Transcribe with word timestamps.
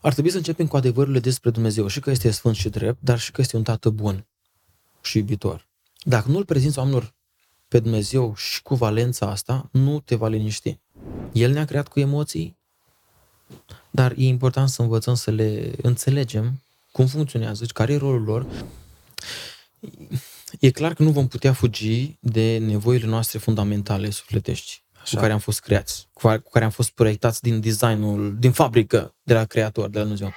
Ar 0.00 0.12
trebui 0.12 0.30
să 0.30 0.36
începem 0.36 0.66
cu 0.66 0.76
adevărurile 0.76 1.20
despre 1.20 1.50
Dumnezeu 1.50 1.86
și 1.86 2.00
că 2.00 2.10
este 2.10 2.30
sfânt 2.30 2.54
și 2.54 2.68
drept, 2.68 2.98
dar 3.02 3.18
și 3.18 3.32
că 3.32 3.40
este 3.40 3.56
un 3.56 3.62
tată 3.62 3.90
bun 3.90 4.26
și 5.02 5.18
iubitor. 5.18 5.68
Dacă 6.02 6.30
nu-L 6.30 6.44
prezinți 6.44 6.78
oamenilor 6.78 7.14
pe 7.68 7.78
Dumnezeu 7.78 8.34
și 8.36 8.62
cu 8.62 8.74
valența 8.74 9.30
asta, 9.30 9.68
nu 9.72 10.00
te 10.00 10.14
va 10.14 10.28
liniști. 10.28 10.78
El 11.32 11.52
ne-a 11.52 11.64
creat 11.64 11.88
cu 11.88 12.00
emoții, 12.00 12.56
dar 13.90 14.14
e 14.16 14.24
important 14.24 14.68
să 14.68 14.82
învățăm 14.82 15.14
să 15.14 15.30
le 15.30 15.72
înțelegem 15.82 16.62
cum 16.92 17.06
funcționează, 17.06 17.64
care 17.64 17.92
e 17.92 17.96
rolul 17.96 18.22
lor. 18.22 18.46
E 20.60 20.70
clar 20.70 20.94
că 20.94 21.02
nu 21.02 21.10
vom 21.10 21.28
putea 21.28 21.52
fugi 21.52 22.16
de 22.20 22.58
nevoile 22.58 23.06
noastre 23.06 23.38
fundamentale 23.38 24.10
sufletești, 24.10 24.82
Așa. 25.08 25.16
cu 25.16 25.22
care 25.22 25.32
am 25.32 25.38
fost 25.38 25.60
creați, 25.60 26.08
cu 26.12 26.50
care 26.52 26.64
am 26.64 26.70
fost 26.70 26.90
proiectați 26.90 27.42
din 27.42 27.60
designul, 27.60 28.36
din 28.38 28.52
fabrică, 28.52 29.14
de 29.22 29.34
la 29.34 29.44
Creator, 29.44 29.88
de 29.88 29.98
la 29.98 30.04
Dumnezeu. 30.04 30.32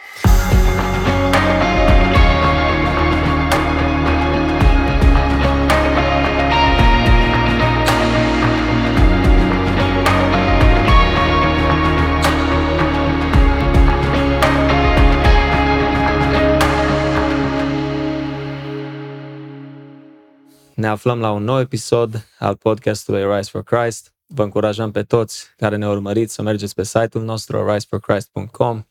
Ne 20.76 20.88
aflăm 20.88 21.20
la 21.20 21.31
un 21.31 21.44
nou 21.44 21.59
episod 21.59 22.28
al 22.40 22.56
podcastului 22.56 23.36
Rise 23.36 23.50
for 23.50 23.64
Christ. 23.64 24.14
Vă 24.34 24.44
încurajăm 24.44 24.91
pe 24.91 25.03
toți 25.03 25.45
care 25.58 25.76
ne 25.76 25.88
urmăriți 25.88 26.34
să 26.34 26.41
mergeți 26.41 26.76
pe 26.76 26.84
site-ul 26.84 27.23
nostru 27.23 27.73
riseforchrist.com 27.73 28.84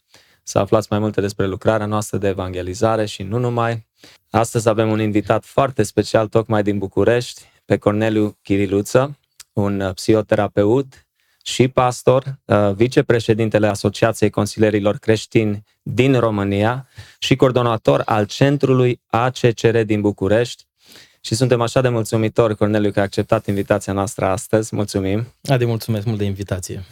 să 0.42 0.58
aflați 0.58 0.86
mai 0.90 0.98
multe 0.98 1.20
despre 1.20 1.46
lucrarea 1.46 1.86
noastră 1.86 2.18
de 2.18 2.28
evangelizare 2.28 3.06
și 3.06 3.22
nu 3.22 3.38
numai. 3.38 3.86
Astăzi 4.30 4.68
avem 4.68 4.90
un 4.90 5.00
invitat 5.00 5.44
foarte 5.44 5.82
special 5.82 6.28
tocmai 6.28 6.62
din 6.62 6.78
București, 6.78 7.42
pe 7.64 7.76
Corneliu 7.76 8.38
Chiriluță, 8.42 9.18
un 9.52 9.90
psihoterapeut 9.94 11.06
și 11.42 11.68
pastor, 11.68 12.38
uh, 12.44 12.72
vicepreședintele 12.74 13.66
Asociației 13.66 14.30
Consilierilor 14.30 14.96
Creștini 14.96 15.62
din 15.82 16.18
România 16.18 16.88
și 17.18 17.36
coordonator 17.36 18.02
al 18.04 18.26
Centrului 18.26 19.00
ACCR 19.06 19.78
din 19.78 20.00
București, 20.00 20.64
și 21.20 21.34
suntem 21.34 21.60
așa 21.60 21.80
de 21.80 21.88
mulțumitori, 21.88 22.56
Corneliu, 22.56 22.90
că 22.90 22.98
a 22.98 23.02
acceptat 23.02 23.46
invitația 23.46 23.92
noastră 23.92 24.26
astăzi. 24.26 24.74
Mulțumim! 24.74 25.34
Adi, 25.42 25.64
mulțumesc 25.64 26.06
mult 26.06 26.18
de 26.18 26.24
invitație! 26.24 26.84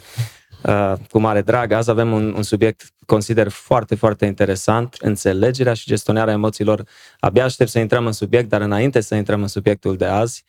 Uh, 0.63 0.93
cu 1.09 1.19
mare 1.19 1.41
drag, 1.41 1.71
azi 1.71 1.89
avem 1.89 2.11
un, 2.11 2.33
un 2.33 2.43
subiect, 2.43 2.81
consider, 3.05 3.47
foarte, 3.47 3.95
foarte 3.95 4.25
interesant, 4.25 4.95
înțelegerea 4.99 5.73
și 5.73 5.87
gestionarea 5.87 6.33
emoțiilor. 6.33 6.83
Abia 7.19 7.43
aștept 7.43 7.69
să 7.69 7.79
intrăm 7.79 8.05
în 8.05 8.11
subiect, 8.11 8.49
dar 8.49 8.61
înainte 8.61 9.01
să 9.01 9.15
intrăm 9.15 9.41
în 9.41 9.47
subiectul 9.47 9.97
de 9.97 10.05
azi, 10.05 10.43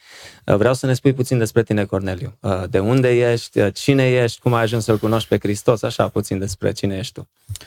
uh, 0.46 0.54
vreau 0.54 0.74
să 0.74 0.86
ne 0.86 0.94
spui 0.94 1.12
puțin 1.12 1.38
despre 1.38 1.62
tine, 1.62 1.84
Corneliu. 1.84 2.36
Uh, 2.40 2.62
de 2.70 2.78
unde 2.78 3.32
ești, 3.32 3.58
uh, 3.58 3.74
cine 3.74 4.10
ești, 4.10 4.40
cum 4.40 4.54
ai 4.54 4.62
ajuns 4.62 4.84
să-L 4.84 4.98
cunoști 4.98 5.28
pe 5.28 5.38
Hristos, 5.38 5.82
așa 5.82 6.08
puțin 6.08 6.38
despre 6.38 6.72
cine 6.72 6.96
ești 6.96 7.12
tu. 7.12 7.28
Uh, 7.48 7.66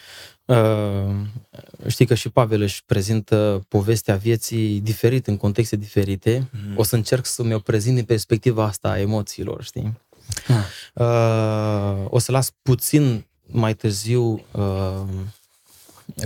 știi 1.87 2.05
că 2.05 2.13
și 2.13 2.29
Pavel 2.29 2.61
își 2.61 2.83
prezintă 2.85 3.65
povestea 3.67 4.15
vieții 4.15 4.79
diferit, 4.79 5.27
în 5.27 5.37
contexte 5.37 5.75
diferite. 5.75 6.49
Mm. 6.51 6.77
O 6.77 6.83
să 6.83 6.95
încerc 6.95 7.25
să 7.25 7.43
mi-o 7.43 7.59
prezint 7.59 7.95
din 7.95 8.05
perspectiva 8.05 8.63
asta 8.63 8.89
a 8.89 8.99
emoțiilor, 8.99 9.63
știi? 9.63 10.01
Ah. 10.47 10.55
Uh, 10.93 12.05
o 12.09 12.19
să 12.19 12.31
las 12.31 12.51
puțin 12.61 13.25
mai 13.45 13.73
târziu 13.73 14.45
uh, 14.51 15.01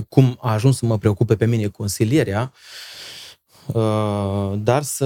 cum 0.09 0.37
a 0.41 0.51
ajuns 0.51 0.77
să 0.77 0.85
mă 0.85 0.97
preocupe 0.97 1.35
pe 1.35 1.45
mine 1.45 1.67
consilierea, 1.67 2.53
uh, 3.65 4.53
dar 4.57 4.83
să 4.83 5.05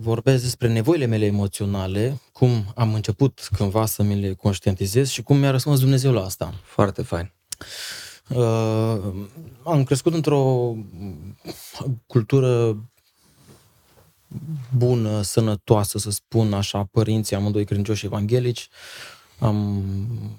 vorbesc 0.00 0.42
despre 0.42 0.68
nevoile 0.68 1.06
mele 1.06 1.24
emoționale, 1.24 2.20
cum 2.32 2.72
am 2.74 2.94
început 2.94 3.48
cândva 3.56 3.86
să 3.86 4.02
mi 4.02 4.20
le 4.20 4.32
conștientizez 4.32 5.08
și 5.08 5.22
cum 5.22 5.38
mi-a 5.38 5.50
răspuns 5.50 5.80
Dumnezeu 5.80 6.12
la 6.12 6.24
asta. 6.24 6.54
Foarte 6.64 7.02
fain. 7.02 7.32
Uh, 8.28 8.98
am 9.62 9.84
crescut 9.84 10.14
într-o 10.14 10.74
cultură 12.06 12.76
bună, 14.76 15.22
sănătoasă, 15.22 15.98
să 15.98 16.10
spun 16.10 16.52
așa, 16.52 16.88
părinții 16.90 17.36
amândoi 17.36 17.64
credincioși 17.64 18.06
evanghelici. 18.06 18.68
Am 19.38 19.82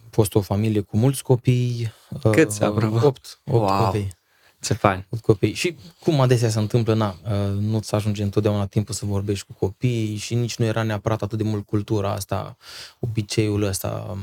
fost 0.09 0.35
o 0.35 0.41
familie 0.41 0.81
cu 0.81 0.97
mulți 0.97 1.23
copii. 1.23 1.93
Câți, 2.31 2.61
uh, 2.61 2.67
apropo? 2.67 2.95
Opt, 2.95 3.39
opt 3.45 3.69
wow. 3.69 3.85
copii. 3.85 4.15
Ce 4.61 4.73
fain. 4.73 5.05
Opt 5.09 5.21
copii. 5.21 5.53
Și 5.53 5.77
cum 5.99 6.21
adesea 6.21 6.49
se 6.49 6.59
întâmplă, 6.59 6.93
na, 6.93 7.15
uh, 7.23 7.59
nu-ți 7.59 7.95
ajunge 7.95 8.23
întotdeauna 8.23 8.65
timpul 8.65 8.93
să 8.93 9.05
vorbești 9.05 9.45
cu 9.45 9.53
copii 9.53 10.15
și 10.15 10.35
nici 10.35 10.57
nu 10.57 10.65
era 10.65 10.83
neapărat 10.83 11.21
atât 11.21 11.37
de 11.37 11.43
mult 11.43 11.65
cultura 11.65 12.11
asta, 12.11 12.57
obiceiul 12.99 13.63
ăsta, 13.63 14.07
um, 14.09 14.19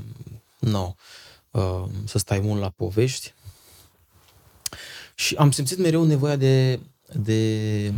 nu, 0.59 0.71
no, 0.71 0.95
uh, 1.61 1.89
să 2.05 2.19
stai 2.19 2.41
mult 2.41 2.61
la 2.61 2.69
povești. 2.69 3.35
Și 5.15 5.35
am 5.35 5.51
simțit 5.51 5.79
mereu 5.79 6.05
nevoia 6.05 6.37
de, 6.37 6.81
de, 7.13 7.93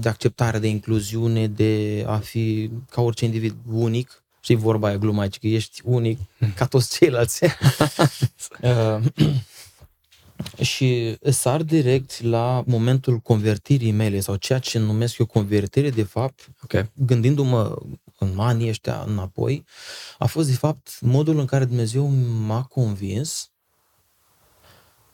de 0.00 0.08
acceptare, 0.08 0.58
de 0.58 0.68
incluziune, 0.68 1.46
de 1.46 2.04
a 2.06 2.16
fi 2.16 2.70
ca 2.90 3.00
orice 3.00 3.24
individ 3.24 3.54
unic. 3.70 4.20
Și 4.40 4.54
vorba 4.54 4.88
aia 4.88 4.96
gluma 4.96 5.22
aici, 5.22 5.38
că 5.38 5.46
ești 5.46 5.80
unic 5.84 6.18
ca 6.56 6.66
toți 6.66 6.96
ceilalți. 6.96 7.44
uh, 8.62 8.98
și 10.60 11.18
sar 11.30 11.62
direct 11.62 12.22
la 12.22 12.62
momentul 12.66 13.18
convertirii 13.18 13.90
mele 13.90 14.20
sau 14.20 14.36
ceea 14.36 14.58
ce 14.58 14.78
numesc 14.78 15.18
eu 15.18 15.26
convertire, 15.26 15.90
de 15.90 16.02
fapt, 16.02 16.48
okay. 16.62 16.90
gândindu-mă 16.94 17.76
în 18.18 18.38
anii 18.38 18.68
ăștia 18.68 19.04
înapoi, 19.06 19.64
a 20.18 20.26
fost 20.26 20.48
de 20.48 20.54
fapt 20.54 20.98
modul 21.00 21.38
în 21.38 21.44
care 21.44 21.64
Dumnezeu 21.64 22.06
m-a 22.46 22.62
convins 22.62 23.50
Uh, 23.50 23.55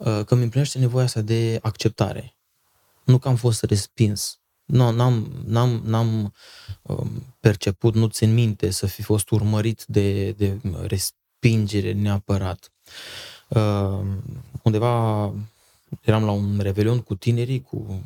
că 0.03 0.35
mi 0.35 0.43
împlinește 0.43 0.79
nevoia 0.79 1.05
asta 1.05 1.21
de 1.21 1.59
acceptare. 1.63 2.35
Nu 3.05 3.19
că 3.19 3.29
am 3.29 3.37
fost 3.37 3.63
respins. 3.63 4.39
Nu, 4.65 4.91
n-am, 4.91 5.33
n-am, 5.47 5.83
n-am 5.85 6.35
um, 6.83 7.11
perceput, 7.41 7.95
nu 7.95 8.07
țin 8.07 8.35
minte 8.35 8.71
să 8.71 8.87
fi 8.87 9.03
fost 9.03 9.31
urmărit 9.31 9.85
de, 9.85 10.31
de 10.31 10.61
respingere 10.87 11.93
neapărat. 11.93 12.73
Uh, 13.49 14.01
undeva 14.63 15.25
eram 16.01 16.25
la 16.25 16.31
un 16.31 16.59
revelion 16.61 17.01
cu 17.01 17.15
tinerii, 17.15 17.63
cu 17.63 18.03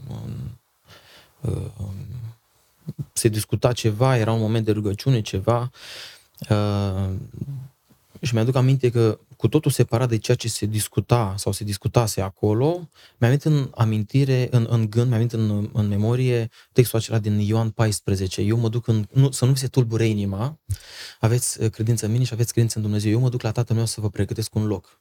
uh, 1.41 1.71
se 3.13 3.29
discuta 3.29 3.73
ceva, 3.73 4.17
era 4.17 4.33
un 4.33 4.41
moment 4.41 4.65
de 4.65 4.73
rugăciune, 4.73 5.21
ceva. 5.21 5.71
Uh, 6.51 7.11
și 8.21 8.35
mi-aduc 8.35 8.55
aminte 8.55 8.91
că 8.91 9.19
cu 9.47 9.53
totul 9.53 9.71
separat 9.71 10.09
de 10.09 10.19
ceea 10.19 10.37
ce 10.37 10.49
se 10.49 10.67
discuta 10.67 11.35
sau 11.37 11.53
se 11.53 11.65
discutase 11.65 12.21
acolo, 12.21 12.89
mi-am 13.17 13.39
în 13.43 13.71
amintire, 13.75 14.49
în, 14.51 14.67
în 14.71 14.91
gând, 14.91 15.11
mi-am 15.11 15.29
în, 15.31 15.71
în 15.73 15.89
memorie 15.89 16.49
textul 16.73 16.99
acela 16.99 17.19
din 17.19 17.39
Ioan 17.39 17.71
14. 17.71 18.41
Eu 18.41 18.57
mă 18.57 18.69
duc 18.69 18.87
în, 18.87 19.07
nu, 19.13 19.31
să 19.31 19.45
nu 19.45 19.53
vi 19.53 19.59
se 19.59 19.67
tulbure 19.67 20.05
inima, 20.07 20.61
aveți 21.21 21.61
uh, 21.61 21.71
credință 21.71 22.07
în 22.07 22.13
mine 22.13 22.25
și 22.25 22.33
aveți 22.33 22.53
credință 22.53 22.77
în 22.79 22.85
Dumnezeu. 22.85 23.11
Eu 23.11 23.21
mă 23.21 23.29
duc 23.29 23.43
la 23.43 23.51
Tatăl 23.51 23.77
meu 23.77 23.85
să 23.85 24.01
vă 24.01 24.11
pregătesc 24.11 24.55
un 24.55 24.67
loc. 24.67 25.01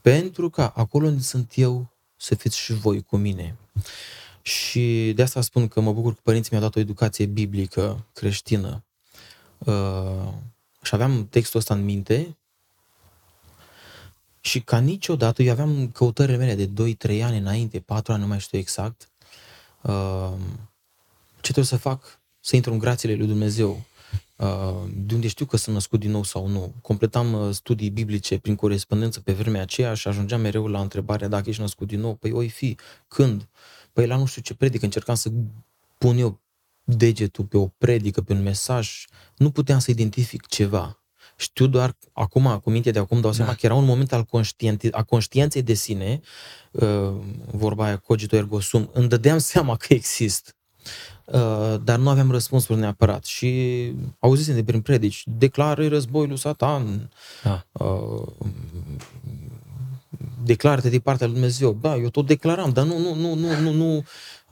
Pentru 0.00 0.50
că 0.50 0.72
acolo 0.74 1.06
unde 1.06 1.22
sunt 1.22 1.52
eu, 1.54 1.90
să 2.16 2.34
fiți 2.34 2.58
și 2.58 2.72
voi 2.72 3.02
cu 3.02 3.16
mine. 3.16 3.56
Și 4.42 5.12
de 5.14 5.22
asta 5.22 5.40
spun 5.40 5.68
că 5.68 5.80
mă 5.80 5.92
bucur 5.92 6.14
că 6.14 6.20
părinții 6.22 6.50
mi-au 6.52 6.64
dat 6.64 6.76
o 6.76 6.80
educație 6.80 7.26
biblică, 7.26 8.06
creștină. 8.12 8.84
Uh, 9.58 10.28
și 10.82 10.94
aveam 10.94 11.26
textul 11.28 11.60
ăsta 11.60 11.74
în 11.74 11.84
minte 11.84 12.36
și 14.44 14.60
ca 14.60 14.78
niciodată, 14.78 15.42
eu 15.42 15.52
aveam 15.52 15.90
căutările 15.90 16.36
mele 16.36 16.64
de 16.64 16.96
2-3 17.18 17.22
ani 17.22 17.38
înainte, 17.38 17.80
4 17.80 18.12
ani, 18.12 18.22
nu 18.22 18.28
mai 18.28 18.40
știu 18.40 18.58
exact, 18.58 19.10
uh, 19.82 20.32
ce 21.34 21.52
trebuie 21.52 21.64
să 21.64 21.76
fac? 21.76 22.20
Să 22.40 22.56
intru 22.56 22.72
în 22.72 22.78
grațiile 22.78 23.14
lui 23.14 23.26
Dumnezeu. 23.26 23.84
Uh, 24.36 24.90
de 24.94 25.14
unde 25.14 25.28
știu 25.28 25.46
că 25.46 25.56
sunt 25.56 25.74
născut 25.74 26.00
din 26.00 26.10
nou 26.10 26.22
sau 26.22 26.46
nu. 26.46 26.74
Completam 26.80 27.32
uh, 27.32 27.54
studii 27.54 27.90
biblice 27.90 28.38
prin 28.38 28.54
corespondență 28.54 29.20
pe 29.20 29.32
vremea 29.32 29.62
aceea 29.62 29.94
și 29.94 30.08
ajungeam 30.08 30.40
mereu 30.40 30.66
la 30.66 30.80
întrebarea 30.80 31.28
dacă 31.28 31.48
ești 31.48 31.60
născut 31.60 31.86
din 31.86 32.00
nou. 32.00 32.14
Păi 32.14 32.32
oi 32.32 32.48
fi, 32.48 32.76
când? 33.08 33.48
Păi 33.92 34.06
la 34.06 34.16
nu 34.16 34.26
știu 34.26 34.42
ce 34.42 34.54
predică, 34.54 34.84
încercam 34.84 35.14
să 35.14 35.30
pun 35.98 36.18
eu 36.18 36.40
degetul 36.84 37.44
pe 37.44 37.56
o 37.56 37.66
predică, 37.66 38.20
pe 38.20 38.32
un 38.32 38.42
mesaj, 38.42 39.04
nu 39.36 39.50
puteam 39.50 39.78
să 39.78 39.90
identific 39.90 40.46
ceva. 40.46 41.01
Știu 41.42 41.66
doar 41.66 41.96
acum, 42.12 42.60
cu 42.62 42.70
minte 42.70 42.90
de 42.90 42.98
acum, 42.98 43.20
dau 43.20 43.32
seama 43.32 43.50
da. 43.50 43.56
că 43.56 43.66
era 43.66 43.74
un 43.74 43.84
moment 43.84 44.12
al 44.12 44.24
conștienței, 44.24 44.92
a 44.92 45.02
conștiinței 45.02 45.62
de 45.62 45.74
sine, 45.74 46.20
uh, 46.70 47.12
vorba 47.50 47.84
aia 47.84 47.96
cogito 47.96 48.36
ergo 48.36 48.60
sum, 48.60 48.90
îmi 48.92 49.08
dădeam 49.08 49.38
seama 49.52 49.76
că 49.76 49.94
exist. 49.94 50.56
Uh, 51.24 51.74
dar 51.84 51.98
nu 51.98 52.08
aveam 52.08 52.30
răspunsuri 52.30 52.78
neapărat 52.78 53.24
și 53.24 53.92
auzisem 54.18 54.54
de 54.54 54.64
prin 54.64 54.80
predici, 54.80 55.22
declară 55.26 55.88
războiul 55.88 56.28
lui 56.28 56.38
Satan, 56.38 57.10
da. 57.42 57.66
uh, 57.72 58.28
declară 60.44 60.88
de 60.88 60.98
partea 60.98 61.26
lui 61.26 61.34
Dumnezeu. 61.34 61.78
Da, 61.80 61.96
eu 61.96 62.08
tot 62.08 62.26
declaram, 62.26 62.70
dar 62.70 62.84
nu, 62.84 62.98
nu, 62.98 63.14
nu, 63.14 63.34
nu, 63.34 63.60
nu, 63.60 63.72
nu 63.72 64.04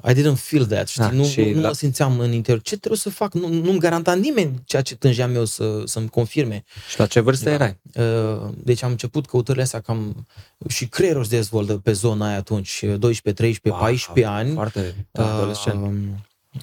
I 0.08 0.12
didn't 0.14 0.38
feel 0.38 0.66
that, 0.66 0.88
știi? 0.88 1.02
Da, 1.02 1.10
nu, 1.10 1.25
și, 1.25 1.40
nu, 1.40 1.54
nu 1.54 1.60
da. 1.60 1.66
mă 1.69 1.75
simțeam 1.75 2.19
în 2.19 2.32
interior. 2.32 2.62
Ce 2.62 2.76
trebuie 2.76 2.98
să 2.98 3.10
fac? 3.10 3.34
Nu, 3.34 3.48
nu-mi 3.48 3.78
garanta 3.78 4.14
nimeni 4.14 4.62
ceea 4.64 4.82
ce 4.82 4.94
tângeam 4.94 5.34
eu 5.34 5.44
să, 5.44 5.82
să-mi 5.84 6.08
confirme. 6.08 6.64
Și 6.90 6.98
la 6.98 7.06
ce 7.06 7.20
vârstă 7.20 7.44
da. 7.44 7.54
erai? 7.54 7.78
Uh, 7.94 8.50
deci 8.56 8.82
am 8.82 8.90
început 8.90 9.26
căutările 9.26 9.62
astea 9.62 9.81
cam... 9.81 10.26
Și 10.69 10.87
creierul 10.88 11.25
se 11.25 11.37
dezvoltă 11.37 11.76
pe 11.76 11.93
zona 11.93 12.26
aia 12.26 12.36
atunci, 12.36 12.81
12, 12.81 13.43
13, 13.43 13.69
wow, 13.69 13.78
14 13.78 14.34
ani. 14.34 14.52
Foarte 14.52 15.06
da, 15.10 15.34
adolescent. 15.34 15.84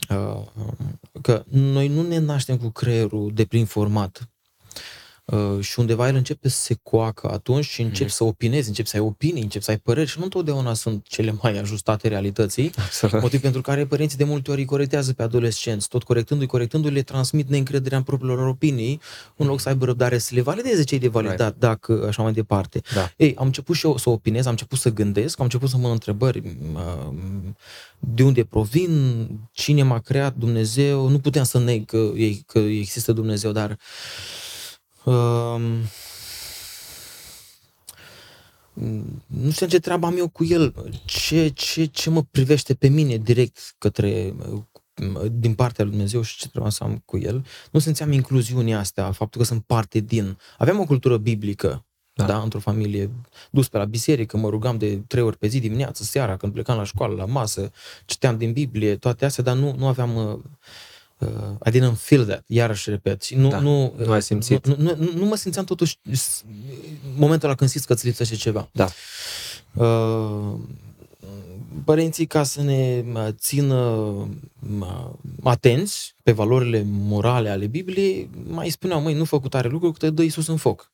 Uh, 0.09 0.17
uh, 0.53 0.73
că 1.21 1.43
noi 1.49 1.87
nu 1.87 2.01
ne 2.01 2.17
naștem 2.17 2.57
cu 2.57 2.69
creierul 2.69 3.31
de 3.33 3.45
plin 3.45 3.65
format. 3.65 4.29
Uh, 5.31 5.59
și 5.59 5.79
undeva 5.79 6.07
el 6.07 6.15
începe 6.15 6.49
să 6.49 6.61
se 6.61 6.77
coacă 6.83 7.31
atunci 7.31 7.65
și 7.65 7.81
începi 7.81 8.03
mm. 8.03 8.07
să 8.07 8.23
opinezi, 8.23 8.67
începi 8.67 8.87
să 8.87 8.97
ai 8.97 9.03
opinii, 9.03 9.41
începi 9.41 9.63
să 9.63 9.71
ai 9.71 9.77
păreri 9.77 10.09
și 10.09 10.17
nu 10.17 10.23
întotdeauna 10.23 10.73
sunt 10.73 11.05
cele 11.07 11.35
mai 11.41 11.57
ajustate 11.57 12.07
realității. 12.07 12.71
Absolut. 12.77 13.21
Motiv 13.21 13.41
pentru 13.41 13.61
care 13.61 13.85
părinții 13.85 14.17
de 14.17 14.23
multe 14.23 14.51
ori 14.51 14.59
îi 14.59 14.65
corectează 14.65 15.13
pe 15.13 15.23
adolescenți, 15.23 15.87
tot 15.87 16.03
corectându-i, 16.03 16.47
corectându-i, 16.47 16.91
le 16.91 17.01
transmit 17.01 17.49
neîncrederea 17.49 17.97
în 17.97 18.03
propriilor 18.03 18.37
lor 18.37 18.47
opinii, 18.47 19.01
în 19.35 19.47
loc 19.47 19.59
să 19.59 19.69
aibă 19.69 19.85
răbdare 19.85 20.17
să 20.17 20.35
le 20.35 20.41
valideze 20.41 20.83
cei 20.83 20.99
de 20.99 21.07
validat, 21.07 21.39
right. 21.39 21.59
dacă 21.59 22.05
așa 22.07 22.23
mai 22.23 22.33
departe. 22.33 22.81
Da. 22.93 23.11
Ei, 23.17 23.35
am 23.37 23.45
început 23.45 23.75
și 23.75 23.85
eu 23.85 23.97
să 23.97 24.09
opinez, 24.09 24.45
am 24.45 24.51
început 24.51 24.79
să 24.79 24.89
gândesc, 24.89 25.39
am 25.39 25.45
început 25.45 25.69
să 25.69 25.77
mă 25.77 25.89
întrebări 25.89 26.57
uh, 26.73 27.13
de 27.99 28.23
unde 28.23 28.43
provin, 28.43 29.27
cine 29.51 29.83
m-a 29.83 29.99
creat, 29.99 30.35
Dumnezeu, 30.35 31.07
nu 31.07 31.19
puteam 31.19 31.45
să 31.45 31.59
neg 31.59 31.85
că, 31.85 32.11
că 32.45 32.59
există 32.59 33.11
Dumnezeu, 33.11 33.51
dar 33.51 33.69
Uh, 33.69 34.46
nu 39.25 39.51
știu 39.51 39.67
ce 39.67 39.79
treabă 39.79 40.05
am 40.05 40.17
eu 40.17 40.27
cu 40.27 40.45
el, 40.45 40.73
ce, 41.05 41.47
ce, 41.47 41.85
ce 41.85 42.09
mă 42.09 42.23
privește 42.31 42.73
pe 42.73 42.87
mine 42.87 43.17
direct 43.17 43.75
către 43.77 44.33
din 45.31 45.53
partea 45.53 45.83
lui 45.83 45.93
Dumnezeu 45.93 46.21
și 46.21 46.37
ce 46.37 46.47
trebuie 46.47 46.71
să 46.71 46.83
am 46.83 47.01
cu 47.05 47.17
el. 47.17 47.45
Nu 47.71 47.79
simțeam 47.79 48.11
incluziunea 48.11 48.79
asta, 48.79 49.11
faptul 49.11 49.41
că 49.41 49.47
sunt 49.47 49.63
parte 49.63 49.99
din... 49.99 50.37
Aveam 50.57 50.79
o 50.79 50.85
cultură 50.85 51.17
biblică, 51.17 51.85
da. 52.13 52.25
da, 52.25 52.41
într-o 52.41 52.59
familie, 52.59 53.09
dus 53.51 53.67
pe 53.67 53.77
la 53.77 53.85
biserică, 53.85 54.37
mă 54.37 54.49
rugam 54.49 54.77
de 54.77 54.95
trei 55.07 55.23
ori 55.23 55.37
pe 55.37 55.47
zi, 55.47 55.59
dimineață, 55.59 56.03
seara, 56.03 56.37
când 56.37 56.53
plecam 56.53 56.77
la 56.77 56.83
școală, 56.83 57.15
la 57.15 57.25
masă, 57.25 57.71
citeam 58.05 58.37
din 58.37 58.53
Biblie, 58.53 58.95
toate 58.95 59.25
astea, 59.25 59.43
dar 59.43 59.55
nu, 59.55 59.75
nu 59.77 59.87
aveam 59.87 60.41
uh, 61.19 61.27
uh, 61.27 61.67
I 61.67 61.79
didn't 61.79 61.97
feel 61.97 62.25
that, 62.25 62.43
iarăși 62.47 62.89
repet. 62.89 63.21
Și 63.21 63.35
nu, 63.35 63.49
da, 63.49 63.59
nu, 63.59 63.93
nu 64.05 64.11
ai 64.11 64.21
simțit. 64.21 64.67
Nu, 64.67 64.75
nu, 64.77 64.95
nu, 64.97 65.11
nu 65.15 65.25
mă 65.25 65.35
simțeam 65.35 65.65
totuși 65.65 65.99
momentul 67.15 67.47
ăla 67.47 67.57
când 67.57 67.69
simți 67.69 67.87
că 67.87 67.93
îți 67.93 68.05
lipsește 68.05 68.35
ceva. 68.35 68.69
Da. 68.71 68.89
Uh, 69.73 70.53
părinții 71.83 72.25
ca 72.25 72.43
să 72.43 72.61
ne 72.61 73.03
țină 73.31 74.07
atenți 75.43 76.15
pe 76.23 76.31
valorile 76.31 76.83
morale 76.87 77.49
ale 77.49 77.67
Bibliei, 77.67 78.29
mai 78.47 78.69
spuneau, 78.69 79.01
măi, 79.01 79.13
nu 79.13 79.23
fă 79.23 79.39
cu 79.39 79.49
tare 79.49 79.67
lucru 79.67 79.91
că 79.91 79.97
te 79.97 80.09
dă 80.09 80.21
Iisus 80.21 80.47
în 80.47 80.57
foc. 80.57 80.91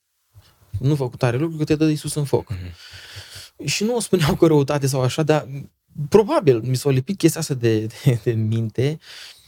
Nu 0.80 0.96
fă 0.96 1.10
cu 1.10 1.18
tare 1.18 1.38
lucru 1.38 1.58
că 1.58 1.64
te 1.64 1.75
dă 1.75 1.86
Iisus 1.86 2.14
în 2.14 2.24
foc. 2.24 2.54
Mm-hmm. 2.54 3.66
Și 3.66 3.84
nu 3.84 3.96
o 3.96 4.00
spuneau 4.00 4.36
cu 4.36 4.46
răutate 4.46 4.88
sau 4.88 5.02
așa, 5.02 5.24
dar 5.24 5.48
probabil 6.10 6.62
mi 6.62 6.75
s-a 6.75 6.90
lipit 6.90 7.18
chestia 7.18 7.42
asta 7.42 7.54
de, 7.54 7.88
de, 8.04 8.20
de 8.24 8.31
minte 8.31 9.00
Uh, 9.00 9.43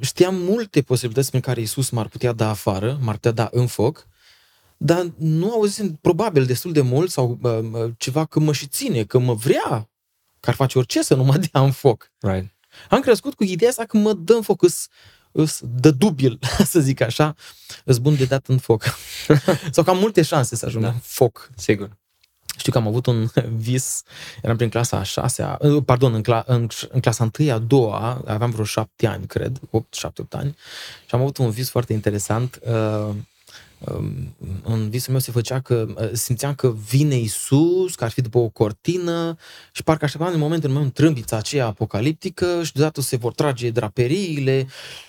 știam 0.00 0.34
multe 0.34 0.82
posibilități 0.82 1.28
prin 1.28 1.40
care 1.40 1.60
Isus 1.60 1.90
m-ar 1.90 2.08
putea 2.08 2.32
da 2.32 2.48
afară, 2.48 2.98
m-ar 3.02 3.14
putea 3.14 3.30
da 3.30 3.48
în 3.52 3.66
foc, 3.66 4.06
dar 4.76 5.12
nu 5.16 5.52
auzisem 5.52 5.98
probabil 6.00 6.46
destul 6.46 6.72
de 6.72 6.80
mult 6.80 7.10
sau 7.10 7.38
uh, 7.42 7.58
uh, 7.72 7.90
ceva 7.96 8.24
că 8.24 8.40
mă 8.40 8.52
și 8.52 8.66
ține, 8.66 9.04
că 9.04 9.18
mă 9.18 9.34
vrea, 9.34 9.88
că 10.40 10.50
ar 10.50 10.54
face 10.54 10.78
orice 10.78 11.02
să 11.02 11.14
nu 11.14 11.24
mă 11.24 11.36
dea 11.52 11.62
în 11.62 11.72
foc. 11.72 12.12
Right. 12.20 12.54
Am 12.88 13.00
crescut 13.00 13.34
cu 13.34 13.44
ideea 13.44 13.70
asta 13.70 13.84
că 13.84 13.96
mă 13.96 14.12
dă 14.12 14.32
în 14.32 14.42
foc, 14.42 14.62
îs, 14.62 14.86
îs 15.32 15.60
dă 15.62 15.90
dubil, 15.90 16.38
să 16.72 16.80
zic 16.80 17.00
așa, 17.00 17.34
îs 17.84 17.98
bun 17.98 18.16
de 18.16 18.24
dat 18.24 18.46
în 18.46 18.58
foc. 18.58 18.84
sau 19.72 19.84
că 19.84 19.90
am 19.90 19.98
multe 19.98 20.22
șanse 20.22 20.56
să 20.56 20.66
ajung 20.66 20.82
da. 20.82 20.90
în 20.90 20.98
foc. 21.02 21.50
Sigur. 21.56 21.96
Știu 22.58 22.72
că 22.72 22.78
am 22.78 22.86
avut 22.86 23.06
un 23.06 23.28
vis, 23.66 24.02
eram 24.42 24.56
prin 24.56 24.68
clasa 24.68 24.96
a 24.96 25.02
șasea, 25.02 25.58
uh, 25.60 25.82
pardon, 25.84 26.14
în, 26.14 26.22
cla, 26.22 26.44
în, 26.46 26.66
în 26.88 27.00
clasa 27.00 27.24
întâia, 27.24 27.54
a 27.54 27.58
doua, 27.58 28.22
aveam 28.26 28.50
vreo 28.50 28.64
șapte 28.64 29.06
ani, 29.06 29.26
cred, 29.26 29.60
opt, 29.70 29.94
șapte, 29.94 30.20
opt 30.20 30.34
ani, 30.34 30.56
și 31.06 31.14
am 31.14 31.20
avut 31.20 31.36
un 31.36 31.50
vis 31.50 31.70
foarte 31.70 31.92
interesant. 31.92 32.60
Uh, 32.62 33.14
în 34.62 34.90
visul 34.90 35.12
meu 35.12 35.20
se 35.20 35.30
făcea 35.30 35.60
că 35.60 35.86
uh, 35.88 36.10
simțeam 36.12 36.54
că 36.54 36.74
vine 36.88 37.14
Isus, 37.14 37.94
că 37.94 38.04
ar 38.04 38.10
fi 38.10 38.20
după 38.20 38.38
o 38.38 38.48
cortină 38.48 39.36
și 39.72 39.82
parcă 39.82 40.04
așteptam 40.04 40.32
în 40.32 40.38
moment 40.38 40.64
în 40.64 40.72
moment 40.72 40.94
trâmbița 40.94 41.36
aceea 41.36 41.66
apocaliptică 41.66 42.62
și 42.62 42.72
deodată 42.72 43.00
se 43.00 43.16
vor 43.16 43.32
trage 43.32 43.70
draperiile 43.70 44.66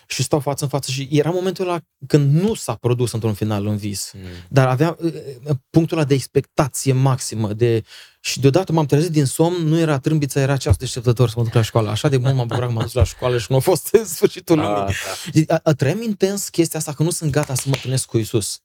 și 0.07 0.23
stau 0.23 0.39
față 0.39 0.63
în 0.63 0.69
față 0.69 0.91
și 0.91 1.07
era 1.11 1.29
momentul 1.29 1.67
ăla 1.67 1.79
când 2.07 2.41
nu 2.41 2.53
s-a 2.53 2.75
produs 2.75 3.11
într-un 3.11 3.33
final 3.33 3.65
în 3.65 3.77
vis, 3.77 4.11
mm. 4.15 4.21
dar 4.47 4.67
avea 4.67 4.97
uh, 4.99 5.13
uh, 5.43 5.55
punctul 5.69 5.97
ăla 5.97 6.05
de 6.05 6.13
expectație 6.13 6.93
maximă 6.93 7.53
de 7.53 7.83
și 8.29 8.39
deodată 8.39 8.71
m-am 8.71 8.85
trezit 8.85 9.11
din 9.11 9.25
somn, 9.25 9.67
nu 9.67 9.79
era 9.79 9.99
trâmbița, 9.99 10.39
era 10.39 10.57
ceas 10.57 10.75
deșteptător 10.75 11.29
să 11.29 11.33
mă 11.37 11.43
duc 11.43 11.53
la 11.53 11.61
școală. 11.61 11.89
Așa 11.89 12.09
de 12.09 12.17
mult 12.17 12.35
m-am 12.35 12.47
bucurat 12.47 12.67
că 12.67 12.73
m-am 12.73 12.83
dus 12.83 12.93
la 12.93 13.03
școală 13.03 13.37
și 13.37 13.45
nu 13.49 13.55
a 13.55 13.59
fost 13.59 13.95
sfârșitul 14.15 14.59
ah, 14.59 14.65
lumii. 14.65 15.45
Da. 15.45 15.59
A, 15.63 15.73
trăim 15.73 16.01
intens 16.01 16.49
chestia 16.49 16.79
asta, 16.79 16.93
că 16.93 17.03
nu 17.03 17.09
sunt 17.09 17.31
gata 17.31 17.55
să 17.55 17.63
mă 17.65 17.73
întâlnesc 17.75 18.05
cu 18.05 18.17
Isus. 18.17 18.61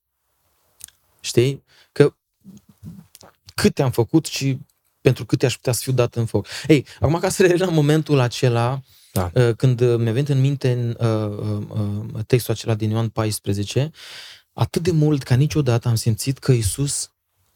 Știi? 1.20 1.64
Că 1.92 2.14
câte 3.54 3.82
am 3.82 3.90
făcut 3.90 4.26
și 4.26 4.58
pentru 5.00 5.24
câte 5.26 5.46
aș 5.46 5.54
putea 5.54 5.72
să 5.72 5.80
fiu 5.82 5.92
dat 5.92 6.14
în 6.14 6.26
foc. 6.26 6.46
Ei, 6.66 6.86
acum 7.00 7.18
ca 7.18 7.28
să 7.28 7.42
revenim 7.42 7.66
la 7.66 7.72
momentul 7.72 8.18
acela, 8.18 8.82
da. 9.12 9.30
Uh, 9.34 9.54
când 9.56 9.80
mi-a 9.80 10.12
venit 10.12 10.28
în 10.28 10.40
minte 10.40 10.94
uh, 10.98 11.06
uh, 11.68 12.24
textul 12.26 12.52
acela 12.54 12.74
din 12.74 12.90
Ioan 12.90 13.08
14, 13.08 13.90
atât 14.52 14.82
de 14.82 14.90
mult 14.90 15.22
ca 15.22 15.34
niciodată 15.34 15.88
am 15.88 15.94
simțit 15.94 16.38
că 16.38 16.52
Isus 16.52 17.13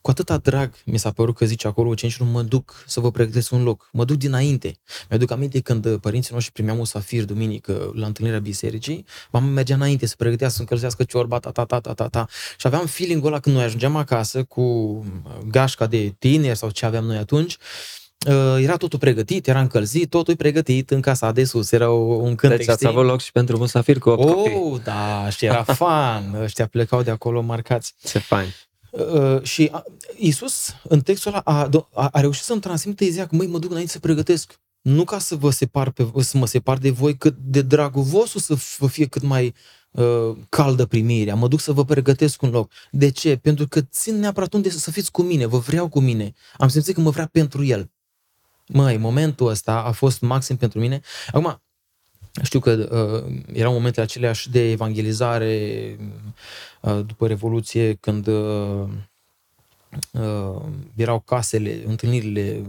cu 0.09 0.15
atâta 0.15 0.37
drag 0.37 0.75
mi 0.85 0.99
s-a 0.99 1.11
părut 1.11 1.37
că 1.37 1.45
zice 1.45 1.67
acolo 1.67 1.89
ucenicilor, 1.89 2.29
mă 2.29 2.43
duc 2.43 2.85
să 2.87 3.01
vă 3.01 3.11
pregătesc 3.11 3.53
un 3.53 3.63
loc. 3.63 3.89
Mă 3.93 4.05
duc 4.05 4.17
dinainte. 4.17 4.79
Mi-aduc 5.09 5.31
aminte 5.31 5.61
când 5.61 5.97
părinții 5.97 6.35
noștri 6.35 6.53
primeau 6.53 6.85
safir 6.85 7.25
duminică 7.25 7.91
la 7.95 8.07
întâlnirea 8.07 8.41
bisericii, 8.41 9.05
mama 9.31 9.47
mergea 9.47 9.75
înainte 9.75 10.07
să 10.07 10.15
pregătea 10.19 10.49
să 10.49 10.61
încălzească 10.61 11.03
ciorba, 11.03 11.39
ta, 11.39 11.51
ta, 11.51 11.65
ta, 11.65 11.81
ta, 11.81 11.93
ta, 11.93 12.07
ta. 12.09 12.27
Și 12.59 12.67
aveam 12.67 12.87
feeling-ul 12.87 13.27
ăla 13.27 13.41
când 13.41 13.57
noi 13.57 13.65
ajungeam 13.65 13.97
acasă 13.97 14.43
cu 14.43 14.65
gașca 15.51 15.87
de 15.87 16.15
tineri 16.19 16.57
sau 16.57 16.71
ce 16.71 16.87
aveam 16.87 17.05
noi 17.05 17.17
atunci, 17.17 17.57
Uh, 18.27 18.63
era 18.63 18.77
totul 18.77 18.99
pregătit, 18.99 19.47
era 19.47 19.61
încălzit, 19.61 20.11
totul 20.11 20.33
e 20.33 20.37
pregătit 20.37 20.91
în 20.91 21.01
casa 21.01 21.33
de 21.33 21.45
sus, 21.45 21.73
era 21.73 21.91
un 21.91 22.35
cântec. 22.35 22.59
Deci 22.59 22.69
ați 22.69 22.87
avut 22.87 23.05
loc 23.05 23.21
și 23.21 23.33
pentru 23.33 23.57
musafir 23.57 23.99
cu 23.99 24.09
8 24.09 24.25
oh, 24.25 24.35
copii. 24.35 24.81
da, 24.85 25.29
și 25.31 25.45
era 25.45 25.63
fan, 25.81 26.35
ăștia 26.43 26.67
plecau 26.67 27.03
de 27.03 27.11
acolo 27.11 27.41
marcați. 27.41 27.95
Ce 28.05 28.19
fain. 28.19 28.55
Uh, 28.91 29.43
și 29.43 29.71
Isus, 30.17 30.75
în 30.89 31.01
textul 31.01 31.31
ăla, 31.31 31.41
a, 31.45 31.69
a, 31.93 32.09
a 32.13 32.21
reușit 32.21 32.45
să-mi 32.45 32.61
transmită 32.61 33.05
ideea 33.05 33.27
că, 33.27 33.37
măi, 33.37 33.47
mă 33.47 33.59
duc 33.59 33.71
înainte 33.71 33.93
să 33.93 33.99
pregătesc. 33.99 34.61
Nu 34.81 35.05
ca 35.05 35.19
să 35.19 35.37
vă 35.37 35.51
separ 35.51 35.91
pe, 35.91 36.11
să 36.19 36.39
mă 36.39 36.47
separ 36.47 36.79
de 36.79 36.91
voi, 36.91 37.17
cât 37.17 37.37
de 37.39 37.63
dragul 37.63 38.03
vostru 38.03 38.39
să 38.39 38.59
vă 38.79 38.87
fie 38.87 39.07
cât 39.07 39.23
mai 39.23 39.55
uh, 39.91 40.37
caldă 40.49 40.87
primirea. 40.87 41.35
Mă 41.35 41.49
duc 41.49 41.61
să 41.61 41.73
vă 41.73 41.85
pregătesc 41.85 42.43
un 42.43 42.51
loc. 42.51 42.71
De 42.91 43.11
ce? 43.11 43.37
Pentru 43.37 43.69
că 43.69 43.81
țin 43.81 44.19
neapărat 44.19 44.53
unde 44.53 44.71
să 44.71 44.91
fiți 44.91 45.11
cu 45.11 45.23
mine, 45.23 45.47
vă 45.47 45.59
vreau 45.59 45.89
cu 45.89 46.01
mine. 46.01 46.33
Am 46.57 46.69
simțit 46.69 46.95
că 46.95 47.01
mă 47.01 47.11
vrea 47.11 47.27
pentru 47.27 47.65
el. 47.65 47.91
Măi, 48.67 48.97
momentul 48.97 49.49
ăsta 49.49 49.83
a 49.83 49.91
fost 49.91 50.21
maxim 50.21 50.57
pentru 50.57 50.79
mine. 50.79 51.01
Acum, 51.33 51.63
știu 52.43 52.61
că 52.61 52.71
uh, 52.71 53.35
erau 53.53 53.73
momentele 53.73 54.05
aceleași 54.05 54.51
de 54.51 54.71
evangelizare 54.71 55.97
uh, 56.81 57.01
după 57.07 57.27
Revoluție, 57.27 57.95
când 57.95 58.27
uh, 58.27 58.89
uh, 60.13 60.63
erau 60.95 61.21
casele, 61.21 61.83
întâlnirile 61.87 62.63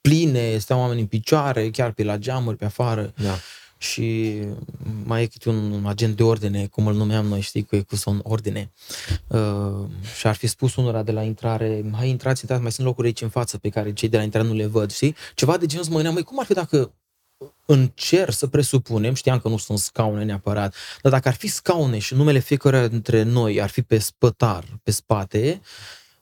pline, 0.00 0.58
steau 0.58 0.80
oameni 0.80 1.00
în 1.00 1.06
picioare, 1.06 1.70
chiar 1.70 1.92
pe 1.92 2.04
la 2.04 2.16
geamuri, 2.16 2.56
pe 2.56 2.64
afară. 2.64 3.12
Da. 3.22 3.34
Și 3.78 4.38
mai 5.04 5.22
e 5.22 5.26
câte 5.26 5.48
un 5.48 5.84
agent 5.86 6.16
de 6.16 6.22
ordine, 6.22 6.66
cum 6.66 6.86
îl 6.86 6.94
numeam 6.94 7.26
noi, 7.26 7.40
știi, 7.40 7.64
cu, 7.64 7.84
cu 7.88 7.96
son 7.96 8.20
ordine. 8.22 8.72
Uh, 9.26 9.84
și 10.18 10.26
ar 10.26 10.34
fi 10.34 10.46
spus 10.46 10.76
unora 10.76 11.02
de 11.02 11.12
la 11.12 11.22
intrare, 11.22 11.84
hai 11.92 12.08
intrați, 12.08 12.40
intrați, 12.40 12.62
mai 12.62 12.72
sunt 12.72 12.86
locuri 12.86 13.06
aici 13.06 13.22
în 13.22 13.28
față 13.28 13.58
pe 13.58 13.68
care 13.68 13.92
cei 13.92 14.08
de 14.08 14.16
la 14.16 14.22
intrare 14.22 14.46
nu 14.46 14.54
le 14.54 14.66
văd, 14.66 14.92
știi? 14.92 15.16
Ceva 15.34 15.56
de 15.56 15.66
genul 15.66 15.84
să 15.84 15.90
mă 15.90 16.00
gândeam, 16.00 16.24
cum 16.24 16.38
ar 16.38 16.46
fi 16.46 16.52
dacă 16.52 16.92
în 17.66 17.90
cer 17.94 18.30
să 18.30 18.46
presupunem, 18.46 19.14
știam 19.14 19.38
că 19.38 19.48
nu 19.48 19.56
sunt 19.56 19.78
scaune 19.78 20.24
neapărat, 20.24 20.74
dar 21.02 21.12
dacă 21.12 21.28
ar 21.28 21.34
fi 21.34 21.48
scaune 21.48 21.98
și 21.98 22.14
numele 22.14 22.38
fiecare 22.38 22.88
dintre 22.88 23.22
noi 23.22 23.60
ar 23.60 23.68
fi 23.68 23.82
pe 23.82 23.98
spătar, 23.98 24.64
pe 24.82 24.90
spate, 24.90 25.60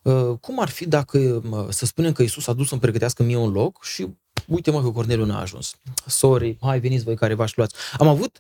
uh, 0.02 0.38
cum 0.40 0.60
ar 0.60 0.68
fi 0.68 0.88
dacă, 0.88 1.42
să 1.68 1.86
spunem 1.86 2.12
că 2.12 2.22
Isus 2.22 2.46
a 2.46 2.52
dus 2.52 2.68
să-mi 2.68 2.80
pregătească 2.80 3.22
mie 3.22 3.36
un 3.36 3.52
loc 3.52 3.84
și 3.84 4.06
uite 4.46 4.70
mă 4.70 4.82
că 4.82 4.90
Corneliu 4.90 5.24
n-a 5.24 5.40
ajuns. 5.40 5.74
Sorry, 6.06 6.56
hai 6.60 6.80
veniți 6.80 7.04
voi 7.04 7.16
care 7.16 7.34
v-aș 7.34 7.56
luați. 7.56 7.74
Am 7.98 8.08
avut 8.08 8.38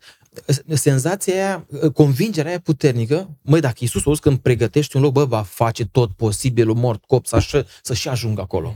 senzația 0.68 1.34
aia, 1.34 1.66
convingerea 1.94 2.50
aia 2.50 2.60
puternică, 2.60 3.38
măi, 3.42 3.60
dacă 3.60 3.76
Iisus 3.78 4.04
o 4.04 4.12
când 4.12 4.38
pregătește 4.38 4.96
un 4.96 5.02
loc, 5.02 5.12
bă, 5.12 5.24
va 5.24 5.42
face 5.42 5.86
tot 5.86 6.12
posibilul, 6.12 6.74
mort, 6.74 7.04
cop, 7.04 7.26
să, 7.26 7.66
să-și 7.82 8.08
ajungă 8.08 8.40
acolo. 8.40 8.74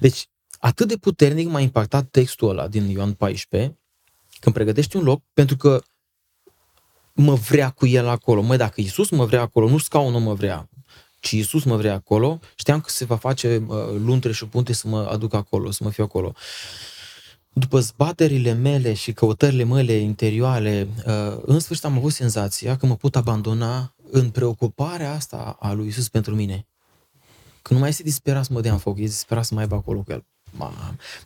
Deci, 0.00 0.28
atât 0.58 0.88
de 0.88 0.96
puternic 0.96 1.48
m-a 1.48 1.60
impactat 1.60 2.08
textul 2.10 2.48
ăla 2.48 2.68
din 2.68 2.88
Ioan 2.88 3.12
14, 3.12 3.78
când 4.40 4.54
pregătești 4.54 4.96
un 4.96 5.02
loc, 5.02 5.22
pentru 5.32 5.56
că 5.56 5.82
mă 7.12 7.34
vrea 7.34 7.70
cu 7.70 7.86
el 7.86 8.08
acolo. 8.08 8.40
Măi, 8.40 8.56
dacă 8.56 8.80
Iisus 8.80 9.10
mă 9.10 9.24
vrea 9.24 9.40
acolo, 9.40 9.68
nu 9.68 9.78
scaunul 9.78 10.20
mă 10.20 10.34
vrea, 10.34 10.68
ci 11.20 11.30
Iisus 11.30 11.64
mă 11.64 11.76
vrea 11.76 11.94
acolo, 11.94 12.40
știam 12.54 12.80
că 12.80 12.90
se 12.90 13.04
va 13.04 13.16
face 13.16 13.64
uh, 13.66 13.76
luntre 14.04 14.32
și 14.32 14.46
punte 14.46 14.72
să 14.72 14.88
mă 14.88 15.08
aduc 15.10 15.34
acolo, 15.34 15.70
să 15.70 15.84
mă 15.84 15.90
fiu 15.90 16.04
acolo. 16.04 16.34
După 17.52 17.80
zbaterile 17.80 18.52
mele 18.52 18.92
și 18.94 19.12
căutările 19.12 19.64
mele 19.64 19.92
interioare, 19.92 20.88
uh, 21.06 21.38
în 21.42 21.58
sfârșit 21.58 21.84
am 21.84 21.96
avut 21.96 22.12
senzația 22.12 22.76
că 22.76 22.86
mă 22.86 22.96
pot 22.96 23.16
abandona 23.16 23.94
în 24.10 24.30
preocuparea 24.30 25.12
asta 25.12 25.56
a 25.60 25.72
lui 25.72 25.84
Iisus 25.84 26.08
pentru 26.08 26.34
mine. 26.34 26.66
Că 27.62 27.72
nu 27.72 27.80
mai 27.80 27.88
este 27.88 28.02
disperat 28.02 28.44
să 28.44 28.52
mă 28.52 28.60
dea 28.60 28.72
în 28.72 28.78
foc, 28.78 28.98
este 28.98 29.08
disperat 29.08 29.44
să 29.44 29.54
mai 29.54 29.62
aibă 29.62 29.74
acolo 29.74 30.00
cu 30.00 30.12
el. 30.12 30.24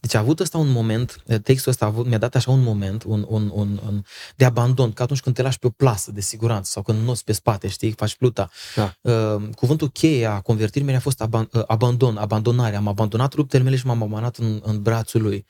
Deci 0.01 0.15
a 0.15 0.19
avut 0.19 0.41
ăsta 0.41 0.59
un 0.59 0.71
moment, 0.71 1.23
textul 1.43 1.71
ăsta 1.71 1.85
a 1.85 1.89
avut, 1.89 2.07
mi-a 2.07 2.19
dat 2.19 2.35
așa 2.35 2.51
un 2.51 2.63
moment 2.63 3.03
un, 3.03 3.27
un, 3.29 3.51
un, 3.55 3.81
un, 3.87 4.05
de 4.37 4.45
abandon, 4.45 4.93
ca 4.93 5.03
atunci 5.03 5.21
când 5.21 5.35
te 5.35 5.43
lași 5.43 5.59
pe 5.59 5.67
o 5.67 5.71
plasă 5.71 6.11
de 6.11 6.21
siguranță 6.21 6.71
sau 6.71 6.83
când 6.83 7.05
noți 7.05 7.25
pe 7.25 7.33
spate, 7.33 7.69
știi, 7.69 7.93
faci 7.93 8.17
pluta. 8.17 8.51
Da. 8.75 8.95
Uh, 9.01 9.43
cuvântul 9.57 9.89
cheie 9.89 10.27
a 10.27 10.41
convertirii 10.41 10.87
mele 10.87 10.97
a 10.97 11.01
fost 11.01 11.21
aban, 11.21 11.49
uh, 11.53 11.63
abandon, 11.67 12.17
abandonare. 12.17 12.77
Am 12.77 12.89
abandonat 12.89 13.35
luptele 13.35 13.63
mele 13.63 13.77
și 13.77 13.87
m-am 13.87 14.03
abandonat 14.03 14.37
în, 14.37 14.61
în 14.65 14.83
brațul 14.83 15.23
lui. 15.23 15.47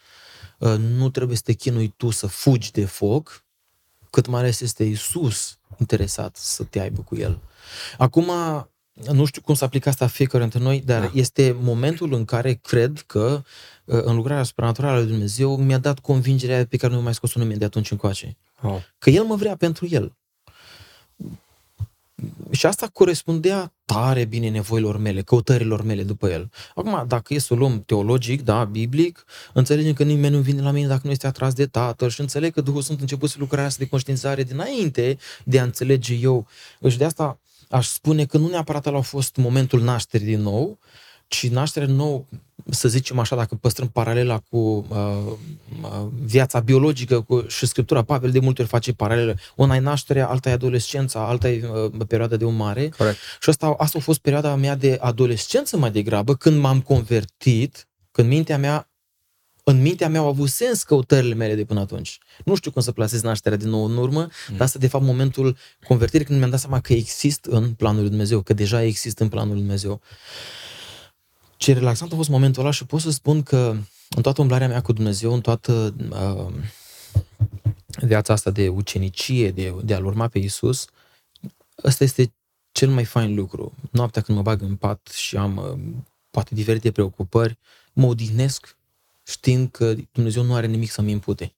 Uh, 0.58 0.74
nu 0.78 1.10
trebuie 1.10 1.36
să 1.36 1.42
te 1.44 1.52
chinui 1.52 1.94
tu 1.96 2.10
să 2.10 2.26
fugi 2.26 2.72
de 2.72 2.84
foc, 2.84 3.44
cât 4.10 4.26
mai 4.26 4.40
ales 4.40 4.60
este 4.60 4.84
Isus 4.84 5.58
interesat 5.76 6.36
să 6.36 6.64
te 6.64 6.80
aibă 6.80 7.00
cu 7.00 7.16
el. 7.16 7.38
Acum, 7.98 8.30
nu 8.92 9.24
știu 9.24 9.40
cum 9.40 9.54
să 9.54 9.64
aplică 9.64 9.88
asta 9.88 10.06
fiecare 10.06 10.42
dintre 10.42 10.60
noi, 10.60 10.82
dar 10.86 11.00
da. 11.00 11.10
este 11.14 11.56
momentul 11.60 12.12
în 12.12 12.24
care 12.24 12.52
cred 12.52 13.02
că 13.06 13.42
uh, 13.84 14.02
în 14.02 14.16
lucrarea 14.16 14.42
supranaturală 14.42 14.98
lui 14.98 15.08
Dumnezeu 15.08 15.56
mi-a 15.56 15.78
dat 15.78 15.98
convingerea 15.98 16.66
pe 16.66 16.76
care 16.76 16.94
nu 16.94 17.02
mai 17.02 17.14
scos-o 17.14 17.40
nimeni 17.40 17.58
de 17.58 17.64
atunci 17.64 17.90
încoace. 17.90 18.36
Oh. 18.62 18.76
Că 18.98 19.10
El 19.10 19.24
mă 19.24 19.36
vrea 19.36 19.56
pentru 19.56 19.86
El. 19.90 20.12
Și 22.50 22.66
asta 22.66 22.86
corespundea 22.92 23.72
tare 23.84 24.24
bine 24.24 24.48
nevoilor 24.48 24.96
mele, 24.96 25.22
căutărilor 25.22 25.82
mele 25.82 26.02
după 26.02 26.30
el. 26.30 26.50
Acum, 26.74 27.04
dacă 27.08 27.34
e 27.34 27.38
să 27.38 27.54
o 27.54 27.56
luăm 27.56 27.82
teologic, 27.86 28.42
da, 28.42 28.64
biblic, 28.64 29.24
înțelegem 29.52 29.92
că 29.92 30.02
nimeni 30.02 30.34
nu 30.34 30.40
vine 30.40 30.62
la 30.62 30.70
mine 30.70 30.86
dacă 30.86 31.00
nu 31.04 31.10
este 31.10 31.26
atras 31.26 31.54
de 31.54 31.66
Tatăl 31.66 32.08
și 32.08 32.20
înțeleg 32.20 32.52
că 32.52 32.60
Duhul 32.60 32.82
Sfânt 32.82 33.00
început 33.00 33.30
să 33.30 33.36
lucrarea 33.38 33.66
asta 33.66 33.82
de 33.82 33.88
conștiințare 33.88 34.42
dinainte 34.42 35.18
de 35.44 35.60
a 35.60 35.62
înțelege 35.62 36.14
eu. 36.14 36.46
Și 36.88 36.98
de 36.98 37.04
asta 37.04 37.38
aș 37.72 37.86
spune 37.86 38.24
că 38.24 38.38
nu 38.38 38.48
neapărat 38.48 38.86
ăla 38.86 38.98
a 38.98 39.00
fost 39.00 39.36
momentul 39.36 39.82
nașterii 39.82 40.26
din 40.26 40.40
nou, 40.40 40.78
ci 41.26 41.48
nașterea 41.48 41.88
nou, 41.88 42.26
să 42.70 42.88
zicem 42.88 43.18
așa, 43.18 43.36
dacă 43.36 43.54
păstrăm 43.54 43.88
paralela 43.88 44.38
cu 44.38 44.58
uh, 44.88 44.96
uh, 45.82 46.06
viața 46.24 46.60
biologică 46.60 47.20
cu, 47.20 47.46
și 47.48 47.66
Scriptura, 47.66 48.02
Pavel 48.02 48.30
de 48.30 48.38
multe 48.38 48.62
ori 48.62 48.70
face 48.70 48.92
paralele. 48.92 49.36
Una 49.56 49.76
e 49.76 49.78
nașterea, 49.78 50.28
alta 50.28 50.48
e 50.48 50.52
adolescența, 50.52 51.26
alta 51.26 51.48
e 51.48 51.68
uh, 51.68 51.90
perioada 52.08 52.36
de 52.36 52.44
umare. 52.44 52.88
Correct. 52.88 53.18
Și 53.40 53.48
asta, 53.48 53.74
asta 53.78 53.98
a 53.98 54.02
fost 54.02 54.18
perioada 54.18 54.54
mea 54.54 54.76
de 54.76 54.98
adolescență 55.00 55.76
mai 55.76 55.90
degrabă, 55.90 56.34
când 56.34 56.60
m-am 56.60 56.80
convertit, 56.80 57.88
când 58.10 58.28
mintea 58.28 58.58
mea 58.58 58.91
în 59.64 59.80
mintea 59.80 60.08
mea 60.08 60.20
au 60.20 60.26
avut 60.26 60.48
sens 60.48 60.82
căutările 60.82 61.34
mele 61.34 61.54
de 61.54 61.64
până 61.64 61.80
atunci. 61.80 62.18
Nu 62.44 62.54
știu 62.54 62.70
cum 62.70 62.82
să 62.82 62.92
plasez 62.92 63.22
nașterea 63.22 63.58
din 63.58 63.68
nou 63.68 63.84
în 63.84 63.96
urmă, 63.96 64.20
mm. 64.20 64.56
dar 64.56 64.66
asta 64.66 64.78
de 64.78 64.86
fapt 64.86 65.04
momentul 65.04 65.56
convertirii 65.86 66.26
când 66.26 66.38
mi-am 66.38 66.50
dat 66.50 66.60
seama 66.60 66.80
că 66.80 66.92
exist 66.92 67.44
în 67.44 67.74
planul 67.74 68.00
lui 68.00 68.08
Dumnezeu, 68.08 68.40
că 68.40 68.52
deja 68.52 68.82
există 68.82 69.22
în 69.22 69.28
planul 69.28 69.52
lui 69.52 69.60
Dumnezeu. 69.60 70.00
Ce 71.56 71.72
relaxant 71.72 72.12
a 72.12 72.16
fost 72.16 72.28
momentul 72.28 72.62
ăla 72.62 72.70
și 72.70 72.86
pot 72.86 73.00
să 73.00 73.10
spun 73.10 73.42
că 73.42 73.76
în 74.08 74.22
toată 74.22 74.40
umblarea 74.40 74.68
mea 74.68 74.80
cu 74.80 74.92
Dumnezeu, 74.92 75.32
în 75.32 75.40
toată 75.40 75.94
uh, 76.10 76.52
viața 78.00 78.32
asta 78.32 78.50
de 78.50 78.68
ucenicie, 78.68 79.50
de, 79.50 79.74
de 79.84 79.94
a-L 79.94 80.04
urma 80.04 80.28
pe 80.28 80.38
Isus, 80.38 80.84
ăsta 81.84 82.04
este 82.04 82.34
cel 82.72 82.88
mai 82.88 83.04
fain 83.04 83.34
lucru. 83.34 83.74
Noaptea 83.90 84.22
când 84.22 84.36
mă 84.36 84.42
bag 84.42 84.62
în 84.62 84.76
pat 84.76 85.06
și 85.06 85.36
am 85.36 85.56
uh, 85.56 86.02
poate 86.30 86.54
diferite 86.54 86.90
preocupări, 86.90 87.58
mă 87.92 88.06
odihnesc 88.06 88.76
știind 89.22 89.70
că 89.70 89.94
Dumnezeu 90.12 90.42
nu 90.42 90.54
are 90.54 90.66
nimic 90.66 90.90
să-mi 90.90 91.10
impute. 91.10 91.54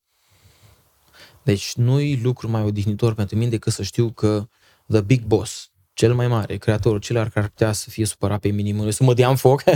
Deci 1.42 1.75
nu-i 1.75 2.21
lucru 2.23 2.49
mai 2.49 2.62
odihnitor 2.62 3.14
pentru 3.14 3.37
mine 3.37 3.50
decât 3.50 3.73
să 3.73 3.83
știu 3.83 4.11
că 4.11 4.49
the 4.88 5.00
big 5.00 5.25
boss, 5.25 5.71
cel 5.92 6.14
mai 6.14 6.28
mare, 6.28 6.56
creatorul, 6.56 6.99
cel 6.99 7.16
care 7.16 7.30
ar 7.35 7.49
putea 7.49 7.73
să 7.73 7.90
fie 7.90 8.04
supărat 8.04 8.40
pe 8.40 8.49
mine, 8.49 8.90
să 8.90 9.04
mă 9.04 9.14
dea 9.14 9.28
în 9.28 9.37
foc, 9.37 9.62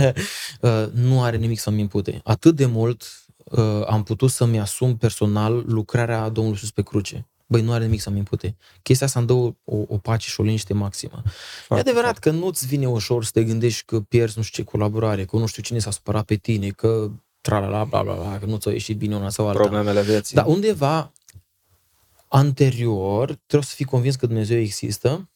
uh, 0.61 0.85
nu 0.93 1.23
are 1.23 1.37
nimic 1.37 1.59
să-mi 1.59 1.79
impute. 1.79 2.21
Atât 2.23 2.55
de 2.55 2.65
mult 2.65 3.25
uh, 3.35 3.81
am 3.87 4.03
putut 4.03 4.31
să-mi 4.31 4.59
asum 4.59 4.97
personal 4.97 5.63
lucrarea 5.67 6.29
Domnului 6.29 6.49
Iisus 6.49 6.71
pe 6.71 6.81
cruce. 6.81 7.29
Băi, 7.45 7.61
nu 7.61 7.71
are 7.71 7.83
nimic 7.83 8.01
să-mi 8.01 8.17
impute. 8.17 8.57
Chestia 8.81 9.05
asta 9.05 9.19
îmi 9.19 9.27
dă 9.27 9.33
o, 9.33 9.53
o, 9.63 9.77
o 9.87 9.97
pace 9.97 10.29
și 10.29 10.39
o 10.39 10.43
liniște 10.43 10.73
maximă. 10.73 11.23
Foarte 11.65 11.89
e 11.89 11.91
adevărat 11.91 12.19
foarte. 12.19 12.29
că 12.29 12.45
nu-ți 12.45 12.67
vine 12.67 12.87
ușor 12.87 13.23
să 13.23 13.31
te 13.33 13.43
gândești 13.43 13.83
că 13.85 13.99
pierzi 13.99 14.37
nu 14.37 14.43
știu 14.43 14.63
ce 14.63 14.69
colaborare, 14.69 15.25
că 15.25 15.37
nu 15.37 15.45
știu 15.45 15.61
cine 15.61 15.79
s-a 15.79 15.91
supărat 15.91 16.25
pe 16.25 16.35
tine, 16.35 16.69
că 16.69 17.11
tralala, 17.41 17.83
bla, 17.83 18.03
bla, 18.03 18.13
bla, 18.13 18.39
că 18.39 18.45
nu 18.45 18.57
ți-a 18.57 18.71
ieșit 18.71 18.97
bine 18.97 19.15
una 19.15 19.29
sau 19.29 19.47
alta. 19.47 19.59
Problemele 19.59 20.01
vieții. 20.01 20.35
Dar 20.35 20.45
undeva 20.45 21.11
anterior 22.27 23.25
trebuie 23.25 23.69
să 23.69 23.75
fii 23.75 23.85
convins 23.85 24.15
că 24.15 24.25
Dumnezeu 24.25 24.57
există 24.57 25.29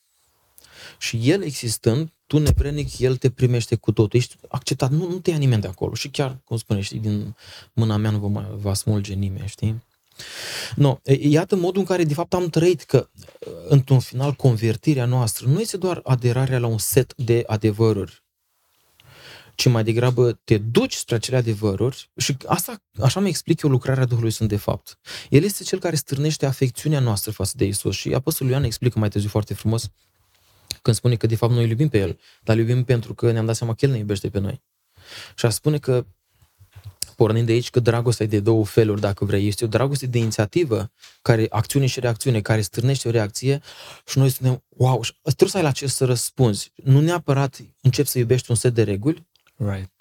și 0.98 1.19
El 1.29 1.43
existând, 1.43 2.12
tu 2.27 2.38
nevrednic, 2.38 3.00
El 3.00 3.15
te 3.15 3.29
primește 3.29 3.75
cu 3.75 3.91
totul. 3.91 4.19
Ești 4.19 4.36
acceptat, 4.48 4.91
nu, 4.91 5.07
nu 5.07 5.19
te 5.19 5.29
ia 5.29 5.38
nimeni 5.38 5.62
de 5.62 5.67
acolo. 5.67 5.93
Și 5.93 6.10
chiar, 6.10 6.38
cum 6.43 6.57
spune, 6.57 6.81
știi, 6.81 7.00
din 7.00 7.36
mâna 7.74 7.98
mea 7.98 8.12
nu 8.12 8.17
vă 8.17 8.27
mai 8.27 8.48
va 8.55 8.74
smulge 8.74 9.13
nimeni, 9.13 9.48
știi? 9.48 9.83
No, 10.75 10.98
iată 11.19 11.55
modul 11.55 11.79
în 11.79 11.86
care, 11.86 12.03
de 12.03 12.13
fapt, 12.13 12.33
am 12.33 12.50
trăit 12.50 12.83
că, 12.83 13.10
într-un 13.67 14.00
final, 14.00 14.33
convertirea 14.33 15.05
noastră 15.05 15.48
nu 15.48 15.60
este 15.60 15.77
doar 15.77 16.00
aderarea 16.03 16.60
la 16.60 16.67
un 16.67 16.77
set 16.77 17.13
de 17.15 17.43
adevăruri 17.48 18.23
ci 19.63 19.67
mai 19.70 19.84
degrabă 19.84 20.39
te 20.43 20.58
duci 20.58 20.93
spre 20.93 21.15
acele 21.15 21.38
adevăruri 21.38 22.12
și 22.17 22.38
asta, 22.46 22.84
așa 23.01 23.20
mi 23.20 23.27
explic 23.27 23.62
eu 23.62 23.70
lucrarea 23.70 24.05
Duhului 24.05 24.32
Sfânt 24.32 24.50
de 24.50 24.58
fapt. 24.58 25.00
El 25.29 25.43
este 25.43 25.63
cel 25.63 25.79
care 25.79 25.96
stârnește 25.96 26.46
afecțiunea 26.46 27.00
noastră 27.00 27.32
față 27.32 27.53
de 27.55 27.65
Isus 27.65 27.96
și 27.96 28.13
Apostolul 28.13 28.51
Ioan 28.53 28.63
explică 28.63 29.00
mai 29.00 29.10
târziu 29.10 29.29
foarte 29.29 29.53
frumos 29.53 29.89
când 30.82 30.96
spune 30.96 31.15
că 31.15 31.27
de 31.27 31.36
fapt 31.36 31.53
noi 31.53 31.70
iubim 31.70 31.89
pe 31.89 31.98
El, 31.98 32.20
dar 32.41 32.55
îl 32.55 32.62
iubim 32.62 32.84
pentru 32.84 33.13
că 33.13 33.32
ne-am 33.32 33.46
dat 33.46 33.55
seama 33.55 33.74
că 33.74 33.86
El 33.86 33.91
ne 33.91 33.98
iubește 33.98 34.29
pe 34.29 34.39
noi. 34.39 34.62
Și 35.36 35.46
a 35.46 35.50
spune 35.50 35.77
că 35.77 36.05
pornind 37.15 37.46
de 37.46 37.51
aici 37.51 37.70
că 37.70 37.79
dragostea 37.79 38.25
e 38.25 38.29
de 38.29 38.39
două 38.39 38.65
feluri, 38.65 39.01
dacă 39.01 39.25
vrei. 39.25 39.48
Este 39.48 39.65
o 39.65 39.67
dragoste 39.67 40.05
de 40.05 40.17
inițiativă, 40.17 40.91
care 41.22 41.46
acțiune 41.50 41.86
și 41.86 42.00
reacțiune, 42.00 42.41
care 42.41 42.62
stârnește 42.62 43.08
o 43.08 43.12
reacție 43.12 43.62
și 44.05 44.17
noi 44.17 44.29
spunem, 44.29 44.63
wow, 44.70 45.01
trebuie 45.22 45.50
să 45.50 45.58
ai 45.58 45.63
la 45.63 45.72
ce 45.72 45.88
să 45.88 46.05
răspunzi. 46.05 46.72
Nu 46.75 47.00
neapărat 47.00 47.60
începi 47.82 48.08
să 48.08 48.17
iubești 48.17 48.50
un 48.50 48.55
set 48.55 48.74
de 48.74 48.84
reguli, 48.84 49.32
Right. 49.55 49.91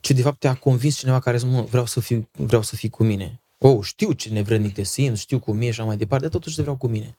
Ci 0.00 0.10
de 0.10 0.22
fapt 0.22 0.38
te-a 0.38 0.54
convins 0.54 0.96
cineva 0.96 1.20
care 1.20 1.36
zice, 1.36 1.60
vreau 1.60 1.86
să 1.86 2.00
fiu, 2.00 2.28
vreau 2.32 2.62
să 2.62 2.76
fii 2.76 2.88
cu 2.88 3.04
mine. 3.04 3.40
Oh, 3.58 3.78
știu 3.82 4.12
ce 4.12 4.28
nevrednic 4.28 4.74
te 4.74 4.82
simți, 4.82 5.20
știu 5.20 5.38
cum 5.38 5.60
e 5.60 5.64
și 5.64 5.68
așa 5.68 5.84
mai 5.84 5.96
departe, 5.96 6.28
totuși 6.28 6.56
te 6.56 6.62
vreau 6.62 6.76
cu 6.76 6.86
mine. 6.86 7.16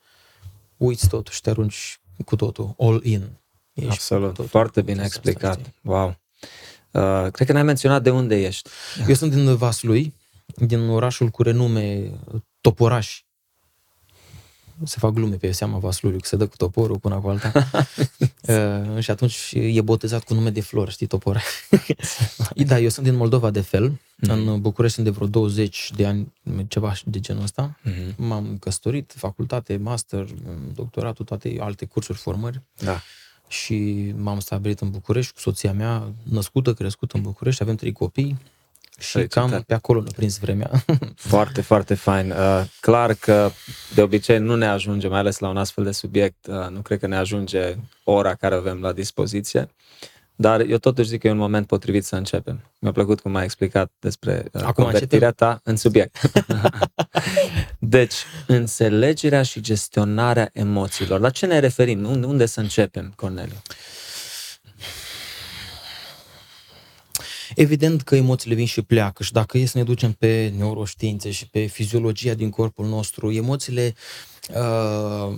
Uiți 0.76 1.08
totuși, 1.08 1.40
te 1.40 1.50
arunci 1.50 2.00
cu 2.24 2.36
totul, 2.36 2.74
all 2.78 3.04
in. 3.04 3.30
Ești 3.72 3.90
Absolut, 3.90 4.28
totul, 4.28 4.46
foarte 4.46 4.82
bine 4.82 5.04
explicat. 5.04 5.60
Wow. 5.82 6.16
Uh, 6.90 7.30
cred 7.32 7.46
că 7.46 7.52
n-ai 7.52 7.62
menționat 7.62 8.02
de 8.02 8.10
unde 8.10 8.36
ești. 8.36 8.68
Eu 9.08 9.14
sunt 9.14 9.32
din 9.34 9.56
Vaslui, 9.56 10.14
din 10.56 10.88
orașul 10.88 11.28
cu 11.28 11.42
renume 11.42 12.10
Toporaș 12.60 13.22
se 14.84 14.96
fac 14.98 15.12
glume 15.12 15.34
pe 15.34 15.50
seama 15.50 15.78
vaslului, 15.78 16.20
că 16.20 16.26
se 16.26 16.36
dă 16.36 16.46
cu 16.46 16.56
toporul 16.56 16.96
cu 16.96 17.08
una 17.08 17.16
cu 17.16 17.28
alta. 17.28 17.52
uh, 18.94 19.02
și 19.02 19.10
atunci 19.10 19.52
e 19.54 19.80
botezat 19.80 20.24
cu 20.24 20.34
nume 20.34 20.50
de 20.50 20.60
flori, 20.60 20.90
știi, 20.90 21.06
topor. 21.06 21.42
da, 22.66 22.78
eu 22.78 22.88
sunt 22.88 23.06
din 23.06 23.16
Moldova 23.16 23.50
de 23.50 23.60
fel. 23.60 23.90
Mm-hmm. 23.90 24.28
În 24.28 24.60
București 24.60 24.94
sunt 24.94 25.06
de 25.06 25.12
vreo 25.12 25.26
20 25.26 25.90
de 25.96 26.06
ani, 26.06 26.32
ceva 26.68 26.92
de 27.04 27.20
genul 27.20 27.42
ăsta. 27.42 27.78
Mm-hmm. 27.84 28.16
M-am 28.16 28.56
căsătorit, 28.60 29.14
facultate, 29.16 29.76
master, 29.76 30.26
doctoratul, 30.74 31.24
toate 31.24 31.56
alte 31.60 31.84
cursuri, 31.84 32.18
formări. 32.18 32.60
Da. 32.76 33.00
Și 33.48 34.12
m-am 34.16 34.40
stabilit 34.40 34.80
în 34.80 34.90
București 34.90 35.32
cu 35.32 35.40
soția 35.40 35.72
mea, 35.72 36.12
născută, 36.22 36.74
crescută 36.74 37.16
în 37.16 37.22
București, 37.22 37.62
avem 37.62 37.74
trei 37.74 37.92
copii 37.92 38.36
și 38.98 39.26
cam 39.26 39.64
pe 39.66 39.74
acolo 39.74 40.00
ne 40.02 40.10
prins 40.16 40.38
vremea. 40.38 40.70
Foarte, 41.16 41.60
foarte 41.60 41.94
fain. 41.94 42.30
Uh, 42.30 42.64
clar 42.80 43.14
că 43.14 43.50
de 43.94 44.02
obicei 44.02 44.38
nu 44.38 44.56
ne 44.56 44.66
ajunge, 44.66 45.08
mai 45.08 45.18
ales 45.18 45.38
la 45.38 45.48
un 45.48 45.56
astfel 45.56 45.84
de 45.84 45.92
subiect, 45.92 46.46
uh, 46.46 46.68
nu 46.70 46.80
cred 46.80 46.98
că 46.98 47.06
ne 47.06 47.16
ajunge 47.16 47.74
ora 48.04 48.34
care 48.34 48.54
avem 48.54 48.80
la 48.80 48.92
dispoziție. 48.92 49.68
Dar 50.40 50.60
eu 50.60 50.76
totuși 50.78 51.08
zic 51.08 51.20
că 51.20 51.26
e 51.26 51.30
un 51.30 51.36
moment 51.36 51.66
potrivit 51.66 52.04
să 52.04 52.16
începem. 52.16 52.60
Mi-a 52.78 52.92
plăcut 52.92 53.20
cum 53.20 53.34
ai 53.34 53.44
explicat 53.44 53.92
despre 53.98 54.44
uh, 54.52 54.62
Acum 54.62 54.84
convertirea 54.84 55.28
începem? 55.28 55.48
ta 55.48 55.60
în 55.64 55.76
subiect. 55.76 56.16
deci, 57.78 58.14
înțelegerea 58.46 59.42
și 59.42 59.60
gestionarea 59.60 60.50
emoțiilor. 60.52 61.20
La 61.20 61.30
ce 61.30 61.46
ne 61.46 61.58
referim? 61.58 62.04
Unde, 62.04 62.26
unde 62.26 62.46
să 62.46 62.60
începem, 62.60 63.12
Corneliu? 63.16 63.62
Evident 67.54 68.02
că 68.02 68.16
emoțiile 68.16 68.54
vin 68.54 68.66
și 68.66 68.82
pleacă 68.82 69.22
și 69.22 69.32
dacă 69.32 69.58
e 69.58 69.66
să 69.66 69.78
ne 69.78 69.84
ducem 69.84 70.12
pe 70.12 70.52
neuroștiințe 70.56 71.30
și 71.30 71.48
pe 71.48 71.66
fiziologia 71.66 72.34
din 72.34 72.50
corpul 72.50 72.86
nostru, 72.86 73.32
emoțiile 73.32 73.94
uh, 74.48 75.36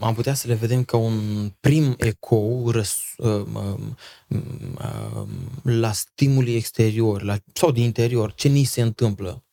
am 0.00 0.14
putea 0.14 0.34
să 0.34 0.48
le 0.48 0.54
vedem 0.54 0.84
ca 0.84 0.96
un 0.96 1.50
prim 1.60 1.94
ecou 1.98 2.70
răs, 2.70 2.96
uh, 3.16 3.44
uh, 3.54 3.74
uh, 4.28 5.26
la 5.62 5.92
stimuli 5.92 6.56
exterior 6.56 7.22
la, 7.22 7.36
sau 7.52 7.70
din 7.72 7.82
interior, 7.82 8.34
ce 8.34 8.48
ni 8.48 8.64
se 8.64 8.82
întâmplă, 8.82 9.44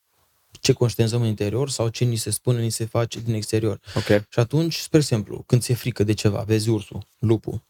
ce 0.62 0.74
conștientizăm 0.74 1.22
în 1.22 1.28
interior 1.28 1.70
sau 1.70 1.88
ce 1.88 2.04
ni 2.04 2.16
se 2.16 2.30
spune, 2.30 2.62
ni 2.62 2.70
se 2.70 2.86
face 2.86 3.20
din 3.20 3.34
exterior. 3.34 3.80
Ok. 3.96 4.06
Și 4.06 4.40
atunci, 4.40 4.76
spre 4.76 4.98
exemplu, 4.98 5.44
când 5.46 5.62
ți-e 5.62 5.76
frică 5.76 6.04
de 6.04 6.14
ceva, 6.14 6.44
vezi 6.48 6.70
ursul, 6.70 7.08
lupul, 7.20 7.64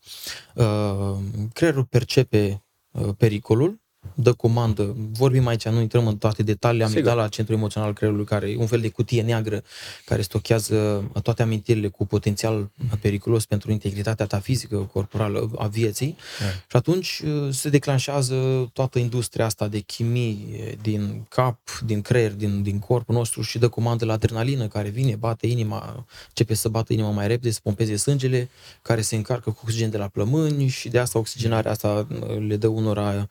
uh, 0.56 1.16
creierul 1.54 1.86
percepe 1.86 2.64
uh, 2.92 3.10
pericolul, 3.18 3.81
dă 4.14 4.34
comandă, 4.34 4.96
vorbim 5.12 5.48
aici, 5.48 5.68
nu 5.68 5.80
intrăm 5.80 6.08
în 6.08 6.18
toate 6.18 6.44
detaliile, 6.44 6.86
Sigur. 6.86 7.00
amigdala, 7.00 7.28
centrul 7.28 7.58
emoțional 7.58 7.88
al 7.88 7.96
creierului, 7.96 8.26
care 8.26 8.50
e 8.50 8.58
un 8.58 8.68
fel 8.68 8.80
de 8.80 8.90
cutie 8.90 9.22
neagră 9.22 9.64
care 10.06 10.22
stochează 10.22 11.04
toate 11.24 11.42
amintirile 11.42 11.88
cu 11.88 12.06
potențial 12.06 12.72
periculos 13.02 13.46
pentru 13.46 13.72
integritatea 13.72 14.26
ta 14.26 14.40
fizică, 14.40 14.78
corporală, 14.78 15.52
a 15.58 15.68
vieții. 15.68 16.16
Yeah. 16.40 16.54
Și 16.54 16.76
atunci 16.76 17.22
uh, 17.26 17.54
se 17.54 17.70
declanșează 17.70 18.70
toată 18.74 19.00
industria 19.00 19.46
asta 19.46 19.68
de 19.68 19.80
chimie 19.80 20.38
din 20.82 21.26
cap, 21.30 21.60
din 21.86 22.02
creier, 22.02 22.32
din, 22.32 22.64
din 22.64 22.80
corpul 22.80 23.16
nostru 23.16 23.42
și 23.42 23.58
dă 23.58 23.68
comandă 23.68 24.06
la 24.06 24.14
adrenalină 24.14 24.68
care 24.68 24.90
vine, 24.90 25.16
bate 25.16 25.48
inima, 25.48 26.06
începe 26.28 26.54
să 26.54 26.70
bată 26.70 26.94
inima 26.94 27.10
mai 27.10 27.28
repede, 27.28 27.52
să 27.52 27.60
pompeze 27.64 27.96
sângele, 27.96 28.50
care 28.82 29.02
se 29.02 29.16
încarcă 29.16 29.50
cu 29.52 29.60
oxigen 29.64 29.90
de 29.90 29.98
la 29.98 30.08
plămâni 30.08 30.68
și 30.68 30.90
de 30.90 31.00
asta 31.00 31.20
oxigenarea 31.20 31.72
asta 31.72 32.08
uh, 32.10 32.38
le 32.48 32.56
dă 32.56 32.68
unora 32.68 33.28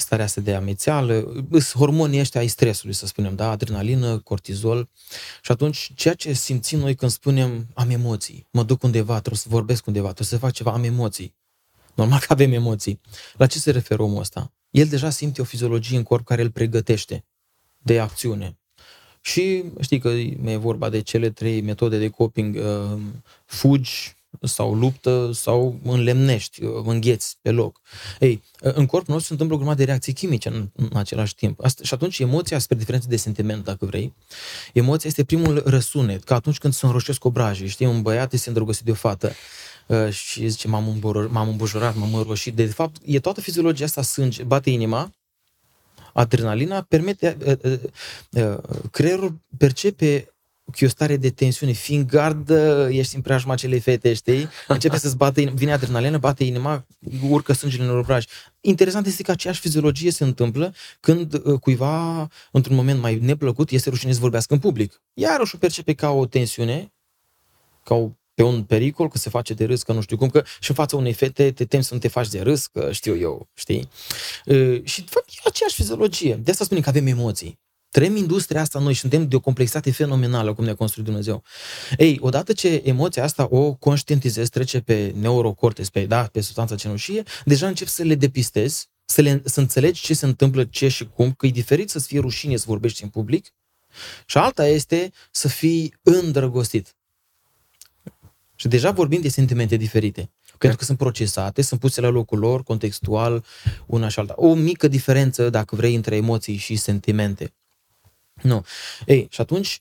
starea 0.00 0.24
asta 0.24 0.40
de 0.40 0.54
amețeală, 0.54 1.32
sunt 1.50 1.72
hormonii 1.74 2.20
ăștia 2.20 2.40
ai 2.40 2.46
stresului, 2.46 2.94
să 2.94 3.06
spunem, 3.06 3.34
da? 3.34 3.50
Adrenalină, 3.50 4.18
cortizol. 4.18 4.88
Și 5.42 5.52
atunci, 5.52 5.92
ceea 5.94 6.14
ce 6.14 6.32
simțim 6.32 6.78
noi 6.78 6.94
când 6.94 7.10
spunem 7.10 7.66
am 7.74 7.90
emoții, 7.90 8.46
mă 8.50 8.62
duc 8.62 8.82
undeva, 8.82 9.18
trebuie 9.18 9.40
să 9.40 9.46
vorbesc 9.48 9.86
undeva, 9.86 10.06
trebuie 10.06 10.26
să 10.28 10.38
fac 10.38 10.52
ceva, 10.52 10.72
am 10.72 10.84
emoții. 10.84 11.34
Normal 11.94 12.18
că 12.18 12.26
avem 12.28 12.52
emoții. 12.52 13.00
La 13.36 13.46
ce 13.46 13.58
se 13.58 13.70
referă 13.70 14.02
omul 14.02 14.20
ăsta? 14.20 14.52
El 14.70 14.86
deja 14.86 15.10
simte 15.10 15.40
o 15.40 15.44
fiziologie 15.44 15.96
în 15.96 16.02
corp 16.02 16.24
care 16.24 16.42
îl 16.42 16.50
pregătește 16.50 17.24
de 17.78 18.00
acțiune. 18.00 18.58
Și 19.20 19.64
știi 19.80 19.98
că 19.98 20.08
e 20.44 20.56
vorba 20.56 20.88
de 20.88 21.00
cele 21.00 21.30
trei 21.30 21.60
metode 21.60 21.98
de 21.98 22.08
coping, 22.08 22.56
uh, 22.56 23.00
fugi, 23.44 24.14
sau 24.42 24.74
luptă 24.74 25.30
sau 25.32 25.80
înlemnești, 25.84 26.64
uh, 26.64 26.82
îngheți 26.84 27.36
pe 27.42 27.50
loc. 27.50 27.80
Ei, 28.18 28.42
uh, 28.60 28.72
în 28.74 28.86
corpul 28.86 29.14
nostru 29.14 29.26
se 29.26 29.32
întâmplă 29.32 29.54
o 29.54 29.58
grămadă 29.58 29.78
de 29.78 29.84
reacții 29.84 30.12
chimice 30.12 30.48
în, 30.48 30.68
în 30.72 30.90
același 30.94 31.34
timp. 31.34 31.64
Asta, 31.64 31.82
și 31.84 31.94
atunci 31.94 32.18
emoția, 32.18 32.58
spre 32.58 32.76
diferență 32.76 33.08
de 33.08 33.16
sentiment, 33.16 33.64
dacă 33.64 33.86
vrei, 33.86 34.14
emoția 34.72 35.08
este 35.08 35.24
primul 35.24 35.62
răsunet, 35.64 36.24
ca 36.24 36.34
atunci 36.34 36.58
când 36.58 36.72
se 36.72 36.86
înroșesc 36.86 37.24
obrajii, 37.24 37.68
știi, 37.68 37.86
un 37.86 38.02
băiat 38.02 38.32
este 38.32 38.48
îndrăgostit 38.48 38.84
de 38.84 38.90
o 38.90 38.94
fată 38.94 39.32
uh, 39.86 40.10
și 40.10 40.48
zice 40.48 40.68
m-am, 40.68 40.88
îmbor, 40.88 41.30
m-am 41.30 41.48
îmbujurat, 41.48 41.96
m-am 41.96 42.14
înroșit. 42.14 42.54
De 42.54 42.66
fapt, 42.66 42.96
e 43.04 43.20
toată 43.20 43.40
fiziologia 43.40 43.84
asta 43.84 44.02
sânge, 44.02 44.42
bate 44.42 44.70
inima, 44.70 45.10
adrenalina 46.12 46.82
permite, 46.82 47.36
uh, 47.46 47.54
uh, 47.62 47.78
uh, 48.30 48.80
creierul 48.90 49.40
percepe 49.58 50.20
că 50.20 50.32
e 50.78 50.86
o 50.86 50.88
stare 50.88 51.16
de 51.16 51.30
tensiune, 51.30 51.72
fiind 51.72 52.08
gardă, 52.08 52.88
ești 52.90 53.16
în 53.16 53.20
preajma 53.20 53.52
acelei 53.52 53.80
fete, 53.80 54.14
știi? 54.14 54.48
Începe 54.68 54.98
să-ți 54.98 55.16
bată, 55.16 55.40
inima, 55.40 55.56
vine 55.56 55.72
adrenalină, 55.72 56.18
bate 56.18 56.44
inima, 56.44 56.86
urcă 57.28 57.52
sângele 57.52 57.82
în 57.82 57.98
obraj. 57.98 58.24
Interesant 58.60 59.06
este 59.06 59.22
că 59.22 59.30
aceeași 59.30 59.60
fiziologie 59.60 60.10
se 60.10 60.24
întâmplă 60.24 60.74
când 61.00 61.34
uh, 61.44 61.60
cuiva, 61.60 62.28
într-un 62.52 62.76
moment 62.76 63.00
mai 63.00 63.18
neplăcut, 63.18 63.70
este 63.70 63.90
rușine 63.90 64.12
să 64.12 64.20
vorbească 64.20 64.54
în 64.54 64.60
public. 64.60 65.02
Iarăși 65.14 65.54
o 65.54 65.58
percepe 65.58 65.92
ca 65.92 66.10
o 66.10 66.26
tensiune, 66.26 66.92
ca 67.84 67.94
o 67.94 68.10
pe 68.34 68.46
un 68.46 68.64
pericol, 68.64 69.08
că 69.08 69.18
se 69.18 69.30
face 69.30 69.54
de 69.54 69.64
râs, 69.64 69.82
că 69.82 69.92
nu 69.92 70.00
știu 70.00 70.16
cum, 70.16 70.28
că 70.28 70.42
și 70.60 70.70
în 70.70 70.76
fața 70.76 70.96
unei 70.96 71.12
fete 71.12 71.50
te 71.50 71.64
temi 71.64 71.84
să 71.84 71.94
nu 71.94 72.00
te 72.00 72.08
faci 72.08 72.28
de 72.28 72.40
râs, 72.40 72.66
că 72.66 72.92
știu 72.92 73.16
eu, 73.16 73.48
știi? 73.54 73.88
Uh, 74.46 74.80
și, 74.84 75.00
de 75.00 75.06
fapt, 75.10 75.28
e 75.28 75.40
aceeași 75.44 75.74
fiziologie. 75.74 76.34
De 76.34 76.50
asta 76.50 76.64
spunem 76.64 76.82
că 76.82 76.88
avem 76.88 77.06
emoții. 77.06 77.58
Trăim 77.90 78.16
industria 78.16 78.60
asta 78.60 78.78
noi 78.78 78.92
și 78.92 79.00
suntem 79.00 79.28
de 79.28 79.36
o 79.36 79.40
complexitate 79.40 79.90
fenomenală, 79.90 80.54
cum 80.54 80.64
ne-a 80.64 80.74
construit 80.74 81.06
Dumnezeu. 81.06 81.42
Ei, 81.98 82.18
odată 82.20 82.52
ce 82.52 82.82
emoția 82.84 83.24
asta 83.24 83.46
o 83.50 83.74
conștientizezi, 83.74 84.50
trece 84.50 84.80
pe 84.80 85.12
neurocortex, 85.16 85.88
pe, 85.90 86.06
da, 86.06 86.22
pe 86.22 86.40
substanța 86.40 86.74
cenușie, 86.74 87.22
deja 87.44 87.66
încep 87.66 87.86
să 87.86 88.02
le 88.02 88.14
depistezi, 88.14 88.88
să, 89.04 89.20
le, 89.20 89.42
să 89.44 89.60
înțelegi 89.60 90.02
ce 90.02 90.14
se 90.14 90.26
întâmplă, 90.26 90.64
ce 90.64 90.88
și 90.88 91.08
cum, 91.14 91.32
că 91.32 91.46
e 91.46 91.50
diferit 91.50 91.90
să-ți 91.90 92.06
fie 92.06 92.20
rușine 92.20 92.56
să 92.56 92.64
vorbești 92.66 93.02
în 93.02 93.08
public 93.08 93.54
și 94.26 94.38
alta 94.38 94.66
este 94.66 95.12
să 95.30 95.48
fii 95.48 95.94
îndrăgostit. 96.02 96.94
Și 98.54 98.68
deja 98.68 98.90
vorbim 98.90 99.20
de 99.20 99.28
sentimente 99.28 99.76
diferite. 99.76 100.20
Okay. 100.20 100.58
Pentru 100.58 100.78
că 100.78 100.84
sunt 100.84 100.98
procesate, 100.98 101.62
sunt 101.62 101.80
puse 101.80 102.00
la 102.00 102.08
locul 102.08 102.38
lor, 102.38 102.62
contextual, 102.62 103.44
una 103.86 104.08
și 104.08 104.18
alta. 104.18 104.34
O 104.36 104.54
mică 104.54 104.88
diferență, 104.88 105.50
dacă 105.50 105.76
vrei, 105.76 105.94
între 105.94 106.16
emoții 106.16 106.56
și 106.56 106.76
sentimente. 106.76 107.54
Nu. 108.42 108.64
Ei, 109.06 109.26
și 109.30 109.40
atunci, 109.40 109.80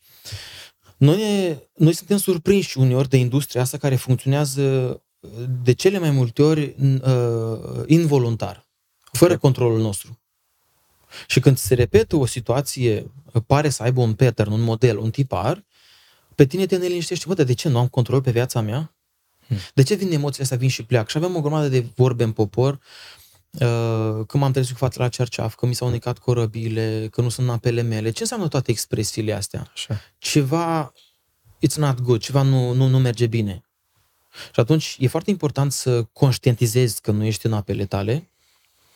noi, 0.98 1.18
ne, 1.18 1.58
noi 1.74 1.94
suntem 1.94 2.18
surprinși 2.18 2.78
uneori 2.78 3.10
de 3.10 3.18
industria 3.18 3.62
asta 3.62 3.78
care 3.78 3.96
funcționează 3.96 5.02
de 5.64 5.72
cele 5.72 6.00
mai 6.00 6.12
multe 6.12 6.42
ori 6.42 6.76
uh, 6.82 7.84
involuntar, 7.86 8.68
fără 9.12 9.34
okay. 9.34 9.38
controlul 9.38 9.80
nostru. 9.82 10.20
Și 11.28 11.40
când 11.40 11.58
se 11.58 11.74
repetă 11.74 12.16
o 12.16 12.26
situație, 12.26 13.12
pare 13.48 13.70
să 13.70 13.84
aibă 13.84 14.02
un 14.02 14.14
pattern, 14.14 14.52
un 14.52 14.62
model, 14.62 14.98
un 14.98 15.12
tipar, 15.12 15.66
pe 16.36 16.46
tine 16.46 16.66
te 16.66 16.78
neliniștește, 16.78 17.26
bă, 17.28 17.34
dar 17.34 17.46
de 17.46 17.54
ce 17.54 17.70
nu 17.70 17.78
am 17.78 17.88
control 17.88 18.22
pe 18.22 18.32
viața 18.32 18.62
mea? 18.62 18.96
Hmm. 19.48 19.58
De 19.74 19.84
ce 19.84 19.96
vin 19.96 20.12
emoțiile 20.12 20.44
astea, 20.44 20.58
vin 20.58 20.70
și 20.70 20.84
pleacă? 20.84 21.10
Și 21.10 21.18
avem 21.18 21.36
o 21.36 21.42
grămadă 21.42 21.68
de 21.68 21.86
vorbe 21.96 22.24
în 22.24 22.32
popor, 22.32 22.74
uh, 22.74 22.80
că 24.28 24.38
m-am 24.38 24.52
trezit 24.52 24.72
cu 24.72 24.78
fața 24.78 25.04
la 25.04 25.10
cerceaf, 25.10 25.56
că 25.56 25.66
mi 25.66 25.76
s-au 25.76 25.88
unicat 25.88 26.18
corăbile, 26.18 27.08
că 27.12 27.22
nu 27.22 27.30
sunt 27.30 27.48
în 27.48 27.54
apele 27.54 27.82
mele. 27.82 28.10
Ce 28.12 28.22
înseamnă 28.22 28.48
toate 28.48 28.72
expresiile 28.72 29.34
astea? 29.34 29.70
Așa. 29.74 30.02
Ceva, 30.18 30.94
it's 31.68 31.76
not 31.76 32.02
good, 32.02 32.22
ceva 32.22 32.42
nu, 32.42 32.74
nu, 32.74 32.88
nu 32.88 33.00
merge 33.00 33.28
bine. 33.28 33.64
Și 34.54 34.60
atunci 34.60 34.98
e 35.00 35.08
foarte 35.08 35.30
important 35.30 35.72
să 35.72 36.04
conștientizezi 36.04 37.02
că 37.02 37.12
nu 37.12 37.24
ești 37.24 37.46
în 37.46 37.54
apele 37.54 37.86
tale. 37.86 38.30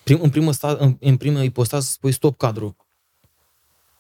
Prim, 0.04 0.22
în, 0.22 0.30
primă 0.30 0.52
sta, 0.52 0.76
în, 0.80 0.98
în 1.00 1.18
primă 1.18 1.44
ipostază 1.44 1.88
spui 1.92 2.12
stop 2.12 2.38
cadru. 2.38 2.76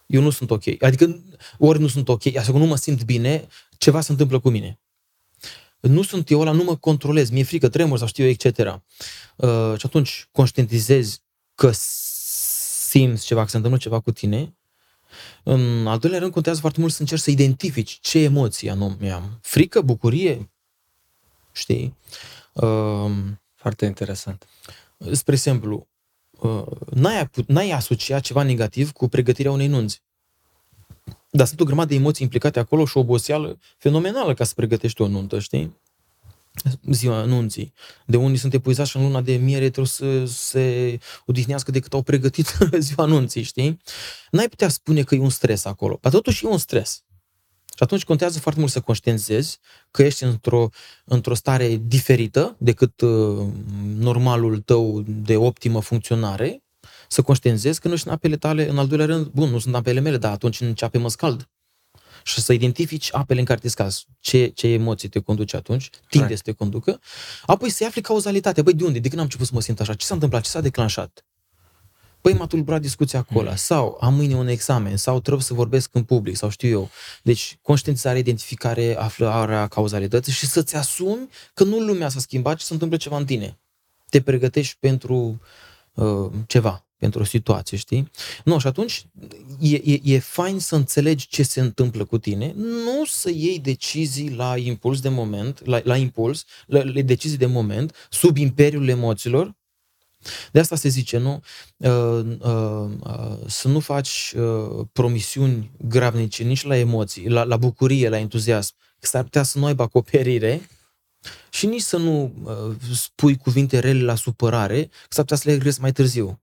Eu 0.05 0.21
nu 0.21 0.29
sunt 0.29 0.51
ok. 0.51 0.63
Adică 0.79 1.23
ori 1.57 1.79
nu 1.79 1.87
sunt 1.87 2.09
ok, 2.09 2.35
așa 2.35 2.51
că 2.51 2.57
nu 2.57 2.65
mă 2.65 2.75
simt 2.75 3.03
bine, 3.03 3.47
ceva 3.77 4.01
se 4.01 4.11
întâmplă 4.11 4.39
cu 4.39 4.49
mine. 4.49 4.79
Nu 5.87 6.03
sunt 6.03 6.29
eu 6.29 6.39
ăla, 6.39 6.51
nu 6.51 6.63
mă 6.63 6.75
controlez, 6.75 7.29
mi-e 7.29 7.43
frică, 7.43 7.69
tremur 7.69 7.97
sau 7.97 8.07
știu 8.07 8.23
eu, 8.23 8.29
etc. 8.29 8.45
Uh, 9.35 9.73
și 9.77 9.85
atunci 9.85 10.27
conștientizezi 10.31 11.21
că 11.55 11.71
simți 11.73 13.25
ceva, 13.25 13.43
că 13.43 13.49
se 13.49 13.55
întâmplă 13.55 13.79
ceva 13.81 13.99
cu 13.99 14.11
tine. 14.11 14.55
În 15.43 15.87
al 15.87 15.99
doilea 15.99 16.19
rând, 16.19 16.31
contează 16.31 16.59
foarte 16.59 16.79
mult 16.79 16.91
să 16.91 17.01
încerci 17.01 17.21
să 17.21 17.31
identifici 17.31 17.97
ce 18.01 18.19
emoții 18.19 18.69
anume 18.69 19.11
am. 19.11 19.39
Frică, 19.41 19.81
bucurie, 19.81 20.51
știi? 21.51 21.97
Uh, 22.53 23.11
Foarte 23.63 23.85
interesant. 23.85 24.47
spre 25.11 25.33
exemplu, 25.33 25.87
uh, 26.31 26.65
n-ai, 26.91 27.29
n-ai 27.47 27.71
asociat 27.71 28.21
ceva 28.21 28.43
negativ 28.43 28.91
cu 28.91 29.07
pregătirea 29.07 29.51
unei 29.51 29.67
nunți. 29.67 30.01
Dar 31.35 31.47
sunt 31.47 31.59
o 31.59 31.63
grămadă 31.63 31.87
de 31.87 31.95
emoții 31.95 32.23
implicate 32.23 32.59
acolo 32.59 32.85
și 32.85 32.97
o 32.97 32.99
oboseală 32.99 33.59
fenomenală 33.77 34.33
ca 34.33 34.43
să 34.43 34.53
pregătești 34.55 35.01
o 35.01 35.07
nuntă, 35.07 35.39
știi? 35.39 35.77
Ziua 36.91 37.23
nunții. 37.23 37.73
De 38.05 38.17
unii 38.17 38.37
sunt 38.37 38.53
epuizați 38.53 38.89
și 38.89 38.97
în 38.97 39.03
luna 39.03 39.21
de 39.21 39.35
miere 39.35 39.69
trebuie 39.69 39.85
să 39.85 40.25
se 40.25 40.97
odihnească 41.25 41.71
decât 41.71 41.93
au 41.93 42.01
pregătit 42.01 42.57
ziua 42.79 43.05
nunții, 43.05 43.41
știi? 43.41 43.81
N-ai 44.31 44.47
putea 44.47 44.67
spune 44.67 45.03
că 45.03 45.15
e 45.15 45.19
un 45.19 45.29
stres 45.29 45.65
acolo. 45.65 45.97
Dar 46.01 46.11
totuși 46.11 46.45
e 46.45 46.49
un 46.49 46.57
stres. 46.57 47.03
Și 47.65 47.83
atunci 47.83 48.03
contează 48.03 48.39
foarte 48.39 48.59
mult 48.59 48.71
să 48.71 48.81
conștientizezi 48.81 49.59
că 49.91 50.03
ești 50.03 50.23
într-o, 50.23 50.69
într-o 51.05 51.33
stare 51.33 51.81
diferită 51.83 52.55
decât 52.59 53.01
uh, 53.01 53.45
normalul 53.97 54.59
tău 54.59 55.03
de 55.07 55.37
optimă 55.37 55.81
funcționare, 55.81 56.62
să 57.13 57.21
conștientizezi 57.21 57.79
că 57.79 57.87
nu 57.87 57.93
ești 57.93 58.07
în 58.07 58.13
apele 58.13 58.37
tale, 58.37 58.69
în 58.69 58.77
al 58.77 58.87
doilea 58.87 59.05
rând, 59.05 59.25
bun, 59.25 59.49
nu 59.49 59.59
sunt 59.59 59.73
în 59.73 59.79
apele 59.79 59.99
mele, 59.99 60.17
dar 60.17 60.31
atunci 60.31 60.61
în 60.61 60.73
ce 60.73 60.85
ape 60.85 60.97
mă 60.97 61.09
scald. 61.09 61.49
și 62.23 62.41
să 62.41 62.53
identifici 62.53 63.09
apele 63.11 63.39
în 63.39 63.45
care 63.45 63.59
te 63.59 63.67
scazi, 63.67 64.05
ce, 64.19 64.47
ce 64.47 64.67
emoții 64.67 65.09
te 65.09 65.19
conduce 65.19 65.55
atunci, 65.55 65.89
tinde 66.09 66.25
right. 66.25 66.37
să 66.37 66.51
te 66.51 66.51
conducă, 66.51 66.99
apoi 67.45 67.69
să 67.69 67.85
afli 67.85 68.01
cauzalitatea. 68.01 68.63
Băi, 68.63 68.73
de 68.73 68.83
unde? 68.83 68.99
De 68.99 69.07
când 69.07 69.19
am 69.19 69.25
început 69.25 69.47
să 69.47 69.53
mă 69.53 69.61
simt 69.61 69.79
așa? 69.79 69.93
Ce 69.93 70.05
s-a 70.05 70.13
întâmplat? 70.13 70.41
Ce 70.43 70.49
s-a 70.49 70.61
declanșat? 70.61 71.25
Păi 72.21 72.33
m-a 72.33 72.45
tulburat 72.45 72.81
discuția 72.81 73.19
acolo, 73.19 73.49
mm. 73.49 73.55
sau 73.55 73.97
am 74.01 74.13
mâine 74.13 74.35
un 74.35 74.47
examen, 74.47 74.97
sau 74.97 75.19
trebuie 75.19 75.43
să 75.43 75.53
vorbesc 75.53 75.95
în 75.95 76.03
public, 76.03 76.35
sau 76.35 76.49
știu 76.49 76.69
eu. 76.69 76.89
Deci, 77.23 77.57
conștientizare, 77.61 78.17
identificare, 78.17 78.97
aflarea 78.97 79.67
cauzalității 79.67 80.31
și 80.31 80.45
să-ți 80.45 80.75
asumi 80.75 81.29
că 81.53 81.63
nu 81.63 81.79
lumea 81.79 82.09
s-a 82.09 82.19
schimbat, 82.19 82.57
ci 82.57 82.61
se 82.61 82.73
întâmplă 82.73 82.97
ceva 82.97 83.17
în 83.17 83.25
tine. 83.25 83.59
Te 84.09 84.21
pregătești 84.21 84.77
pentru 84.79 85.41
uh, 85.93 86.29
ceva 86.47 86.85
pentru 87.03 87.21
o 87.21 87.25
situație, 87.25 87.77
știi? 87.77 88.11
Nu, 88.43 88.59
și 88.59 88.67
atunci 88.67 89.05
e, 89.59 89.75
e, 89.75 89.99
e 90.03 90.19
fain 90.19 90.59
să 90.59 90.75
înțelegi 90.75 91.27
ce 91.27 91.43
se 91.43 91.59
întâmplă 91.59 92.05
cu 92.05 92.17
tine, 92.17 92.53
nu 92.55 93.05
să 93.05 93.29
iei 93.29 93.59
decizii 93.59 94.29
la 94.35 94.57
impuls 94.57 95.01
de 95.01 95.09
moment, 95.09 95.65
la, 95.65 95.81
la 95.83 95.97
impuls, 95.97 96.45
la, 96.65 96.83
la 96.83 97.01
decizii 97.01 97.37
de 97.37 97.45
moment, 97.45 97.95
sub 98.09 98.37
imperiul 98.37 98.87
emoțiilor, 98.87 99.55
de 100.51 100.59
asta 100.59 100.75
se 100.75 100.89
zice, 100.89 101.17
nu? 101.17 101.41
Uh, 101.77 102.25
uh, 102.39 102.89
uh, 102.99 103.37
să 103.47 103.67
nu 103.67 103.79
faci 103.79 104.33
uh, 104.35 104.85
promisiuni 104.91 105.71
gravnice 105.87 106.43
nici 106.43 106.63
la 106.63 106.75
emoții, 106.75 107.29
la, 107.29 107.43
la 107.43 107.57
bucurie, 107.57 108.09
la 108.09 108.17
entuziasm, 108.17 108.73
că 108.99 109.07
s-ar 109.07 109.23
putea 109.23 109.43
să 109.43 109.59
nu 109.59 109.65
aibă 109.65 109.83
acoperire 109.83 110.69
și 111.49 111.65
nici 111.65 111.81
să 111.81 111.97
nu 111.97 112.33
uh, 112.43 112.75
spui 112.93 113.37
cuvinte 113.37 113.79
rele 113.79 114.03
la 114.03 114.15
supărare, 114.15 114.81
că 114.85 115.07
s-ar 115.09 115.23
putea 115.23 115.37
să 115.37 115.43
le 115.45 115.53
regresi 115.53 115.81
mai 115.81 115.91
târziu. 115.91 116.42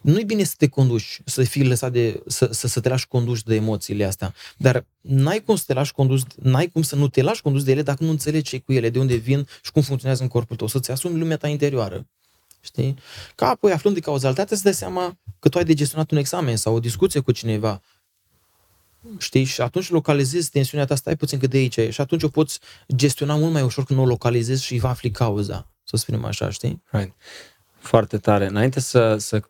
Nu 0.00 0.18
e 0.18 0.24
bine 0.24 0.44
să 0.44 0.54
te 0.56 0.68
conduci, 0.68 1.20
să 1.24 1.42
fii 1.42 1.66
lăsat 1.66 1.92
de, 1.92 2.22
să, 2.26 2.48
să, 2.52 2.66
să 2.66 2.80
te 2.80 2.88
lași 2.88 3.08
condus 3.08 3.42
de 3.42 3.54
emoțiile 3.54 4.04
astea, 4.04 4.34
dar 4.56 4.86
n-ai 5.00 5.40
cum 5.40 5.56
să 5.56 5.64
te 5.66 5.72
lași 5.72 5.92
condus, 5.92 6.22
n-ai 6.42 6.66
cum 6.66 6.82
să 6.82 6.96
nu 6.96 7.08
te 7.08 7.22
lași 7.22 7.42
condus 7.42 7.64
de 7.64 7.70
ele 7.70 7.82
dacă 7.82 8.04
nu 8.04 8.10
înțelegi 8.10 8.48
ce 8.48 8.58
cu 8.58 8.72
ele, 8.72 8.90
de 8.90 8.98
unde 8.98 9.14
vin 9.14 9.46
și 9.62 9.72
cum 9.72 9.82
funcționează 9.82 10.22
în 10.22 10.28
corpul 10.28 10.56
tău, 10.56 10.66
să-ți 10.66 10.90
asumi 10.90 11.18
lumea 11.18 11.36
ta 11.36 11.48
interioară. 11.48 12.06
Știi? 12.60 12.94
Ca 13.34 13.48
apoi, 13.48 13.72
aflând 13.72 13.94
de 13.94 14.00
cauzalitate, 14.00 14.56
să 14.56 14.60
dai 14.62 14.74
seama 14.74 15.18
că 15.38 15.48
tu 15.48 15.58
ai 15.58 15.64
de 15.64 15.74
gestionat 15.74 16.10
un 16.10 16.18
examen 16.18 16.56
sau 16.56 16.74
o 16.74 16.80
discuție 16.80 17.20
cu 17.20 17.32
cineva. 17.32 17.82
Știi? 19.18 19.44
Și 19.44 19.60
atunci 19.60 19.90
localizezi 19.90 20.50
tensiunea 20.50 20.86
ta, 20.86 20.94
stai 20.94 21.16
puțin 21.16 21.38
cât 21.38 21.50
de 21.50 21.56
aici 21.56 21.80
și 21.90 22.00
atunci 22.00 22.22
o 22.22 22.28
poți 22.28 22.58
gestiona 22.94 23.36
mult 23.36 23.52
mai 23.52 23.62
ușor 23.62 23.84
când 23.84 23.98
o 23.98 24.06
localizezi 24.06 24.64
și 24.64 24.78
va 24.78 24.88
afli 24.88 25.10
cauza, 25.10 25.70
să 25.82 25.96
spunem 25.96 26.24
așa, 26.24 26.50
știi? 26.50 26.82
Right. 26.90 27.14
Foarte 27.78 28.18
tare. 28.18 28.46
Înainte 28.46 28.80
să, 28.80 29.16
să 29.16 29.42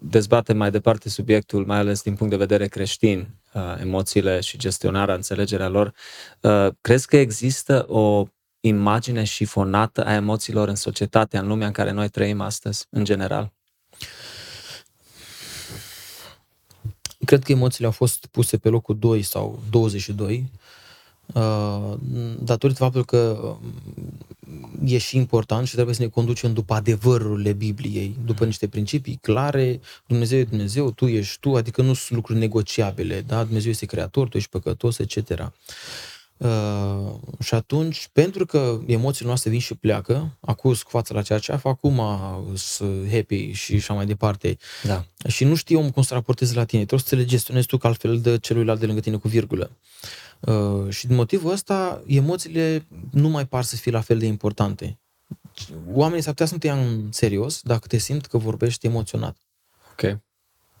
dezbatem 0.00 0.56
mai 0.56 0.70
departe 0.70 1.08
subiectul, 1.08 1.66
mai 1.66 1.78
ales 1.78 2.02
din 2.02 2.14
punct 2.14 2.32
de 2.32 2.38
vedere 2.38 2.66
creștin, 2.66 3.28
uh, 3.52 3.62
emoțiile 3.80 4.40
și 4.40 4.58
gestionarea, 4.58 5.14
înțelegerea 5.14 5.68
lor, 5.68 5.94
uh, 6.40 6.68
crezi 6.80 7.06
că 7.06 7.16
există 7.16 7.84
o 7.88 8.26
imagine 8.60 9.24
șifonată 9.24 10.04
a 10.04 10.14
emoțiilor 10.14 10.68
în 10.68 10.74
societatea, 10.74 11.40
în 11.40 11.46
lumea 11.46 11.66
în 11.66 11.72
care 11.72 11.90
noi 11.90 12.08
trăim 12.08 12.40
astăzi, 12.40 12.86
în 12.90 13.04
general? 13.04 13.52
Cred 17.24 17.42
că 17.42 17.52
emoțiile 17.52 17.86
au 17.86 17.92
fost 17.92 18.26
puse 18.26 18.58
pe 18.58 18.68
locul 18.68 18.98
2 18.98 19.22
sau 19.22 19.62
22 19.70 20.50
Uh, 20.52 20.63
datorită 22.38 22.78
faptului 22.78 23.06
că 23.06 23.38
um, 23.42 23.58
e 24.84 24.98
și 24.98 25.16
important 25.16 25.66
și 25.66 25.74
trebuie 25.74 25.94
să 25.94 26.02
ne 26.02 26.08
conducem 26.08 26.52
după 26.52 26.74
adevărurile 26.74 27.52
Bibliei, 27.52 28.16
după 28.24 28.40
mm. 28.40 28.46
niște 28.46 28.68
principii 28.68 29.18
clare, 29.22 29.80
Dumnezeu 30.06 30.38
e 30.38 30.44
Dumnezeu, 30.44 30.90
tu 30.90 31.06
ești 31.06 31.40
tu, 31.40 31.54
adică 31.54 31.82
nu 31.82 31.94
sunt 31.94 32.10
lucruri 32.10 32.38
negociabile, 32.38 33.20
da? 33.26 33.44
Dumnezeu 33.44 33.70
este 33.70 33.86
creator, 33.86 34.28
tu 34.28 34.36
ești 34.36 34.50
păcătos, 34.50 34.98
etc. 34.98 35.52
Uh, 36.36 37.14
și 37.40 37.54
atunci, 37.54 38.08
pentru 38.12 38.46
că 38.46 38.80
emoțiile 38.86 39.28
noastre 39.28 39.50
vin 39.50 39.60
și 39.60 39.74
pleacă, 39.74 40.36
acum 40.40 40.70
cu 40.70 40.88
fața 40.88 41.14
la 41.14 41.22
ceea 41.22 41.38
ce 41.38 41.52
fac, 41.52 41.66
acum 41.66 42.00
sunt 42.54 43.10
happy 43.10 43.52
și 43.52 43.74
așa 43.74 43.94
mai 43.94 44.06
departe, 44.06 44.56
da. 44.82 45.04
și 45.28 45.44
nu 45.44 45.54
știi 45.54 45.76
om 45.76 45.90
cum 45.90 46.02
să 46.02 46.14
raporteze 46.14 46.54
la 46.54 46.64
tine, 46.64 46.84
trebuie 46.84 47.08
să 47.08 47.16
le 47.16 47.24
gestionezi 47.24 47.66
tu 47.66 47.76
ca 47.76 47.88
altfel 47.88 48.20
de 48.20 48.38
celuilalt 48.38 48.80
de 48.80 48.86
lângă 48.86 49.00
tine 49.00 49.16
cu 49.16 49.28
virgulă. 49.28 49.70
Uh, 49.70 50.23
și 50.88 51.06
din 51.06 51.16
motivul 51.16 51.52
ăsta, 51.52 52.02
emoțiile 52.06 52.86
nu 53.10 53.28
mai 53.28 53.46
par 53.46 53.64
să 53.64 53.76
fie 53.76 53.92
la 53.92 54.00
fel 54.00 54.18
de 54.18 54.26
importante. 54.26 54.98
Oamenii 55.92 56.22
s-ar 56.22 56.32
putea 56.32 56.46
să 56.46 56.52
nu 56.52 56.58
te 56.58 56.66
ia 56.66 56.80
în 56.80 57.12
serios 57.12 57.60
dacă 57.62 57.86
te 57.86 57.96
simt 57.96 58.26
că 58.26 58.38
vorbești 58.38 58.86
emoționat. 58.86 59.36
Ok. 59.92 60.00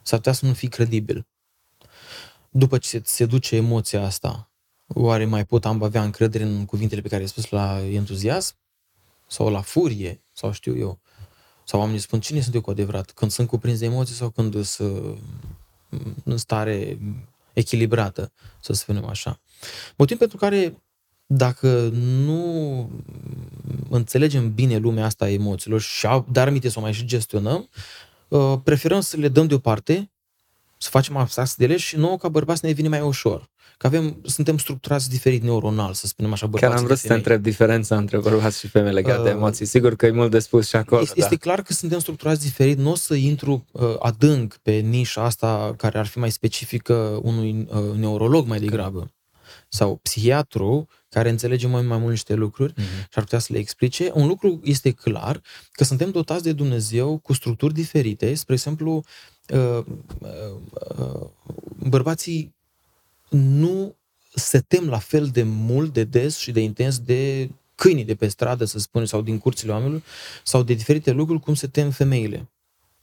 S-ar 0.02 0.18
putea 0.18 0.32
să 0.32 0.46
nu 0.46 0.52
fii 0.52 0.68
credibil. 0.68 1.26
După 2.50 2.78
ce 2.78 2.88
se, 2.88 3.02
se 3.04 3.26
duce 3.26 3.56
emoția 3.56 4.04
asta, 4.04 4.50
oare 4.86 5.24
mai 5.24 5.44
pot 5.44 5.64
am 5.64 5.82
avea 5.82 6.02
încredere 6.02 6.44
în 6.44 6.64
cuvintele 6.64 7.00
pe 7.00 7.08
care 7.08 7.20
le-ai 7.20 7.32
spus 7.32 7.50
la 7.50 7.80
entuziasm? 7.80 8.54
Sau 9.26 9.50
la 9.50 9.60
furie? 9.60 10.22
Sau 10.32 10.52
știu 10.52 10.76
eu? 10.76 11.00
Sau 11.64 11.80
oamenii 11.80 12.00
spun, 12.00 12.20
cine 12.20 12.40
sunt 12.40 12.54
eu 12.54 12.60
cu 12.60 12.70
adevărat? 12.70 13.10
Când 13.10 13.30
sunt 13.30 13.48
cuprins 13.48 13.78
de 13.78 13.84
emoții 13.84 14.14
sau 14.14 14.30
când 14.30 14.64
sunt 14.64 15.18
în 16.24 16.36
stare 16.36 16.98
echilibrată, 17.52 18.32
să 18.60 18.72
spunem 18.72 19.04
așa. 19.04 19.40
Motiv 19.96 20.18
pentru 20.18 20.36
care 20.36 20.84
dacă 21.26 21.90
nu 21.94 22.90
înțelegem 23.90 24.54
bine 24.54 24.76
lumea 24.76 25.04
asta 25.04 25.24
a 25.24 25.30
emoțiilor 25.30 25.80
și 25.80 26.06
dar 26.30 26.46
aminte 26.48 26.68
să 26.68 26.78
o 26.78 26.82
mai 26.82 26.92
și 26.92 27.04
gestionăm, 27.04 27.68
uh, 28.28 28.54
preferăm 28.64 29.00
să 29.00 29.16
le 29.16 29.28
dăm 29.28 29.46
deoparte, 29.46 30.10
să 30.78 30.88
facem 30.90 31.16
abstracție 31.16 31.54
de 31.58 31.64
ele 31.64 31.76
și 31.76 31.96
nouă 31.96 32.16
ca 32.16 32.28
bărbați 32.28 32.64
ne 32.64 32.72
vine 32.72 32.88
mai 32.88 33.00
ușor. 33.00 33.52
Că 33.76 33.86
avem, 33.86 34.20
suntem 34.24 34.58
structurați 34.58 35.10
diferit 35.10 35.42
neuronal, 35.42 35.92
să 35.92 36.06
spunem 36.06 36.32
așa, 36.32 36.46
bărbați 36.46 36.72
Chiar 36.72 36.80
am 36.80 36.86
vrut 36.86 36.98
să 36.98 37.06
te 37.06 37.14
întreb 37.14 37.42
diferența 37.42 37.96
între 37.96 38.18
bărbați 38.18 38.58
și 38.58 38.68
femei 38.68 38.92
legate 38.92 39.18
uh, 39.18 39.24
de 39.24 39.30
emoții. 39.30 39.66
Sigur 39.66 39.96
că 39.96 40.06
e 40.06 40.10
mult 40.10 40.30
de 40.30 40.38
spus 40.38 40.68
și 40.68 40.76
acolo. 40.76 41.00
Este, 41.00 41.14
da. 41.18 41.24
este 41.24 41.36
clar 41.36 41.62
că 41.62 41.72
suntem 41.72 41.98
structurați 41.98 42.40
diferit. 42.40 42.78
Nu 42.78 42.90
o 42.90 42.94
să 42.94 43.14
intru 43.14 43.64
uh, 43.72 43.94
adânc 43.98 44.56
pe 44.62 44.72
nișa 44.72 45.22
asta 45.22 45.74
care 45.76 45.98
ar 45.98 46.06
fi 46.06 46.18
mai 46.18 46.30
specifică 46.30 47.20
unui 47.22 47.68
uh, 47.70 47.96
neurolog 47.96 48.46
mai 48.46 48.58
degrabă 48.60 49.13
sau 49.74 49.98
psihiatru 50.02 50.88
care 51.08 51.28
înțelege 51.28 51.66
mai, 51.66 51.82
mai 51.82 51.98
mult 51.98 52.10
niște 52.10 52.34
lucruri 52.34 52.72
mm-hmm. 52.72 53.02
și 53.02 53.14
ar 53.14 53.22
putea 53.22 53.38
să 53.38 53.52
le 53.52 53.58
explice. 53.58 54.10
Un 54.14 54.26
lucru 54.26 54.60
este 54.64 54.90
clar, 54.90 55.40
că 55.72 55.84
suntem 55.84 56.10
dotați 56.10 56.42
de 56.42 56.52
Dumnezeu 56.52 57.18
cu 57.18 57.32
structuri 57.32 57.74
diferite. 57.74 58.34
Spre 58.34 58.54
exemplu, 58.54 59.04
uh, 59.48 59.84
uh, 60.18 60.28
uh, 60.98 61.26
bărbații 61.88 62.54
nu 63.30 63.96
se 64.34 64.60
tem 64.60 64.88
la 64.88 64.98
fel 64.98 65.26
de 65.26 65.42
mult, 65.42 65.92
de 65.92 66.04
des 66.04 66.36
și 66.36 66.52
de 66.52 66.60
intens 66.60 66.98
de 66.98 67.50
câinii 67.74 68.04
de 68.04 68.14
pe 68.14 68.28
stradă, 68.28 68.64
să 68.64 68.78
spunem, 68.78 69.06
sau 69.06 69.22
din 69.22 69.38
curțile 69.38 69.72
oamenilor, 69.72 70.02
sau 70.42 70.62
de 70.62 70.74
diferite 70.74 71.10
lucruri, 71.10 71.40
cum 71.40 71.54
se 71.54 71.66
tem 71.66 71.90
femeile. 71.90 72.48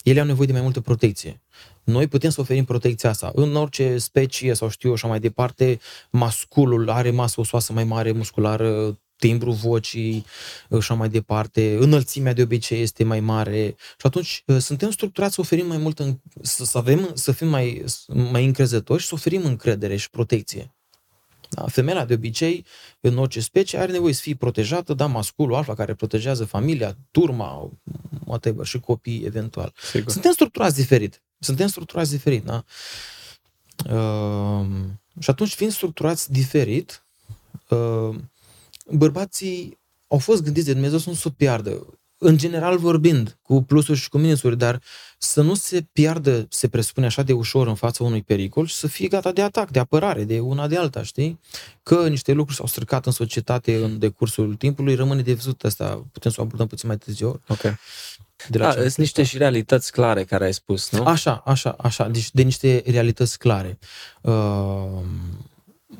Ele 0.04 0.20
au 0.20 0.26
nevoie 0.26 0.48
de 0.48 0.54
mai 0.54 0.62
multă 0.62 0.82
protecție. 0.82 1.42
Noi 1.84 2.08
putem 2.08 2.30
să 2.30 2.42
oferim 2.42 2.66
protecția 2.66 3.10
asta. 3.10 3.32
În 3.36 3.56
orice 3.56 3.98
specie 3.98 4.54
sau 4.54 4.70
știu 4.70 4.88
eu 4.90 4.96
așa 4.96 5.08
mai 5.08 5.20
departe, 5.20 5.80
masculul 6.10 6.90
are 6.90 7.12
masă 7.12 7.40
osoasă 7.40 7.74
mai 7.74 7.84
mare, 7.84 8.12
musculară, 8.12 9.00
timbru 9.22 9.52
vocii 9.52 10.26
și 10.70 10.76
așa 10.76 10.94
mai 10.94 11.10
departe, 11.10 11.78
înălțimea 11.80 12.34
de 12.34 12.42
obicei 12.42 12.82
este 12.82 13.04
mai 13.04 13.20
mare 13.20 13.76
și 13.78 14.06
atunci 14.06 14.44
ă, 14.48 14.60
suntem 14.60 14.92
structurați 14.92 15.34
să 15.34 15.42
oferim 15.42 15.68
mai 15.68 15.78
mult, 15.78 16.00
în, 16.00 16.20
să, 16.42 16.66
să, 16.66 16.78
avem, 16.78 17.12
să 17.14 17.32
fim 17.32 17.48
mai, 17.48 17.84
mai 18.08 18.46
încrezători 18.46 19.02
și 19.02 19.08
să 19.08 19.16
oferim 19.16 19.46
încredere 19.46 19.96
și 19.96 20.10
protecție. 20.10 20.76
Da? 21.54 21.68
Femeia 21.68 22.06
de 22.06 22.14
obicei, 22.14 22.66
în 23.00 23.18
orice 23.18 23.40
specie, 23.40 23.80
are 23.80 23.92
nevoie 23.92 24.14
să 24.14 24.22
fie 24.22 24.36
protejată, 24.36 24.94
da, 24.94 25.06
masculul 25.06 25.56
alfa 25.56 25.76
care 25.76 25.94
protejează 25.94 26.46
familia, 26.46 26.98
turma, 27.12 27.70
whatever, 28.26 28.66
și 28.66 28.80
copii 28.80 29.24
eventual. 29.26 29.74
Sigur. 29.92 30.12
Suntem 30.12 30.32
structurați 30.32 30.76
diferit. 30.76 31.22
Suntem 31.40 31.68
structurați 31.68 32.12
diferit, 32.12 32.44
da? 32.44 32.64
Uh, 33.90 34.66
și 35.20 35.30
atunci, 35.30 35.54
fiind 35.54 35.72
structurați 35.72 36.32
diferit, 36.32 37.06
uh, 37.70 38.16
bărbații 38.92 39.80
au 40.08 40.18
fost 40.18 40.44
gândiți 40.44 40.66
de 40.66 40.74
Dumnezeu 40.74 40.98
să 40.98 41.10
nu 41.10 41.16
se 41.16 41.30
piardă. 41.30 41.86
În 42.24 42.38
general 42.38 42.78
vorbind, 42.78 43.38
cu 43.42 43.64
plusuri 43.64 44.00
și 44.00 44.10
cu 44.10 44.18
minusuri, 44.18 44.58
dar 44.58 44.82
să 45.18 45.42
nu 45.42 45.56
se 45.56 45.88
piardă, 45.92 46.46
se 46.50 46.68
presupune 46.68 47.06
așa 47.06 47.24
de 47.24 47.34
ușor 47.34 47.68
în 47.68 47.76
fața 47.76 48.04
unui 48.04 48.22
pericol 48.22 48.66
și 48.66 48.76
să 48.76 48.88
fie 48.88 49.08
gata 49.08 49.32
de 49.32 49.42
atac, 49.42 49.70
de 49.70 49.80
apărare, 49.80 50.24
de 50.24 50.40
una 50.40 50.68
de 50.68 50.78
alta, 50.78 51.04
știi? 51.04 51.40
Că 51.84 52.08
niște 52.08 52.32
lucruri 52.32 52.58
s-au 52.58 52.68
stricat 52.68 53.06
în 53.06 53.12
societate 53.12 53.84
în 53.84 54.00
decursul 54.00 54.56
timpului, 54.56 54.96
rămâne 54.96 55.22
de 55.22 55.34
văzut 55.34 55.64
asta, 55.64 56.06
putem 56.12 56.32
să 56.32 56.42
o 56.42 56.44
abordăm 56.44 56.68
puțin 56.68 56.88
mai 56.88 56.98
târziu. 56.98 57.42
Ok. 57.48 57.62
De 58.50 58.58
la 58.58 58.66
da, 58.66 58.72
sunt 58.72 58.96
niște 58.96 59.24
și 59.24 59.38
realități 59.38 59.92
clare 59.92 60.24
care 60.24 60.46
ai 60.46 60.54
spus, 60.54 60.92
nu? 60.92 61.04
Așa, 61.04 61.42
așa, 61.46 61.76
așa, 61.80 62.08
deci 62.08 62.32
de 62.32 62.42
niște 62.42 62.84
realități 62.86 63.38
clare. 63.38 63.80
Uh, 64.22 64.34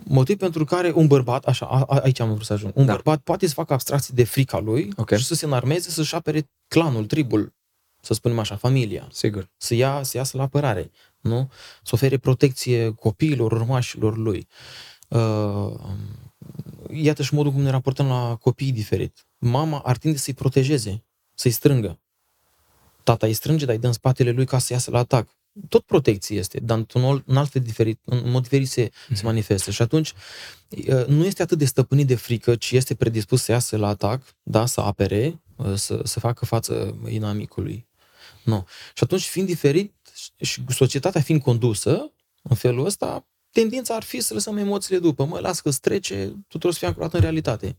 motiv 0.04 0.38
pentru 0.38 0.66
care 0.66 0.92
un 0.96 1.08
bărbat, 1.08 1.46
așa, 1.46 1.66
a, 1.66 2.00
aici 2.04 2.20
am 2.20 2.34
vrut 2.34 2.46
să 2.46 2.54
ajung, 2.54 2.74
un 2.76 2.86
da. 2.86 2.94
bărbat 2.94 3.20
poate 3.20 3.48
să 3.48 3.54
facă 3.54 3.74
abstracții 3.74 4.14
de 4.14 4.24
frica 4.24 4.60
lui 4.60 4.94
okay. 4.96 5.18
și 5.18 5.26
să 5.26 5.36
se 5.36 5.46
înarmeze, 5.46 5.90
să-și 5.90 6.16
apere 6.16 6.50
clanul, 6.68 7.06
tribul, 7.06 7.54
să 8.02 8.14
spunem 8.14 8.40
așa, 8.40 8.56
familia. 8.56 9.08
Sigur. 9.12 9.50
Să, 9.58 9.74
ia, 9.74 10.04
să 10.04 10.18
iasă 10.18 10.38
la 10.38 10.44
apărare, 10.44 10.92
nu? 11.20 11.52
Să 11.84 11.92
ofere 11.94 12.18
protecție 12.18 12.90
copiilor, 12.90 13.52
urmașilor 13.52 14.18
lui. 14.18 14.48
uh, 15.08 15.74
iată 16.90 17.24
și 17.24 17.34
modul 17.34 17.52
cum 17.52 17.62
ne 17.62 17.70
raportăm 17.70 18.08
la 18.08 18.36
copiii 18.36 18.72
diferit. 18.72 19.26
Mama 19.38 19.80
ar 19.80 19.98
tinde 19.98 20.18
să-i 20.18 20.34
protejeze, 20.34 21.04
să-i 21.34 21.52
strângă. 21.52 22.00
Tata 23.04 23.26
îi 23.26 23.34
strânge, 23.34 23.66
dar 23.66 23.76
îi 23.76 23.82
dă 23.82 23.88
în 23.88 23.94
spatele 23.94 24.32
lui 24.32 24.46
ca 24.46 24.58
să 24.58 24.74
iasă 24.74 24.92
la 24.92 24.98
atac. 24.98 25.28
Tot 25.70 25.86
protecție 25.86 26.38
este, 26.38 26.60
dar 26.60 26.78
într-un 26.78 27.24
alt 27.36 27.50
fel 27.50 27.62
diferit, 27.62 28.00
în 28.06 28.30
mod 28.30 28.42
diferit 28.42 28.70
se, 28.70 28.88
mm-hmm. 28.88 29.08
se 29.08 29.14
mhm. 29.14 29.26
manifestă. 29.26 29.72
Și 29.72 29.82
atunci 29.82 30.14
uh, 30.70 31.06
nu 31.06 31.26
este 31.26 31.42
atât 31.42 31.58
de 31.58 31.66
stăpânit 31.66 32.08
de 32.08 32.16
frică, 32.16 32.56
ci 32.56 32.72
este 32.72 32.96
predispus 32.96 33.44
să 33.44 33.52
iasă 33.52 33.78
la 33.78 33.88
atac, 33.88 34.36
da, 34.44 34.66
să 34.66 34.82
apere, 34.82 35.42
uh, 35.56 35.74
să, 35.76 36.02
să 36.04 36.20
facă 36.20 36.46
față 36.46 37.00
inamicului. 37.10 37.88
Nu. 38.44 38.66
Și 38.94 39.04
atunci, 39.04 39.24
fiind 39.24 39.48
diferit 39.48 39.94
și 40.42 40.64
societatea 40.70 41.22
fiind 41.22 41.42
condusă, 41.42 42.12
în 42.42 42.56
felul 42.56 42.86
ăsta, 42.86 43.28
tendința 43.52 43.96
ar 43.96 44.04
fi 44.04 44.20
să 44.20 44.34
lăsăm 44.34 44.58
emoțiile 44.58 45.00
după. 45.00 45.26
Mă, 45.26 45.40
las 45.40 45.60
că 45.60 45.72
trece, 45.72 46.44
tuturor 46.48 46.74
să 46.74 46.80
fie 46.80 46.88
ancorat 46.88 47.14
în 47.14 47.20
realitate. 47.20 47.78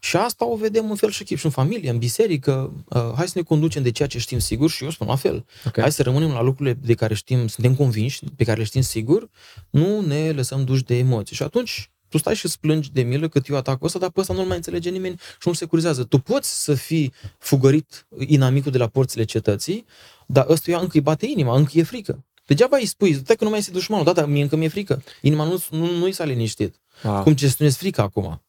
Și 0.00 0.16
asta 0.16 0.46
o 0.46 0.56
vedem 0.56 0.90
în 0.90 0.96
fel 0.96 1.10
și 1.10 1.24
chip 1.24 1.38
și 1.38 1.44
în 1.44 1.50
familie, 1.50 1.90
în 1.90 1.98
biserică. 1.98 2.84
Uh, 2.88 3.12
hai 3.16 3.26
să 3.28 3.32
ne 3.34 3.42
conducem 3.42 3.82
de 3.82 3.90
ceea 3.90 4.08
ce 4.08 4.18
știm 4.18 4.38
sigur 4.38 4.70
și 4.70 4.84
eu 4.84 4.90
spun 4.90 5.06
la 5.06 5.16
fel. 5.16 5.44
Okay. 5.66 5.82
Hai 5.82 5.92
să 5.92 6.02
rămânem 6.02 6.30
la 6.30 6.42
lucrurile 6.42 6.78
de 6.82 6.94
care 6.94 7.14
știm, 7.14 7.48
suntem 7.48 7.74
convinși, 7.74 8.24
pe 8.36 8.44
care 8.44 8.58
le 8.58 8.64
știm 8.64 8.80
sigur, 8.80 9.30
nu 9.70 10.00
ne 10.00 10.30
lăsăm 10.30 10.64
duși 10.64 10.84
de 10.84 10.98
emoții. 10.98 11.36
Și 11.36 11.42
atunci 11.42 11.90
tu 12.08 12.18
stai 12.18 12.34
și 12.34 12.44
îți 12.44 12.60
plângi 12.60 12.92
de 12.92 13.02
milă 13.02 13.28
cât 13.28 13.48
eu 13.48 13.56
atac 13.56 13.84
ăsta, 13.84 13.98
dar 13.98 14.10
pe 14.10 14.20
ăsta 14.20 14.32
nu-l 14.32 14.44
mai 14.44 14.56
înțelege 14.56 14.90
nimeni 14.90 15.16
și 15.18 15.48
nu 15.48 15.52
securizează. 15.52 16.04
Tu 16.04 16.18
poți 16.18 16.62
să 16.62 16.74
fii 16.74 17.12
fugărit 17.38 18.06
inamicul 18.18 18.72
de 18.72 18.78
la 18.78 18.86
porțile 18.86 19.24
cetății, 19.24 19.86
dar 20.26 20.46
ăstuia 20.48 20.78
încă 20.78 20.90
îi 20.94 21.00
bate 21.00 21.26
inima, 21.26 21.56
încă 21.56 21.70
e 21.74 21.82
frică. 21.82 22.24
Degeaba 22.46 22.76
îi 22.76 22.86
spui, 22.86 23.14
stai 23.14 23.36
că 23.36 23.44
nu 23.44 23.50
mai 23.50 23.58
este 23.58 23.70
dușmanul, 23.70 24.04
da, 24.04 24.12
dar 24.12 24.26
mie 24.26 24.42
încă 24.42 24.56
mi-e 24.56 24.68
frică. 24.68 25.02
Inima 25.20 25.44
nu, 25.44 25.62
nu, 25.70 25.96
nu 25.96 26.06
i 26.06 26.12
s-a 26.12 26.24
liniștit. 26.24 26.74
Wow. 27.02 27.22
Cum 27.22 27.34
gestionezi 27.34 27.76
frica 27.76 28.02
acum? 28.02 28.42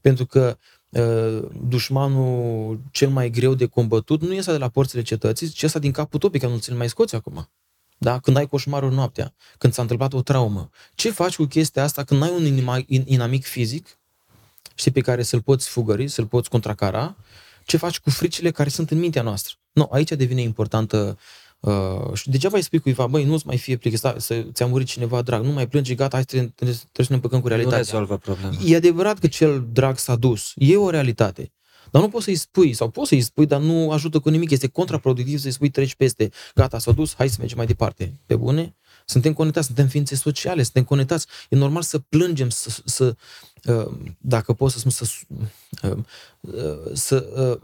Pentru 0.00 0.26
că 0.26 0.58
uh, 0.88 1.48
dușmanul 1.68 2.80
cel 2.90 3.08
mai 3.08 3.30
greu 3.30 3.54
de 3.54 3.66
combătut 3.66 4.20
nu 4.20 4.32
este 4.32 4.52
de 4.52 4.58
la 4.58 4.68
porțile 4.68 5.02
cetății, 5.02 5.48
ci 5.48 5.62
ăsta 5.62 5.78
din 5.78 5.92
capul 5.92 6.18
tău 6.18 6.30
pe 6.30 6.38
care 6.38 6.52
nu 6.52 6.58
ți-l 6.58 6.74
mai 6.74 6.88
scoți 6.88 7.14
acum. 7.14 7.50
Da? 7.98 8.18
Când 8.18 8.36
ai 8.36 8.46
coșmarul 8.46 8.92
noaptea, 8.92 9.34
când 9.58 9.72
s-a 9.72 9.82
întâmplat 9.82 10.12
o 10.12 10.22
traumă. 10.22 10.70
Ce 10.94 11.10
faci 11.10 11.36
cu 11.36 11.44
chestia 11.44 11.82
asta 11.82 12.04
când 12.04 12.22
ai 12.22 12.30
un 12.30 13.04
inamic 13.04 13.44
fizic, 13.44 13.98
știi, 14.74 14.90
pe 14.90 15.00
care 15.00 15.22
să-l 15.22 15.42
poți 15.42 15.68
fugări, 15.68 16.08
să-l 16.08 16.26
poți 16.26 16.48
contracara, 16.50 17.16
ce 17.64 17.76
faci 17.76 18.00
cu 18.00 18.10
fricile 18.10 18.50
care 18.50 18.68
sunt 18.68 18.90
în 18.90 18.98
mintea 18.98 19.22
noastră? 19.22 19.54
Nu, 19.72 19.88
aici 19.92 20.12
devine 20.12 20.40
importantă 20.40 20.96
Uh, 20.96 21.16
și 22.12 22.30
degeaba 22.30 22.56
îi 22.56 22.62
spui 22.62 22.78
cuiva, 22.78 23.06
băi, 23.06 23.24
nu-ți 23.24 23.46
mai 23.46 23.58
fie 23.58 23.76
plică, 23.76 24.14
să 24.18 24.46
ți-a 24.52 24.66
murit 24.66 24.86
cineva 24.86 25.22
drag, 25.22 25.44
nu 25.44 25.52
mai 25.52 25.68
plânge, 25.68 25.94
gata, 25.94 26.16
hai 26.16 26.24
trebuie, 26.24 26.52
trebuie 26.56 26.76
să 26.92 27.06
ne 27.08 27.14
împăcăm 27.14 27.40
cu 27.40 27.48
realitatea. 27.48 27.78
Nu 27.78 27.84
rezolvă 27.84 28.18
problema. 28.18 28.54
E 28.64 28.76
adevărat 28.76 29.18
că 29.18 29.26
cel 29.26 29.66
drag 29.72 29.98
s-a 29.98 30.16
dus, 30.16 30.52
e 30.56 30.76
o 30.76 30.90
realitate. 30.90 31.52
Dar 31.90 32.02
nu 32.02 32.08
poți 32.08 32.24
să-i 32.24 32.34
spui, 32.34 32.72
sau 32.72 32.88
poți 32.90 33.08
să-i 33.08 33.20
spui, 33.20 33.46
dar 33.46 33.60
nu 33.60 33.90
ajută 33.90 34.18
cu 34.18 34.28
nimic, 34.28 34.50
este 34.50 34.68
contraproductiv 34.68 35.38
să-i 35.38 35.50
spui 35.50 35.70
treci 35.70 35.94
peste, 35.94 36.30
gata, 36.54 36.78
s-a 36.78 36.92
dus, 36.92 37.14
hai 37.14 37.28
să 37.28 37.36
mergem 37.38 37.56
mai 37.56 37.66
departe. 37.66 38.20
Pe 38.26 38.36
bune? 38.36 38.74
Suntem 39.06 39.32
conectați, 39.32 39.66
suntem 39.66 39.86
ființe 39.86 40.14
sociale, 40.14 40.62
suntem 40.62 40.84
conectați. 40.84 41.26
E 41.48 41.56
normal 41.56 41.82
să 41.82 41.98
plângem, 41.98 42.48
să, 42.48 42.80
să 42.84 43.16
uh, 43.64 43.96
dacă 44.18 44.52
pot 44.52 44.70
să 44.70 44.78
spun, 44.78 44.90
să, 44.90 45.06
uh, 45.82 46.04
să, 46.92 47.58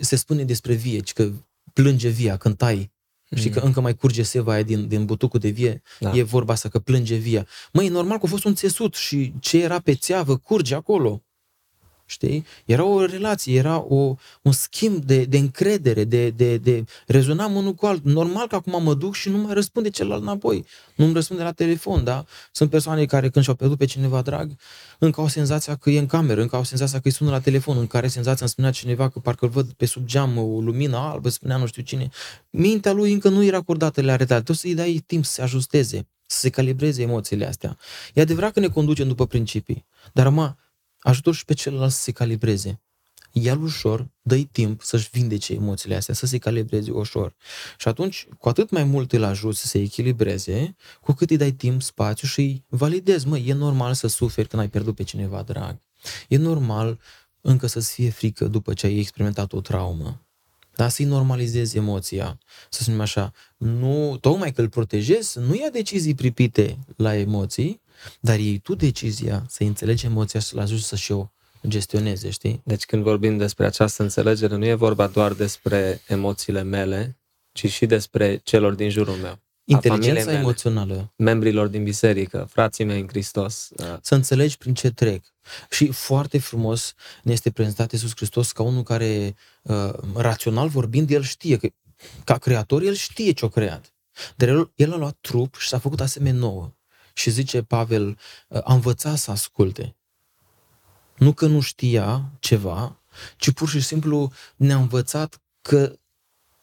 se 0.00 0.16
spune 0.16 0.44
despre 0.44 0.74
vie, 0.74 1.00
că 1.14 1.30
plânge 1.72 2.08
via 2.08 2.36
când 2.36 2.56
tai 2.56 2.90
Mm. 3.30 3.38
Și 3.38 3.48
că 3.48 3.58
încă 3.58 3.80
mai 3.80 3.94
curge 3.94 4.22
seva 4.22 4.52
aia 4.52 4.62
din, 4.62 4.88
din 4.88 5.04
butucul 5.04 5.40
de 5.40 5.48
vie, 5.48 5.82
da. 5.98 6.12
e 6.14 6.22
vorba 6.22 6.52
asta 6.52 6.68
că 6.68 6.78
plânge 6.78 7.14
via. 7.14 7.46
Măi, 7.72 7.86
e 7.86 7.90
normal 7.90 8.18
că 8.18 8.26
a 8.26 8.28
fost 8.28 8.44
un 8.44 8.54
țesut 8.54 8.94
și 8.94 9.32
ce 9.40 9.62
era 9.62 9.78
pe 9.78 9.94
țeavă 9.94 10.36
curge 10.36 10.74
acolo. 10.74 11.22
Știi? 12.10 12.44
Era 12.64 12.84
o 12.84 13.04
relație, 13.04 13.58
era 13.58 13.84
o, 13.88 14.14
un 14.42 14.52
schimb 14.52 15.04
de, 15.04 15.24
de 15.24 15.38
încredere, 15.38 16.04
de, 16.04 16.30
de, 16.30 16.56
de 16.56 16.84
rezonam 17.06 17.54
unul 17.54 17.74
cu 17.74 17.86
altul. 17.86 18.12
Normal 18.12 18.46
că 18.46 18.54
acum 18.54 18.82
mă 18.82 18.94
duc 18.94 19.14
și 19.14 19.28
nu 19.28 19.38
mai 19.38 19.54
răspunde 19.54 19.90
celălalt 19.90 20.22
înapoi. 20.22 20.64
Nu 20.94 21.04
îmi 21.04 21.14
răspunde 21.14 21.42
la 21.42 21.52
telefon, 21.52 22.04
da? 22.04 22.24
Sunt 22.52 22.70
persoane 22.70 23.04
care 23.04 23.28
când 23.28 23.44
și-au 23.44 23.56
pierdut 23.56 23.78
pe 23.78 23.84
cineva 23.84 24.22
drag, 24.22 24.52
încă 24.98 25.20
au 25.20 25.28
senzația 25.28 25.76
că 25.76 25.90
e 25.90 25.98
în 25.98 26.06
cameră, 26.06 26.40
încă 26.40 26.56
au 26.56 26.64
senzația 26.64 27.00
că 27.00 27.08
îi 27.08 27.14
sună 27.14 27.30
la 27.30 27.40
telefon, 27.40 27.78
în 27.78 27.86
care 27.86 28.08
senzația 28.08 28.40
îmi 28.40 28.50
spunea 28.50 28.70
cineva 28.70 29.08
că 29.08 29.18
parcă 29.18 29.44
îl 29.44 29.50
văd 29.50 29.72
pe 29.72 29.86
sub 29.86 30.04
geam 30.04 30.38
o 30.38 30.60
lumină 30.60 30.96
albă, 30.96 31.28
spunea 31.28 31.56
nu 31.56 31.66
știu 31.66 31.82
cine. 31.82 32.08
Mintea 32.50 32.92
lui 32.92 33.12
încă 33.12 33.28
nu 33.28 33.44
era 33.44 33.56
acordată 33.56 34.00
la 34.00 34.06
realitate. 34.06 34.42
Trebuie 34.42 34.56
să-i 34.56 34.74
dai 34.74 35.02
timp 35.06 35.24
să 35.24 35.32
se 35.32 35.42
ajusteze, 35.42 36.08
să 36.26 36.38
se 36.38 36.48
calibreze 36.48 37.02
emoțiile 37.02 37.46
astea. 37.46 37.76
E 38.14 38.20
adevărat 38.20 38.52
că 38.52 38.60
ne 38.60 38.68
conducem 38.68 39.08
după 39.08 39.26
principii, 39.26 39.86
dar 40.12 40.28
mă, 40.28 40.54
ajută 41.00 41.32
și 41.32 41.44
pe 41.44 41.54
celălalt 41.54 41.92
să 41.92 42.00
se 42.00 42.12
calibreze. 42.12 42.80
Ia-l 43.32 43.62
ușor, 43.62 44.10
dă 44.22 44.36
timp 44.52 44.82
să-și 44.82 45.08
vindece 45.12 45.52
emoțiile 45.52 45.94
astea, 45.94 46.14
să 46.14 46.26
se 46.26 46.38
calibreze 46.38 46.90
ușor. 46.90 47.34
Și 47.78 47.88
atunci, 47.88 48.26
cu 48.38 48.48
atât 48.48 48.70
mai 48.70 48.84
mult 48.84 49.12
îl 49.12 49.24
ajut 49.24 49.56
să 49.56 49.66
se 49.66 49.78
echilibreze, 49.78 50.76
cu 51.00 51.12
cât 51.12 51.30
îi 51.30 51.36
dai 51.36 51.52
timp, 51.52 51.82
spațiu 51.82 52.26
și 52.26 52.40
îi 52.40 52.64
validezi. 52.68 53.26
Mă, 53.26 53.38
e 53.38 53.52
normal 53.52 53.94
să 53.94 54.06
suferi 54.06 54.48
când 54.48 54.62
ai 54.62 54.68
pierdut 54.68 54.94
pe 54.94 55.02
cineva 55.02 55.42
drag. 55.42 55.80
E 56.28 56.36
normal 56.36 57.00
încă 57.40 57.66
să-ți 57.66 57.92
fie 57.92 58.10
frică 58.10 58.46
după 58.46 58.74
ce 58.74 58.86
ai 58.86 58.98
experimentat 58.98 59.52
o 59.52 59.60
traumă. 59.60 60.24
Dar 60.74 60.88
să-i 60.88 61.04
normalizezi 61.04 61.76
emoția, 61.76 62.38
să 62.70 62.82
spunem 62.82 63.00
așa, 63.00 63.32
nu, 63.56 64.16
tocmai 64.20 64.52
că 64.52 64.60
îl 64.60 64.68
protejezi, 64.68 65.38
nu 65.38 65.54
ia 65.54 65.68
decizii 65.68 66.14
pripite 66.14 66.78
la 66.96 67.14
emoții, 67.14 67.80
dar 68.20 68.38
iei 68.38 68.58
tu 68.58 68.74
decizia 68.74 69.44
să 69.48 69.62
înțelegi 69.62 70.06
emoția 70.06 70.40
și 70.40 70.46
să-l 70.46 70.58
ajuți 70.58 70.86
să-și 70.86 71.12
o 71.12 71.30
gestioneze, 71.68 72.30
știi? 72.30 72.60
Deci 72.64 72.84
când 72.84 73.02
vorbim 73.02 73.36
despre 73.36 73.66
această 73.66 74.02
înțelegere, 74.02 74.56
nu 74.56 74.66
e 74.66 74.74
vorba 74.74 75.06
doar 75.06 75.32
despre 75.32 76.00
emoțiile 76.06 76.62
mele, 76.62 77.18
ci 77.52 77.70
și 77.70 77.86
despre 77.86 78.40
celor 78.44 78.74
din 78.74 78.90
jurul 78.90 79.14
meu. 79.14 79.38
Inteligența 79.64 80.24
mele, 80.24 80.38
emoțională. 80.38 81.12
Membrilor 81.16 81.66
din 81.66 81.84
biserică, 81.84 82.48
frații 82.50 82.84
mei 82.84 83.00
în 83.00 83.08
Hristos. 83.08 83.68
Să 84.00 84.14
înțelegi 84.14 84.56
prin 84.56 84.74
ce 84.74 84.90
trec. 84.90 85.24
Și 85.70 85.90
foarte 85.90 86.38
frumos 86.38 86.94
ne 87.22 87.32
este 87.32 87.50
prezentat 87.50 87.92
Iisus 87.92 88.12
Hristos 88.16 88.52
ca 88.52 88.62
unul 88.62 88.82
care, 88.82 89.34
uh, 89.62 89.92
rațional 90.14 90.68
vorbind, 90.68 91.10
el 91.10 91.22
știe 91.22 91.56
că, 91.56 91.68
ca 92.24 92.38
creator, 92.38 92.82
el 92.82 92.94
știe 92.94 93.32
ce-a 93.32 93.48
creat. 93.48 93.92
Dar 94.36 94.48
el, 94.48 94.72
el 94.74 94.92
a 94.92 94.96
luat 94.96 95.16
trup 95.20 95.56
și 95.58 95.68
s-a 95.68 95.78
făcut 95.78 96.00
asemenea 96.00 96.40
nouă. 96.40 96.74
Și 97.20 97.30
zice 97.30 97.62
Pavel, 97.62 98.18
a 98.48 98.74
învățat 98.74 99.18
să 99.18 99.30
asculte. 99.30 99.96
Nu 101.16 101.32
că 101.32 101.46
nu 101.46 101.60
știa 101.60 102.30
ceva, 102.38 103.00
ci 103.36 103.50
pur 103.50 103.68
și 103.68 103.80
simplu 103.80 104.32
ne-a 104.56 104.76
învățat 104.76 105.40
că 105.62 105.92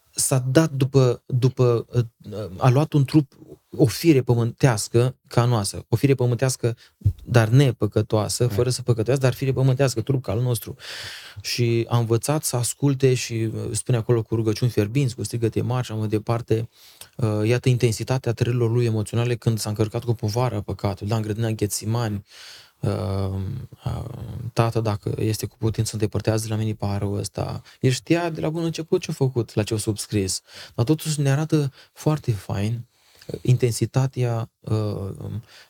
s-a 0.10 0.40
dat 0.40 0.72
după, 0.72 1.24
după 1.26 1.88
a 2.58 2.70
luat 2.70 2.94
un 2.94 3.06
trup, 3.06 3.34
o 3.76 3.86
fire 3.86 4.22
pământească 4.22 5.16
ca 5.28 5.46
noastră, 5.46 5.86
o 5.90 5.96
fire 5.96 6.16
pământească, 6.16 6.76
dar 7.24 7.48
nepăcătoasă, 7.48 8.48
fără 8.48 8.70
să 8.70 8.82
păcătoasă, 8.82 9.20
dar 9.20 9.34
fire 9.34 9.52
pământească, 9.52 10.02
trup 10.02 10.24
ca 10.24 10.32
al 10.32 10.42
nostru. 10.42 10.76
Și 11.42 11.86
a 11.90 11.98
învățat 11.98 12.44
să 12.44 12.56
asculte 12.56 13.14
și 13.14 13.52
spune 13.72 13.98
acolo 13.98 14.22
cu 14.22 14.36
rugăciuni 14.36 14.72
fierbinți, 14.72 15.16
cu 15.16 15.24
strigăte 15.24 15.62
mari 15.62 15.86
și 15.86 15.94
mai 15.94 16.08
departe, 16.08 16.60
uh, 16.60 16.97
iată 17.44 17.70
intensitatea 17.70 18.34
trăirilor 18.34 18.72
lui 18.72 18.86
emoționale 18.86 19.36
când 19.36 19.60
s-a 19.60 19.70
încărcat 19.70 20.04
cu 20.04 20.14
povară 20.14 20.62
păcatul, 20.62 21.08
da, 21.08 21.16
în 21.16 21.22
grădina 21.22 21.50
Ghețimani, 21.50 22.26
uh, 22.80 22.92
uh, 23.86 24.04
tată, 24.54 24.80
dacă 24.80 25.16
este 25.18 25.46
cu 25.46 25.56
putință, 25.58 25.92
să 25.92 25.98
depărtează 25.98 26.48
de 26.48 26.54
la 26.54 26.60
mine 26.60 26.74
parul 26.74 27.18
ăsta. 27.18 27.62
El 27.80 27.92
știa 27.92 28.30
de 28.30 28.42
la 28.42 28.50
bun 28.50 28.64
început 28.64 29.02
ce 29.02 29.12
a 29.12 29.14
făcut, 29.14 29.54
la 29.54 29.64
ce 29.64 29.74
a 29.74 29.78
subscris. 29.78 30.42
Dar 30.76 30.86
totuși 30.86 31.22
ne 31.22 31.32
arată 31.32 31.72
foarte 31.94 32.32
fain 32.32 32.86
intensitatea 33.42 34.52
uh, 34.60 35.10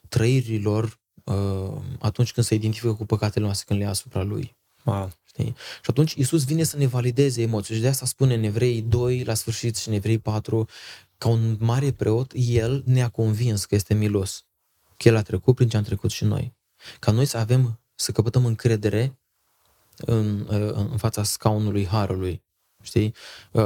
trăirilor 0.09 0.99
uh, 1.23 1.81
atunci 1.99 2.31
când 2.31 2.45
se 2.45 2.55
identifică 2.55 2.93
cu 2.93 3.05
păcatele 3.05 3.45
noastre, 3.45 3.65
când 3.67 3.79
le 3.79 3.85
ia 3.85 3.91
asupra 3.91 4.23
lui. 4.23 4.55
Wow. 4.83 5.11
Știi? 5.25 5.55
Și 5.55 5.89
atunci 5.89 6.13
Isus 6.13 6.45
vine 6.45 6.63
să 6.63 6.77
ne 6.77 6.87
valideze 6.87 7.41
emoții. 7.41 7.75
Și 7.75 7.81
de 7.81 7.87
asta 7.87 8.05
spune 8.05 8.33
în 8.33 8.43
Evrei 8.43 8.81
2, 8.81 9.23
la 9.23 9.33
sfârșit, 9.33 9.77
și 9.77 9.87
în 9.87 9.93
Evrei 9.93 10.17
4, 10.17 10.67
ca 11.17 11.27
un 11.27 11.57
mare 11.59 11.91
preot, 11.91 12.31
El 12.35 12.83
ne-a 12.85 13.09
convins 13.09 13.65
că 13.65 13.75
este 13.75 13.93
milos. 13.93 14.45
Că 14.97 15.07
El 15.07 15.15
a 15.15 15.21
trecut 15.21 15.55
prin 15.55 15.69
ce 15.69 15.77
am 15.77 15.83
trecut 15.83 16.11
și 16.11 16.23
noi. 16.23 16.55
Ca 16.99 17.11
noi 17.11 17.25
să 17.25 17.37
avem, 17.37 17.79
să 17.95 18.11
căpătăm 18.11 18.45
încredere 18.45 19.17
în, 19.95 20.45
în 20.89 20.97
fața 20.97 21.23
scaunului 21.23 21.85
Harului. 21.85 22.43
Știi? 22.81 23.13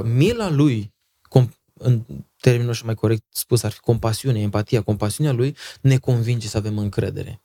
Mila 0.03 0.49
lui, 0.49 0.93
în 1.73 2.03
termenul 2.39 2.73
și 2.73 2.85
mai 2.85 2.95
corect 2.95 3.23
spus 3.29 3.63
ar 3.63 3.71
fi 3.71 3.79
compasiune, 3.79 4.39
empatia, 4.39 4.81
compasiunea 4.81 5.33
lui 5.33 5.55
ne 5.81 5.97
convinge 5.97 6.47
să 6.47 6.57
avem 6.57 6.77
încredere. 6.77 7.41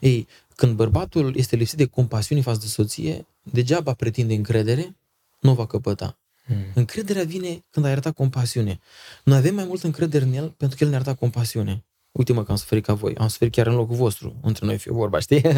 Ei, 0.00 0.28
când 0.56 0.76
bărbatul 0.76 1.36
este 1.36 1.56
lipsit 1.56 1.78
de 1.78 1.86
compasiune 1.86 2.40
față 2.40 2.58
de 2.60 2.66
soție, 2.66 3.26
degeaba 3.42 3.94
pretinde 3.94 4.34
încredere, 4.34 4.96
nu 5.40 5.54
va 5.54 5.66
căpăta. 5.66 6.18
Hmm. 6.46 6.64
Încrederea 6.74 7.24
vine 7.24 7.64
când 7.70 7.86
ai 7.86 7.92
arătat 7.92 8.14
compasiune. 8.14 8.78
Noi 9.24 9.36
avem 9.36 9.54
mai 9.54 9.64
mult 9.64 9.82
încredere 9.82 10.24
în 10.24 10.32
el 10.32 10.48
pentru 10.48 10.76
că 10.76 10.84
el 10.84 10.90
ne 10.90 10.96
arăta 10.96 11.14
compasiune. 11.14 11.84
uite-mă 12.12 12.44
că 12.44 12.50
am 12.50 12.56
suferit 12.56 12.84
ca 12.84 12.94
voi, 12.94 13.14
am 13.14 13.28
suferit 13.28 13.52
chiar 13.52 13.66
în 13.66 13.74
locul 13.74 13.96
vostru, 13.96 14.36
între 14.42 14.66
noi 14.66 14.78
fie 14.78 14.92
vorba, 14.92 15.18
știi? 15.18 15.42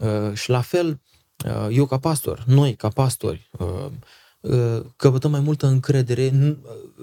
uh, 0.00 0.34
și 0.34 0.50
la 0.50 0.60
fel, 0.60 1.00
uh, 1.46 1.66
eu 1.70 1.86
ca 1.86 1.98
pastor, 1.98 2.44
noi 2.46 2.74
ca 2.74 2.88
pastori, 2.88 3.50
uh, 3.58 3.90
uh, 4.40 4.84
căpătăm 4.96 5.30
mai 5.30 5.40
multă 5.40 5.66
încredere, 5.66 6.30
nu, 6.30 6.56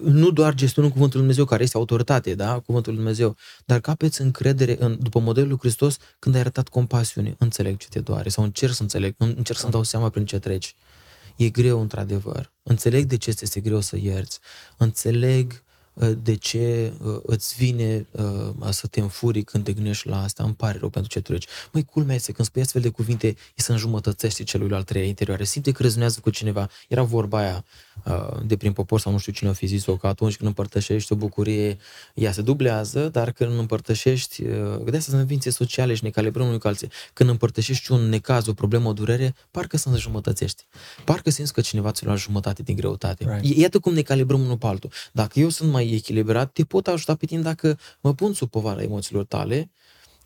nu 0.04 0.32
doar 0.32 0.54
gestionăm 0.54 0.92
Cuvântul 0.92 1.18
Lui 1.20 1.28
Dumnezeu, 1.28 1.46
care 1.46 1.64
este 1.64 1.78
autoritate, 1.78 2.36
da, 2.36 2.60
Cuvântul 2.60 2.94
Lui 2.94 3.02
Dumnezeu, 3.02 3.36
dar 3.66 3.80
capeți 3.80 4.22
încredere 4.22 4.76
în, 4.80 4.98
după 5.02 5.20
modelul 5.20 5.50
lui 5.50 5.58
Hristos 5.60 5.98
când 6.20 6.36
ai 6.36 6.42
arătat 6.42 6.68
compasiune, 6.68 7.36
înțeleg 7.38 7.78
ce 7.78 7.88
te 7.88 8.00
doare 8.00 8.30
sau 8.30 8.44
încerc 8.44 8.74
să 8.74 8.82
înțeleg, 8.82 9.16
încerc 9.18 9.60
să-mi 9.60 9.72
dau 9.72 9.84
seama 9.84 10.10
prin 10.10 10.26
ce 10.26 10.40
treci. 10.40 10.76
E 11.36 11.50
greu, 11.50 11.82
într-adevăr. 11.82 12.52
Înțeleg 12.63 13.06
de 13.06 13.17
ce 13.17 13.34
este 13.41 13.60
greu 13.60 13.80
să 13.80 13.98
ierți. 13.98 14.39
Înțeleg 14.78 15.63
uh, 15.94 16.12
de 16.24 16.36
ce 16.36 16.94
uh, 17.04 17.20
îți 17.24 17.56
vine 17.56 18.08
uh, 18.12 18.70
să 18.70 18.88
te 18.88 19.00
înfuri 19.00 19.44
când 19.44 19.63
te 19.63 19.74
gândești 19.74 20.08
la 20.08 20.24
asta, 20.24 20.44
îmi 20.44 20.54
pare 20.54 20.78
rău 20.78 20.89
pentru 20.89 21.12
ce 21.12 21.22
treci. 21.22 21.46
Măi, 21.72 21.86
culmea 21.86 22.15
este, 22.15 22.32
când 22.32 22.48
spui 22.48 22.62
astfel 22.62 22.82
de 22.82 22.89
cuvinte, 22.89 23.28
e 23.28 23.62
să 23.62 23.72
înjumătățești 23.72 24.44
celuilalt 24.44 24.86
trei 24.86 25.08
interioare. 25.08 25.44
Simte 25.44 25.72
că 25.72 25.82
rezonează 25.82 26.20
cu 26.20 26.30
cineva. 26.30 26.70
Era 26.88 27.04
vorba 27.04 27.38
aia 27.38 27.65
de 28.46 28.58
prin 28.58 28.72
popor 28.72 29.00
sau 29.00 29.12
nu 29.12 29.18
știu 29.18 29.32
cine 29.32 29.50
a 29.50 29.54
fi 29.54 29.66
zis-o, 29.66 29.96
că 29.96 30.08
atunci 30.08 30.36
când 30.38 30.48
împărtășești 30.48 31.14
o 31.14 31.16
bucurie, 31.16 31.78
ea 32.14 32.32
se 32.32 32.42
dublează, 32.42 33.10
dar 33.10 33.32
când 33.32 33.60
împărtășești, 33.60 34.42
de 34.86 34.98
asta 34.98 35.00
sunt 35.00 35.22
învințe 35.22 35.50
sociale 35.50 35.94
și 35.94 36.04
ne 36.04 36.10
calibrăm 36.10 36.46
unui 36.46 36.60
cu 36.60 36.68
alții. 36.68 36.90
Când 37.14 37.30
împărtășești 37.30 37.92
un 37.92 38.10
necaz, 38.10 38.48
o 38.48 38.54
problemă, 38.54 38.90
o 38.90 38.94
durere, 38.94 39.36
parcă 39.52 39.78
să 39.78 39.90
înjumătățești. 39.90 40.66
Parcă 41.06 41.30
simți 41.30 41.54
că 41.54 41.62
cineva 41.62 41.92
ți-a 41.92 42.08
luat 42.08 42.20
jumătate 42.20 42.64
din 42.64 42.76
greutate. 42.76 43.26
Right. 43.34 43.58
Iată 43.58 43.80
cum 43.80 43.94
ne 43.94 44.02
calibrăm 44.02 44.42
unul 44.42 44.58
pe 44.58 44.68
altul. 44.68 44.92
Dacă 45.12 45.40
eu 45.40 45.50
sunt 45.50 45.72
mai 45.72 45.92
echilibrat, 45.92 46.52
te 46.52 46.64
pot 46.64 46.88
ajuta 46.88 47.16
pe 47.16 47.26
tine 47.26 47.42
dacă 47.42 47.78
mă 48.02 48.14
pun 48.14 48.34
sub 48.34 48.50
povara 48.50 48.82
emoțiilor 48.82 49.26
tale 49.26 49.72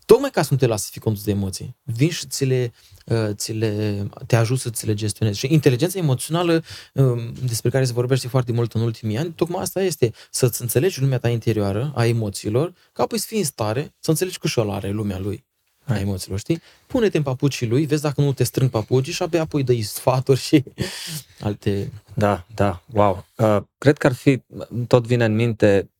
Tocmai 0.06 0.30
ca 0.30 0.42
să 0.42 0.48
nu 0.50 0.56
te 0.56 0.66
lasă 0.66 0.84
să 0.84 0.90
fii 0.92 1.00
condus 1.00 1.24
de 1.24 1.30
emoții. 1.30 1.76
Vin 1.82 2.10
și 2.10 2.26
ți 2.26 2.44
le, 2.44 2.72
uh, 3.06 3.28
ți 3.32 3.52
le, 3.52 4.02
te 4.26 4.36
ajut 4.36 4.58
să 4.58 4.70
ți 4.70 4.86
le 4.86 4.94
gestionezi. 4.94 5.38
Și 5.38 5.52
inteligența 5.52 5.98
emoțională, 5.98 6.62
um, 6.92 7.32
despre 7.44 7.70
care 7.70 7.84
se 7.84 7.92
vorbește 7.92 8.28
foarte 8.28 8.52
mult 8.52 8.72
în 8.72 8.80
ultimii 8.80 9.16
ani, 9.18 9.32
tocmai 9.32 9.62
asta 9.62 9.82
este, 9.82 10.12
să-ți 10.30 10.62
înțelegi 10.62 11.00
lumea 11.00 11.18
ta 11.18 11.28
interioară, 11.28 11.92
a 11.94 12.06
emoțiilor, 12.06 12.74
ca 12.92 13.02
apoi 13.02 13.18
să 13.18 13.26
fii 13.28 13.38
în 13.38 13.44
stare 13.44 13.94
să 14.00 14.10
înțelegi 14.10 14.38
că 14.38 14.46
și 14.46 14.60
ăla 14.60 14.74
are 14.74 14.90
lumea 14.90 15.18
lui 15.18 15.44
a 15.86 15.98
emoțiilor, 15.98 16.38
știi? 16.38 16.62
Pune-te 16.86 17.16
în 17.16 17.22
papucii 17.22 17.66
lui, 17.66 17.86
vezi 17.86 18.02
dacă 18.02 18.20
nu 18.20 18.32
te 18.32 18.44
strâng 18.44 18.70
papucii 18.70 19.12
și 19.12 19.22
abia 19.22 19.40
apoi 19.40 19.62
dă 19.62 19.72
sfaturi 19.82 20.40
și 20.40 20.64
alte... 21.40 21.92
Da, 22.14 22.46
da, 22.54 22.82
wow. 22.92 23.24
Uh, 23.36 23.58
cred 23.78 23.98
că 23.98 24.06
ar 24.06 24.12
fi, 24.12 24.42
tot 24.86 25.06
vine 25.06 25.24
în 25.24 25.34
minte 25.34 25.90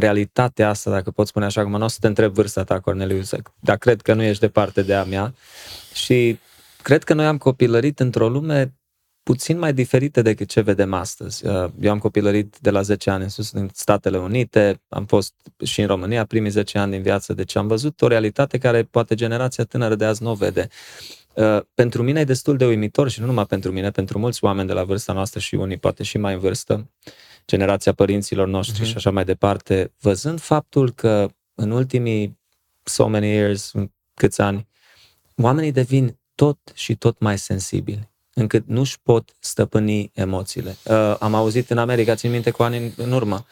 realitatea 0.00 0.68
asta, 0.68 0.90
dacă 0.90 1.10
pot 1.10 1.26
spune 1.26 1.44
așa, 1.44 1.62
cum 1.62 1.70
nu 1.70 1.84
o 1.84 1.88
să 1.88 1.96
te 2.00 2.06
întreb 2.06 2.32
vârsta 2.32 2.64
ta, 2.64 2.80
Cornelius, 2.80 3.34
dar 3.60 3.76
cred 3.76 4.00
că 4.00 4.14
nu 4.14 4.22
ești 4.22 4.40
departe 4.40 4.82
de 4.82 4.94
a 4.94 5.04
mea. 5.04 5.34
Și 5.94 6.38
cred 6.82 7.04
că 7.04 7.14
noi 7.14 7.26
am 7.26 7.38
copilărit 7.38 8.00
într-o 8.00 8.28
lume 8.28 8.74
puțin 9.22 9.58
mai 9.58 9.72
diferită 9.72 10.22
decât 10.22 10.48
ce 10.48 10.60
vedem 10.60 10.92
astăzi. 10.92 11.46
Uh, 11.46 11.70
eu 11.80 11.90
am 11.90 11.98
copilărit 11.98 12.56
de 12.60 12.70
la 12.70 12.82
10 12.82 13.10
ani 13.10 13.22
în 13.22 13.28
sus 13.28 13.52
în 13.52 13.68
Statele 13.72 14.18
Unite, 14.18 14.80
am 14.88 15.04
fost 15.04 15.34
și 15.64 15.80
în 15.80 15.86
România 15.86 16.24
primii 16.24 16.50
10 16.50 16.78
ani 16.78 16.90
din 16.90 17.02
viață, 17.02 17.32
deci 17.32 17.56
am 17.56 17.66
văzut 17.66 18.00
o 18.02 18.06
realitate 18.06 18.58
care 18.58 18.82
poate 18.82 19.14
generația 19.14 19.64
tânără 19.64 19.94
de 19.94 20.04
azi 20.04 20.22
nu 20.22 20.30
o 20.30 20.34
vede. 20.34 20.68
Uh, 21.34 21.60
pentru 21.74 22.02
mine 22.02 22.20
e 22.20 22.24
destul 22.24 22.56
de 22.56 22.66
uimitor 22.66 23.08
și 23.08 23.20
nu 23.20 23.26
numai 23.26 23.46
pentru 23.46 23.72
mine, 23.72 23.90
pentru 23.90 24.18
mulți 24.18 24.44
oameni 24.44 24.68
de 24.68 24.74
la 24.74 24.84
vârsta 24.84 25.12
noastră 25.12 25.40
și 25.40 25.54
unii 25.54 25.76
poate 25.76 26.02
și 26.02 26.18
mai 26.18 26.32
în 26.32 26.38
vârstă, 26.38 26.90
generația 27.46 27.92
părinților 27.92 28.46
noștri 28.46 28.84
uh-huh. 28.84 28.88
și 28.88 28.96
așa 28.96 29.10
mai 29.10 29.24
departe, 29.24 29.92
văzând 30.00 30.40
faptul 30.40 30.92
că 30.92 31.28
în 31.54 31.70
ultimii 31.70 32.38
so 32.82 33.06
many 33.06 33.28
years, 33.28 33.72
în 33.72 33.90
câți 34.14 34.40
ani, 34.40 34.66
oamenii 35.36 35.72
devin 35.72 36.18
tot 36.34 36.58
și 36.74 36.96
tot 36.96 37.18
mai 37.18 37.38
sensibili 37.38 38.08
încât 38.34 38.66
nu-și 38.66 39.00
pot 39.02 39.34
stăpâni 39.38 40.10
emoțiile. 40.14 40.76
Uh, 40.84 41.16
am 41.18 41.34
auzit 41.34 41.70
în 41.70 41.78
America, 41.78 42.14
țin 42.14 42.30
minte 42.30 42.50
cu 42.50 42.62
ani 42.62 42.92
în 42.96 43.12
urmă, 43.12 43.46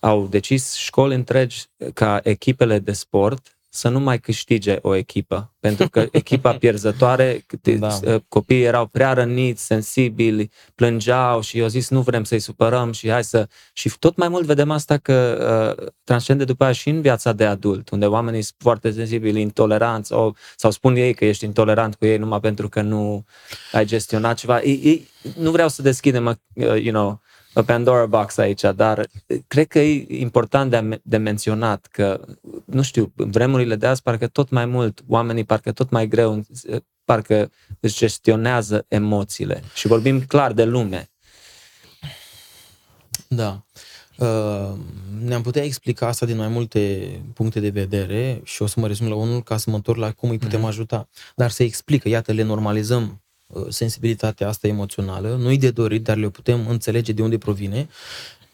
au 0.00 0.26
decis 0.26 0.74
școli 0.74 1.14
întregi 1.14 1.64
ca 1.94 2.20
echipele 2.22 2.78
de 2.78 2.92
sport 2.92 3.58
să 3.74 3.88
nu 3.88 4.00
mai 4.00 4.20
câștige 4.20 4.78
o 4.82 4.94
echipă. 4.94 5.52
Pentru 5.60 5.88
că 5.88 6.06
echipa 6.12 6.52
pierzătoare, 6.52 7.44
da. 7.78 7.98
Uh, 8.04 8.20
copiii 8.28 8.62
erau 8.62 8.86
prea 8.86 9.12
răniți, 9.12 9.64
sensibili, 9.64 10.50
plângeau 10.74 11.40
și 11.40 11.58
eu 11.58 11.66
zis 11.66 11.88
nu 11.88 12.00
vrem 12.00 12.24
să-i 12.24 12.38
supărăm 12.38 12.92
și 12.92 13.10
hai 13.10 13.24
să... 13.24 13.48
Și 13.72 13.92
tot 13.98 14.16
mai 14.16 14.28
mult 14.28 14.44
vedem 14.44 14.70
asta 14.70 14.96
că 14.96 15.76
uh, 15.78 15.86
transcende 16.04 16.44
după 16.44 16.64
aia 16.64 16.72
și 16.72 16.88
în 16.88 17.00
viața 17.00 17.32
de 17.32 17.44
adult, 17.44 17.90
unde 17.90 18.06
oamenii 18.06 18.42
sunt 18.42 18.56
foarte 18.58 18.90
sensibili, 18.90 19.40
intoleranți 19.40 20.08
sau, 20.08 20.36
sau 20.56 20.70
spun 20.70 20.96
ei 20.96 21.14
că 21.14 21.24
ești 21.24 21.44
intolerant 21.44 21.94
cu 21.94 22.06
ei 22.06 22.16
numai 22.16 22.40
pentru 22.40 22.68
că 22.68 22.80
nu 22.80 23.24
ai 23.72 23.84
gestionat 23.84 24.36
ceva. 24.36 24.60
Ei, 24.60 24.80
ei, 24.82 25.08
nu 25.38 25.50
vreau 25.50 25.68
să 25.68 25.82
deschidem, 25.82 26.26
uh, 26.26 26.36
you 26.54 26.92
know, 26.92 27.08
a 27.08 27.20
Pandora 27.62 28.06
box 28.06 28.36
aici, 28.36 28.60
dar 28.76 29.06
cred 29.46 29.66
că 29.66 29.78
e 29.78 30.06
important 30.20 30.70
de, 30.70 31.00
de 31.02 31.16
menționat 31.16 31.86
că, 31.86 32.20
nu 32.64 32.82
știu, 32.82 33.12
în 33.16 33.30
vremurile 33.30 33.76
de 33.76 33.86
azi 33.86 34.02
parcă 34.02 34.26
tot 34.26 34.50
mai 34.50 34.66
mult, 34.66 35.00
oamenii 35.08 35.44
parcă 35.44 35.72
tot 35.72 35.90
mai 35.90 36.08
greu, 36.08 36.46
parcă 37.04 37.50
își 37.80 37.96
gestionează 37.96 38.84
emoțiile 38.88 39.62
și 39.74 39.86
vorbim 39.86 40.20
clar 40.20 40.52
de 40.52 40.64
lume. 40.64 41.10
Da. 43.28 43.64
Uh, 44.18 44.72
ne-am 45.20 45.42
putea 45.42 45.62
explica 45.64 46.06
asta 46.06 46.26
din 46.26 46.36
mai 46.36 46.48
multe 46.48 47.08
puncte 47.34 47.60
de 47.60 47.68
vedere 47.68 48.40
și 48.44 48.62
o 48.62 48.66
să 48.66 48.80
mă 48.80 48.86
rezum 48.86 49.08
la 49.08 49.14
unul 49.14 49.42
ca 49.42 49.56
să 49.56 49.70
mă 49.70 49.76
întorc 49.76 49.98
la 49.98 50.12
cum 50.12 50.30
îi 50.30 50.38
putem 50.38 50.60
mm-hmm. 50.60 50.68
ajuta. 50.68 51.08
Dar 51.36 51.50
se 51.50 51.64
explică, 51.64 52.08
iată, 52.08 52.32
le 52.32 52.42
normalizăm 52.42 53.02
Uh, 53.02 53.23
sensibilitatea 53.68 54.48
asta 54.48 54.66
emoțională, 54.66 55.36
nu-i 55.36 55.58
de 55.58 55.70
dorit, 55.70 56.02
dar 56.02 56.16
le 56.16 56.28
putem 56.28 56.68
înțelege 56.68 57.12
de 57.12 57.22
unde 57.22 57.38
provine. 57.38 57.88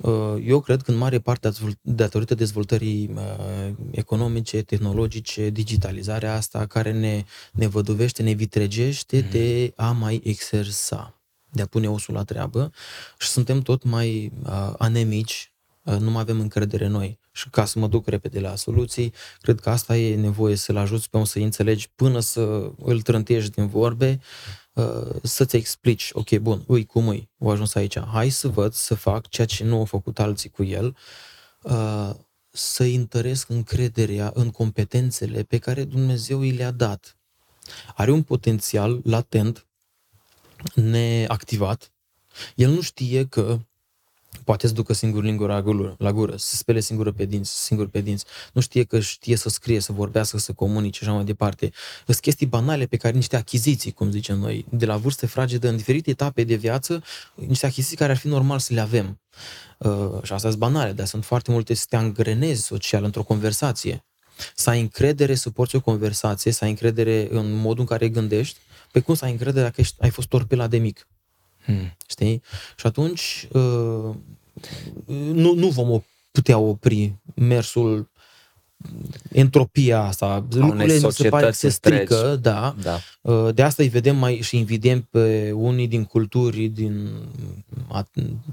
Uh, 0.00 0.42
eu 0.44 0.60
cred 0.60 0.82
că 0.82 0.90
în 0.90 0.96
mare 0.96 1.18
parte 1.18 1.50
datorită 1.80 2.34
dezvoltării 2.34 3.10
uh, 3.14 3.72
economice, 3.90 4.62
tehnologice, 4.62 5.50
digitalizarea 5.50 6.34
asta 6.34 6.66
care 6.66 6.92
ne, 6.92 7.24
ne 7.52 7.66
văduvește, 7.66 8.22
ne 8.22 8.32
vitregește 8.32 9.20
mm. 9.24 9.30
de 9.30 9.72
a 9.76 9.90
mai 9.90 10.20
exersa, 10.24 11.20
de 11.50 11.62
a 11.62 11.66
pune 11.66 11.88
osul 11.88 12.14
la 12.14 12.24
treabă 12.24 12.72
și 13.18 13.28
suntem 13.28 13.60
tot 13.60 13.84
mai 13.84 14.32
anemici, 14.78 15.52
nu 15.82 16.10
mai 16.10 16.20
avem 16.20 16.40
încredere 16.40 16.84
în 16.84 16.92
noi. 16.92 17.18
Și 17.32 17.50
ca 17.50 17.64
să 17.64 17.78
mă 17.78 17.86
duc 17.86 18.06
repede 18.06 18.40
la 18.40 18.56
soluții, 18.56 19.12
cred 19.40 19.60
că 19.60 19.70
asta 19.70 19.96
e 19.96 20.16
nevoie 20.16 20.54
să-l 20.56 20.76
ajuți 20.76 21.10
pe 21.10 21.16
om 21.16 21.24
să 21.24 21.38
înțelegi 21.38 21.90
până 21.94 22.20
să 22.20 22.70
îl 22.78 23.00
trântești 23.00 23.50
din 23.50 23.66
vorbe, 23.66 24.20
Uh, 24.20 24.59
să-ți 25.22 25.56
explici, 25.56 26.10
ok, 26.12 26.38
bun, 26.38 26.64
ui, 26.66 26.86
cum 26.86 27.08
îi, 27.08 27.30
o 27.38 27.50
ajuns 27.50 27.74
aici, 27.74 27.98
hai 27.98 28.28
să 28.28 28.48
văd, 28.48 28.72
să 28.72 28.94
fac 28.94 29.28
ceea 29.28 29.46
ce 29.46 29.64
nu 29.64 29.76
au 29.76 29.84
făcut 29.84 30.18
alții 30.18 30.50
cu 30.50 30.64
el, 30.64 30.96
uh, 31.62 32.10
să 32.50 32.82
întăresc 32.82 33.48
încrederea 33.48 34.30
în 34.34 34.50
competențele 34.50 35.42
pe 35.42 35.58
care 35.58 35.84
Dumnezeu 35.84 36.40
îi 36.40 36.50
le-a 36.50 36.70
dat. 36.70 37.18
Are 37.94 38.10
un 38.10 38.22
potențial 38.22 39.00
latent, 39.04 39.66
neactivat. 40.74 41.92
El 42.54 42.70
nu 42.70 42.80
știe 42.80 43.26
că 43.26 43.58
poate 44.44 44.66
să 44.66 44.72
ducă 44.72 44.92
singur 44.92 45.22
lingura 45.22 45.54
la 45.54 45.62
gură, 45.62 45.94
la 45.98 46.12
gură, 46.12 46.36
să 46.36 46.56
spele 46.56 46.80
singur 46.80 47.12
pe 47.12 47.24
dinți, 47.24 47.64
singur 47.64 47.88
pe 47.88 48.00
dinți. 48.00 48.24
Nu 48.52 48.60
știe 48.60 48.84
că 48.84 49.00
știe 49.00 49.36
să 49.36 49.48
scrie, 49.48 49.80
să 49.80 49.92
vorbească, 49.92 50.38
să 50.38 50.52
comunice 50.52 50.98
și 50.98 51.04
așa 51.04 51.14
mai 51.14 51.24
departe. 51.24 51.70
Sunt 52.04 52.18
chestii 52.18 52.46
banale 52.46 52.86
pe 52.86 52.96
care 52.96 53.14
niște 53.14 53.36
achiziții, 53.36 53.92
cum 53.92 54.10
zicem 54.10 54.38
noi, 54.38 54.66
de 54.70 54.86
la 54.86 54.96
vârste 54.96 55.26
fragedă, 55.26 55.68
în 55.68 55.76
diferite 55.76 56.10
etape 56.10 56.44
de 56.44 56.54
viață, 56.54 57.02
niște 57.34 57.66
achiziții 57.66 57.96
care 57.96 58.12
ar 58.12 58.18
fi 58.18 58.28
normal 58.28 58.58
să 58.58 58.74
le 58.74 58.80
avem. 58.80 59.20
Uh, 59.78 60.22
și 60.22 60.32
astea 60.32 60.50
sunt 60.50 60.56
banale, 60.56 60.92
dar 60.92 61.06
sunt 61.06 61.24
foarte 61.24 61.50
multe 61.50 61.74
să 61.74 61.84
te 61.88 61.96
angrenezi 61.96 62.62
social 62.62 63.04
într-o 63.04 63.22
conversație. 63.22 64.04
Să 64.54 64.70
ai 64.70 64.80
încredere 64.80 65.34
să 65.34 65.50
porți 65.50 65.76
o 65.76 65.80
conversație, 65.80 66.52
să 66.52 66.64
ai 66.64 66.70
încredere 66.70 67.28
în 67.30 67.52
modul 67.52 67.80
în 67.80 67.86
care 67.86 68.08
gândești, 68.08 68.58
pe 68.92 69.00
cum 69.00 69.14
să 69.14 69.24
ai 69.24 69.30
încredere 69.30 69.64
dacă 69.64 69.80
ești, 69.80 69.96
ai 69.98 70.10
fost 70.10 70.28
torpelat 70.28 70.70
de 70.70 70.78
mic. 70.78 71.06
Hmm. 71.70 71.96
Știi? 72.06 72.42
Și 72.76 72.86
atunci 72.86 73.48
uh, 73.52 74.14
nu, 75.32 75.54
nu 75.54 75.68
vom 75.68 76.02
putea 76.30 76.58
opri 76.58 77.14
mersul 77.34 78.10
entropia 79.32 80.00
asta, 80.02 80.46
lucrurile 80.50 80.98
mi 81.02 81.12
se 81.12 81.28
pare 81.28 81.46
că 81.46 81.52
se 81.52 81.68
strică, 81.68 82.38
da. 82.42 82.74
da. 82.82 82.98
Uh, 83.20 83.54
de 83.54 83.62
asta 83.62 83.82
îi 83.82 83.88
vedem 83.88 84.16
mai 84.16 84.40
și 84.40 84.56
invidiem 84.56 85.08
pe 85.10 85.52
unii 85.52 85.88
din 85.88 86.04
culturi 86.04 86.66
din 86.66 87.08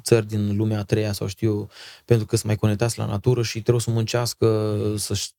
țări 0.04 0.28
din 0.28 0.56
lumea 0.56 0.80
a 0.80 0.84
treia 0.84 1.12
sau 1.12 1.28
știu, 1.28 1.70
pentru 2.06 2.26
că 2.26 2.36
sunt 2.36 2.48
mai 2.48 2.56
conectați 2.56 2.98
la 2.98 3.06
natură 3.06 3.44
și 3.44 3.62
trebuie 3.62 3.82
să 3.82 3.91
muncească, 3.91 4.78
să-și 4.98 5.30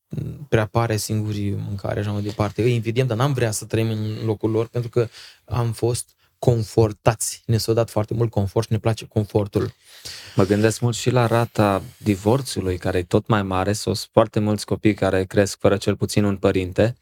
preapare 0.48 0.96
singurii 0.96 1.56
mâncare 1.66 2.00
așa 2.00 2.10
mai 2.10 2.22
departe. 2.22 2.62
Îi 2.62 2.74
invidiem, 2.74 3.06
dar 3.06 3.16
n-am 3.16 3.32
vrea 3.32 3.50
să 3.50 3.64
trăim 3.64 3.90
în 3.90 4.24
locul 4.24 4.50
lor 4.50 4.66
pentru 4.66 4.90
că 4.90 5.08
am 5.44 5.72
fost 5.72 6.16
confortați. 6.38 7.42
Ne 7.46 7.56
s-a 7.56 7.72
dat 7.72 7.90
foarte 7.90 8.14
mult 8.14 8.30
confort 8.30 8.66
și 8.66 8.72
ne 8.72 8.78
place 8.78 9.06
confortul. 9.06 9.72
Mă 10.36 10.44
gândesc 10.44 10.80
mult 10.80 10.96
și 10.96 11.10
la 11.10 11.26
rata 11.26 11.82
divorțului, 11.96 12.78
care 12.78 12.98
e 12.98 13.02
tot 13.02 13.26
mai 13.26 13.42
mare. 13.42 13.72
Sunt 13.72 14.08
foarte 14.12 14.40
mulți 14.40 14.66
copii 14.66 14.94
care 14.94 15.24
cresc 15.24 15.58
fără 15.58 15.76
cel 15.76 15.96
puțin 15.96 16.24
un 16.24 16.36
părinte 16.36 16.96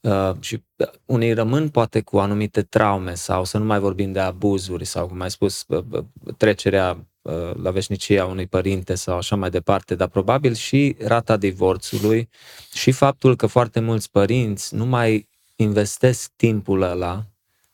uh, 0.00 0.32
și 0.40 0.62
uh, 0.76 0.86
unii 1.04 1.32
rămân 1.32 1.68
poate 1.68 2.00
cu 2.00 2.18
anumite 2.18 2.62
traume 2.62 3.14
sau 3.14 3.44
să 3.44 3.58
nu 3.58 3.64
mai 3.64 3.78
vorbim 3.78 4.12
de 4.12 4.20
abuzuri 4.20 4.84
sau, 4.84 5.06
cum 5.06 5.20
ai 5.20 5.30
spus, 5.30 5.64
uh, 5.66 5.84
uh 5.90 6.04
trecerea 6.36 7.06
uh, 7.22 7.54
la 7.62 7.70
veșnicia 7.70 8.24
unui 8.24 8.46
părinte 8.46 8.94
sau 8.94 9.16
așa 9.16 9.36
mai 9.36 9.50
departe, 9.50 9.94
dar 9.94 10.08
probabil 10.08 10.54
și 10.54 10.96
rata 10.98 11.36
divorțului 11.36 12.28
și 12.72 12.90
faptul 12.90 13.36
că 13.36 13.46
foarte 13.46 13.80
mulți 13.80 14.10
părinți 14.10 14.74
nu 14.74 14.86
mai 14.86 15.28
investesc 15.56 16.30
timpul 16.36 16.82
ăla 16.82 17.26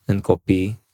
în 0.05 0.19
copii 0.19 0.85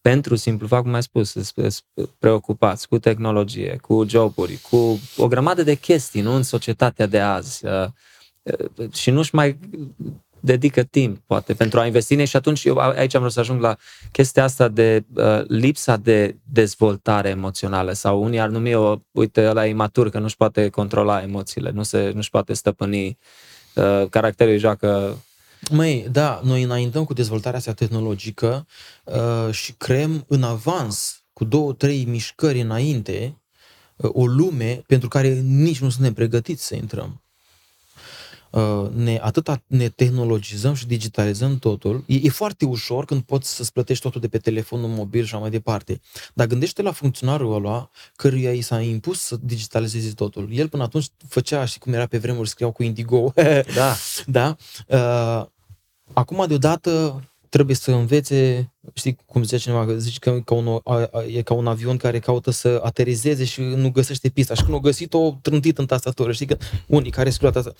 pentru 0.00 0.36
simplu 0.36 0.66
fapt, 0.66 0.82
cum 0.82 0.94
ai 0.94 1.02
spus, 1.02 1.30
sunt 1.30 1.84
preocupați 2.18 2.88
cu 2.88 2.98
tehnologie, 2.98 3.78
cu 3.82 4.04
joburi, 4.08 4.58
cu 4.70 5.00
o 5.16 5.28
grămadă 5.28 5.62
de 5.62 5.74
chestii, 5.74 6.20
nu 6.20 6.34
în 6.34 6.42
societatea 6.42 7.06
de 7.06 7.20
azi. 7.20 7.66
Uh, 7.66 7.86
uh, 8.42 8.92
și 8.92 9.10
nu-și 9.10 9.34
mai 9.34 9.58
dedică 10.40 10.82
timp, 10.82 11.18
poate, 11.26 11.54
pentru 11.54 11.80
a 11.80 11.86
investi 11.86 12.12
în 12.12 12.18
ei 12.18 12.26
și 12.26 12.36
atunci 12.36 12.64
eu 12.64 12.76
aici 12.78 13.14
am 13.14 13.20
vrut 13.20 13.32
să 13.32 13.40
ajung 13.40 13.60
la 13.60 13.76
chestia 14.12 14.44
asta 14.44 14.68
de 14.68 15.04
uh, 15.14 15.42
lipsa 15.46 15.96
de 15.96 16.36
dezvoltare 16.52 17.28
emoțională 17.28 17.92
sau 17.92 18.22
unii 18.22 18.40
ar 18.40 18.48
numi 18.48 18.74
o, 18.74 18.96
uite, 19.10 19.48
ăla 19.48 19.66
e 19.66 19.70
imatur 19.70 20.10
că 20.10 20.18
nu-și 20.18 20.36
poate 20.36 20.68
controla 20.68 21.22
emoțiile, 21.22 21.70
nu 21.70 21.82
se, 21.82 22.12
nu-și 22.14 22.30
poate 22.30 22.52
stăpâni 22.52 23.18
uh, 23.74 24.08
caracterul 24.10 24.56
joacă 24.56 25.16
Măi, 25.70 26.08
da, 26.10 26.40
noi 26.44 26.62
înaintăm 26.62 27.04
cu 27.04 27.12
dezvoltarea 27.12 27.58
asta 27.58 27.72
tehnologică 27.72 28.66
uh, 29.04 29.54
și 29.54 29.72
creăm 29.72 30.24
în 30.28 30.42
avans, 30.42 31.24
cu 31.32 31.44
două, 31.44 31.72
trei 31.72 32.04
mișcări 32.04 32.60
înainte, 32.60 33.42
uh, 33.96 34.10
o 34.12 34.26
lume 34.26 34.82
pentru 34.86 35.08
care 35.08 35.28
nici 35.40 35.80
nu 35.80 35.90
suntem 35.90 36.12
pregătiți 36.12 36.66
să 36.66 36.74
intrăm. 36.74 37.22
Uh, 38.50 38.88
ne, 38.94 39.18
atât 39.22 39.62
ne 39.66 39.88
tehnologizăm 39.88 40.74
și 40.74 40.86
digitalizăm 40.86 41.58
totul. 41.58 42.04
E, 42.06 42.14
e 42.22 42.28
foarte 42.28 42.64
ușor 42.64 43.04
când 43.04 43.22
poți 43.22 43.54
să-ți 43.54 43.72
plătești 43.72 44.02
totul 44.02 44.20
de 44.20 44.28
pe 44.28 44.38
telefonul 44.38 44.88
mobil 44.88 45.24
și 45.24 45.34
așa 45.34 45.42
mai 45.42 45.50
departe. 45.50 46.00
Dar 46.34 46.46
gândește 46.46 46.82
la 46.82 46.92
funcționarul 46.92 47.54
ăla 47.54 47.90
căruia 48.16 48.52
i 48.52 48.60
s-a 48.60 48.80
impus 48.80 49.20
să 49.20 49.36
digitalizeze 49.42 50.12
totul. 50.12 50.48
El 50.52 50.68
până 50.68 50.82
atunci 50.82 51.06
făcea, 51.28 51.64
și 51.64 51.78
cum 51.78 51.92
era 51.92 52.06
pe 52.06 52.18
vremuri, 52.18 52.48
scriau 52.48 52.72
cu 52.72 52.82
Indigo. 52.82 53.32
da. 53.74 53.94
da? 54.36 54.56
Uh, 54.86 55.46
acum, 56.12 56.44
deodată, 56.46 57.22
trebuie 57.50 57.76
să 57.76 57.90
învețe, 57.90 58.72
știi 58.94 59.16
cum 59.26 59.42
zicea 59.42 59.58
cineva, 59.58 59.96
zici 59.96 60.18
că 60.18 60.40
ca 60.44 60.54
un, 60.54 60.80
e 61.34 61.42
ca 61.42 61.54
un 61.54 61.66
avion 61.66 61.96
care 61.96 62.18
caută 62.18 62.50
să 62.50 62.80
aterizeze 62.84 63.44
și 63.44 63.60
nu 63.60 63.90
găsește 63.90 64.28
pista. 64.28 64.54
Și 64.54 64.62
când 64.62 64.74
o 64.74 64.80
găsit, 64.80 65.14
o 65.14 65.38
trântit 65.42 65.78
în 65.78 65.86
tastatură. 65.86 66.32
Știi 66.32 66.46
că 66.46 66.56
unii 66.86 67.10
care 67.10 67.30
scriu 67.30 67.48
asta, 67.48 67.72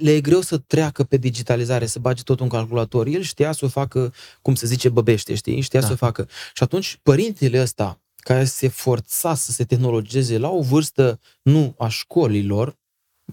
le 0.00 0.14
e 0.14 0.20
greu 0.20 0.40
să 0.40 0.58
treacă 0.58 1.04
pe 1.04 1.16
digitalizare, 1.16 1.86
să 1.86 1.98
bage 1.98 2.22
tot 2.22 2.40
în 2.40 2.48
calculator. 2.48 3.06
El 3.06 3.22
știa 3.22 3.52
să 3.52 3.64
o 3.64 3.68
facă, 3.68 4.12
cum 4.42 4.54
se 4.54 4.66
zice, 4.66 4.88
băbește, 4.88 5.34
știi? 5.34 5.60
Știa 5.60 5.80
da. 5.80 5.86
să 5.86 5.92
o 5.92 5.96
facă. 5.96 6.28
Și 6.54 6.62
atunci, 6.62 6.98
părintele 7.02 7.60
ăsta, 7.60 8.00
care 8.16 8.44
se 8.44 8.68
forța 8.68 9.34
să 9.34 9.50
se 9.50 9.64
tehnologizeze 9.64 10.38
la 10.38 10.50
o 10.50 10.60
vârstă 10.60 11.20
nu 11.42 11.74
a 11.78 11.88
școlilor, 11.88 12.76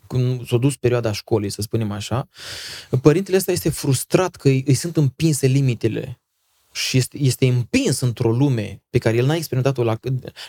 când 0.08 0.48
s-a 0.48 0.58
dus 0.58 0.76
perioada 0.76 1.12
școlii, 1.12 1.50
să 1.50 1.62
spunem 1.62 1.92
așa, 1.92 2.28
părintele 3.02 3.38
ăsta 3.38 3.52
este 3.52 3.70
frustrat 3.70 4.36
că 4.36 4.48
îi, 4.48 4.64
îi 4.68 4.74
sunt 4.74 4.98
împinse 4.98 5.48
limitele 5.48 6.20
și 6.72 6.98
este, 6.98 7.18
este 7.18 7.48
împins 7.48 8.00
într-o 8.00 8.32
lume 8.32 8.82
pe 8.90 8.98
care 8.98 9.18
el 9.18 9.26
n-a 9.26 9.36
experimentat-o, 9.36 9.84
la, 9.84 10.00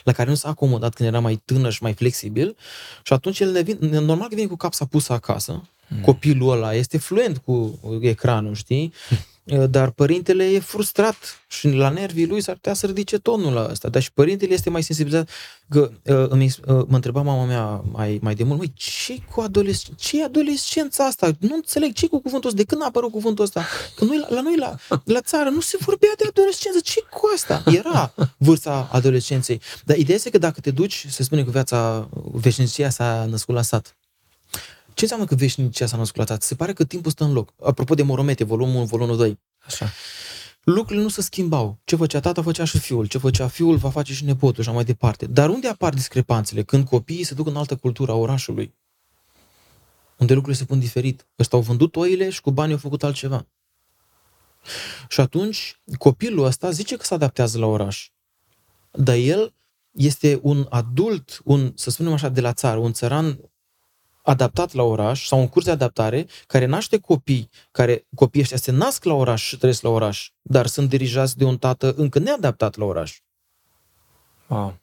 la 0.05 0.13
care 0.13 0.29
nu 0.29 0.35
s-a 0.35 0.49
acomodat 0.49 0.95
când 0.95 1.09
era 1.09 1.21
mai 1.21 1.43
tânăr 1.45 1.73
și 1.73 1.83
mai 1.83 1.93
flexibil 1.93 2.57
și 3.03 3.13
atunci 3.13 3.41
el 3.41 3.51
ne 3.51 3.63
vin, 3.63 3.79
normal 3.81 4.29
că 4.29 4.35
vine 4.35 4.47
cu 4.47 4.57
capsa 4.57 4.85
pusă 4.85 5.13
acasă, 5.13 5.69
mm. 5.89 6.01
copilul 6.01 6.53
ăla 6.53 6.75
este 6.75 6.99
fluent 6.99 7.39
cu 7.39 7.81
ecranul, 8.01 8.55
știi? 8.55 8.93
Eh, 9.51 9.65
dar 9.71 9.91
părintele 9.91 10.45
e 10.45 10.59
frustrat 10.59 11.17
și 11.49 11.69
la 11.69 11.89
nervii 11.89 12.27
lui 12.27 12.41
s-ar 12.41 12.55
putea 12.55 12.75
să 12.75 12.87
ridice 12.87 13.19
tonul 13.19 13.53
la 13.53 13.67
ăsta. 13.71 13.89
Dar 13.89 14.03
și 14.03 14.13
părintele 14.13 14.53
este 14.53 14.71
mai 14.71 14.83
sensibilizat. 14.83 15.29
Că, 15.69 15.91
uh, 16.05 16.27
îmi, 16.29 16.45
uh, 16.45 16.53
mă 16.67 16.95
întreba 16.95 17.23
mama 17.23 17.45
mea 17.45 17.85
mai, 17.93 18.19
mai 18.23 18.35
de 18.35 18.45
mult, 18.45 18.59
măi, 18.59 18.73
ce 18.75 19.19
cu 19.35 19.41
adolescența? 19.41 20.03
ce 20.07 20.25
adolescența 20.25 21.05
asta? 21.05 21.31
Nu 21.39 21.55
înțeleg, 21.55 21.93
ce 21.93 22.07
cu 22.07 22.21
cuvântul 22.21 22.49
ăsta? 22.49 22.63
De 22.63 22.67
când 22.67 22.83
a 22.83 22.85
apărut 22.85 23.11
cuvântul 23.11 23.45
ăsta? 23.45 23.65
Că 23.97 24.05
noi, 24.05 24.27
la 24.29 24.41
noi, 24.41 24.57
la, 24.57 24.75
la 25.05 25.21
țară, 25.21 25.49
nu 25.49 25.61
se 25.61 25.77
vorbea 25.81 26.13
de 26.17 26.25
adolescență. 26.29 26.79
ce 26.83 27.01
cu 27.11 27.31
asta? 27.35 27.63
Era 27.67 28.15
vârsta 28.37 28.89
adolescenței. 28.93 29.61
Dar 29.85 29.97
ideea 29.97 30.17
este 30.17 30.31
că 30.31 30.39
dacă 30.39 30.61
te 30.61 30.71
duci, 30.71 31.07
se 31.09 31.23
spune 31.23 31.45
că 31.45 31.51
viața, 31.51 32.09
veșnicia 32.33 32.91
s-a 32.91 33.27
născut 33.31 33.55
la 33.55 33.63
sat. 33.63 34.00
Ce 35.01 35.07
înseamnă 35.07 35.29
că 35.29 35.35
veșnicia 35.35 35.87
s-a 35.87 35.97
născut 35.97 36.17
la 36.17 36.25
tată? 36.25 36.47
Se 36.47 36.55
pare 36.55 36.73
că 36.73 36.85
timpul 36.85 37.11
stă 37.11 37.25
în 37.25 37.33
loc. 37.33 37.53
Apropo 37.65 37.95
de 37.95 38.03
Moromete, 38.03 38.45
volumul 38.45 38.77
1, 38.77 38.85
volumul 38.85 39.17
2. 39.17 39.39
Așa. 39.59 39.91
Lucrurile 40.63 41.03
nu 41.03 41.09
se 41.09 41.23
schimbau. 41.23 41.79
Ce 41.85 41.97
făcea 41.97 42.21
tata, 42.21 42.43
făcea 42.43 42.65
și 42.65 42.79
fiul. 42.79 43.07
Ce 43.07 43.19
făcea 43.19 43.49
fiul, 43.49 43.77
va 43.77 43.91
face 43.91 44.13
și 44.13 44.25
nepotul 44.25 44.63
și 44.63 44.69
așa 44.69 44.73
mai 44.73 44.85
departe. 44.85 45.27
Dar 45.27 45.49
unde 45.49 45.69
apar 45.69 45.95
discrepanțele? 45.95 46.63
Când 46.63 46.89
copiii 46.89 47.25
se 47.25 47.35
duc 47.35 47.47
în 47.47 47.57
altă 47.57 47.77
cultură 47.77 48.13
a 48.13 48.15
orașului. 48.15 48.75
Unde 50.17 50.35
lucrurile 50.35 50.63
se 50.63 50.69
pun 50.69 50.79
diferit. 50.79 51.27
Ăsta 51.39 51.57
au 51.57 51.63
vândut 51.63 51.97
oile 51.97 52.31
și 52.31 52.41
cu 52.41 52.51
banii 52.51 52.73
au 52.73 52.79
făcut 52.79 53.03
altceva. 53.03 53.47
Și 55.09 55.21
atunci 55.21 55.81
copilul 55.99 56.45
ăsta 56.45 56.71
zice 56.71 56.97
că 56.97 57.05
se 57.05 57.15
adaptează 57.15 57.59
la 57.59 57.67
oraș. 57.67 58.11
Dar 58.91 59.17
el 59.17 59.55
este 59.91 60.39
un 60.43 60.67
adult, 60.71 61.41
un, 61.45 61.73
să 61.75 61.91
spunem 61.91 62.13
așa, 62.13 62.29
de 62.29 62.41
la 62.41 62.53
țară, 62.53 62.79
un 62.79 62.93
țăran 62.93 63.41
adaptat 64.31 64.73
la 64.73 64.83
oraș 64.83 65.27
sau 65.27 65.41
în 65.41 65.49
curs 65.49 65.65
de 65.65 65.71
adaptare, 65.71 66.27
care 66.47 66.65
naște 66.65 66.99
copii, 66.99 67.49
care 67.71 68.07
copiii 68.15 68.43
ăștia 68.43 68.57
se 68.57 68.71
nasc 68.71 69.05
la 69.05 69.15
oraș 69.15 69.43
și 69.43 69.57
trăiesc 69.57 69.83
la 69.83 69.89
oraș, 69.89 70.31
dar 70.43 70.67
sunt 70.67 70.89
dirijați 70.89 71.37
de 71.37 71.45
un 71.45 71.59
tată 71.59 71.93
încă 71.97 72.19
neadaptat 72.19 72.77
la 72.77 72.85
oraș. 72.85 73.19
Wow. 74.47 74.79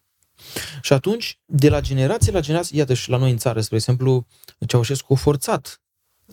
Și 0.82 0.94
atunci, 0.94 1.40
de 1.46 1.70
la 1.70 1.82
generație 1.82 2.32
la 2.32 2.40
generație, 2.40 2.78
iată 2.78 2.94
și 2.94 3.10
la 3.10 3.18
noi 3.18 3.32
în 3.32 3.38
țară, 3.38 3.62
spre 3.62 3.76
exemplu, 3.76 4.26
Ceaușescu 4.68 5.14
a 5.14 5.16
forțat 5.16 5.82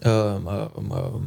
uh, 0.04 0.36
uh, 0.44 0.68
uh, 0.88 1.20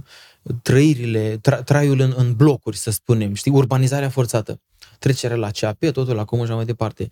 trăirile, 0.61 1.37
tra, 1.37 1.61
traiul 1.61 1.99
în, 1.99 2.13
în 2.17 2.35
blocuri, 2.35 2.77
să 2.77 2.91
spunem, 2.91 3.33
știi, 3.33 3.51
urbanizarea 3.51 4.09
forțată, 4.09 4.61
trecerea 4.99 5.35
la 5.35 5.51
CAP, 5.51 5.85
totul 5.91 6.15
la 6.15 6.25
comun 6.25 6.45
și 6.45 6.51
mai 6.51 6.65
departe. 6.65 7.09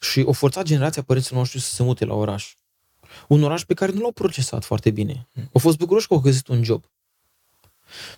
Și 0.00 0.20
o 0.20 0.32
forțat 0.32 0.64
generația 0.64 1.02
părinților 1.02 1.38
noștri 1.38 1.60
să 1.60 1.74
se 1.74 1.82
mute 1.82 2.04
la 2.04 2.14
oraș 2.14 2.56
un 3.28 3.42
oraș 3.42 3.64
pe 3.64 3.74
care 3.74 3.92
nu 3.92 4.00
l-au 4.00 4.12
procesat 4.12 4.64
foarte 4.64 4.90
bine. 4.90 5.28
Au 5.36 5.60
fost 5.60 5.76
bucuroși 5.76 6.06
că 6.06 6.14
au 6.14 6.20
găsit 6.20 6.48
un 6.48 6.62
job. 6.62 6.84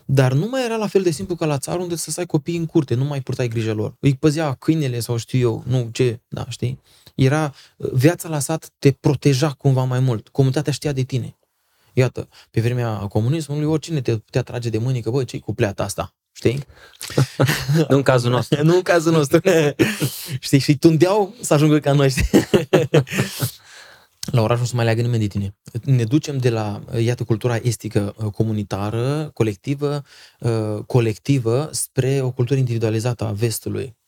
Dar 0.04 0.32
nu 0.32 0.46
mai 0.48 0.64
era 0.64 0.76
la 0.76 0.86
fel 0.86 1.02
de 1.02 1.10
simplu 1.10 1.34
ca 1.34 1.46
la 1.46 1.58
țară 1.58 1.80
unde 1.80 1.96
să 1.96 2.10
stai 2.10 2.26
copiii 2.26 2.58
în 2.58 2.66
curte, 2.66 2.94
nu 2.94 3.04
mai 3.04 3.20
purtai 3.20 3.48
grijă 3.48 3.72
lor. 3.72 3.96
Îi 4.00 4.14
păzea 4.14 4.54
câinele 4.54 5.00
sau 5.00 5.16
știu 5.16 5.38
eu, 5.38 5.62
nu 5.66 5.88
ce, 5.92 6.20
da, 6.28 6.46
știi? 6.48 6.80
Era, 7.14 7.54
viața 7.76 8.28
la 8.28 8.38
sat 8.38 8.70
te 8.78 8.90
proteja 8.92 9.50
cumva 9.50 9.84
mai 9.84 10.00
mult. 10.00 10.28
Comunitatea 10.28 10.72
știa 10.72 10.92
de 10.92 11.02
tine. 11.02 11.36
Iată, 11.92 12.28
pe 12.50 12.60
vremea 12.60 12.96
comunismului, 12.96 13.64
oricine 13.64 14.00
te 14.00 14.16
putea 14.16 14.42
trage 14.42 14.68
de 14.68 14.78
mâini 14.78 15.02
că, 15.02 15.10
bă, 15.10 15.24
ce-i 15.24 15.40
cu 15.40 15.54
pleata 15.54 15.82
asta? 15.82 16.14
Știi? 16.32 16.64
nu 17.88 17.96
în 17.96 18.02
cazul 18.02 18.30
nostru. 18.30 18.62
nu 18.66 18.74
în 18.74 18.82
cazul 18.82 19.12
nostru. 19.12 19.40
știi? 20.46 20.58
Și 20.58 20.78
tundeau 20.78 21.34
să 21.40 21.54
ajungă 21.54 21.78
ca 21.78 21.92
noi, 21.92 22.10
știi? 22.10 22.48
La 24.30 24.42
oraș 24.42 24.58
nu 24.58 24.64
se 24.64 24.74
mai 24.74 24.84
leagă 24.84 25.00
nimeni 25.00 25.20
de 25.20 25.26
tine. 25.26 25.56
Ne 25.84 26.04
ducem 26.04 26.38
de 26.38 26.50
la, 26.50 26.82
iată, 26.98 27.24
cultura 27.24 27.56
estică 27.62 28.14
uh, 28.16 28.30
comunitară, 28.30 29.30
colectivă, 29.34 30.02
uh, 30.40 30.84
colectivă, 30.86 31.68
spre 31.72 32.20
o 32.20 32.30
cultură 32.30 32.58
individualizată 32.58 33.24
a 33.24 33.30
vestului. 33.32 33.98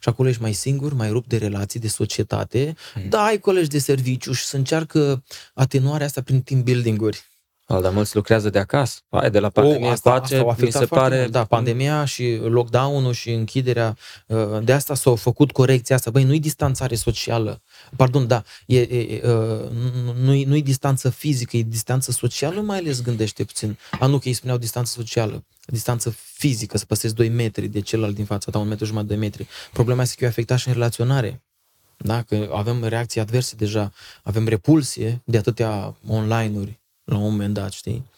Și 0.00 0.08
acolo 0.08 0.28
ești 0.28 0.42
mai 0.42 0.52
singur, 0.52 0.94
mai 0.94 1.10
rupt 1.10 1.28
de 1.28 1.36
relații, 1.36 1.80
de 1.80 1.88
societate, 1.88 2.74
mm. 2.94 3.08
da, 3.08 3.22
ai 3.22 3.38
colegi 3.38 3.68
de 3.68 3.78
serviciu 3.78 4.32
și 4.32 4.44
să 4.44 4.56
încearcă 4.56 5.24
atenuarea 5.54 6.06
asta 6.06 6.22
prin 6.22 6.42
team 6.42 6.62
building-uri. 6.62 7.29
Dar 7.78 7.92
mulți 7.92 8.14
lucrează 8.14 8.50
de 8.50 8.58
acasă. 8.58 9.00
Hai, 9.10 9.30
de 9.30 9.38
la 9.38 9.48
pandemie 9.48 9.86
oh, 9.86 9.92
asta, 9.92 10.10
face, 10.10 10.36
asta 10.36 10.64
mi 10.64 10.72
se 10.72 10.86
pare... 10.86 11.18
Mult. 11.18 11.30
Da, 11.30 11.44
pandemia 11.44 12.04
și 12.04 12.40
lockdown-ul 12.42 13.12
și 13.12 13.30
închiderea, 13.30 13.96
uh, 14.26 14.38
de 14.62 14.72
asta 14.72 14.94
s-au 14.94 15.16
făcut 15.16 15.52
corecția 15.52 15.96
asta. 15.96 16.10
Băi, 16.10 16.24
nu-i 16.24 16.40
distanțare 16.40 16.94
socială. 16.94 17.62
Pardon, 17.96 18.26
da, 18.26 18.42
e, 18.66 18.80
e, 18.80 19.20
uh, 19.24 19.70
nu-i, 20.20 20.44
nu-i 20.44 20.62
distanță 20.62 21.10
fizică, 21.10 21.56
e 21.56 21.62
distanță 21.62 22.10
socială, 22.10 22.60
mai 22.60 22.78
ales 22.78 23.02
gândește 23.02 23.44
puțin. 23.44 23.78
A, 24.00 24.06
nu, 24.06 24.18
că 24.18 24.28
ei 24.28 24.34
spuneau 24.34 24.58
distanță 24.58 24.92
socială. 24.96 25.44
Distanță 25.66 26.14
fizică, 26.32 26.78
să 26.78 26.84
păstrezi 26.84 27.14
2 27.14 27.28
metri 27.28 27.68
de 27.68 27.80
celălalt 27.80 28.14
din 28.14 28.24
fața 28.24 28.50
ta, 28.50 28.58
un 28.58 28.68
metru 28.68 28.84
jumătate, 28.84 29.12
2 29.12 29.22
metri. 29.22 29.46
Problema 29.72 30.02
este 30.02 30.14
că 30.18 30.24
e 30.24 30.28
afectat 30.28 30.58
și 30.58 30.68
în 30.68 30.74
relaționare. 30.74 31.42
Da? 31.96 32.22
Că 32.22 32.50
avem 32.52 32.84
reacții 32.84 33.20
adverse 33.20 33.54
deja, 33.56 33.92
avem 34.22 34.48
repulsie 34.48 35.22
de 35.24 35.36
atâtea 35.36 35.96
online-uri 36.06 36.79
la 37.10 37.16
un 37.16 37.22
moment 37.22 37.54
dat, 37.54 37.72
știi? 37.72 38.09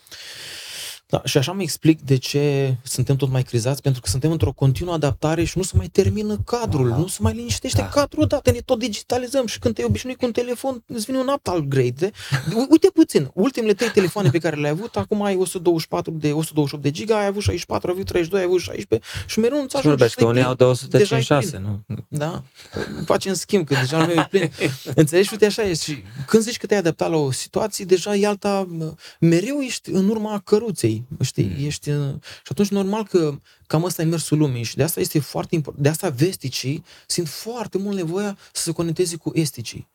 Da, 1.13 1.23
și 1.25 1.39
așa 1.39 1.53
mi 1.53 1.63
explic 1.63 2.01
de 2.01 2.17
ce 2.17 2.75
suntem 2.83 3.17
tot 3.17 3.31
mai 3.31 3.43
crizați, 3.43 3.83
pentru 3.83 4.01
că 4.01 4.09
suntem 4.09 4.31
într-o 4.31 4.53
continuă 4.53 4.95
adaptare 4.95 5.45
și 5.45 5.59
nu 5.59 5.63
se 5.63 5.73
mai 5.77 5.87
termină 5.87 6.39
cadrul, 6.45 6.89
wow. 6.89 6.99
nu 6.99 7.07
se 7.07 7.19
mai 7.21 7.33
liniștește 7.35 7.81
da. 7.81 7.89
cadrul 7.89 8.23
odată, 8.23 8.51
ne 8.51 8.59
tot 8.59 8.79
digitalizăm 8.79 9.47
și 9.47 9.59
când 9.59 9.75
te 9.75 9.85
obișnuit 9.85 10.19
cu 10.19 10.25
un 10.25 10.33
telefon, 10.33 10.83
îți 10.87 11.05
vine 11.05 11.19
un 11.19 11.29
upgrade. 11.29 12.11
Uite 12.71 12.91
puțin, 12.95 13.31
ultimele 13.35 13.75
trei 13.75 13.91
telefoane 13.91 14.31
pe 14.31 14.39
care 14.39 14.57
le-ai 14.57 14.73
avut, 14.73 14.97
acum 14.97 15.23
ai 15.23 15.37
124 15.37 16.13
de 16.13 16.33
128 16.33 16.83
de 16.83 16.91
giga, 16.91 17.19
ai 17.19 17.27
avut 17.27 17.43
64, 17.43 17.89
ai 17.89 17.95
avut 17.95 18.07
32, 18.07 18.41
ai 18.41 18.47
avut 18.47 18.61
16 18.61 19.09
și 19.27 19.39
mereu 19.39 19.61
nu-ți 19.61 19.77
ajunge. 19.77 20.09
Și 20.09 20.15
că 20.15 20.25
unii 20.25 20.43
au 20.43 20.55
256, 20.55 21.59
nu? 21.59 21.97
Da, 22.09 22.43
facem 23.05 23.35
schimb, 23.35 23.67
că 23.67 23.75
deja 23.75 24.07
nu 24.07 24.13
e 24.13 24.27
plin. 24.31 24.51
Înțelegi? 24.95 25.29
Uite, 25.33 25.47
așa 25.47 25.63
e. 25.63 25.75
Și 25.75 26.03
când 26.27 26.43
zici 26.43 26.57
că 26.57 26.67
te-ai 26.67 26.81
adaptat 26.81 27.11
la 27.11 27.17
o 27.17 27.31
situație, 27.31 27.85
deja 27.85 28.15
e 28.15 28.27
alta, 28.27 28.69
mereu 29.21 29.61
ești 29.61 29.91
în 29.91 30.09
urma 30.09 30.41
căruței 30.45 31.02
știi, 31.21 31.55
mm. 31.59 31.67
ești... 31.67 31.91
Uh, 31.91 32.15
și 32.21 32.51
atunci 32.51 32.69
normal 32.69 33.07
că 33.07 33.39
cam 33.67 33.85
asta 33.85 34.03
e 34.03 34.05
mersul 34.05 34.39
lumii 34.39 34.63
și 34.63 34.77
de 34.77 34.83
asta 34.83 35.01
este 35.01 35.19
foarte 35.19 35.55
important, 35.55 35.83
de 35.83 35.89
asta 35.89 36.09
vesticii 36.09 36.85
simt 37.07 37.29
foarte 37.29 37.79
mult 37.79 37.97
nevoia 37.97 38.39
să 38.53 38.63
se 38.63 38.73
conecteze 38.73 39.17
cu 39.17 39.31
esticii 39.35 39.91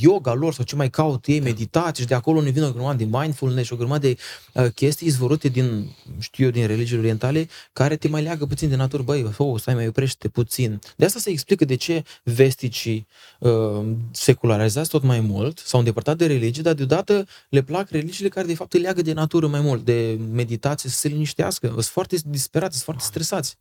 yoga 0.00 0.32
lor 0.32 0.54
sau 0.54 0.64
ce 0.64 0.76
mai 0.76 0.90
caut 0.90 1.26
ei, 1.26 1.38
da. 1.38 1.44
meditații 1.44 2.02
și 2.02 2.08
de 2.08 2.14
acolo 2.14 2.40
ne 2.40 2.50
vine 2.50 2.66
o 2.66 2.72
grămadă 2.72 3.04
de 3.04 3.18
mindfulness 3.18 3.66
și 3.66 3.72
o 3.72 3.76
grămadă 3.76 4.06
de 4.06 4.16
uh, 4.54 4.66
chestii 4.74 5.06
izvorute 5.06 5.48
din, 5.48 5.90
știu 6.18 6.44
eu, 6.44 6.50
din 6.50 6.66
religiile 6.66 7.00
orientale 7.00 7.48
care 7.72 7.96
te 7.96 8.08
mai 8.08 8.22
leagă 8.22 8.46
puțin 8.46 8.68
de 8.68 8.76
natură. 8.76 9.02
Băi, 9.02 9.32
oh, 9.36 9.60
stai 9.60 9.74
mai 9.74 9.86
oprește 9.86 10.28
puțin. 10.28 10.80
De 10.96 11.04
asta 11.04 11.18
se 11.18 11.30
explică 11.30 11.64
de 11.64 11.74
ce 11.74 12.04
vesticii 12.22 13.06
uh, 13.38 13.82
secularizați 14.10 14.90
tot 14.90 15.02
mai 15.02 15.20
mult, 15.20 15.58
s-au 15.58 15.78
îndepărtat 15.78 16.16
de 16.16 16.26
religie, 16.26 16.62
dar 16.62 16.74
deodată 16.74 17.26
le 17.48 17.62
plac 17.62 17.90
religiile 17.90 18.28
care 18.28 18.46
de 18.46 18.54
fapt 18.54 18.72
îi 18.72 18.80
leagă 18.80 19.02
de 19.02 19.12
natură 19.12 19.46
mai 19.46 19.60
mult, 19.60 19.84
de 19.84 20.18
meditație, 20.32 20.90
să 20.90 20.98
se 20.98 21.08
liniștească. 21.08 21.66
Sunt 21.66 21.84
foarte 21.84 22.16
disperați, 22.24 22.72
sunt 22.72 22.84
foarte 22.84 23.04
stresați. 23.04 23.56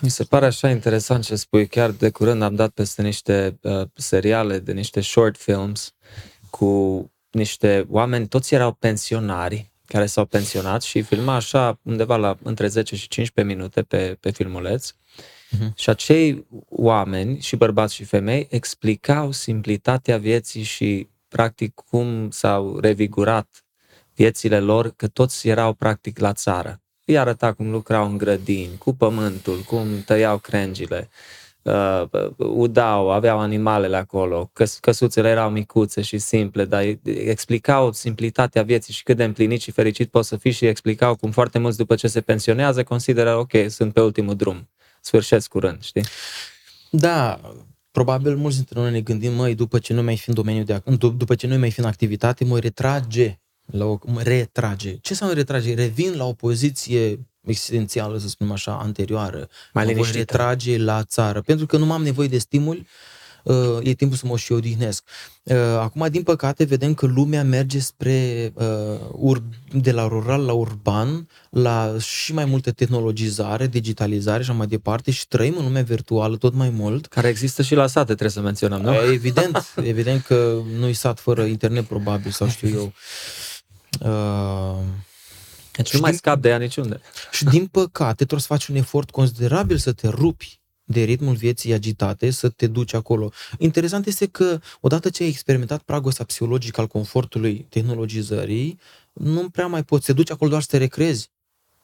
Mi 0.00 0.08
se 0.08 0.24
pare 0.24 0.46
așa 0.46 0.70
interesant 0.70 1.24
ce 1.24 1.36
spui. 1.36 1.66
Chiar 1.66 1.90
de 1.90 2.10
curând 2.10 2.42
am 2.42 2.54
dat 2.54 2.70
peste 2.70 3.02
niște 3.02 3.58
uh, 3.62 3.82
seriale, 3.94 4.58
de 4.58 4.72
niște 4.72 5.00
short 5.00 5.36
films 5.36 5.94
cu 6.50 7.12
niște 7.30 7.86
oameni, 7.88 8.28
toți 8.28 8.54
erau 8.54 8.72
pensionari 8.72 9.72
care 9.86 10.06
s-au 10.06 10.24
pensionat 10.24 10.82
și 10.82 11.02
filma 11.02 11.34
așa 11.34 11.80
undeva 11.82 12.16
la 12.16 12.38
între 12.42 12.66
10 12.66 12.96
și 12.96 13.08
15 13.08 13.54
minute 13.54 13.82
pe, 13.82 14.16
pe 14.20 14.30
filmuleț. 14.30 14.90
Uh-huh. 14.90 15.74
Și 15.74 15.90
acei 15.90 16.46
oameni, 16.68 17.40
și 17.40 17.56
bărbați 17.56 17.94
și 17.94 18.04
femei, 18.04 18.46
explicau 18.50 19.30
simplitatea 19.30 20.18
vieții 20.18 20.62
și 20.62 21.08
practic 21.28 21.74
cum 21.74 22.30
s-au 22.30 22.78
revigurat 22.78 23.64
viețile 24.14 24.60
lor, 24.60 24.90
că 24.96 25.08
toți 25.08 25.48
erau 25.48 25.72
practic 25.72 26.18
la 26.18 26.32
țară 26.32 26.83
îi 27.04 27.18
arăta 27.18 27.52
cum 27.52 27.70
lucrau 27.70 28.06
în 28.06 28.16
grădini, 28.16 28.78
cu 28.78 28.94
pământul, 28.94 29.58
cum 29.66 30.02
tăiau 30.06 30.38
crengile, 30.38 31.08
uh, 31.62 32.04
udau, 32.36 33.10
aveau 33.10 33.38
animalele 33.38 33.96
acolo, 33.96 34.50
căs- 34.52 34.78
căsuțele 34.78 35.28
erau 35.28 35.50
micuțe 35.50 36.02
și 36.02 36.18
simple, 36.18 36.64
dar 36.64 36.84
explicau 37.04 37.92
simplitatea 37.92 38.62
vieții 38.62 38.92
și 38.92 39.02
cât 39.02 39.16
de 39.16 39.24
împlinit 39.24 39.60
și 39.60 39.70
fericit 39.70 40.10
poți 40.10 40.28
să 40.28 40.36
fii 40.36 40.50
și 40.50 40.66
explicau 40.66 41.16
cum 41.16 41.30
foarte 41.30 41.58
mulți 41.58 41.76
după 41.76 41.94
ce 41.94 42.06
se 42.06 42.20
pensionează 42.20 42.82
consideră, 42.82 43.36
ok, 43.36 43.52
sunt 43.68 43.92
pe 43.92 44.00
ultimul 44.00 44.34
drum, 44.36 44.68
sfârșesc 45.00 45.48
curând, 45.48 45.82
știi? 45.82 46.04
Da, 46.90 47.40
probabil 47.90 48.36
mulți 48.36 48.56
dintre 48.56 48.80
noi 48.80 48.90
ne 48.90 49.00
gândim, 49.00 49.32
măi, 49.32 49.54
după 49.54 49.78
ce 49.78 49.92
nu 49.92 50.02
mai 50.02 50.16
fi 50.16 50.28
în 50.28 50.34
domeniul 50.34 50.64
de, 50.64 50.82
după 51.16 51.34
ce 51.34 51.46
nu 51.46 51.58
mai 51.58 51.70
fi 51.70 51.80
în 51.80 51.86
activitate, 51.86 52.44
mă 52.44 52.58
retrage 52.58 53.38
la 53.64 53.84
o 53.84 53.98
retrage. 54.16 54.90
Ce 54.90 55.12
înseamnă 55.12 55.34
retrage? 55.34 55.74
Revin 55.74 56.16
la 56.16 56.24
o 56.24 56.32
poziție 56.32 57.18
existențială, 57.44 58.18
să 58.18 58.28
spunem 58.28 58.52
așa, 58.52 58.78
anterioară. 58.82 59.48
Mai 59.72 59.84
mă 59.84 59.92
voi 59.92 60.10
retrage 60.12 60.78
la 60.78 61.02
țară. 61.02 61.40
Pentru 61.40 61.66
că 61.66 61.76
nu 61.76 61.92
am 61.92 62.02
nevoie 62.02 62.28
de 62.28 62.38
stimul, 62.38 62.86
uh, 63.42 63.78
e 63.82 63.92
timpul 63.92 64.16
să 64.16 64.26
mă 64.26 64.36
și 64.36 64.52
odihnesc. 64.52 65.04
Uh, 65.42 65.56
acum, 65.56 66.06
din 66.10 66.22
păcate, 66.22 66.64
vedem 66.64 66.94
că 66.94 67.06
lumea 67.06 67.44
merge 67.44 67.78
spre 67.78 68.52
uh, 69.20 69.36
de 69.72 69.92
la 69.92 70.08
rural 70.08 70.44
la 70.44 70.52
urban, 70.52 71.28
la 71.50 71.96
și 71.98 72.34
mai 72.34 72.44
multă 72.44 72.70
tehnologizare, 72.70 73.66
digitalizare 73.66 74.42
și 74.42 74.50
așa 74.50 74.58
mai 74.58 74.66
departe 74.66 75.10
și 75.10 75.28
trăim 75.28 75.54
în 75.58 75.64
lumea 75.64 75.82
virtuală 75.82 76.36
tot 76.36 76.54
mai 76.54 76.70
mult. 76.70 77.06
Care 77.06 77.28
există 77.28 77.62
și 77.62 77.74
la 77.74 77.86
sate, 77.86 78.04
trebuie 78.04 78.30
să 78.30 78.40
menționăm, 78.40 78.80
nu? 78.80 78.94
Evident, 79.12 79.74
evident 79.76 80.22
că 80.22 80.60
nu-i 80.78 80.92
sat 80.92 81.20
fără 81.20 81.44
internet, 81.44 81.84
probabil, 81.84 82.30
sau 82.30 82.48
știu 82.48 82.68
eu. 82.68 82.92
Uh, 84.04 84.78
deci 85.72 85.92
nu 85.92 86.00
mai 86.00 86.10
din, 86.10 86.18
scap 86.18 86.40
de 86.40 86.48
ea 86.48 86.58
niciunde. 86.58 87.00
Și 87.30 87.44
din 87.44 87.66
păcate 87.66 88.14
trebuie 88.14 88.40
să 88.40 88.46
faci 88.46 88.66
un 88.66 88.76
efort 88.76 89.10
considerabil 89.10 89.76
să 89.76 89.92
te 89.92 90.08
rupi 90.08 90.60
de 90.84 91.02
ritmul 91.02 91.34
vieții 91.34 91.72
agitate, 91.72 92.30
să 92.30 92.48
te 92.48 92.66
duci 92.66 92.94
acolo. 92.94 93.30
Interesant 93.58 94.06
este 94.06 94.26
că 94.26 94.60
odată 94.80 95.10
ce 95.10 95.22
ai 95.22 95.28
experimentat 95.28 95.82
pragul 95.82 96.08
ăsta 96.08 96.24
psihologic 96.24 96.78
al 96.78 96.86
confortului 96.86 97.66
tehnologizării, 97.68 98.78
nu 99.12 99.48
prea 99.48 99.66
mai 99.66 99.84
poți. 99.84 100.06
Te 100.06 100.12
duci 100.12 100.30
acolo 100.30 100.50
doar 100.50 100.62
să 100.62 100.68
te 100.70 100.76
recrezi. 100.76 101.32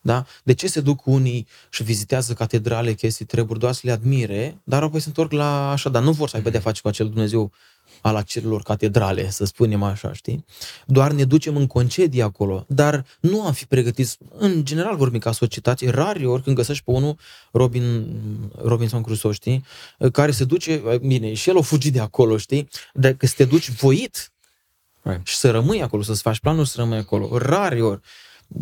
Da? 0.02 0.26
De 0.42 0.52
ce 0.52 0.66
se 0.68 0.80
duc 0.80 1.06
unii 1.06 1.46
și 1.70 1.82
vizitează 1.82 2.32
catedrale, 2.32 2.92
chestii, 2.92 3.24
treburi, 3.24 3.58
doar 3.58 3.72
să 3.72 3.80
le 3.84 3.90
admire, 3.90 4.60
dar 4.64 4.82
apoi 4.82 5.00
se 5.00 5.08
întorc 5.08 5.32
la 5.32 5.70
așa, 5.70 5.88
dar 5.88 6.02
nu 6.02 6.12
vor 6.12 6.28
să 6.28 6.36
aibă 6.36 6.50
de-a 6.50 6.60
face 6.60 6.80
cu 6.80 6.88
acel 6.88 7.08
Dumnezeu 7.08 7.52
al 8.00 8.16
acelor 8.16 8.62
catedrale, 8.62 9.30
să 9.30 9.44
spunem 9.44 9.82
așa, 9.82 10.12
știi? 10.12 10.44
Doar 10.86 11.12
ne 11.12 11.24
ducem 11.24 11.56
în 11.56 11.66
concedii 11.66 12.22
acolo, 12.22 12.64
dar 12.68 13.04
nu 13.20 13.42
am 13.42 13.52
fi 13.52 13.66
pregătiți, 13.66 14.18
în 14.38 14.64
general 14.64 14.96
vorbim 14.96 15.20
ca 15.20 15.32
societate, 15.32 15.90
rari 15.90 16.24
ori 16.24 16.42
când 16.42 16.56
găsești 16.56 16.84
pe 16.84 16.90
unul, 16.90 17.16
Robin, 17.52 18.06
Robinson 18.62 19.02
Crusoe, 19.02 19.32
știi? 19.32 19.64
Care 20.12 20.30
se 20.30 20.44
duce, 20.44 20.82
bine, 21.06 21.34
și 21.34 21.48
el 21.48 21.56
o 21.56 21.62
fugi 21.62 21.90
de 21.90 22.00
acolo, 22.00 22.36
știi? 22.36 22.68
Dar 22.94 23.12
că 23.12 23.26
să 23.26 23.34
te 23.36 23.44
duci 23.44 23.70
voit 23.70 24.32
right. 25.02 25.26
și 25.26 25.36
să 25.36 25.50
rămâi 25.50 25.82
acolo, 25.82 26.02
să-ți 26.02 26.22
faci 26.22 26.38
planul 26.38 26.64
să 26.64 26.74
rămâi 26.78 26.98
acolo, 26.98 27.38
rari 27.38 27.80
ori 27.80 28.00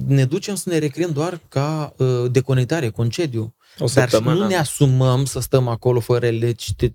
ne 0.07 0.25
ducem 0.25 0.55
să 0.55 0.69
ne 0.69 0.79
recriem 0.79 1.13
doar 1.13 1.41
ca 1.49 1.95
uh, 1.97 2.25
deconectare, 2.31 2.91
concediu. 2.91 3.55
O 3.79 3.87
Dar 3.95 4.09
și 4.09 4.21
nu 4.23 4.47
ne 4.47 4.57
asumăm 4.57 5.25
să 5.25 5.41
stăm 5.41 5.69
acolo 5.69 6.01
fără 6.01 6.27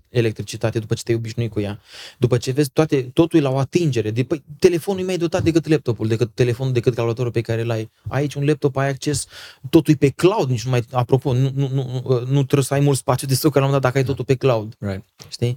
electricitate 0.08 0.78
după 0.78 0.94
ce 0.94 1.02
te-ai 1.02 1.16
obișnuit 1.16 1.50
cu 1.50 1.60
ea. 1.60 1.80
După 2.18 2.36
ce 2.36 2.50
vezi 2.50 2.70
toate, 2.70 3.02
totul 3.02 3.38
e 3.38 3.42
la 3.42 3.50
o 3.50 3.58
atingere. 3.58 4.10
De, 4.10 4.24
păi, 4.24 4.44
telefonul 4.58 5.00
e 5.00 5.04
mai 5.04 5.16
dotat 5.16 5.42
decât 5.42 5.68
laptopul, 5.68 6.08
decât 6.08 6.30
telefonul, 6.34 6.72
decât 6.72 6.94
calculatorul 6.94 7.32
pe 7.32 7.40
care 7.40 7.60
îl 7.60 7.70
ai. 7.70 7.90
Aici 8.08 8.34
un 8.34 8.44
laptop, 8.44 8.76
ai 8.76 8.88
acces, 8.88 9.26
totul 9.70 9.92
e 9.92 9.96
pe 9.96 10.08
cloud, 10.08 10.48
nici 10.48 10.64
nu 10.64 10.70
mai, 10.70 10.84
apropo, 10.90 11.32
nu, 11.32 11.52
nu, 11.54 11.68
nu, 11.72 12.02
nu 12.26 12.42
trebuie 12.42 12.64
să 12.64 12.74
ai 12.74 12.80
mult 12.80 12.98
spațiu 12.98 13.26
de 13.26 13.34
stoc 13.34 13.54
la 13.54 13.64
un 13.64 13.70
dat 13.70 13.80
dacă 13.80 13.98
ai 13.98 14.04
totul 14.04 14.24
pe 14.24 14.34
cloud. 14.34 14.74
Right. 14.78 15.04
Știi? 15.28 15.56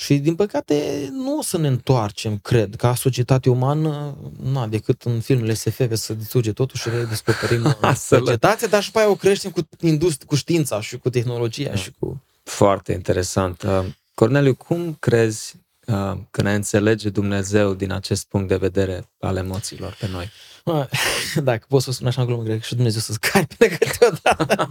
Și, 0.00 0.18
din 0.18 0.34
păcate, 0.34 1.08
nu 1.12 1.38
o 1.38 1.42
să 1.42 1.58
ne 1.58 1.68
întoarcem, 1.68 2.38
cred, 2.38 2.76
ca 2.76 2.94
societate 2.94 3.50
umană, 3.50 4.16
na, 4.42 4.66
decât 4.66 5.02
în 5.02 5.20
filmele 5.20 5.54
SF 5.54 5.80
să 5.92 6.14
distruge 6.14 6.52
totul 6.52 6.76
și 6.76 6.88
redescoperim 6.88 7.76
societatea, 7.94 8.68
dar 8.68 8.82
și 8.82 8.90
pe 8.90 8.98
aia 8.98 9.10
o 9.10 9.14
creștem 9.14 9.50
cu, 9.50 9.60
industri- 9.86 10.26
cu 10.26 10.34
știința 10.34 10.80
și 10.80 10.96
cu 10.98 11.10
tehnologia 11.10 11.68
da. 11.68 11.76
și 11.76 11.90
cu... 11.98 12.22
Foarte 12.42 12.92
interesant. 12.92 13.62
Uh, 13.62 13.84
Corneliu, 14.14 14.54
cum 14.54 14.96
crezi 15.00 15.54
uh, 15.86 16.12
că 16.30 16.42
ne 16.42 16.54
înțelege 16.54 17.08
Dumnezeu 17.08 17.74
din 17.74 17.92
acest 17.92 18.26
punct 18.28 18.48
de 18.48 18.56
vedere 18.56 19.08
al 19.18 19.36
emoțiilor 19.36 19.96
pe 20.00 20.08
noi? 20.08 20.30
Dacă 21.50 21.64
pot 21.68 21.82
să 21.82 21.92
spun 21.92 22.06
așa 22.06 22.20
în 22.20 22.26
glumă, 22.26 22.42
cred 22.42 22.58
că 22.58 22.64
și 22.64 22.74
Dumnezeu 22.74 23.00
să 23.00 23.12
scape 23.12 23.68
câteodată. 23.78 24.68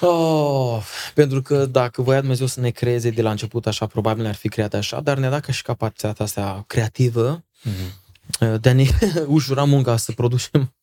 Oh, 0.00 0.82
pentru 1.14 1.42
că 1.42 1.66
dacă 1.66 2.02
voia 2.02 2.20
Dumnezeu 2.20 2.46
să 2.46 2.60
ne 2.60 2.70
creeze 2.70 3.10
de 3.10 3.22
la 3.22 3.30
început 3.30 3.66
așa, 3.66 3.86
probabil 3.86 4.26
ar 4.26 4.34
fi 4.34 4.48
creat 4.48 4.74
așa, 4.74 5.00
dar 5.00 5.18
ne-a 5.18 5.30
dat 5.30 5.44
ca 5.44 5.52
și 5.52 5.62
capacitatea 5.62 6.24
asta 6.24 6.64
creativă 6.66 7.44
mm-hmm. 7.64 8.60
de 8.60 8.68
a 8.68 8.72
ne 8.72 8.84
ușura 9.26 9.64
munca 9.64 9.96
să 9.96 10.12
producem, 10.12 10.74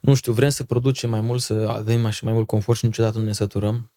nu 0.00 0.14
știu, 0.14 0.32
vrem 0.32 0.48
să 0.48 0.64
producem 0.64 1.10
mai 1.10 1.20
mult, 1.20 1.40
să 1.40 1.66
avem 1.68 2.00
mai 2.00 2.12
și 2.12 2.24
mai 2.24 2.32
mult 2.32 2.46
confort 2.46 2.78
și 2.78 2.84
niciodată 2.84 3.18
nu 3.18 3.24
ne 3.24 3.32
săturăm. 3.32 3.92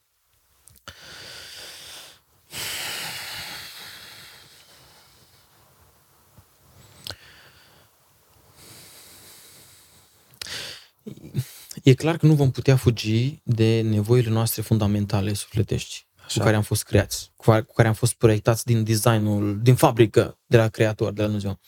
E 11.84 11.94
clar 11.94 12.18
că 12.18 12.26
nu 12.26 12.34
vom 12.34 12.52
putea 12.52 12.76
fugi 12.76 13.42
de 13.44 13.82
nevoile 13.82 14.30
noastre 14.30 14.62
fundamentale 14.62 15.34
sufletești, 15.34 16.08
Așa. 16.26 16.38
cu 16.38 16.44
care 16.46 16.56
am 16.56 16.62
fost 16.62 16.84
creați, 16.84 17.32
cu 17.36 17.46
care, 17.46 17.62
cu 17.62 17.74
care 17.74 17.88
am 17.88 17.94
fost 17.94 18.14
proiectați 18.14 18.66
din 18.66 18.84
designul, 18.84 19.60
din 19.62 19.76
fabrică, 19.76 20.40
de 20.46 20.58
la 20.58 20.68
creator, 20.68 21.14
de 21.14 21.22
la 21.22 21.28
Dumnezeu. 21.28 21.60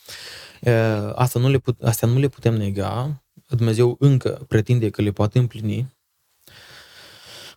Asta 1.15 1.39
nu 1.39 1.49
le 1.49 1.57
put, 1.57 1.81
astea 1.81 2.07
nu 2.07 2.19
le 2.19 2.27
putem 2.27 2.53
nega. 2.53 3.23
Dumnezeu 3.47 3.95
încă 3.99 4.45
pretinde 4.47 4.89
că 4.89 5.01
le 5.01 5.11
poate 5.11 5.39
împlini. 5.39 5.93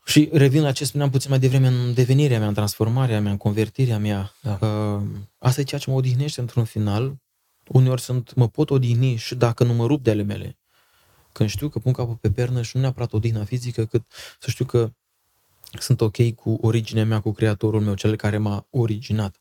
Și 0.04 0.28
revin 0.32 0.62
la 0.62 0.72
ce 0.72 0.84
spuneam 0.84 1.10
puțin 1.10 1.30
mai 1.30 1.38
devreme 1.38 1.66
în 1.66 1.94
devenirea 1.94 2.38
mea, 2.38 2.48
în 2.48 2.54
transformarea 2.54 3.20
mea, 3.20 3.30
în 3.30 3.36
convertirea 3.36 3.98
mea. 3.98 4.32
Da. 4.40 4.58
Asta 5.38 5.60
e 5.60 5.64
ceea 5.64 5.80
ce 5.80 5.90
mă 5.90 5.96
odihnește 5.96 6.40
într-un 6.40 6.64
final 6.64 7.16
Uneori 7.68 8.00
sunt, 8.00 8.34
mă 8.34 8.48
pot 8.48 8.70
odihni 8.70 9.16
și 9.16 9.34
dacă 9.34 9.64
nu 9.64 9.72
mă 9.74 9.86
rup 9.86 10.02
de 10.02 10.10
ale 10.10 10.22
mele. 10.22 10.57
Când 11.38 11.50
știu 11.50 11.68
că 11.68 11.78
pun 11.78 11.92
capul 11.92 12.14
pe 12.14 12.30
pernă 12.30 12.62
și 12.62 12.76
nu 12.76 12.82
neapărat 12.82 13.12
odihna 13.12 13.44
fizică, 13.44 13.84
cât 13.84 14.02
să 14.40 14.50
știu 14.50 14.64
că 14.64 14.90
sunt 15.78 16.00
ok 16.00 16.34
cu 16.34 16.58
originea 16.60 17.04
mea, 17.04 17.20
cu 17.20 17.32
creatorul 17.32 17.80
meu, 17.80 17.94
cel 17.94 18.16
care 18.16 18.38
m-a 18.38 18.66
originat, 18.70 19.40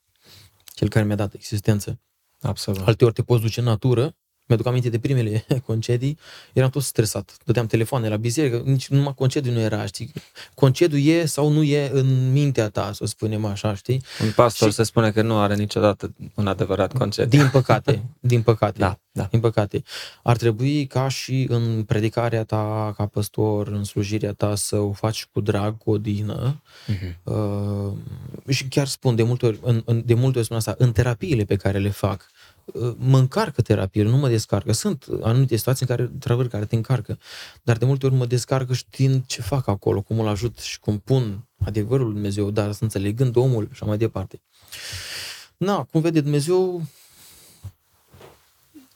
cel 0.73 0.89
care 0.89 1.05
mi-a 1.05 1.15
dat 1.15 1.33
existență. 1.33 1.99
Absolut. 2.41 2.87
Alte 2.87 3.05
ori 3.05 3.13
te 3.13 3.23
poți 3.23 3.41
duce 3.41 3.59
în 3.59 3.65
natură 3.65 4.15
mi-aduc 4.47 4.65
aminte 4.65 4.89
de 4.89 4.99
primele 4.99 5.45
concedii, 5.65 6.17
eram 6.53 6.69
tot 6.69 6.83
stresat. 6.83 7.37
Dădeam 7.45 7.65
telefoane 7.65 8.09
la 8.09 8.17
biserică, 8.17 8.61
nici 8.65 8.87
numai 8.87 9.13
concediu 9.15 9.51
nu 9.51 9.59
era, 9.59 9.85
știi? 9.85 10.11
Concediu 10.53 10.97
e 10.97 11.25
sau 11.25 11.49
nu 11.49 11.63
e 11.63 11.89
în 11.93 12.31
mintea 12.31 12.69
ta, 12.69 12.91
să 12.93 13.05
spunem 13.05 13.45
așa, 13.45 13.75
știi? 13.75 14.03
Un 14.23 14.31
pastor 14.31 14.69
și... 14.69 14.75
se 14.75 14.83
spune 14.83 15.11
că 15.11 15.21
nu 15.21 15.39
are 15.39 15.55
niciodată 15.55 16.13
un 16.35 16.47
adevărat 16.47 16.97
concediu. 16.97 17.39
Din 17.39 17.49
păcate, 17.49 18.03
din 18.19 18.41
păcate. 18.41 18.79
Da, 18.79 18.99
da. 19.11 19.27
Din 19.31 19.39
păcate. 19.39 19.83
Ar 20.23 20.37
trebui 20.37 20.85
ca 20.85 21.07
și 21.07 21.45
în 21.49 21.83
predicarea 21.83 22.43
ta 22.43 22.93
ca 22.97 23.05
păstor, 23.05 23.67
în 23.67 23.83
slujirea 23.83 24.33
ta, 24.33 24.55
să 24.55 24.75
o 24.77 24.91
faci 24.91 25.25
cu 25.25 25.41
drag, 25.41 25.77
cu 25.77 25.91
odihnă. 25.91 26.61
Uh-huh. 26.87 27.15
Uh, 27.23 27.93
și 28.47 28.67
chiar 28.67 28.87
spun 28.87 29.15
de 29.15 29.23
multe 29.23 29.45
ori, 29.45 29.59
în, 29.61 29.81
în, 29.85 30.03
de 30.05 30.13
multe 30.13 30.37
ori 30.37 30.45
spun 30.45 30.57
asta, 30.57 30.75
în 30.77 30.91
terapiile 30.91 31.43
pe 31.43 31.55
care 31.55 31.77
le 31.77 31.89
fac, 31.89 32.29
mă 32.97 33.18
încarcă 33.18 33.61
terapiile, 33.61 34.09
nu 34.09 34.18
mă 34.18 34.28
descarcă. 34.28 34.72
Sunt 34.72 35.05
anumite 35.22 35.55
situații 35.55 35.86
în 35.89 35.95
care, 35.95 36.09
într 36.13 36.47
care 36.47 36.65
te 36.65 36.76
încarcă, 36.76 37.20
dar 37.63 37.78
de 37.78 37.86
multe 37.86 38.05
ori 38.05 38.15
mă 38.15 38.26
descarcă 38.26 38.74
știind 38.74 39.26
ce 39.26 39.41
fac 39.41 39.68
acolo, 39.68 40.01
cum 40.01 40.20
îl 40.20 40.28
ajut 40.28 40.59
și 40.59 40.80
cum 40.80 40.99
pun 40.99 41.47
adevărul 41.65 42.05
lui 42.05 42.13
Dumnezeu, 42.13 42.51
dar 42.51 42.72
să 42.72 42.84
înțelegând 42.84 43.36
omul 43.36 43.63
și 43.63 43.70
așa 43.72 43.86
mai 43.86 43.97
departe. 43.97 44.41
Na, 45.57 45.84
cum 45.84 46.01
vede 46.01 46.22
Dumnezeu, 46.22 46.86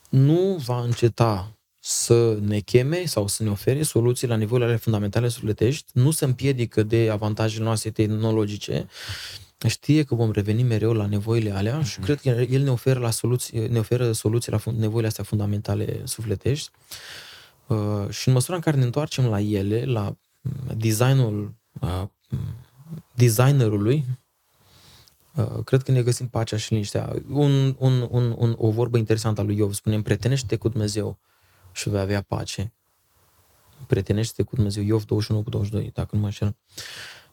nu 0.10 0.62
va 0.66 0.82
înceta 0.82 1.56
să 1.80 2.38
ne 2.42 2.60
cheme 2.60 3.06
sau 3.06 3.28
să 3.28 3.44
ne 3.44 3.50
ofere 3.50 3.84
soluții 3.84 4.28
la 4.28 4.36
nivelul 4.36 4.78
fundamentale 4.78 5.28
sufletești, 5.28 5.86
nu 5.94 6.12
se 6.12 6.26
împiedică 6.26 6.84
de 6.84 7.10
avantajele 7.12 7.64
noastre 7.64 7.90
tehnologice, 7.90 8.88
știe 9.68 10.04
că 10.04 10.16
vom 10.16 10.32
reveni 10.32 10.64
mereu 10.64 10.94
la 10.94 11.06
nevoile 11.06 11.52
alea 11.52 11.82
uh-huh. 11.82 11.86
și 11.86 12.00
mhm. 12.00 12.06
cred 12.06 12.22
că 12.22 12.30
el 12.30 12.62
ne 12.62 12.72
oferă, 12.72 13.00
la 13.00 13.10
soluții, 13.10 13.68
ne 13.68 13.80
oferă 13.80 14.12
soluții 14.12 14.52
la 14.52 14.60
nevoile 14.72 15.08
astea 15.08 15.24
fundamentale 15.24 16.02
sufletești 16.04 16.70
uh, 17.68 18.10
și 18.10 18.28
în 18.28 18.34
măsura 18.34 18.56
în 18.56 18.62
care 18.62 18.78
ne 18.78 18.84
întoarcem 18.84 19.26
la 19.26 19.40
ele, 19.40 19.86
la 19.86 20.18
designul 20.76 21.54
uh, 21.80 22.04
designerului, 23.14 24.06
uh, 25.36 25.64
cred 25.64 25.82
că 25.82 25.92
ne 25.92 26.04
găsim 26.04 26.28
pacea 26.28 26.58
și 26.58 26.72
liniștea. 26.74 27.16
Un, 27.30 27.76
un, 27.78 28.08
un, 28.10 28.36
un, 28.38 28.56
o 28.58 28.70
vorbă 28.70 28.98
interesantă 28.98 29.42
a 29.42 29.44
lui 29.44 29.58
Iov 29.58 29.74
spune, 29.74 29.96
împretenește 29.96 30.56
cu 30.56 30.70
Dumnezeu 30.70 31.20
și 31.72 31.90
vei 31.90 32.00
avea 32.00 32.22
pace. 32.22 32.74
Împretenește 33.80 34.44
cu 34.44 34.56
Dumnezeu. 34.56 34.84
Iov 34.84 35.06
21 35.06 35.44
cu 35.44 35.50
22, 35.50 35.92
dacă 35.94 36.10
nu 36.12 36.20
mă 36.20 36.26
înșel. 36.26 36.56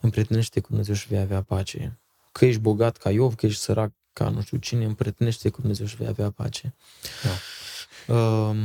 Împretenește 0.01 0.61
cu 0.61 0.67
Dumnezeu 0.69 0.95
și 0.95 1.09
vei 1.09 1.19
avea 1.19 1.43
pace 1.43 1.99
că 2.39 2.45
ești 2.45 2.61
bogat 2.61 2.97
ca 2.97 3.11
Iov, 3.11 3.35
că 3.35 3.47
ești 3.47 3.61
sărac 3.61 3.93
ca 4.13 4.29
nu 4.29 4.43
știu 4.43 4.59
cine, 4.59 4.85
împrătinește 4.85 5.49
cu 5.49 5.61
Dumnezeu 5.61 5.87
și 5.87 5.97
vei 5.97 6.07
avea 6.07 6.31
pace. 6.31 6.75
Da. 7.23 8.15
Uh, 8.15 8.57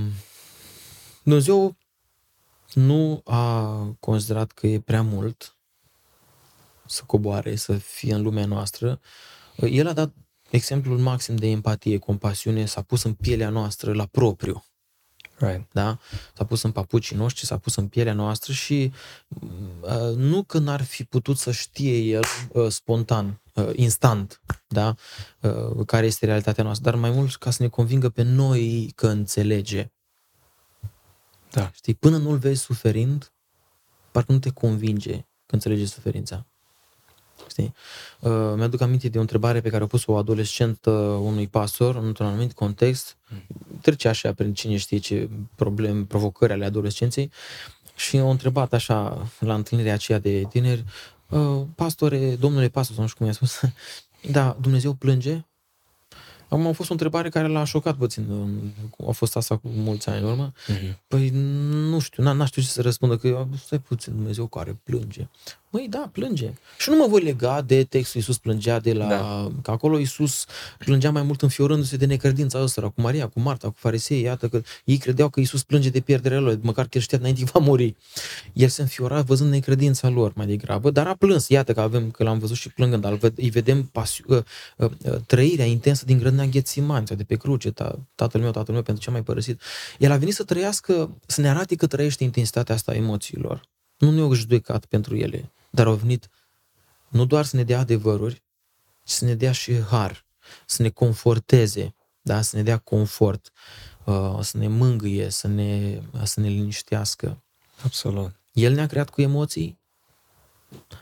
Dumnezeu 1.23 1.75
nu 2.73 3.21
a 3.25 3.75
considerat 3.99 4.51
că 4.51 4.67
e 4.67 4.79
prea 4.79 5.01
mult 5.01 5.57
să 6.85 7.03
coboare, 7.05 7.55
să 7.55 7.73
fie 7.73 8.13
în 8.13 8.21
lumea 8.21 8.45
noastră. 8.45 8.99
El 9.55 9.87
a 9.87 9.93
dat 9.93 10.13
exemplul 10.49 10.97
maxim 10.97 11.35
de 11.35 11.47
empatie, 11.47 11.97
compasiune, 11.97 12.65
s-a 12.65 12.81
pus 12.81 13.03
în 13.03 13.13
pielea 13.13 13.49
noastră 13.49 13.93
la 13.93 14.05
propriu. 14.05 14.65
Right. 15.43 15.67
Da? 15.71 15.97
S-a 16.33 16.45
pus 16.45 16.61
în 16.61 16.71
papucii 16.71 17.15
noștri, 17.15 17.45
s-a 17.45 17.57
pus 17.57 17.75
în 17.75 17.87
pielea 17.87 18.13
noastră 18.13 18.53
și 18.53 18.91
uh, 19.79 20.15
nu 20.15 20.43
că 20.43 20.57
n-ar 20.57 20.81
fi 20.81 21.03
putut 21.03 21.37
să 21.37 21.51
știe 21.51 21.97
el 21.97 22.23
uh, 22.51 22.71
spontan, 22.71 23.41
uh, 23.53 23.69
instant, 23.75 24.41
da? 24.67 24.95
uh, 25.41 25.85
care 25.85 26.05
este 26.05 26.25
realitatea 26.25 26.63
noastră, 26.63 26.91
dar 26.91 26.99
mai 26.99 27.11
mult 27.11 27.35
ca 27.35 27.51
să 27.51 27.63
ne 27.63 27.69
convingă 27.69 28.09
pe 28.09 28.21
noi 28.21 28.91
că 28.95 29.07
înțelege. 29.07 29.91
Da. 31.51 31.71
Știi, 31.73 31.93
până 31.93 32.17
nu-l 32.17 32.37
vezi 32.37 32.61
suferind, 32.61 33.33
parcă 34.11 34.31
nu 34.31 34.39
te 34.39 34.49
convinge 34.49 35.17
că 35.45 35.55
înțelege 35.55 35.85
suferința. 35.85 36.47
Știi? 37.49 37.73
Uh, 38.19 38.31
mi-aduc 38.55 38.81
aminte 38.81 39.09
de 39.09 39.17
o 39.17 39.21
întrebare 39.21 39.61
pe 39.61 39.69
care 39.69 39.83
a 39.83 39.87
pus 39.87 40.05
o 40.05 40.15
adolescentă 40.15 40.91
unui 41.21 41.47
pastor 41.47 41.95
într-un 41.95 42.25
anumit 42.25 42.53
context. 42.53 43.17
Trece 43.81 44.07
așa 44.07 44.33
prin 44.33 44.53
cine 44.53 44.77
știe 44.77 44.97
ce 44.97 45.29
probleme, 45.55 46.03
provocări 46.03 46.53
ale 46.53 46.65
adolescenței 46.65 47.31
și 47.95 48.17
a 48.17 48.29
întrebat 48.29 48.73
așa 48.73 49.27
la 49.39 49.53
întâlnirea 49.53 49.93
aceea 49.93 50.19
de 50.19 50.45
tineri, 50.49 50.83
uh, 51.29 51.61
pastore, 51.75 52.35
domnule 52.35 52.69
pastor, 52.69 52.97
nu 52.97 53.05
știu 53.05 53.17
cum 53.17 53.25
i-a 53.25 53.33
spus, 53.33 53.61
da, 54.31 54.57
Dumnezeu 54.61 54.93
plânge? 54.93 55.45
Acum 56.53 56.67
a 56.67 56.71
fost 56.71 56.89
o 56.89 56.93
întrebare 56.93 57.29
care 57.29 57.47
l-a 57.47 57.63
șocat 57.63 57.95
puțin. 57.95 58.25
A 59.07 59.11
fost 59.11 59.35
asta 59.35 59.57
cu 59.57 59.67
mulți 59.67 60.09
ani 60.09 60.21
în 60.21 60.27
urmă. 60.27 60.51
Uh-huh. 60.51 60.97
Păi 61.07 61.29
nu 61.89 61.99
știu, 61.99 62.23
n-a, 62.23 62.31
n-aș 62.31 62.47
știu 62.47 62.61
ce 62.61 62.67
să 62.67 62.81
răspundă, 62.81 63.17
că 63.17 63.47
stai 63.65 63.79
puțin, 63.79 64.13
Dumnezeu 64.15 64.47
care 64.47 64.79
plânge. 64.83 65.27
Măi, 65.73 65.87
da, 65.89 66.09
plânge. 66.11 66.53
Și 66.77 66.89
nu 66.89 66.95
mă 66.95 67.07
voi 67.07 67.21
lega 67.21 67.61
de 67.61 67.83
textul 67.83 68.19
Iisus 68.19 68.37
plângea 68.37 68.79
de 68.79 68.93
la... 68.93 69.07
Da. 69.07 69.51
Că 69.61 69.71
acolo 69.71 69.97
Iisus 69.97 70.45
plângea 70.77 71.11
mai 71.11 71.21
mult 71.21 71.41
înfiorându-se 71.41 71.97
de 71.97 72.05
necredința 72.05 72.61
ăsta, 72.61 72.81
cu 72.81 73.01
Maria, 73.01 73.27
cu 73.27 73.39
Marta, 73.39 73.67
cu 73.67 73.75
farisei, 73.77 74.21
iată 74.21 74.47
că 74.47 74.61
ei 74.83 74.97
credeau 74.97 75.29
că 75.29 75.39
Iisus 75.39 75.63
plânge 75.63 75.89
de 75.89 75.99
pierderea 75.99 76.39
lor, 76.39 76.59
măcar 76.61 76.83
că 76.83 76.89
el 76.93 77.01
știa 77.01 77.17
înainte 77.17 77.43
va 77.53 77.59
muri. 77.59 77.95
El 78.53 78.67
se 78.67 78.81
înfiora 78.81 79.21
văzând 79.21 79.51
necredința 79.51 80.09
lor 80.09 80.31
mai 80.35 80.45
degrabă, 80.45 80.91
dar 80.91 81.07
a 81.07 81.15
plâns. 81.15 81.47
Iată 81.47 81.73
că 81.73 81.81
avem, 81.81 82.11
că 82.11 82.23
l-am 82.23 82.39
văzut 82.39 82.55
și 82.55 82.69
plângând, 82.69 83.01
dar 83.01 83.19
îi 83.35 83.49
vedem 83.49 83.83
pasiu, 83.83 84.25
uh, 84.27 84.43
uh, 84.77 84.89
uh, 85.05 85.15
trăirea 85.25 85.65
intensă 85.65 86.05
din 86.05 86.17
grădina 86.17 86.45
Ghețimani 86.45 87.07
sau 87.07 87.15
de 87.15 87.23
pe 87.23 87.35
cruce, 87.35 87.71
ta, 87.71 87.99
tatăl 88.15 88.41
meu, 88.41 88.51
tatăl 88.51 88.73
meu, 88.73 88.83
pentru 88.83 89.03
ce 89.03 89.09
a 89.09 89.13
mai 89.13 89.23
părăsit. 89.23 89.61
El 89.99 90.11
a 90.11 90.17
venit 90.17 90.33
să 90.33 90.43
trăiască, 90.43 91.17
să 91.25 91.41
ne 91.41 91.49
arate 91.49 91.75
că 91.75 91.87
trăiește 91.87 92.23
intensitatea 92.23 92.75
asta 92.75 92.91
a 92.91 92.95
emoțiilor. 92.95 93.71
Nu 94.03 94.11
ne-au 94.11 94.33
judecat 94.33 94.85
pentru 94.85 95.15
ele 95.15 95.53
dar 95.73 95.87
au 95.87 95.93
venit 95.93 96.29
nu 97.07 97.25
doar 97.25 97.45
să 97.45 97.55
ne 97.55 97.63
dea 97.63 97.79
adevăruri, 97.79 98.43
ci 99.03 99.11
să 99.11 99.25
ne 99.25 99.33
dea 99.35 99.51
și 99.51 99.81
har, 99.81 100.25
să 100.65 100.81
ne 100.81 100.89
conforteze, 100.89 101.95
da? 102.21 102.41
să 102.41 102.55
ne 102.55 102.63
dea 102.63 102.77
confort, 102.77 103.51
uh, 104.03 104.37
să 104.41 104.57
ne 104.57 104.67
mângâie, 104.67 105.29
să 105.29 105.47
ne, 105.47 106.01
să 106.23 106.39
ne 106.39 106.47
liniștească. 106.47 107.43
Absolut. 107.83 108.35
El 108.51 108.73
ne-a 108.73 108.87
creat 108.87 109.09
cu 109.09 109.21
emoții, 109.21 109.79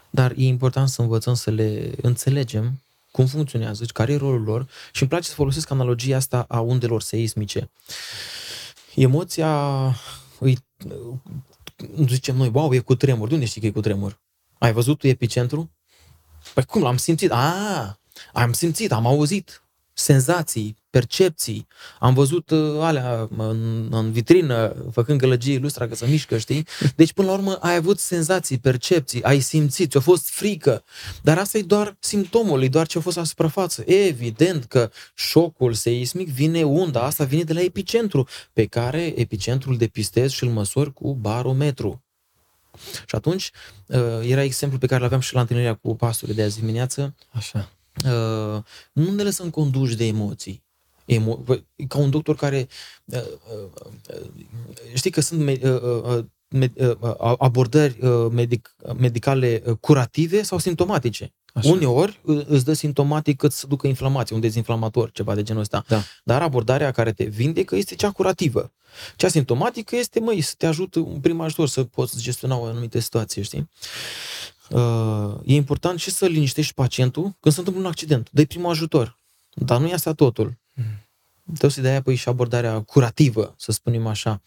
dar 0.10 0.32
e 0.32 0.44
important 0.44 0.90
să 0.90 1.02
învățăm 1.02 1.34
să 1.34 1.50
le 1.50 1.92
înțelegem 2.02 2.82
cum 3.12 3.26
funcționează, 3.26 3.86
care 3.86 4.14
e 4.14 4.18
rolul 4.18 4.44
lor 4.44 4.70
și 4.92 5.02
îmi 5.02 5.10
place 5.10 5.28
să 5.28 5.34
folosesc 5.34 5.70
analogia 5.70 6.16
asta 6.16 6.46
a 6.48 6.60
undelor 6.60 7.02
seismice. 7.02 7.70
Emoția, 8.96 9.84
îi, 10.40 10.58
zicem 12.08 12.36
noi, 12.36 12.52
wow, 12.54 12.74
e 12.74 12.80
cu 12.80 12.96
tremur. 12.96 13.28
De 13.28 13.34
unde 13.34 13.46
știi 13.46 13.62
că 13.62 13.68
e 13.68 13.72
cu 13.72 13.80
tremur? 13.80 14.22
Ai 14.58 14.72
văzut 14.72 14.98
tu 14.98 15.08
epicentru? 15.08 15.72
Păi 16.54 16.66
cum, 16.66 16.82
l-am 16.82 16.98
simțit? 16.98 17.32
A, 17.32 18.00
am 18.34 18.54
simțit, 18.54 18.92
am 18.92 19.06
auzit 19.06 19.61
senzații, 19.94 20.76
percepții. 20.90 21.68
Am 22.00 22.14
văzut 22.14 22.50
uh, 22.50 22.78
alea 22.80 23.28
în, 23.38 23.88
în 23.92 24.12
vitrină, 24.12 24.76
făcând 24.92 25.20
gălăgie 25.20 25.58
lustra 25.58 25.88
că 25.88 25.96
se 25.96 26.06
mișcă, 26.06 26.38
știi? 26.38 26.68
Deci, 26.96 27.14
până 27.14 27.28
la 27.28 27.34
urmă, 27.34 27.54
ai 27.62 27.76
avut 27.76 28.00
senzații, 28.00 28.58
percepții, 28.58 29.24
ai 29.24 29.40
simțit, 29.40 29.92
ți-a 29.92 30.00
fost 30.00 30.30
frică. 30.30 30.84
Dar 31.22 31.38
asta 31.38 31.58
e 31.58 31.62
doar 31.62 31.96
simptomul, 32.00 32.64
e 32.64 32.68
doar 32.68 32.88
ce 32.88 32.98
a 32.98 33.02
fost 33.02 33.18
la 33.18 33.24
suprafață. 33.24 33.84
Evident 33.86 34.66
că 34.66 34.92
șocul 35.14 35.74
seismic 35.74 36.30
vine, 36.30 36.64
unda 36.64 37.02
asta 37.02 37.24
vine 37.24 37.44
de 37.44 37.54
la 37.54 37.62
epicentru, 37.62 38.28
pe 38.54 38.66
care 38.66 39.20
epicentrul 39.20 39.78
depistezi 39.78 40.34
și 40.34 40.44
îl 40.44 40.50
măsori 40.50 40.94
cu 40.94 41.14
barometru. 41.14 42.04
Și 43.06 43.16
atunci 43.16 43.52
uh, 43.86 44.00
era 44.22 44.44
exemplu 44.44 44.78
pe 44.78 44.88
care 44.88 45.02
l 45.02 45.06
aveam 45.06 45.20
și 45.20 45.34
la 45.34 45.42
întâlnirea 45.42 45.74
cu 45.74 45.96
pastorul 45.96 46.36
de 46.36 46.44
azi 46.44 46.60
dimineață. 46.60 47.16
Așa. 47.32 47.70
Uh, 48.06 48.64
nu 48.92 49.12
ne 49.12 49.24
lăsăm 49.24 49.50
conduși 49.50 49.96
de 49.96 50.06
emoții. 50.06 50.64
Emo- 51.06 51.64
ca 51.88 51.98
un 51.98 52.10
doctor 52.10 52.36
care 52.36 52.68
uh, 53.06 53.22
știi 54.94 55.12
că 55.12 55.22
sunt 55.22 55.60
abordări 57.38 57.98
medic, 58.32 58.76
medicale 58.98 59.64
curative 59.80 60.42
sau 60.42 60.58
simptomatice. 60.58 61.34
Așa. 61.54 61.70
Uneori 61.70 62.20
îți 62.48 62.66
dă 62.66 62.74
simptomatic 62.74 63.38
cât 63.38 63.52
să 63.52 63.68
ducă 63.68 63.88
inflamație, 63.88 64.36
un 64.36 64.42
dezinflamator, 64.42 65.12
ceva 65.12 65.36
de 65.36 65.44
genul 65.44 65.62
ăsta. 65.62 65.84
Da. 65.88 66.04
Dar 66.24 66.42
abordarea 66.42 66.92
care 66.92 67.12
te 67.12 67.24
vindecă 67.24 67.76
este 67.76 67.96
cea 67.96 68.12
curativă. 68.12 68.72
Cea 69.16 69.28
simptomatică 69.28 69.96
este, 69.96 70.20
măi, 70.20 70.42
să 70.42 70.54
te 70.58 70.66
ajută 70.66 71.00
un 71.00 71.20
prim 71.20 71.42
ajutor 71.42 71.68
să 71.68 71.84
poți 71.84 72.22
gestiona 72.22 72.58
o 72.58 72.66
anumită 72.66 73.00
situație, 73.00 73.42
știi? 73.42 73.70
Uh, 74.72 75.40
e 75.46 75.56
important 75.56 76.00
și 76.00 76.12
să 76.12 76.26
liniștești 76.26 76.74
pacientul 76.74 77.36
când 77.40 77.54
se 77.54 77.60
întâmplă 77.60 77.84
un 77.84 77.90
accident. 77.90 78.30
Dă-i 78.32 78.46
primul 78.46 78.70
ajutor. 78.70 79.18
Dar 79.54 79.80
nu 79.80 79.88
e 79.88 79.94
asta 79.94 80.14
totul. 80.14 80.58
Mm. 80.74 80.86
Trebuie 81.44 81.72
să 81.72 81.82
dai 81.82 81.96
apoi 81.96 82.16
și 82.16 82.30
abordarea 82.30 82.82
curativă, 82.82 83.54
să 83.58 83.72
spunem 83.72 84.08
așa. 84.08 84.42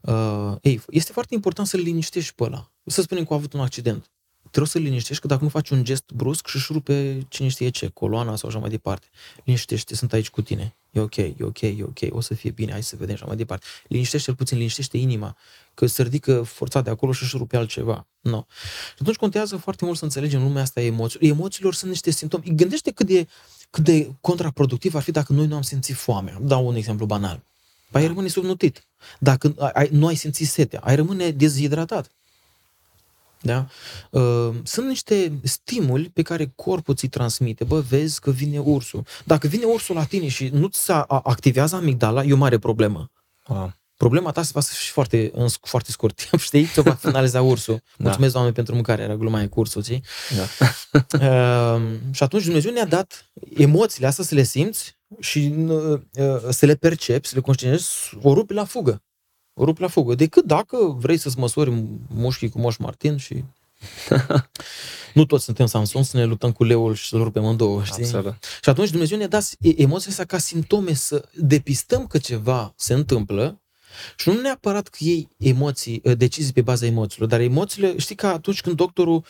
Uh, 0.00 0.52
ei, 0.60 0.80
este 0.88 1.12
foarte 1.12 1.34
important 1.34 1.68
să-l 1.68 1.80
liniștești 1.80 2.34
pe 2.34 2.44
ăla. 2.44 2.70
Să 2.84 3.02
spunem 3.02 3.24
că 3.24 3.32
a 3.32 3.36
avut 3.36 3.52
un 3.52 3.60
accident 3.60 4.10
trebuie 4.50 4.70
să 4.70 4.78
liniștești, 4.78 5.20
că 5.22 5.28
dacă 5.28 5.42
nu 5.42 5.48
faci 5.48 5.70
un 5.70 5.84
gest 5.84 6.04
brusc 6.14 6.46
și 6.46 6.56
își 6.56 6.72
rupe 6.72 7.26
cine 7.28 7.48
știe 7.48 7.68
ce, 7.68 7.88
coloana 7.88 8.36
sau 8.36 8.48
așa 8.48 8.58
mai 8.58 8.70
departe. 8.70 9.06
Liniștește, 9.44 9.94
sunt 9.94 10.12
aici 10.12 10.30
cu 10.30 10.42
tine. 10.42 10.76
E 10.90 11.00
ok, 11.00 11.16
e 11.16 11.34
ok, 11.40 11.60
e 11.60 11.82
ok, 11.82 11.98
o 12.10 12.20
să 12.20 12.34
fie 12.34 12.50
bine, 12.50 12.72
hai 12.72 12.82
să 12.82 12.96
vedem 12.98 13.14
așa 13.14 13.26
mai 13.26 13.36
departe. 13.36 13.66
Liniștește-l 13.88 14.34
puțin, 14.34 14.56
liniștește 14.56 14.96
inima, 14.96 15.36
că 15.78 15.86
se 15.86 16.02
ridică 16.02 16.42
forța 16.42 16.80
de 16.80 16.90
acolo 16.90 17.12
și 17.12 17.22
își 17.22 17.36
rupe 17.36 17.56
altceva. 17.56 18.06
No. 18.20 18.44
Și 18.94 18.98
atunci 19.00 19.16
contează 19.16 19.56
foarte 19.56 19.84
mult 19.84 19.98
să 19.98 20.04
înțelegem 20.04 20.42
lumea 20.42 20.62
asta 20.62 20.80
a 20.80 20.82
emoțiilor. 20.82 21.30
Emoțiilor 21.30 21.74
sunt 21.74 21.90
niște 21.90 22.10
simptome. 22.10 22.44
Gândește 22.46 22.90
cât 22.90 23.06
de, 23.06 23.26
cât 23.70 23.84
de 23.84 24.10
contraproductiv 24.20 24.94
ar 24.94 25.02
fi 25.02 25.10
dacă 25.10 25.32
noi 25.32 25.46
nu 25.46 25.54
am 25.54 25.62
simțit 25.62 25.96
foamea. 25.96 26.38
Dau 26.40 26.66
un 26.66 26.74
exemplu 26.74 27.06
banal. 27.06 27.40
Păi 27.90 28.00
ai 28.00 28.06
rămâne 28.06 28.28
subnutit. 28.28 28.86
Dacă 29.18 29.54
ai, 29.72 29.88
nu 29.92 30.06
ai 30.06 30.14
simțit 30.14 30.48
setea, 30.48 30.80
ai 30.84 30.96
rămâne 30.96 31.30
dezhidratat. 31.30 32.10
Da? 33.40 33.66
Uh, 34.10 34.54
sunt 34.62 34.86
niște 34.86 35.32
stimuli 35.42 36.08
pe 36.08 36.22
care 36.22 36.52
corpul 36.54 36.94
ți 36.94 37.06
transmite. 37.06 37.64
Bă, 37.64 37.80
vezi 37.80 38.20
că 38.20 38.30
vine 38.30 38.58
ursul. 38.58 39.04
Dacă 39.24 39.46
vine 39.46 39.64
ursul 39.64 39.94
la 39.94 40.04
tine 40.04 40.28
și 40.28 40.48
nu 40.48 40.66
ți 40.66 40.90
activează 41.08 41.76
amigdala, 41.76 42.24
e 42.24 42.32
o 42.32 42.36
mare 42.36 42.58
problemă. 42.58 43.10
Ah. 43.44 43.68
Problema 43.98 44.30
ta 44.30 44.42
se 44.42 44.50
va 44.54 44.60
fi 44.60 44.90
foarte, 44.90 45.30
în 45.34 45.48
foarte 45.60 45.90
scurt 45.90 46.16
timp, 46.28 46.42
știi? 46.42 46.68
Ce 46.74 46.80
va 46.80 46.94
finaliza 46.94 47.42
ursul. 47.42 47.74
Da. 47.96 48.04
Mulțumesc, 48.04 48.32
Doamne, 48.32 48.52
pentru 48.52 48.74
mâncare, 48.74 49.02
era 49.02 49.16
gluma 49.16 49.48
cu 49.48 49.60
ursul, 49.60 49.82
știi? 49.82 50.02
Da. 50.36 50.66
uh, 51.02 51.82
și 52.16 52.22
atunci 52.22 52.44
Dumnezeu 52.44 52.72
ne-a 52.72 52.86
dat 52.86 53.30
emoțiile 53.54 54.06
astea 54.06 54.24
să 54.24 54.34
le 54.34 54.42
simți 54.42 54.96
și 55.20 55.54
uh, 55.66 56.00
să 56.50 56.66
le 56.66 56.74
percepi, 56.74 57.28
să 57.28 57.34
le 57.34 57.40
conștientizezi, 57.40 58.18
o 58.22 58.34
rupi 58.34 58.52
la 58.52 58.64
fugă 58.64 59.02
rup 59.64 59.78
la 59.78 59.88
fugă. 59.88 60.14
Decât 60.14 60.44
dacă 60.44 60.76
vrei 60.98 61.16
să-ți 61.16 61.38
măsori 61.38 61.84
mușchii 62.08 62.48
cu 62.48 62.58
Moș 62.58 62.76
Martin 62.76 63.16
și... 63.16 63.44
nu 65.14 65.24
toți 65.24 65.44
suntem 65.44 65.66
Samson 65.66 66.02
să 66.02 66.16
ne 66.16 66.24
luptăm 66.24 66.52
cu 66.52 66.64
leul 66.64 66.94
și 66.94 67.08
să-l 67.08 67.22
rupem 67.22 67.44
în 67.44 67.56
două, 67.56 67.84
știi? 67.84 68.04
Absolut. 68.04 68.34
Și 68.62 68.68
atunci 68.70 68.90
Dumnezeu 68.90 69.18
ne-a 69.18 69.28
dat 69.28 69.56
emoțiile 69.60 70.10
astea 70.10 70.24
ca 70.24 70.38
simptome 70.38 70.92
să 70.92 71.28
depistăm 71.34 72.06
că 72.06 72.18
ceva 72.18 72.72
se 72.76 72.94
întâmplă 72.94 73.60
și 74.16 74.28
nu 74.28 74.40
neapărat 74.40 74.88
că 74.88 74.96
iei 75.00 75.28
emoții, 75.36 76.02
decizii 76.16 76.52
pe 76.52 76.62
baza 76.62 76.86
emoțiilor, 76.86 77.28
dar 77.28 77.40
emoțiile, 77.40 77.98
știi 77.98 78.14
că 78.14 78.26
atunci 78.26 78.60
când 78.60 78.76
doctorul 78.76 79.24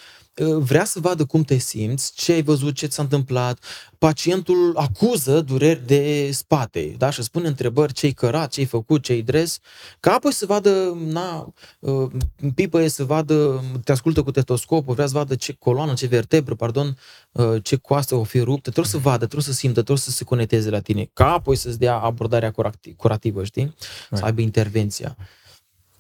vrea 0.45 0.85
să 0.85 1.01
vadă 1.01 1.25
cum 1.25 1.43
te 1.43 1.57
simți, 1.57 2.13
ce 2.15 2.33
ai 2.33 2.43
văzut, 2.43 2.75
ce 2.75 2.87
ți 2.87 2.95
s-a 2.95 3.03
întâmplat. 3.03 3.59
Pacientul 3.99 4.73
acuză 4.77 5.41
dureri 5.41 5.87
de 5.87 6.31
spate, 6.33 6.95
da? 6.99 7.11
Și 7.11 7.23
spune 7.23 7.49
întrebări 7.49 7.93
ce-ai 7.93 8.13
cărat, 8.13 8.51
ce-ai 8.51 8.67
făcut, 8.67 9.03
ce-ai 9.03 9.21
dres, 9.21 9.59
ca 10.01 10.13
apoi 10.13 10.33
să 10.33 10.47
vadă, 10.47 10.97
na, 11.05 11.53
uh, 11.79 12.11
pipă 12.55 12.81
e 12.81 12.89
să 12.89 13.05
vadă, 13.05 13.65
te 13.85 13.93
ascultă 13.93 14.23
cu 14.23 14.31
tetoscopul, 14.31 14.95
vrea 14.95 15.07
să 15.07 15.13
vadă 15.13 15.35
ce 15.35 15.53
coloană, 15.53 15.95
ce 15.95 16.07
vertebră, 16.07 16.55
pardon, 16.55 16.99
uh, 17.33 17.63
ce 17.63 17.77
coastă 17.77 18.15
o 18.15 18.23
fi 18.23 18.39
ruptă, 18.39 18.71
trebuie 18.71 18.93
să 18.93 18.99
vadă, 18.99 19.25
trebuie 19.25 19.43
să 19.43 19.53
simtă, 19.53 19.75
trebuie 19.75 19.99
să 19.99 20.11
se 20.11 20.25
conecteze 20.25 20.71
la 20.71 20.81
tine, 20.81 21.11
ca 21.13 21.33
apoi 21.33 21.57
să-ți 21.57 21.79
dea 21.79 21.97
abordarea 21.97 22.55
curativă, 22.97 23.45
știi? 23.45 23.75
Să 24.13 24.25
aibă 24.25 24.41
intervenția. 24.41 25.17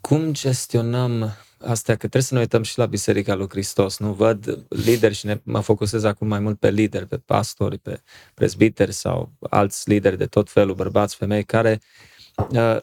Cum 0.01 0.33
gestionăm 0.33 1.37
astea, 1.61 1.95
că 1.95 2.01
trebuie 2.01 2.23
să 2.23 2.35
ne 2.35 2.41
uităm 2.41 2.63
și 2.63 2.79
la 2.79 2.87
Biserica 2.87 3.35
lui 3.35 3.49
Hristos. 3.49 3.99
Nu 3.99 4.13
văd 4.13 4.67
lideri 4.69 5.15
și 5.15 5.27
ne, 5.27 5.41
mă 5.43 5.61
focusez 5.61 6.05
acum 6.05 6.27
mai 6.29 6.41
mult 6.41 6.59
pe 6.59 6.71
lideri, 6.71 7.07
pe 7.07 7.17
pastori, 7.17 7.79
pe 7.79 8.03
prezbiteri 8.35 8.93
sau 8.93 9.33
alți 9.51 9.89
lideri 9.89 10.19
de 10.19 10.27
tot 10.27 10.51
felul, 10.51 10.75
bărbați, 10.75 11.17
femei, 11.17 11.45
care 11.45 11.81
uh, 12.51 12.77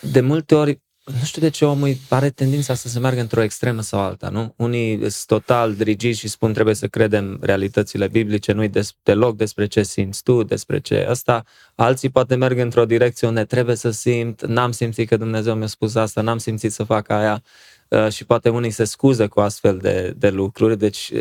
de 0.00 0.20
multe 0.20 0.54
ori 0.54 0.80
nu 1.12 1.24
știu 1.24 1.40
de 1.40 1.48
ce 1.48 1.64
omul 1.64 1.96
are 2.08 2.30
tendința 2.30 2.74
să 2.74 2.88
se 2.88 2.98
meargă 2.98 3.20
într-o 3.20 3.42
extremă 3.42 3.80
sau 3.80 4.00
alta, 4.00 4.28
nu? 4.28 4.54
Unii 4.56 4.98
sunt 4.98 5.26
total 5.26 5.74
drigiți 5.74 6.18
și 6.18 6.28
spun 6.28 6.52
trebuie 6.52 6.74
să 6.74 6.86
credem 6.86 7.38
realitățile 7.40 8.08
biblice, 8.08 8.52
nu-i 8.52 8.68
des, 8.68 8.92
deloc 9.02 9.36
despre 9.36 9.66
ce 9.66 9.82
simți 9.82 10.22
tu, 10.22 10.42
despre 10.42 10.78
ce 10.80 11.06
ăsta. 11.08 11.44
Alții 11.74 12.08
poate 12.08 12.34
merg 12.34 12.58
într-o 12.58 12.84
direcție 12.84 13.26
unde 13.26 13.44
trebuie 13.44 13.76
să 13.76 13.90
simt, 13.90 14.46
n-am 14.46 14.70
simțit 14.70 15.08
că 15.08 15.16
Dumnezeu 15.16 15.54
mi-a 15.54 15.66
spus 15.66 15.94
asta, 15.94 16.20
n-am 16.20 16.38
simțit 16.38 16.72
să 16.72 16.84
fac 16.84 17.10
aia. 17.10 17.42
Uh, 17.88 18.08
și 18.12 18.24
poate 18.24 18.48
unii 18.48 18.70
se 18.70 18.84
scuză 18.84 19.28
cu 19.28 19.40
astfel 19.40 19.78
de, 19.78 20.14
de 20.16 20.30
lucruri, 20.30 20.78
deci 20.78 21.12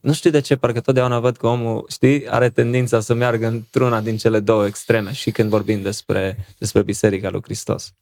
nu 0.00 0.12
știu 0.12 0.30
de 0.30 0.40
ce, 0.40 0.56
parcă 0.56 0.80
totdeauna 0.80 1.20
văd 1.20 1.36
că 1.36 1.46
omul, 1.46 1.86
știi, 1.88 2.28
are 2.28 2.50
tendința 2.50 3.00
să 3.00 3.14
meargă 3.14 3.46
într-una 3.46 4.00
din 4.00 4.16
cele 4.16 4.40
două 4.40 4.66
extreme 4.66 5.12
și 5.12 5.30
când 5.30 5.48
vorbim 5.50 5.82
despre, 5.82 6.46
despre 6.58 6.82
Biserica 6.82 7.30
lui 7.30 7.42
Hristos. 7.42 7.92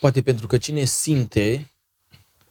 Poate 0.00 0.22
pentru 0.22 0.46
că 0.46 0.56
cine 0.58 0.84
simte 0.84 1.70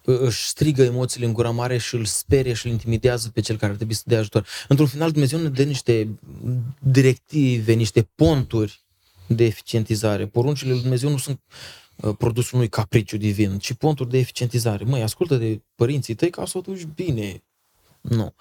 își 0.03 0.47
strigă 0.47 0.83
emoțiile 0.83 1.25
în 1.25 1.33
gura 1.33 1.49
mare 1.49 1.77
și 1.77 1.95
îl 1.95 2.05
sperie 2.05 2.53
și 2.53 2.65
îl 2.65 2.71
intimidează 2.71 3.29
pe 3.33 3.41
cel 3.41 3.57
care 3.57 3.71
ar 3.71 3.77
trebui 3.77 3.93
să 3.93 4.03
dea 4.05 4.19
ajutor. 4.19 4.47
Într-un 4.67 4.87
final, 4.87 5.11
Dumnezeu 5.11 5.39
ne 5.39 5.49
dă 5.49 5.63
niște 5.63 6.07
directive, 6.79 7.73
niște 7.73 8.09
ponturi 8.15 8.81
de 9.27 9.45
eficientizare. 9.45 10.25
Poruncile 10.25 10.71
lui 10.71 10.81
Dumnezeu 10.81 11.09
nu 11.09 11.17
sunt 11.17 11.39
Uh, 11.49 11.86
produsul 12.17 12.57
unui 12.57 12.69
capriciu 12.69 13.17
divin, 13.17 13.57
ci 13.57 13.73
ponturi 13.73 14.09
de 14.09 14.17
eficientizare. 14.17 14.83
Măi, 14.83 15.01
ascultă 15.01 15.35
de 15.35 15.61
părinții 15.75 16.13
tăi 16.13 16.29
ca 16.29 16.45
să 16.45 16.57
o 16.57 16.61
duci 16.61 16.83
bine. 16.83 17.41
Nu. 18.01 18.33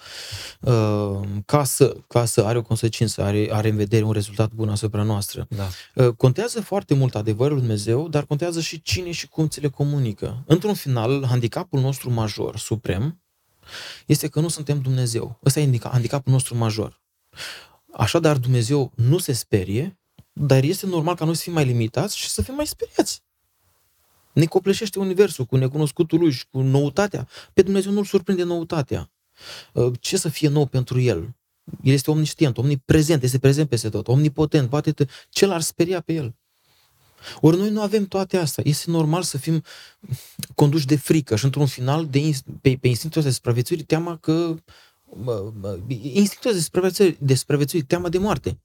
Uh, 0.61 1.28
ca 1.46 1.64
să, 1.64 1.96
ca 2.09 2.24
să 2.24 2.44
are 2.44 2.59
o 2.59 2.62
consecință, 2.62 3.22
are, 3.22 3.48
are 3.50 3.68
în 3.68 3.76
vedere 3.76 4.04
un 4.04 4.12
rezultat 4.12 4.52
bun 4.52 4.68
asupra 4.68 5.02
noastră. 5.02 5.46
Da. 5.48 5.68
Uh, 6.04 6.14
contează 6.14 6.61
foarte 6.61 6.94
mult 6.94 7.14
adevărul 7.14 7.52
lui 7.52 7.61
Dumnezeu, 7.61 8.09
dar 8.09 8.24
contează 8.24 8.61
și 8.61 8.82
cine 8.82 9.11
și 9.11 9.28
cum 9.28 9.48
ți 9.48 9.61
le 9.61 9.68
comunică. 9.68 10.42
Într-un 10.46 10.74
final, 10.74 11.24
handicapul 11.26 11.80
nostru 11.80 12.11
major, 12.11 12.57
suprem, 12.57 13.20
este 14.07 14.28
că 14.28 14.40
nu 14.40 14.48
suntem 14.48 14.80
Dumnezeu. 14.80 15.38
Ăsta 15.44 15.61
e 15.61 15.78
handicapul 15.82 16.32
nostru 16.32 16.57
major. 16.57 17.00
Așadar, 17.92 18.36
Dumnezeu 18.36 18.92
nu 18.94 19.18
se 19.18 19.32
sperie, 19.32 19.98
dar 20.32 20.62
este 20.62 20.86
normal 20.86 21.14
ca 21.14 21.24
noi 21.24 21.36
să 21.36 21.42
fim 21.42 21.52
mai 21.52 21.64
limitați 21.64 22.16
și 22.16 22.28
să 22.28 22.42
fim 22.42 22.54
mai 22.54 22.66
speriați. 22.66 23.22
Ne 24.37 24.45
copleșește 24.45 24.99
universul 24.99 25.45
cu 25.45 25.57
necunoscutul 25.57 26.18
lui 26.18 26.30
și 26.30 26.45
cu 26.51 26.61
noutatea. 26.61 27.28
Pe 27.53 27.62
Dumnezeu 27.62 27.93
nu-l 27.93 28.05
surprinde 28.05 28.43
noutatea. 28.43 29.11
Uh, 29.72 29.93
ce 30.01 30.16
să 30.16 30.28
fie 30.28 30.49
nou 30.49 30.66
pentru 30.66 31.01
el? 31.01 31.34
El 31.82 31.93
este 31.93 32.11
omniștient, 32.11 32.59
omniprezent, 32.59 33.22
este 33.22 33.39
prezent 33.39 33.68
peste 33.68 33.89
tot, 33.89 34.09
omnipotent, 34.09 34.68
poate 34.68 34.95
ce 35.28 35.47
l-ar 35.47 35.61
speria 35.61 36.01
pe 36.01 36.12
el? 36.12 36.34
Ori 37.41 37.57
noi 37.57 37.70
nu 37.70 37.80
avem 37.80 38.07
toate 38.07 38.37
astea. 38.37 38.64
Este 38.66 38.91
normal 38.91 39.22
să 39.22 39.39
fim 39.39 39.62
conduși 40.55 40.87
de 40.87 40.97
frică 40.97 41.37
și 41.37 41.45
într-un 41.45 41.66
final 41.66 42.07
de, 42.07 42.30
pe, 42.61 42.78
pe 42.80 42.89
instinctul 42.89 43.22
de 43.22 43.30
supraviețuire, 43.30 43.82
teama 43.82 44.16
că 44.16 44.55
instinctul 45.89 46.53
de 46.53 46.61
supraviețuire, 46.61 47.16
de 47.20 47.34
supraviețuire, 47.34 47.87
teama 47.87 48.09
de 48.09 48.18
moarte. 48.18 48.59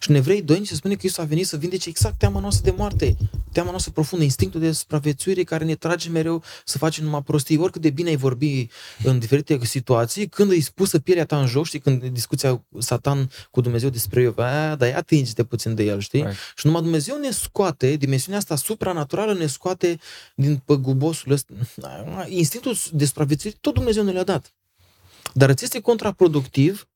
Și 0.00 0.10
în 0.10 0.16
Evrei 0.16 0.42
2 0.42 0.66
se 0.66 0.74
spune 0.74 0.94
că 0.94 1.00
Iisus 1.02 1.18
a 1.18 1.24
venit 1.24 1.46
să 1.46 1.56
vindece 1.56 1.88
exact 1.88 2.18
teama 2.18 2.40
noastră 2.40 2.70
de 2.70 2.76
moarte, 2.76 3.16
teama 3.52 3.70
noastră 3.70 3.92
profundă, 3.92 4.24
instinctul 4.24 4.60
de 4.60 4.72
supraviețuire 4.72 5.42
care 5.42 5.64
ne 5.64 5.74
trage 5.74 6.08
mereu 6.08 6.42
să 6.64 6.78
facem 6.78 7.04
numai 7.04 7.22
prostii. 7.22 7.58
Oricât 7.58 7.80
de 7.80 7.90
bine 7.90 8.08
ai 8.08 8.16
vorbi 8.16 8.68
în 9.04 9.18
diferite 9.18 9.64
situații, 9.64 10.28
când 10.28 10.50
îi 10.50 10.60
spusă 10.60 10.98
pielea 10.98 11.24
ta 11.24 11.40
în 11.40 11.46
joc, 11.46 11.66
știi, 11.66 11.78
când 11.78 12.04
discuția 12.04 12.64
Satan 12.78 13.30
cu 13.50 13.60
Dumnezeu 13.60 13.88
despre 13.88 14.22
eu, 14.22 14.32
dar 14.32 14.80
ia 14.80 14.96
atinge-te 14.96 15.44
puțin 15.44 15.74
de 15.74 15.82
el, 15.82 16.00
știi? 16.00 16.22
Right. 16.22 16.36
Și 16.56 16.66
numai 16.66 16.82
Dumnezeu 16.82 17.18
ne 17.18 17.30
scoate, 17.30 17.96
dimensiunea 17.96 18.38
asta 18.38 18.56
supranaturală 18.56 19.34
ne 19.34 19.46
scoate 19.46 19.98
din 20.34 20.62
păgubosul 20.64 21.32
ăsta. 21.32 21.54
Instinctul 22.28 22.76
de 22.92 23.04
supraviețuire, 23.04 23.56
tot 23.60 23.74
Dumnezeu 23.74 24.04
ne 24.04 24.12
l-a 24.12 24.22
dat. 24.22 24.54
Dar 25.32 25.48
îți 25.48 25.64
este 25.64 25.80
contraproductiv 25.80 26.88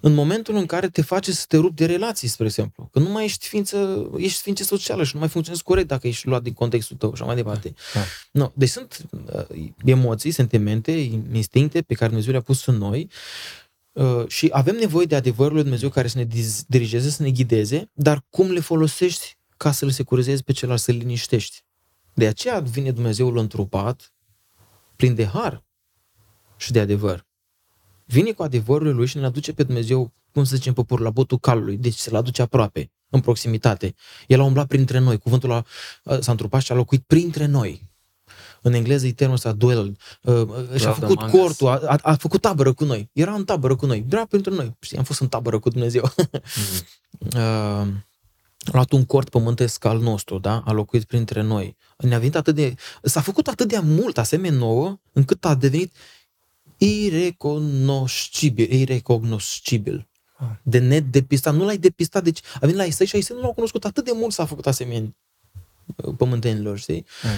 în 0.00 0.14
momentul 0.14 0.54
în 0.54 0.66
care 0.66 0.88
te 0.88 1.02
face 1.02 1.32
să 1.32 1.44
te 1.48 1.56
rupi 1.56 1.74
de 1.74 1.86
relații, 1.86 2.28
spre 2.28 2.44
exemplu. 2.44 2.88
Că 2.92 2.98
nu 2.98 3.08
mai 3.08 3.24
ești 3.24 3.48
ființă, 3.48 4.10
ești 4.16 4.42
ființă 4.42 4.62
socială 4.62 5.04
și 5.04 5.14
nu 5.14 5.20
mai 5.20 5.28
funcționezi 5.28 5.64
corect 5.64 5.88
dacă 5.88 6.06
ești 6.06 6.26
luat 6.26 6.42
din 6.42 6.52
contextul 6.52 6.96
tău 6.96 7.14
și 7.14 7.22
mai 7.22 7.34
departe. 7.34 7.74
Da. 7.94 8.00
No. 8.32 8.50
Deci 8.54 8.68
sunt 8.68 9.06
uh, 9.32 9.68
emoții, 9.84 10.30
sentimente, 10.30 10.90
instincte 11.32 11.82
pe 11.82 11.94
care 11.94 12.06
Dumnezeu 12.06 12.32
le-a 12.32 12.42
pus 12.42 12.66
în 12.66 12.76
noi 12.76 13.10
uh, 13.92 14.26
și 14.26 14.48
avem 14.52 14.76
nevoie 14.76 15.06
de 15.06 15.16
adevărul 15.16 15.52
lui 15.52 15.62
Dumnezeu 15.62 15.88
care 15.88 16.08
să 16.08 16.18
ne 16.18 16.26
dirigeze, 16.66 17.10
să 17.10 17.22
ne 17.22 17.30
ghideze, 17.30 17.90
dar 17.92 18.24
cum 18.30 18.50
le 18.50 18.60
folosești 18.60 19.38
ca 19.56 19.72
să 19.72 19.84
le 19.84 19.90
securizezi 19.90 20.42
pe 20.42 20.52
celălalt, 20.52 20.82
să-l 20.82 20.94
liniștești. 20.94 21.64
De 22.14 22.26
aceea 22.26 22.60
vine 22.60 22.90
Dumnezeul 22.90 23.36
întrupat, 23.36 24.12
plin 24.96 25.14
de 25.14 25.26
har 25.26 25.64
și 26.56 26.72
de 26.72 26.80
adevăr 26.80 27.28
vine 28.12 28.32
cu 28.32 28.42
adevărul 28.42 28.94
lui 28.94 29.06
și 29.06 29.18
ne 29.18 29.24
aduce 29.24 29.52
pe 29.52 29.62
Dumnezeu, 29.62 30.12
cum 30.32 30.44
să 30.44 30.56
zicem, 30.56 30.72
poporul 30.72 31.04
la 31.04 31.10
botul 31.10 31.38
calului, 31.38 31.76
deci 31.76 31.94
se-l 31.94 32.16
aduce 32.16 32.42
aproape, 32.42 32.92
în 33.08 33.20
proximitate. 33.20 33.94
El 34.26 34.40
a 34.40 34.44
umblat 34.44 34.66
printre 34.66 34.98
noi, 34.98 35.18
cuvântul 35.18 35.52
a, 35.52 35.64
s-a 36.20 36.30
întrupat 36.30 36.62
și 36.62 36.72
a 36.72 36.74
locuit 36.74 37.02
printre 37.06 37.46
noi. 37.46 37.88
În 38.62 38.72
engleză 38.72 39.06
e 39.06 39.12
termenul 39.12 39.34
ăsta, 39.34 39.52
dwell, 39.52 39.96
uh, 40.22 40.48
și-a 40.76 40.92
făcut 40.92 41.20
cortul, 41.20 41.68
a, 41.68 41.80
a, 41.86 41.98
a 42.02 42.14
făcut 42.14 42.40
tabără 42.40 42.72
cu 42.72 42.84
noi. 42.84 43.10
Era 43.12 43.32
în 43.32 43.44
tabără 43.44 43.76
cu 43.76 43.86
noi, 43.86 44.06
era 44.10 44.24
printre 44.24 44.54
noi. 44.54 44.76
Știi, 44.80 44.98
am 44.98 45.04
fost 45.04 45.20
în 45.20 45.28
tabără 45.28 45.58
cu 45.58 45.68
Dumnezeu. 45.68 46.02
mm. 47.18 47.40
uh, 47.40 47.86
a 48.64 48.70
luat 48.72 48.92
un 48.92 49.04
cort 49.04 49.28
pământesc 49.28 49.84
al 49.84 49.98
nostru, 49.98 50.38
da? 50.38 50.62
A 50.66 50.72
locuit 50.72 51.04
printre 51.04 51.42
noi. 51.42 51.76
Ne-a 51.96 52.18
venit 52.18 52.36
atât 52.36 52.54
de... 52.54 52.74
S-a 53.02 53.20
făcut 53.20 53.48
atât 53.48 53.68
de 53.68 53.78
mult 53.78 54.18
asemenea 54.18 54.58
nouă, 54.58 55.00
încât 55.12 55.44
a 55.44 55.54
devenit 55.54 55.92
irecunoscibil, 56.80 58.72
irecognoscibil. 58.72 60.08
De 60.62 60.78
nedepistat. 60.78 61.54
Nu 61.54 61.64
l-ai 61.64 61.78
depistat, 61.78 62.24
deci 62.24 62.40
a 62.54 62.58
venit 62.58 62.76
la 62.76 62.84
Isai 62.84 63.06
și 63.06 63.16
Isai 63.16 63.36
nu 63.36 63.42
l-au 63.42 63.52
cunoscut 63.52 63.84
atât 63.84 64.04
de 64.04 64.12
mult 64.14 64.32
s-a 64.32 64.44
făcut 64.44 64.66
asemenea 64.66 65.14
pământenilor, 66.16 66.78
știi? 66.78 67.04
Mm. 67.22 67.30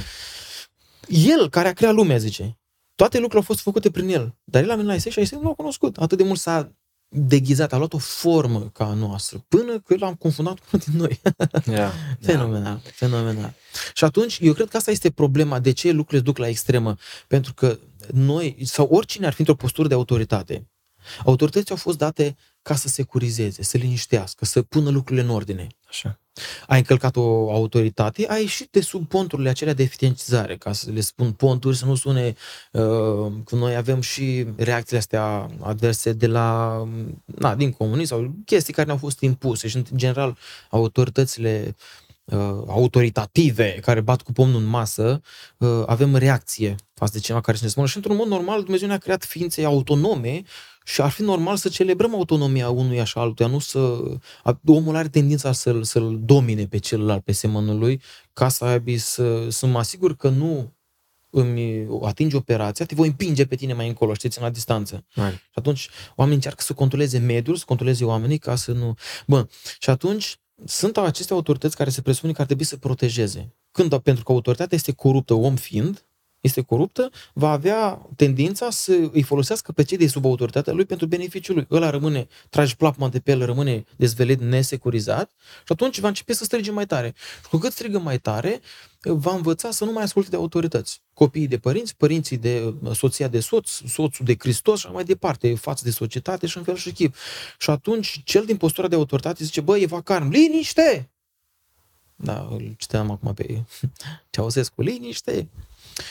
El 1.09 1.51
care 1.51 1.68
a 1.68 1.72
creat 1.72 1.95
lumea, 1.95 2.16
zice. 2.16 2.59
Toate 2.95 3.16
lucrurile 3.16 3.40
au 3.40 3.55
fost 3.55 3.61
făcute 3.61 3.90
prin 3.90 4.09
el. 4.09 4.34
Dar 4.45 4.62
el 4.62 4.70
a 4.70 4.74
venit 4.74 4.88
la 4.88 4.95
Isai 4.95 5.12
și 5.12 5.20
Isai 5.20 5.38
nu 5.38 5.45
l-au 5.45 5.55
cunoscut. 5.55 5.97
Atât 5.97 6.18
de 6.18 6.24
mult 6.24 6.38
s-a 6.38 6.72
deghizat, 7.14 7.72
a 7.72 7.76
luat 7.76 7.93
o 7.93 7.99
formă 7.99 8.70
ca 8.72 8.84
a 8.84 8.95
noastră, 8.95 9.45
până 9.49 9.78
că 9.78 9.97
l-am 9.99 10.14
confundat 10.14 10.59
cu 10.59 10.64
unul 10.72 10.84
din 10.86 10.99
noi. 10.99 11.20
Yeah, 11.76 11.93
fenomenal, 12.30 12.80
yeah. 12.82 12.95
fenomenal. 12.95 13.55
Și 13.95 14.05
atunci, 14.05 14.38
eu 14.40 14.53
cred 14.53 14.68
că 14.68 14.76
asta 14.76 14.90
este 14.90 15.11
problema, 15.11 15.59
de 15.59 15.72
ce 15.72 15.90
lucrurile 15.90 16.22
duc 16.22 16.38
la 16.38 16.49
extremă. 16.49 16.97
Pentru 17.26 17.55
că 17.55 17.78
noi, 18.13 18.57
sau 18.65 18.89
oricine 18.91 19.27
ar 19.27 19.33
fi 19.33 19.41
într-o 19.41 19.55
postură 19.55 19.89
de 19.89 19.95
autoritate, 19.95 20.67
autoritățile 21.25 21.75
au 21.75 21.77
fost 21.77 21.99
date 21.99 22.37
ca 22.63 22.75
să 22.75 22.89
securizeze, 22.89 23.63
să 23.63 23.77
liniștească, 23.77 24.45
să 24.45 24.63
pună 24.63 24.91
lucrurile 24.91 25.25
în 25.25 25.31
ordine. 25.31 25.67
Așa. 25.89 26.21
Ai 26.67 26.79
încălcat 26.79 27.17
o 27.17 27.53
autoritate, 27.53 28.27
ai 28.29 28.41
ieșit 28.41 28.71
de 28.71 28.81
sub 28.81 29.09
ponturile 29.09 29.49
acelea 29.49 29.75
de 29.75 29.83
eficientizare, 29.83 30.57
ca 30.57 30.73
să 30.73 30.91
le 30.91 31.01
spun 31.01 31.33
ponturi, 31.33 31.77
să 31.77 31.85
nu 31.85 31.95
sune 31.95 32.35
uh, 32.73 33.33
că 33.45 33.55
noi 33.55 33.77
avem 33.77 34.01
și 34.01 34.47
reacțiile 34.57 34.99
astea 34.99 35.51
adverse 35.61 36.13
de 36.13 36.27
la, 36.27 36.77
na, 37.25 37.55
din 37.55 37.73
comunism 37.73 38.15
sau 38.15 38.35
chestii 38.45 38.73
care 38.73 38.87
ne-au 38.87 38.99
fost 38.99 39.21
impuse 39.21 39.69
și, 39.69 39.77
în 39.77 39.85
general, 39.95 40.39
autoritățile 40.71 41.65
uh, 41.67 41.75
autoritative 42.66 43.78
care 43.80 44.01
bat 44.01 44.22
cu 44.22 44.33
pomnul 44.33 44.61
în 44.61 44.66
masă, 44.66 45.20
uh, 45.59 45.83
avem 45.87 46.14
reacție 46.16 46.74
față 46.95 47.12
de 47.14 47.18
cineva 47.18 47.43
care 47.43 47.57
se 47.57 47.64
ne 47.64 47.70
spune 47.70 47.87
și 47.87 47.97
într-un 47.97 48.16
mod 48.16 48.26
normal 48.26 48.62
Dumnezeu 48.62 48.89
ne-a 48.89 48.99
creat 48.99 49.24
ființe 49.24 49.64
autonome 49.64 50.43
și 50.85 51.01
ar 51.01 51.11
fi 51.11 51.22
normal 51.22 51.57
să 51.57 51.68
celebrăm 51.68 52.14
autonomia 52.14 52.70
unui 52.70 53.05
și 53.05 53.18
altuia, 53.18 53.49
nu 53.49 53.59
să... 53.59 54.03
Omul 54.66 54.97
are 54.97 55.09
tendința 55.09 55.53
să-l, 55.53 55.83
să-l 55.83 56.20
domine 56.24 56.66
pe 56.66 56.78
celălalt, 56.78 57.24
pe 57.24 57.33
semănul 57.33 57.78
lui, 57.78 58.03
ca 58.33 58.49
să 58.49 58.64
aibă 58.64 58.97
să, 58.97 59.51
să 59.51 59.66
mă 59.66 59.78
asigur 59.78 60.16
că 60.16 60.28
nu 60.28 60.72
îmi 61.30 61.87
atinge 62.03 62.37
operația, 62.37 62.85
te 62.85 62.95
voi 62.95 63.07
împinge 63.07 63.47
pe 63.47 63.57
tine 63.57 63.72
mai 63.72 63.89
încolo, 63.89 64.14
știți, 64.14 64.41
la 64.41 64.51
distanță. 64.51 65.05
Hai. 65.14 65.30
Și 65.30 65.55
atunci 65.55 65.89
oamenii 66.14 66.35
încearcă 66.35 66.62
să 66.62 66.72
controleze 66.72 67.18
mediul, 67.18 67.57
să 67.57 67.64
controleze 67.66 68.05
oamenii 68.05 68.39
ca 68.39 68.57
să 68.57 68.72
nu... 68.72 68.95
Bun, 69.26 69.49
și 69.78 69.91
atunci 69.91 70.41
sunt 70.65 70.97
aceste 70.97 71.33
autorități 71.33 71.77
care 71.77 71.91
se 71.91 72.03
presupune 72.03 72.33
că 72.33 72.41
ar 72.41 72.47
trebui 72.47 72.65
să 72.65 72.77
protejeze. 72.77 73.55
Când, 73.71 73.99
pentru 73.99 74.25
că 74.25 74.33
autoritatea 74.33 74.77
este 74.77 74.93
coruptă, 74.93 75.35
om 75.35 75.55
fiind, 75.55 76.07
este 76.43 76.61
coruptă, 76.61 77.11
va 77.32 77.51
avea 77.51 78.09
tendința 78.16 78.70
să 78.70 79.11
îi 79.12 79.22
folosească 79.22 79.72
pe 79.72 79.82
cei 79.82 79.99
de 79.99 80.07
sub 80.07 80.24
autoritatea 80.24 80.72
lui 80.72 80.84
pentru 80.84 81.07
beneficiul 81.07 81.55
lui. 81.55 81.66
Ăla 81.70 81.90
rămâne, 81.90 82.26
tragi 82.51 82.76
plapma 82.76 83.09
de 83.09 83.20
pe 83.20 83.30
el, 83.30 83.45
rămâne 83.45 83.84
dezvelit, 83.97 84.40
nesecurizat 84.40 85.30
și 85.57 85.72
atunci 85.72 86.01
va 86.01 86.09
începe 86.09 86.32
să 86.32 86.45
strige 86.45 86.70
mai 86.70 86.86
tare. 86.86 87.14
Și 87.43 87.49
cu 87.49 87.57
cât 87.57 87.72
strigă 87.72 87.99
mai 87.99 88.18
tare, 88.18 88.61
va 89.01 89.34
învăța 89.34 89.70
să 89.70 89.84
nu 89.84 89.93
mai 89.93 90.03
asculte 90.03 90.30
de 90.30 90.36
autorități. 90.36 91.03
Copiii 91.14 91.49
de 91.49 91.59
părinți, 91.59 91.97
părinții 91.97 92.36
de 92.36 92.74
soția 92.93 93.28
de 93.28 93.40
soț, 93.40 93.70
soțul 93.70 94.24
de 94.24 94.34
Hristos 94.38 94.80
și 94.80 94.86
mai 94.86 95.05
departe, 95.05 95.55
față 95.55 95.84
de 95.84 95.90
societate 95.90 96.47
și 96.47 96.57
în 96.57 96.62
fel 96.62 96.76
și 96.76 96.93
chip. 96.93 97.14
Și 97.59 97.70
atunci 97.70 98.20
cel 98.24 98.45
din 98.45 98.57
postura 98.57 98.88
de 98.88 98.95
autoritate 98.95 99.45
zice, 99.45 99.61
băi, 99.61 99.82
e 99.82 99.86
vacarm, 99.86 100.30
liniște! 100.30 101.11
Da, 102.16 102.49
îl 102.51 102.74
citeam 102.76 103.11
acum 103.11 103.34
pe 103.34 103.64
Ceausescu, 104.30 104.82
liniște! 104.82 105.49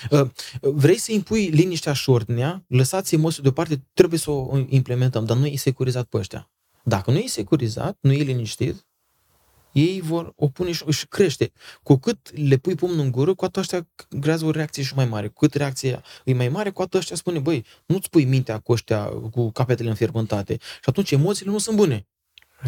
Uh, 0.09 0.29
vrei 0.61 0.97
să 0.97 1.11
impui 1.11 1.45
liniștea 1.47 1.93
și 1.93 2.09
ordinea, 2.09 2.63
lăsați 2.67 3.15
emoții 3.15 3.41
deoparte, 3.41 3.83
trebuie 3.93 4.19
să 4.19 4.31
o 4.31 4.57
implementăm, 4.67 5.25
dar 5.25 5.37
nu 5.37 5.45
e 5.45 5.55
securizat 5.55 6.05
pe 6.05 6.17
ăștia. 6.17 6.49
Dacă 6.83 7.11
nu 7.11 7.17
e 7.17 7.27
securizat, 7.27 7.97
nu 8.01 8.11
e 8.11 8.23
liniștit, 8.23 8.85
ei 9.71 10.01
vor 10.01 10.33
opune 10.35 10.71
și 10.71 10.83
își 10.85 11.07
crește. 11.07 11.51
Cu 11.83 11.95
cât 11.95 12.31
le 12.47 12.57
pui 12.57 12.75
pumnul 12.75 12.99
în 12.99 13.11
gură, 13.11 13.33
cu 13.33 13.45
atât 13.45 13.57
ăștia 13.61 13.87
creează 14.21 14.45
o 14.45 14.51
reacție 14.51 14.83
și 14.83 14.95
mai 14.95 15.05
mare. 15.05 15.27
Cu 15.27 15.33
cât 15.33 15.53
reacția 15.53 16.03
e 16.23 16.33
mai 16.33 16.49
mare, 16.49 16.69
cu 16.69 16.81
atât 16.81 16.99
ăștia 16.99 17.15
spune, 17.15 17.39
băi, 17.39 17.65
nu-ți 17.85 18.09
pui 18.09 18.25
mintea 18.25 18.59
cu 18.59 18.71
ăștia, 18.71 19.05
cu 19.05 19.51
capetele 19.51 19.89
înfierbântate. 19.89 20.57
Și 20.59 20.85
atunci 20.85 21.11
emoțiile 21.11 21.51
nu 21.51 21.57
sunt 21.57 21.75
bune. 21.75 22.07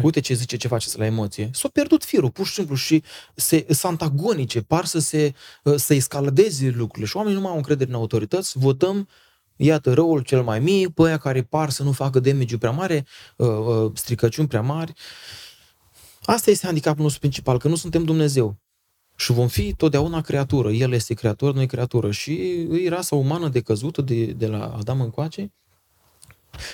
Uite 0.02 0.20
ce 0.20 0.34
zice 0.34 0.56
ce 0.56 0.68
face 0.68 0.88
la 0.96 1.04
emoție. 1.04 1.50
S-a 1.52 1.68
pierdut 1.68 2.04
firul, 2.04 2.30
pur 2.30 2.46
și 2.46 2.52
simplu, 2.52 2.74
și 2.74 3.02
se, 3.34 3.66
sunt 3.68 4.00
antagonice, 4.00 4.62
par 4.62 4.84
să 4.84 4.98
se 4.98 5.34
uh, 5.62 5.74
să 5.76 5.94
escaladeze 5.94 6.68
lucrurile. 6.68 7.06
Și 7.06 7.16
oamenii 7.16 7.36
nu 7.36 7.42
mai 7.42 7.52
au 7.52 7.56
încredere 7.56 7.90
în 7.90 7.96
autorități, 7.96 8.58
votăm 8.58 9.08
iată, 9.56 9.92
răul 9.92 10.20
cel 10.20 10.42
mai 10.42 10.60
mic, 10.60 10.88
pe 10.88 11.02
aia 11.02 11.18
care 11.18 11.42
par 11.42 11.70
să 11.70 11.82
nu 11.82 11.92
facă 11.92 12.20
damage 12.20 12.58
prea 12.58 12.70
mare, 12.70 13.06
uh, 13.36 13.48
uh, 13.48 13.90
stricăciuni 13.94 14.48
prea 14.48 14.62
mari. 14.62 14.92
Asta 16.22 16.50
este 16.50 16.66
handicapul 16.66 17.02
nostru 17.02 17.20
principal, 17.20 17.58
că 17.58 17.68
nu 17.68 17.74
suntem 17.74 18.04
Dumnezeu. 18.04 18.56
Și 19.16 19.32
vom 19.32 19.48
fi 19.48 19.74
totdeauna 19.74 20.20
creatură. 20.20 20.70
El 20.70 20.92
este 20.92 21.14
creator, 21.14 21.54
noi 21.54 21.66
creatură. 21.66 22.10
Și 22.10 22.32
e 22.84 22.88
rasa 22.88 23.16
umană 23.16 23.48
decăzută 23.48 24.02
de, 24.02 24.24
de 24.24 24.46
la 24.46 24.74
Adam 24.78 25.00
încoace, 25.00 25.52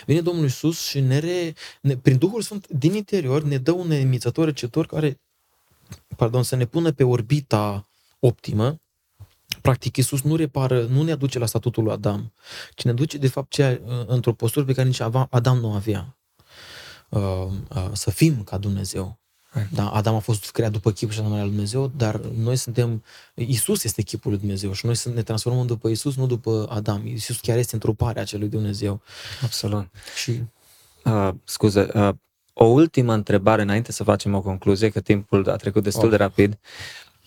Vine 0.07 0.21
Domnul 0.21 0.45
Iisus 0.45 0.87
și 0.87 1.01
ne, 1.01 1.19
re, 1.19 1.55
ne 1.81 1.97
prin 1.97 2.19
Duhul 2.19 2.43
Sfânt 2.43 2.69
din 2.69 2.95
interior 2.95 3.43
ne 3.43 3.59
dă 3.59 3.73
un 3.73 3.91
emițător 3.91 4.45
recetor 4.45 4.87
care 4.87 5.21
pardon, 6.17 6.43
să 6.43 6.57
ne 6.57 6.65
pună 6.65 6.93
pe 6.93 7.05
orbita 7.05 7.89
optimă. 8.19 8.81
Practic, 9.61 9.97
Iisus 9.97 10.23
nu 10.23 10.37
repară, 10.37 10.85
nu 10.85 11.03
ne 11.03 11.13
aduce 11.13 11.39
la 11.39 11.47
statutul 11.47 11.83
lui 11.85 11.93
Adam, 11.93 12.33
ci 12.75 12.83
ne 12.83 12.93
duce, 12.93 13.19
de 13.19 13.29
fapt, 13.29 13.51
cea, 13.51 13.81
într-o 14.07 14.33
postură 14.33 14.65
pe 14.65 14.73
care 14.73 14.87
nici 14.87 15.01
Adam 15.31 15.59
nu 15.59 15.73
avea. 15.73 16.19
Uh, 17.09 17.21
uh, 17.21 17.91
să 17.93 18.11
fim 18.11 18.43
ca 18.43 18.59
Dumnezeu. 18.59 19.19
Da, 19.71 19.89
Adam 19.89 20.15
a 20.15 20.19
fost 20.19 20.51
creat 20.51 20.71
după 20.71 20.93
chipul 20.93 21.15
și 21.15 21.19
asemenea 21.19 21.45
lui 21.45 21.53
Dumnezeu, 21.53 21.93
dar 21.97 22.21
noi 22.21 22.57
suntem, 22.57 23.05
Isus 23.35 23.85
este 23.85 24.03
chipul 24.03 24.31
lui 24.31 24.41
Dumnezeu 24.41 24.73
și 24.73 24.87
noi 24.87 24.95
ne 25.15 25.23
transformăm 25.23 25.67
după 25.67 25.89
Isus, 25.89 26.17
nu 26.17 26.27
după 26.27 26.67
Adam. 26.71 27.07
Isus 27.07 27.41
chiar 27.41 27.59
este 27.59 27.75
întruparea 27.75 28.23
acelui 28.23 28.49
Dumnezeu. 28.49 29.01
Absolut. 29.43 29.89
Și... 30.23 30.43
Uh, 31.05 31.31
scuze, 31.45 31.89
uh, 31.95 32.09
o 32.53 32.65
ultimă 32.65 33.13
întrebare 33.13 33.63
înainte 33.63 33.93
să 33.93 34.05
facem 34.05 34.35
o 34.35 34.41
concluzie, 34.41 34.89
că 34.89 35.01
timpul 35.01 35.51
a 35.51 35.57
trecut 35.57 35.83
destul 35.83 36.05
oh. 36.05 36.11
de 36.11 36.17
rapid. 36.17 36.59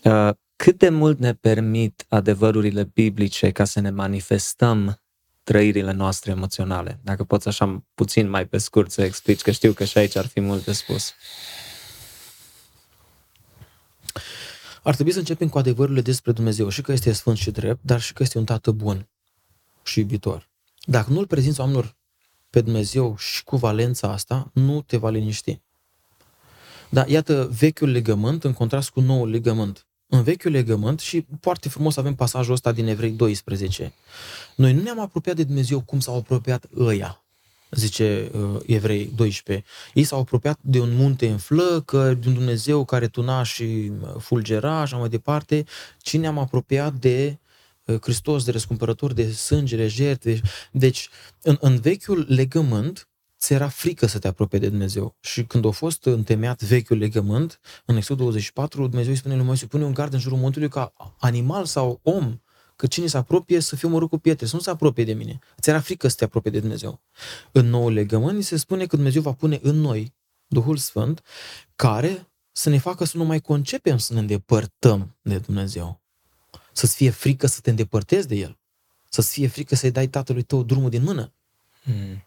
Uh, 0.03 0.29
cât 0.55 0.77
de 0.77 0.89
mult 0.89 1.19
ne 1.19 1.33
permit 1.33 2.05
adevărurile 2.07 2.83
biblice 2.93 3.51
ca 3.51 3.63
să 3.65 3.79
ne 3.79 3.89
manifestăm 3.89 5.01
trăirile 5.43 5.91
noastre 5.91 6.31
emoționale? 6.31 6.99
Dacă 7.03 7.23
poți 7.23 7.47
așa 7.47 7.83
puțin 7.93 8.29
mai 8.29 8.45
pe 8.45 8.57
scurt 8.57 8.91
să 8.91 9.01
explici, 9.01 9.41
că 9.41 9.51
știu 9.51 9.71
că 9.71 9.83
și 9.83 9.97
aici 9.97 10.15
ar 10.15 10.25
fi 10.25 10.39
mult 10.39 10.65
de 10.65 10.71
spus. 10.71 11.13
Ar 14.83 14.93
trebui 14.93 15.11
să 15.11 15.19
începem 15.19 15.49
cu 15.49 15.57
adevărurile 15.57 16.01
despre 16.01 16.31
Dumnezeu 16.31 16.69
și 16.69 16.81
că 16.81 16.91
este 16.91 17.11
sfânt 17.11 17.37
și 17.37 17.51
drept, 17.51 17.79
dar 17.83 18.01
și 18.01 18.13
că 18.13 18.23
este 18.23 18.37
un 18.37 18.45
tată 18.45 18.71
bun 18.71 19.09
și 19.83 19.99
iubitor. 19.99 20.49
Dacă 20.85 21.11
nu-L 21.11 21.27
prezinți 21.27 21.59
oamenilor 21.59 21.95
pe 22.49 22.61
Dumnezeu 22.61 23.17
și 23.17 23.43
cu 23.43 23.57
valența 23.57 24.11
asta, 24.11 24.51
nu 24.53 24.81
te 24.81 24.97
va 24.97 25.09
liniști. 25.09 25.61
Da, 26.89 27.05
iată 27.07 27.49
vechiul 27.59 27.89
legământ 27.89 28.43
în 28.43 28.53
contrast 28.53 28.89
cu 28.89 29.01
noul 29.01 29.29
legământ. 29.29 29.87
În 30.07 30.23
vechiul 30.23 30.51
legământ, 30.51 30.99
și 30.99 31.25
foarte 31.39 31.69
frumos 31.69 31.97
avem 31.97 32.15
pasajul 32.15 32.53
ăsta 32.53 32.71
din 32.71 32.87
Evrei 32.87 33.11
12, 33.11 33.93
noi 34.55 34.73
nu 34.73 34.81
ne-am 34.81 34.99
apropiat 34.99 35.35
de 35.35 35.43
Dumnezeu 35.43 35.81
cum 35.81 35.99
s-au 35.99 36.17
apropiat 36.17 36.65
ăia 36.77 37.22
zice 37.75 38.31
uh, 38.33 38.61
Evrei 38.65 39.11
12. 39.15 39.65
Ei 39.93 40.03
s-au 40.03 40.19
apropiat 40.19 40.59
de 40.61 40.79
un 40.79 40.95
munte 40.95 41.27
în 41.27 41.37
flăcă, 41.37 42.13
de 42.13 42.27
un 42.27 42.33
Dumnezeu 42.33 42.85
care 42.85 43.07
tuna 43.07 43.43
și 43.43 43.91
uh, 44.01 44.15
fulgera, 44.19 44.79
așa 44.79 44.97
mai 44.97 45.09
departe. 45.09 45.63
Cine 45.97 46.27
am 46.27 46.37
apropiat 46.37 46.93
de 46.93 47.37
uh, 47.85 47.95
Hristos, 48.01 48.43
de 48.43 48.51
răscumpărător, 48.51 49.13
de 49.13 49.31
sângele, 49.31 49.87
jertfe. 49.87 50.41
Deci, 50.71 51.09
în, 51.41 51.57
în 51.59 51.79
vechiul 51.79 52.25
legământ, 52.29 53.07
ți 53.39 53.53
era 53.53 53.67
frică 53.67 54.05
să 54.05 54.19
te 54.19 54.27
apropie 54.27 54.59
de 54.59 54.69
Dumnezeu. 54.69 55.15
Și 55.19 55.43
când 55.43 55.65
a 55.65 55.69
fost 55.69 56.05
întemeiat 56.05 56.61
vechiul 56.61 56.97
legământ, 56.97 57.59
în 57.85 57.95
Exodul 57.95 58.23
24, 58.23 58.87
Dumnezeu 58.87 59.11
îi 59.11 59.17
spune 59.17 59.35
lui 59.35 59.45
Moise, 59.45 59.65
pune 59.65 59.83
un 59.83 59.93
gard 59.93 60.13
în 60.13 60.19
jurul 60.19 60.37
muntelui 60.37 60.69
ca 60.69 60.93
animal 61.19 61.65
sau 61.65 61.99
om 62.03 62.41
că 62.83 62.89
cine 62.89 63.07
se 63.07 63.17
apropie 63.17 63.59
să 63.59 63.75
fie 63.75 63.87
omorât 63.87 64.09
cu 64.09 64.17
pietre, 64.17 64.45
să 64.45 64.55
nu 64.55 64.61
se 64.61 64.69
apropie 64.69 65.03
de 65.03 65.13
mine. 65.13 65.39
Ți 65.61 65.69
era 65.69 65.79
frică 65.79 66.07
să 66.07 66.15
te 66.15 66.23
apropie 66.23 66.51
de 66.51 66.59
Dumnezeu. 66.59 67.01
În 67.51 67.69
nou 67.69 67.89
legământ 67.89 68.43
se 68.43 68.57
spune 68.57 68.85
că 68.85 68.95
Dumnezeu 68.95 69.21
va 69.21 69.31
pune 69.31 69.59
în 69.61 69.75
noi 69.75 70.13
Duhul 70.47 70.77
Sfânt, 70.77 71.21
care 71.75 72.31
să 72.51 72.69
ne 72.69 72.77
facă 72.77 73.03
să 73.03 73.17
nu 73.17 73.23
mai 73.23 73.39
concepem 73.39 73.97
să 73.97 74.13
ne 74.13 74.19
îndepărtăm 74.19 75.15
de 75.21 75.37
Dumnezeu. 75.37 76.01
Să-ți 76.71 76.95
fie 76.95 77.09
frică 77.09 77.47
să 77.47 77.59
te 77.61 77.69
îndepărtezi 77.69 78.27
de 78.27 78.35
El. 78.35 78.59
Să-ți 79.09 79.31
fie 79.31 79.47
frică 79.47 79.75
să-i 79.75 79.91
dai 79.91 80.07
tatălui 80.07 80.43
tău 80.43 80.63
drumul 80.63 80.89
din 80.89 81.03
mână. 81.03 81.33
Hmm. 81.83 82.23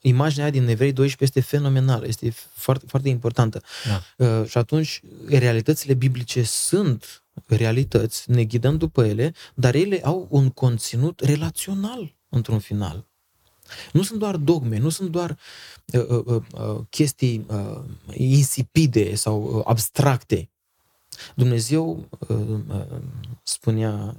imaginea 0.00 0.44
aia 0.44 0.52
din 0.52 0.68
Evrei 0.68 0.92
12 0.92 1.38
este 1.38 1.56
fenomenală, 1.56 2.06
este 2.06 2.30
foarte, 2.54 2.84
foarte 2.88 3.08
importantă. 3.08 3.62
Da. 3.86 4.26
Uh, 4.26 4.48
și 4.48 4.58
atunci, 4.58 5.00
realitățile 5.28 5.94
biblice 5.94 6.42
sunt 6.42 7.22
realități, 7.48 8.30
ne 8.30 8.44
ghidăm 8.44 8.76
după 8.76 9.04
ele, 9.04 9.34
dar 9.54 9.74
ele 9.74 10.00
au 10.04 10.26
un 10.30 10.50
conținut 10.50 11.20
relațional 11.20 12.14
într-un 12.28 12.58
final. 12.58 13.06
Nu 13.92 14.02
sunt 14.02 14.18
doar 14.18 14.36
dogme, 14.36 14.78
nu 14.78 14.88
sunt 14.88 15.10
doar 15.10 15.38
uh, 15.92 16.08
uh, 16.08 16.24
uh, 16.24 16.42
uh 16.52 16.80
chestii 16.90 17.46
uh, 17.48 17.80
insipide 18.12 19.14
sau 19.14 19.56
uh, 19.56 19.62
abstracte. 19.64 20.50
Dumnezeu, 21.34 22.08
uh, 22.28 22.36
uh, 22.68 22.86
spunea 23.42 24.16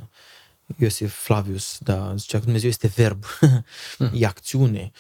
Iosif 0.78 1.14
Flavius, 1.14 1.78
da, 1.80 2.14
zicea 2.16 2.38
că 2.38 2.44
Dumnezeu 2.44 2.70
este 2.70 2.88
verb, 2.88 3.24
e 4.20 4.26
acțiune, 4.26 4.92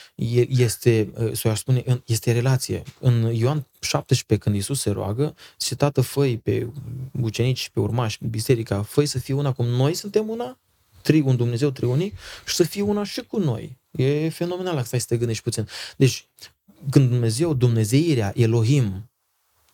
este, 0.47 1.13
să 1.33 1.47
aș 1.47 1.59
spune, 1.59 1.83
este 2.05 2.31
relație. 2.31 2.83
În 2.99 3.31
Ioan 3.33 3.67
17, 3.79 4.37
când 4.37 4.55
Iisus 4.55 4.79
se 4.79 4.89
roagă, 4.89 5.35
se 5.57 5.75
tată 5.75 6.01
făi 6.01 6.37
pe 6.37 6.67
ucenici 7.21 7.59
și 7.59 7.71
pe 7.71 7.79
urmași, 7.79 8.17
biserica, 8.29 8.81
făi 8.81 9.05
să 9.05 9.19
fie 9.19 9.33
una 9.33 9.51
cum 9.51 9.65
noi 9.65 9.93
suntem 9.93 10.29
una, 10.29 10.59
tri, 11.01 11.19
un 11.19 11.35
Dumnezeu 11.35 11.69
triunic, 11.69 12.17
și 12.45 12.55
să 12.55 12.63
fie 12.63 12.81
una 12.81 13.03
și 13.03 13.21
cu 13.21 13.39
noi. 13.39 13.77
E 13.91 14.29
fenomenal 14.29 14.77
asta 14.77 14.97
să 14.97 15.05
te 15.07 15.17
gândești 15.17 15.43
puțin. 15.43 15.67
Deci, 15.97 16.27
când 16.89 17.09
Dumnezeu, 17.09 17.53
Dumnezeirea, 17.53 18.33
Elohim, 18.35 19.08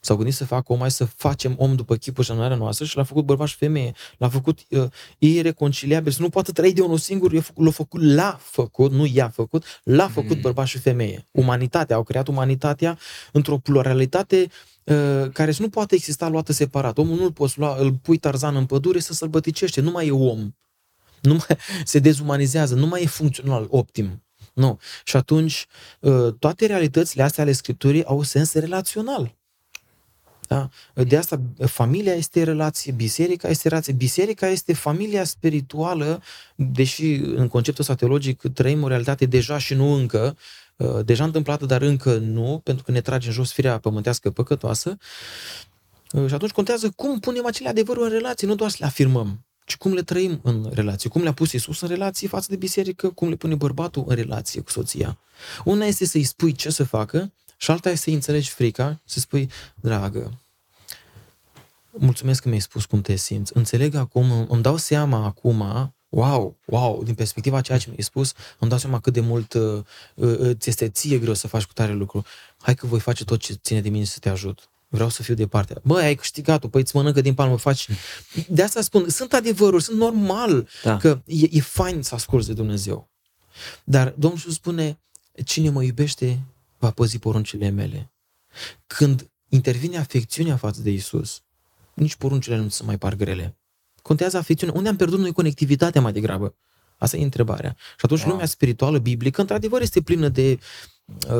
S-au 0.05 0.15
gândit 0.15 0.35
să 0.35 0.45
facă 0.45 0.73
om, 0.73 0.79
mai 0.79 0.91
să 0.91 1.05
facem 1.05 1.55
om 1.57 1.75
după 1.75 1.95
chipul 1.95 2.23
și 2.23 2.31
anuarea 2.31 2.57
noastră 2.57 2.85
și 2.85 2.97
l-a 2.97 3.03
făcut 3.03 3.25
bărbat 3.25 3.47
și 3.47 3.55
femeie. 3.55 3.93
L-a 4.17 4.29
făcut 4.29 4.59
uh, 4.69 4.83
ireconciliabil, 5.17 6.11
să 6.11 6.21
nu 6.21 6.29
poată 6.29 6.51
trăi 6.51 6.73
de 6.73 6.81
unul 6.81 6.97
singur, 6.97 7.33
l-a 7.33 7.71
făcut, 7.71 8.01
l-a 8.01 8.39
făcut, 8.41 8.91
nu 8.91 9.05
i-a 9.05 9.29
făcut, 9.29 9.63
l-a 9.83 10.07
făcut 10.07 10.35
mm. 10.35 10.41
bărbat 10.41 10.65
și 10.65 10.77
femeie. 10.77 11.27
Umanitatea, 11.31 11.95
au 11.95 12.03
creat 12.03 12.27
umanitatea 12.27 12.97
într-o 13.31 13.57
pluralitate 13.57 14.47
uh, 14.83 15.29
care 15.33 15.53
nu 15.57 15.69
poate 15.69 15.95
exista 15.95 16.27
luată 16.27 16.53
separat. 16.53 16.97
Omul 16.97 17.17
nu-l 17.17 17.31
poți 17.31 17.59
lua, 17.59 17.75
îl 17.79 17.93
pui 17.93 18.17
tarzan 18.17 18.55
în 18.55 18.65
pădure 18.65 18.99
să 18.99 19.13
sălbăticește, 19.13 19.81
nu 19.81 19.91
mai 19.91 20.07
e 20.07 20.11
om. 20.11 20.55
Nu 21.21 21.33
mai, 21.33 21.57
se 21.83 21.99
dezumanizează, 21.99 22.75
nu 22.75 22.87
mai 22.87 23.01
e 23.01 23.07
funcțional, 23.07 23.67
optim. 23.69 24.23
Nu. 24.53 24.79
Și 25.03 25.15
atunci, 25.15 25.65
uh, 25.99 26.33
toate 26.39 26.65
realitățile 26.65 27.23
astea 27.23 27.43
ale 27.43 27.51
Scripturii 27.51 28.03
au 28.03 28.21
sens 28.21 28.53
relațional. 28.53 29.35
Da? 30.47 30.69
De 30.93 31.17
asta 31.17 31.41
familia 31.65 32.13
este 32.13 32.43
relație, 32.43 32.91
biserica 32.91 33.47
este 33.47 33.67
relație. 33.67 33.93
Biserica 33.93 34.47
este 34.47 34.73
familia 34.73 35.23
spirituală, 35.23 36.21
deși 36.55 37.13
în 37.13 37.47
conceptul 37.47 37.81
ăsta 37.81 37.95
teologic 37.95 38.41
trăim 38.53 38.83
o 38.83 38.87
realitate 38.87 39.25
deja 39.25 39.57
și 39.57 39.73
nu 39.73 39.93
încă, 39.93 40.37
uh, 40.75 41.05
deja 41.05 41.23
întâmplată, 41.23 41.65
dar 41.65 41.81
încă 41.81 42.17
nu, 42.17 42.61
pentru 42.63 42.83
că 42.83 42.91
ne 42.91 43.01
trage 43.01 43.27
în 43.27 43.33
jos 43.33 43.51
firea 43.51 43.77
pământească 43.79 44.29
păcătoasă. 44.29 44.97
Uh, 46.11 46.27
și 46.27 46.33
atunci 46.33 46.51
contează 46.51 46.89
cum 46.95 47.19
punem 47.19 47.45
acele 47.45 47.69
adevăruri 47.69 48.05
în 48.05 48.11
relație, 48.11 48.47
nu 48.47 48.55
doar 48.55 48.69
să 48.69 48.77
le 48.79 48.85
afirmăm, 48.85 49.45
ci 49.65 49.77
cum 49.77 49.93
le 49.93 50.01
trăim 50.01 50.39
în 50.43 50.69
relație. 50.73 51.09
Cum 51.09 51.21
le-a 51.21 51.33
pus 51.33 51.51
Iisus 51.51 51.81
în 51.81 51.87
relație 51.87 52.27
față 52.27 52.47
de 52.49 52.55
biserică, 52.55 53.09
cum 53.09 53.29
le 53.29 53.35
pune 53.35 53.55
bărbatul 53.55 54.03
în 54.07 54.15
relație 54.15 54.61
cu 54.61 54.69
soția. 54.69 55.17
Una 55.63 55.85
este 55.85 56.05
să-i 56.05 56.23
spui 56.23 56.51
ce 56.51 56.69
să 56.69 56.83
facă, 56.83 57.33
și 57.65 57.71
alta 57.71 57.89
este 57.89 58.09
să 58.09 58.15
înțelegi 58.15 58.49
frica, 58.49 59.01
să 59.05 59.19
spui, 59.19 59.49
dragă, 59.75 60.39
mulțumesc 61.91 62.41
că 62.41 62.47
mi-ai 62.47 62.61
spus 62.61 62.85
cum 62.85 63.01
te 63.01 63.15
simți. 63.15 63.57
Înțeleg 63.57 63.95
acum, 63.95 64.47
îmi 64.49 64.61
dau 64.61 64.77
seama 64.77 65.25
acum, 65.25 65.91
wow, 66.09 66.57
wow, 66.65 67.03
din 67.03 67.13
perspectiva 67.13 67.61
ceea 67.61 67.77
ce 67.77 67.85
mi-ai 67.87 68.01
spus, 68.01 68.33
îmi 68.59 68.69
dau 68.69 68.79
seama 68.79 68.99
cât 68.99 69.13
de 69.13 69.19
mult 69.19 69.53
uh, 69.53 69.83
uh, 70.15 70.51
ți 70.53 70.69
este 70.69 70.89
ție 70.89 71.17
greu 71.17 71.33
să 71.33 71.47
faci 71.47 71.63
cu 71.65 71.73
tare 71.73 71.93
lucru. 71.93 72.25
Hai 72.57 72.75
că 72.75 72.85
voi 72.85 72.99
face 72.99 73.23
tot 73.23 73.39
ce 73.39 73.53
ține 73.53 73.81
de 73.81 73.89
mine 73.89 74.03
să 74.03 74.17
te 74.19 74.29
ajut. 74.29 74.69
Vreau 74.87 75.09
să 75.09 75.23
fiu 75.23 75.33
de 75.33 75.47
partea. 75.47 75.79
Băi, 75.83 76.03
ai 76.03 76.15
câștigat-o, 76.15 76.67
păi 76.67 76.81
îți 76.81 76.95
mănâncă 76.95 77.21
din 77.21 77.33
palmă, 77.33 77.57
faci... 77.57 77.87
De 78.47 78.63
asta 78.63 78.81
spun, 78.81 79.09
sunt 79.09 79.33
adevăruri, 79.33 79.83
sunt 79.83 79.97
normal 79.97 80.67
da. 80.83 80.97
că 80.97 81.21
e, 81.25 81.47
e 81.51 81.61
fain 81.61 82.01
să 82.01 82.15
asculți 82.15 82.47
de 82.47 82.53
Dumnezeu. 82.53 83.09
Dar 83.83 84.13
Domnul 84.17 84.39
spune, 84.39 84.99
cine 85.45 85.69
mă 85.69 85.83
iubește 85.83 86.39
va 86.85 86.91
păzi 86.91 87.19
poruncile 87.19 87.69
mele. 87.69 88.11
Când 88.87 89.29
intervine 89.49 89.97
afecțiunea 89.97 90.57
față 90.57 90.81
de 90.81 90.91
Isus, 90.91 91.41
nici 91.93 92.15
poruncile 92.15 92.57
nu 92.57 92.69
se 92.69 92.83
mai 92.83 92.97
par 92.97 93.15
grele. 93.15 93.57
Contează 94.01 94.37
afecțiunea. 94.37 94.75
Unde 94.77 94.89
am 94.89 94.95
pierdut 94.95 95.19
noi 95.19 95.31
conectivitatea 95.31 96.01
mai 96.01 96.13
degrabă? 96.13 96.55
Asta 96.97 97.17
e 97.17 97.23
întrebarea. 97.23 97.75
Și 97.77 98.01
atunci 98.01 98.21
wow. 98.21 98.29
lumea 98.29 98.45
spirituală 98.45 98.97
biblică, 98.97 99.41
într-adevăr, 99.41 99.81
este 99.81 100.01
plină 100.01 100.29
de 100.29 100.51
uh, 100.51 100.59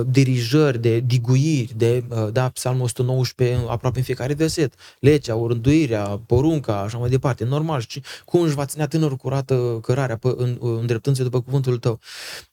dirijări, 0.08 0.80
de 0.80 1.00
diguiri, 1.00 1.74
de, 1.76 2.04
uh, 2.10 2.32
da, 2.32 2.50
psalmul 2.50 2.84
119, 2.84 3.66
aproape 3.68 3.98
în 3.98 4.04
fiecare 4.04 4.34
verset, 4.34 4.74
legea, 5.00 5.36
orânduirea, 5.36 6.22
porunca, 6.26 6.80
așa 6.80 6.98
mai 6.98 7.10
departe, 7.10 7.44
normal, 7.44 7.86
și 7.88 8.04
cum 8.26 8.42
își 8.42 8.56
va 8.56 8.66
ținea 8.66 8.88
tânărul 8.88 9.18
curată 9.18 9.80
cărarea 9.82 10.18
pe, 10.18 10.34
în, 10.38 10.58
îndreptându 10.62 11.24
după 11.24 11.42
cuvântul 11.42 11.78
tău. 11.78 12.00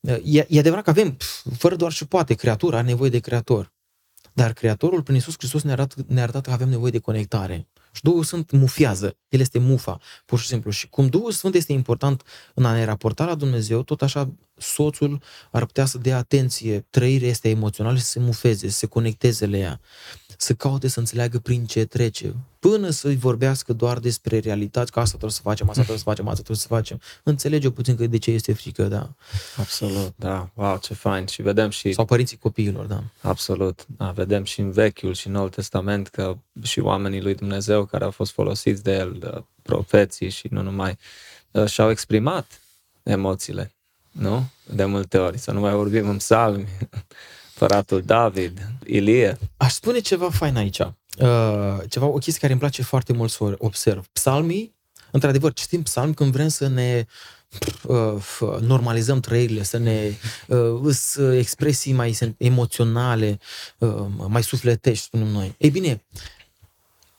Uh, 0.00 0.16
e, 0.24 0.46
e 0.48 0.58
adevărat 0.58 0.84
că 0.84 0.90
avem, 0.90 1.12
pf, 1.12 1.44
fără 1.58 1.76
doar 1.76 1.92
și 1.92 2.06
poate, 2.06 2.34
creatura 2.34 2.78
are 2.78 2.86
nevoie 2.86 3.10
de 3.10 3.18
creator. 3.18 3.72
Dar 4.32 4.52
Creatorul, 4.52 5.02
prin 5.02 5.14
Iisus 5.14 5.34
Hristos, 5.36 5.62
ne-a 5.62 5.72
arătat, 5.72 6.06
ne-a 6.06 6.22
arătat 6.22 6.44
că 6.44 6.50
avem 6.50 6.68
nevoie 6.68 6.90
de 6.90 6.98
conectare. 6.98 7.68
Și 7.92 8.02
Duhul 8.02 8.24
Sfânt 8.24 8.50
mufiază. 8.50 9.16
El 9.28 9.40
este 9.40 9.58
mufa, 9.58 9.98
pur 10.24 10.38
și 10.38 10.46
simplu. 10.46 10.70
Și 10.70 10.88
cum 10.88 11.06
Duhul 11.06 11.32
Sfânt 11.32 11.54
este 11.54 11.72
important 11.72 12.22
în 12.54 12.64
a 12.64 12.72
ne 12.72 12.84
raporta 12.84 13.24
la 13.24 13.34
Dumnezeu, 13.34 13.82
tot 13.82 14.02
așa 14.02 14.32
soțul 14.62 15.22
ar 15.50 15.64
putea 15.64 15.84
să 15.84 15.98
dea 15.98 16.16
atenție 16.16 16.86
trăirea 16.90 17.28
este 17.28 17.48
emoțională 17.48 17.96
și 17.96 18.02
să 18.02 18.10
se 18.10 18.18
mufeze, 18.20 18.68
să 18.68 18.76
se 18.76 18.86
conecteze 18.86 19.46
la 19.46 19.56
ea 19.56 19.80
să 20.42 20.54
caute 20.54 20.88
să 20.88 20.98
înțeleagă 20.98 21.38
prin 21.38 21.64
ce 21.64 21.84
trece, 21.84 22.34
până 22.58 22.90
să-i 22.90 23.16
vorbească 23.16 23.72
doar 23.72 23.98
despre 23.98 24.38
realități, 24.38 24.92
că 24.92 24.98
asta 24.98 25.10
trebuie 25.10 25.30
să 25.32 25.40
facem, 25.42 25.68
asta 25.68 25.82
trebuie 25.82 25.98
să 25.98 26.04
facem, 26.04 26.28
asta 26.28 26.42
trebuie 26.42 26.56
să 26.56 26.66
facem. 26.66 27.00
Înțelege 27.22 27.70
puțin 27.70 27.96
că 27.96 28.06
de 28.06 28.18
ce 28.18 28.30
este 28.30 28.52
frică, 28.52 28.82
da. 28.82 29.14
Absolut, 29.56 30.12
da. 30.16 30.50
Wow, 30.54 30.78
ce 30.78 30.94
fain. 30.94 31.26
Și 31.26 31.42
vedem 31.42 31.70
și... 31.70 31.92
Sau 31.92 32.04
părinții 32.04 32.36
copiilor, 32.36 32.84
da. 32.84 33.02
Absolut. 33.20 33.86
Da, 33.96 34.10
vedem 34.10 34.44
și 34.44 34.60
în 34.60 34.70
Vechiul 34.70 35.14
și 35.14 35.26
în 35.26 35.32
Noul 35.32 35.48
Testament 35.48 36.08
că 36.08 36.38
și 36.62 36.80
oamenii 36.80 37.22
lui 37.22 37.34
Dumnezeu 37.34 37.84
care 37.84 38.04
au 38.04 38.10
fost 38.10 38.32
folosiți 38.32 38.82
de 38.82 38.92
el, 38.92 39.44
profeții 39.62 40.28
și 40.28 40.48
nu 40.50 40.62
numai, 40.62 40.98
ă, 41.54 41.66
și-au 41.66 41.90
exprimat 41.90 42.60
emoțiile, 43.02 43.72
nu? 44.12 44.44
De 44.64 44.84
multe 44.84 45.18
ori. 45.18 45.38
Să 45.38 45.50
nu 45.50 45.60
mai 45.60 45.72
vorbim 45.72 46.08
în 46.08 46.16
psalmi 46.16 46.68
împăratul 47.62 48.02
David, 48.02 48.68
Ilie. 48.84 49.38
Aș 49.56 49.72
spune 49.72 49.98
ceva 49.98 50.30
fain 50.30 50.56
aici. 50.56 50.78
Uh, 50.78 51.78
ceva, 51.88 52.06
o 52.06 52.18
chestie 52.18 52.40
care 52.40 52.52
îmi 52.52 52.60
place 52.60 52.82
foarte 52.82 53.12
mult 53.12 53.30
să 53.30 53.54
observ. 53.58 54.06
Psalmii, 54.12 54.74
într-adevăr, 55.10 55.52
citim 55.52 55.82
psalmi 55.82 56.14
când 56.14 56.32
vrem 56.32 56.48
să 56.48 56.68
ne 56.68 57.06
uh, 57.82 58.58
normalizăm 58.60 59.20
trăirile, 59.20 59.62
să 59.62 59.76
ne 59.76 60.12
uh, 60.48 60.96
expresii 61.36 61.92
mai 61.92 62.18
emoționale, 62.36 63.38
uh, 63.78 64.06
mai 64.28 64.42
sufletești, 64.42 65.04
spunem 65.04 65.26
noi. 65.26 65.54
Ei 65.58 65.70
bine, 65.70 66.04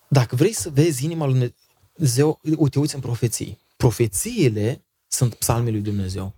dacă 0.07 0.35
vrei 0.35 0.53
să 0.53 0.69
vezi 0.69 1.03
inima 1.03 1.25
lui 1.25 1.53
Dumnezeu, 1.93 2.39
uite, 2.57 2.79
uiți 2.79 2.95
în 2.95 3.01
profeții. 3.01 3.59
Profețiile 3.77 4.85
sunt 5.07 5.33
psalmii 5.33 5.71
lui 5.71 5.81
Dumnezeu. 5.81 6.33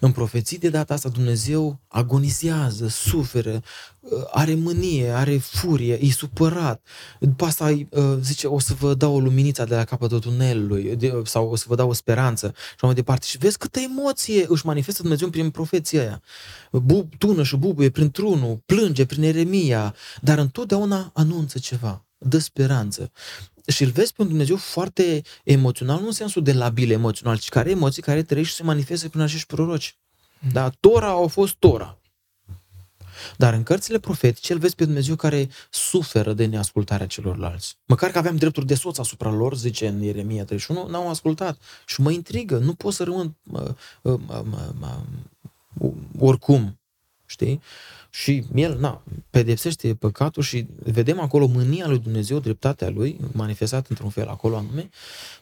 În 0.00 0.12
profeții 0.12 0.58
de 0.58 0.68
data 0.68 0.94
asta 0.94 1.08
Dumnezeu 1.08 1.80
agonizează, 1.88 2.86
suferă, 2.88 3.62
uh, 4.00 4.10
are 4.30 4.54
mânie, 4.54 5.10
are 5.10 5.38
furie, 5.38 6.04
e 6.04 6.10
supărat. 6.10 6.86
După 7.20 7.44
asta 7.44 7.64
uh, 7.64 8.16
zice, 8.20 8.46
o 8.46 8.58
să 8.58 8.74
vă 8.74 8.94
dau 8.94 9.14
o 9.14 9.20
luminiță 9.20 9.64
de 9.64 9.74
la 9.74 9.84
capătul 9.84 10.18
tunelului 10.18 10.98
sau 11.24 11.48
o 11.48 11.56
să 11.56 11.64
vă 11.68 11.74
dau 11.74 11.88
o 11.88 11.92
speranță 11.92 12.54
și 12.56 12.84
mai 12.84 12.94
departe. 12.94 13.26
Și 13.26 13.38
vezi 13.38 13.58
câtă 13.58 13.80
emoție 13.80 14.44
își 14.48 14.66
manifestă 14.66 15.02
Dumnezeu 15.02 15.28
prin 15.28 15.50
profeția 15.50 16.00
aia. 16.00 16.22
Bub, 16.70 17.14
tună 17.18 17.42
și 17.42 17.56
bubuie 17.56 17.90
prin 17.90 18.10
trunul, 18.10 18.62
plânge 18.66 19.06
prin 19.06 19.22
Eremia, 19.22 19.94
dar 20.20 20.38
întotdeauna 20.38 21.10
anunță 21.14 21.58
ceva, 21.58 22.04
dă 22.18 22.38
speranță 22.38 23.10
și 23.66 23.82
îl 23.82 23.90
vezi 23.90 24.12
pe 24.12 24.22
un 24.22 24.28
Dumnezeu 24.28 24.56
foarte 24.56 25.22
emoțional, 25.44 26.00
nu 26.00 26.06
în 26.06 26.12
sensul 26.12 26.42
de 26.42 26.52
labil 26.52 26.90
emoțional, 26.90 27.38
ci 27.38 27.48
care 27.48 27.70
emoții 27.70 28.02
care 28.02 28.22
trăiește 28.22 28.52
și 28.52 28.58
se 28.58 28.64
manifestă 28.66 29.08
prin 29.08 29.20
acești 29.20 29.46
proroci. 29.46 29.96
Da, 30.52 30.70
Tora 30.80 31.08
au 31.08 31.28
fost 31.28 31.54
Tora. 31.54 31.98
Dar 33.36 33.54
în 33.54 33.62
cărțile 33.62 33.98
profetice 33.98 34.52
îl 34.52 34.58
vezi 34.58 34.74
pe 34.74 34.84
Dumnezeu 34.84 35.16
care 35.16 35.48
suferă 35.70 36.32
de 36.32 36.44
neascultarea 36.44 37.06
celorlalți. 37.06 37.76
Măcar 37.86 38.10
că 38.10 38.18
aveam 38.18 38.36
drepturi 38.36 38.66
de 38.66 38.74
soț 38.74 38.98
asupra 38.98 39.30
lor, 39.30 39.56
zice 39.56 39.86
în 39.86 40.02
Ieremia 40.02 40.44
31, 40.44 40.88
n-au 40.88 41.08
ascultat. 41.08 41.58
Și 41.86 42.00
mă 42.00 42.10
intrigă, 42.10 42.58
nu 42.58 42.74
pot 42.74 42.92
să 42.94 43.04
rămân 43.04 43.36
uh, 43.52 43.62
uh, 44.02 44.20
uh, 44.28 44.42
uh, 45.80 45.90
oricum 46.18 46.78
știi? 47.34 47.60
Și 48.10 48.44
el, 48.54 48.78
na, 48.78 49.02
pedepsește 49.30 49.94
păcatul 49.94 50.42
și 50.42 50.66
vedem 50.82 51.20
acolo 51.20 51.46
mânia 51.46 51.86
lui 51.88 51.98
Dumnezeu, 51.98 52.38
dreptatea 52.38 52.90
lui, 52.90 53.20
manifestat 53.32 53.86
într-un 53.88 54.10
fel 54.10 54.28
acolo 54.28 54.56
anume, 54.56 54.90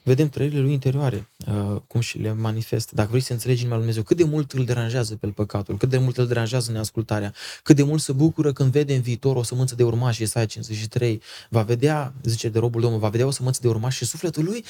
vedem 0.02 0.28
trăirile 0.28 0.60
lui 0.60 0.72
interioare, 0.72 1.28
uh, 1.46 1.80
cum 1.86 2.00
și 2.00 2.18
le 2.18 2.32
manifestă. 2.32 2.94
Dacă 2.94 3.08
vrei 3.08 3.20
să 3.20 3.32
înțelegi 3.32 3.60
inima 3.60 3.76
lui 3.76 3.84
Dumnezeu, 3.84 4.02
cât 4.08 4.16
de 4.16 4.24
mult 4.24 4.52
îl 4.52 4.64
deranjează 4.64 5.16
pe 5.16 5.26
el 5.26 5.32
păcatul, 5.32 5.76
cât 5.76 5.88
de 5.88 5.98
mult 5.98 6.16
îl 6.16 6.26
deranjează 6.26 6.72
neascultarea, 6.72 7.34
cât 7.62 7.76
de 7.76 7.82
mult 7.82 8.00
se 8.00 8.12
bucură 8.12 8.52
când 8.52 8.70
vede 8.70 8.94
în 8.94 9.00
viitor 9.00 9.36
o 9.36 9.42
sămânță 9.42 9.74
de 9.74 9.84
urmași, 9.84 10.22
Isaia 10.22 10.46
53, 10.46 11.22
va 11.48 11.62
vedea, 11.62 12.14
zice 12.22 12.48
de 12.48 12.58
robul 12.58 12.80
Domnului, 12.80 13.04
va 13.04 13.10
vedea 13.10 13.26
o 13.26 13.30
sămânță 13.30 13.58
de 13.62 13.68
urmași 13.68 13.96
și 13.96 14.04
sufletul 14.04 14.44
lui 14.44 14.64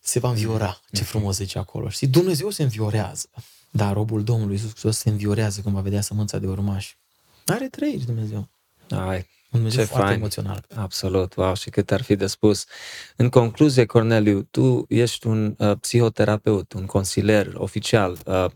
se 0.00 0.18
va 0.18 0.28
înviora. 0.28 0.80
Ce 0.92 1.02
frumos 1.02 1.36
zice 1.36 1.58
acolo. 1.58 1.88
Și 1.88 2.06
Dumnezeu 2.06 2.50
se 2.50 2.62
înviorează. 2.62 3.28
Dar 3.74 3.92
robul 3.92 4.24
Domnului 4.24 4.54
Iisus 4.54 4.70
Hristos 4.70 4.96
se 4.96 5.08
înviorează 5.08 5.60
când 5.60 5.74
va 5.74 5.80
vedea 5.80 6.00
sămânța 6.00 6.38
de 6.38 6.46
urmași. 6.46 6.98
Are 7.46 7.68
trăiri 7.68 8.04
Dumnezeu. 8.04 8.48
Ai, 8.88 9.26
Dumnezeu 9.50 9.80
ce 9.80 9.86
foarte 9.88 10.06
fain. 10.06 10.18
emoțional. 10.18 10.64
Absolut, 10.74 11.34
wow, 11.34 11.54
și 11.54 11.70
cât 11.70 11.90
ar 11.90 12.02
fi 12.02 12.16
de 12.16 12.26
spus. 12.26 12.64
În 13.16 13.28
concluzie, 13.28 13.84
Corneliu, 13.84 14.42
tu 14.42 14.84
ești 14.88 15.26
un 15.26 15.54
uh, 15.58 15.72
psihoterapeut, 15.80 16.72
un 16.72 16.86
consilier 16.86 17.52
oficial. 17.54 18.18
Uh, 18.26 18.46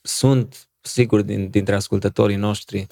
sunt, 0.00 0.68
sigur, 0.80 1.22
din, 1.22 1.50
dintre 1.50 1.74
ascultătorii 1.74 2.36
noștri 2.36 2.86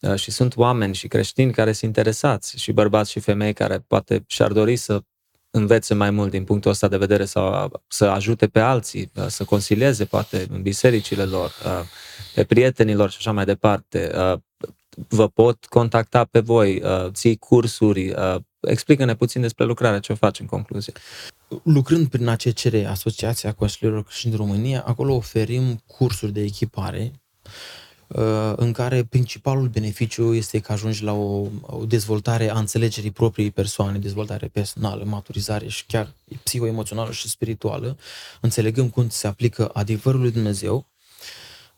uh, 0.00 0.14
și 0.14 0.30
sunt 0.30 0.56
oameni 0.56 0.94
și 0.94 1.08
creștini 1.08 1.52
care 1.52 1.72
sunt 1.72 1.96
interesați 1.96 2.58
și 2.58 2.72
bărbați 2.72 3.10
și 3.10 3.20
femei 3.20 3.52
care 3.52 3.78
poate 3.78 4.24
și-ar 4.26 4.52
dori 4.52 4.76
să 4.76 5.02
învețe 5.50 5.94
mai 5.94 6.10
mult 6.10 6.30
din 6.30 6.44
punctul 6.44 6.70
ăsta 6.70 6.88
de 6.88 6.96
vedere 6.96 7.24
sau 7.24 7.70
să 7.88 8.04
ajute 8.04 8.46
pe 8.46 8.60
alții, 8.60 9.10
uh, 9.14 9.26
să 9.26 9.44
consilieze 9.44 10.04
poate 10.04 10.46
în 10.50 10.62
bisericile 10.62 11.24
lor, 11.24 11.52
uh, 11.64 11.86
pe 12.34 12.44
prietenilor 12.44 13.10
și 13.10 13.16
așa 13.18 13.32
mai 13.32 13.44
departe. 13.44 14.12
Uh, 14.14 14.38
vă 15.08 15.28
pot 15.28 15.64
contacta 15.64 16.24
pe 16.24 16.40
voi, 16.40 16.82
uh, 16.82 17.10
ții 17.12 17.36
cursuri, 17.36 18.08
uh, 18.08 18.36
explică-ne 18.60 19.14
puțin 19.14 19.40
despre 19.40 19.64
lucrarea 19.64 19.98
ce 19.98 20.12
o 20.12 20.14
faci 20.14 20.40
în 20.40 20.46
concluzie. 20.46 20.92
Lucrând 21.62 22.08
prin 22.08 22.28
ACCR, 22.28 22.74
Asociația 22.86 23.52
Consilierilor 23.52 24.04
Creștini 24.04 24.34
din 24.36 24.46
România, 24.46 24.82
acolo 24.86 25.14
oferim 25.14 25.82
cursuri 25.86 26.32
de 26.32 26.40
echipare 26.40 27.12
uh, 27.44 27.50
în 28.56 28.72
care 28.72 29.04
principalul 29.04 29.68
beneficiu 29.68 30.34
este 30.34 30.58
că 30.58 30.72
ajungi 30.72 31.02
la 31.02 31.12
o, 31.12 31.46
o 31.60 31.84
dezvoltare 31.84 32.50
a 32.50 32.58
înțelegerii 32.58 33.10
propriei 33.10 33.50
persoane, 33.50 33.98
dezvoltare 33.98 34.46
personală, 34.46 35.04
maturizare 35.04 35.68
și 35.68 35.86
chiar 35.86 36.12
psihoemoțională 36.42 37.12
și 37.12 37.28
spirituală. 37.28 37.96
Înțelegăm 38.40 38.88
cum 38.88 39.08
se 39.08 39.26
aplică 39.26 39.70
adevărul 39.72 40.20
lui 40.20 40.30
Dumnezeu 40.30 40.90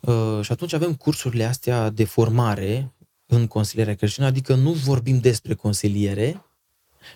Uh, 0.02 0.38
și 0.42 0.52
atunci 0.52 0.72
avem 0.72 0.94
cursurile 0.94 1.44
astea 1.44 1.90
de 1.90 2.04
formare 2.04 2.92
în 3.26 3.46
consilierea 3.46 3.94
creștină, 3.94 4.26
adică 4.26 4.54
nu 4.54 4.72
vorbim 4.72 5.18
despre 5.18 5.54
consiliere, 5.54 6.44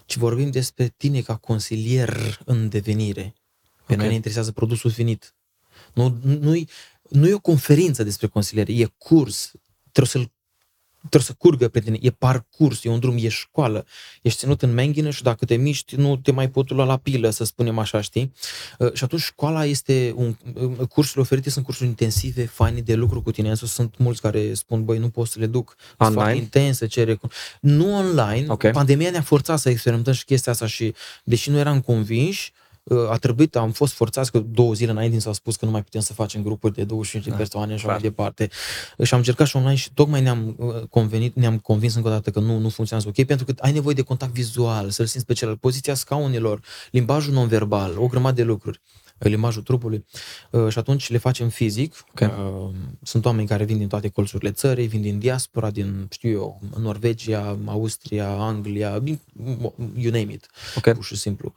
ci 0.04 0.16
vorbim 0.16 0.50
despre 0.50 0.94
tine 0.96 1.20
ca 1.20 1.36
consilier 1.36 2.40
în 2.44 2.68
devenire. 2.68 3.34
Pe 3.86 3.92
Ok. 3.92 3.98
noi 3.98 4.08
ne 4.08 4.14
interesează 4.14 4.52
produsul 4.52 4.90
finit. 4.90 5.34
Nu, 5.92 6.18
nu, 6.22 6.64
nu 7.10 7.28
e 7.28 7.34
o 7.34 7.38
conferință 7.38 8.02
despre 8.02 8.26
consiliere, 8.26 8.72
e 8.72 8.86
curs. 8.98 9.52
Trebuie 9.92 10.24
să-l 10.24 10.34
trebuie 11.08 11.22
să 11.22 11.34
curgă 11.38 11.68
pe 11.68 11.80
tine, 11.80 11.98
e 12.00 12.10
parcurs, 12.10 12.84
e 12.84 12.88
un 12.88 12.98
drum, 12.98 13.16
e 13.18 13.28
școală. 13.28 13.86
Ești 14.22 14.38
ținut 14.38 14.62
în 14.62 14.74
menghină 14.74 15.10
și 15.10 15.22
dacă 15.22 15.44
te 15.44 15.54
miști, 15.54 15.96
nu 15.96 16.16
te 16.16 16.32
mai 16.32 16.50
pot 16.50 16.70
lua 16.70 16.84
la 16.84 16.96
pilă, 16.96 17.30
să 17.30 17.44
spunem 17.44 17.78
așa, 17.78 18.00
știi? 18.00 18.32
Uh, 18.78 18.92
Și 18.92 19.04
atunci 19.04 19.20
școala 19.20 19.64
este, 19.64 20.12
un, 20.16 20.36
uh, 20.54 20.86
cursurile 20.88 21.22
oferite 21.22 21.50
sunt 21.50 21.64
cursuri 21.64 21.88
intensive, 21.88 22.46
faine 22.46 22.80
de 22.80 22.94
lucru 22.94 23.22
cu 23.22 23.30
tine. 23.30 23.48
Însă 23.48 23.66
sunt 23.66 23.94
mulți 23.98 24.20
care 24.20 24.54
spun, 24.54 24.84
băi, 24.84 24.98
nu 24.98 25.08
pot 25.08 25.28
să 25.28 25.38
le 25.38 25.46
duc. 25.46 25.74
Sunt 25.78 25.94
Online? 25.98 26.20
foarte 26.20 26.38
intense, 26.38 26.86
cere. 26.86 27.20
Nu 27.60 27.96
online. 27.96 28.46
Ok. 28.48 28.70
Pandemia 28.70 29.10
ne-a 29.10 29.22
forțat 29.22 29.58
să 29.58 29.68
experimentăm 29.68 30.12
și 30.12 30.24
chestia 30.24 30.52
asta 30.52 30.66
și, 30.66 30.94
deși 31.24 31.50
nu 31.50 31.58
eram 31.58 31.80
convinși, 31.80 32.52
uh, 32.52 32.65
a 33.10 33.16
trebuit, 33.16 33.56
am 33.56 33.70
fost 33.70 33.92
forțați 33.92 34.30
că 34.30 34.38
două 34.38 34.72
zile 34.74 34.90
înainte 34.90 35.18
s-a 35.18 35.32
spus 35.32 35.56
că 35.56 35.64
nu 35.64 35.70
mai 35.70 35.82
putem 35.82 36.00
să 36.00 36.12
facem 36.12 36.42
grupuri 36.42 36.74
de 36.74 36.84
25 36.84 37.24
de 37.24 37.30
Da, 37.30 37.36
persoane 37.36 37.66
și 37.68 37.72
așa 37.74 37.82
clar. 37.84 37.94
mai 38.00 38.08
departe. 38.08 38.48
Și 39.02 39.12
am 39.14 39.18
încercat 39.18 39.46
și 39.46 39.56
online 39.56 39.74
și 39.74 39.92
tocmai 39.94 40.20
ne-am 40.20 40.54
uh, 40.58 40.74
convenit, 40.90 41.34
ne-am 41.36 41.58
convins 41.58 41.94
încă 41.94 42.08
o 42.08 42.10
dată 42.10 42.30
că 42.30 42.40
nu, 42.40 42.58
nu 42.58 42.68
funcționează 42.68 43.08
ok, 43.16 43.26
pentru 43.26 43.44
că 43.44 43.54
ai 43.58 43.72
nevoie 43.72 43.94
de 43.94 44.02
contact 44.02 44.32
vizual, 44.32 44.90
să-l 44.90 45.06
simți 45.06 45.26
pe 45.26 45.32
celălalt, 45.32 45.60
poziția 45.60 45.94
scaunilor, 45.94 46.60
limbajul 46.90 47.32
non-verbal, 47.32 47.98
o 47.98 48.06
grămadă 48.06 48.34
de 48.34 48.42
lucruri 48.42 48.80
uh, 49.18 49.28
limbajul 49.30 49.62
trupului 49.62 50.04
uh, 50.50 50.68
și 50.68 50.78
atunci 50.78 51.10
le 51.10 51.18
facem 51.18 51.48
fizic. 51.48 52.04
Ok. 52.10 52.20
Uh, 52.20 52.74
Sunt 53.02 53.24
oameni 53.24 53.46
care 53.48 53.64
vin 53.64 53.78
din 53.78 53.88
toate 53.88 54.08
colțurile 54.08 54.50
țării, 54.50 54.86
vin 54.86 55.00
din 55.00 55.18
diaspora, 55.18 55.70
din, 55.70 56.06
știu 56.10 56.30
eu, 56.30 56.60
Norvegia, 56.78 57.58
Austria, 57.64 58.28
Anglia, 58.28 58.98
din- 58.98 59.20
you 59.96 60.12
name 60.12 60.32
it, 60.32 60.46
Ok? 60.76 60.92
pur 60.94 61.04
și 61.04 61.16
simplu. 61.16 61.54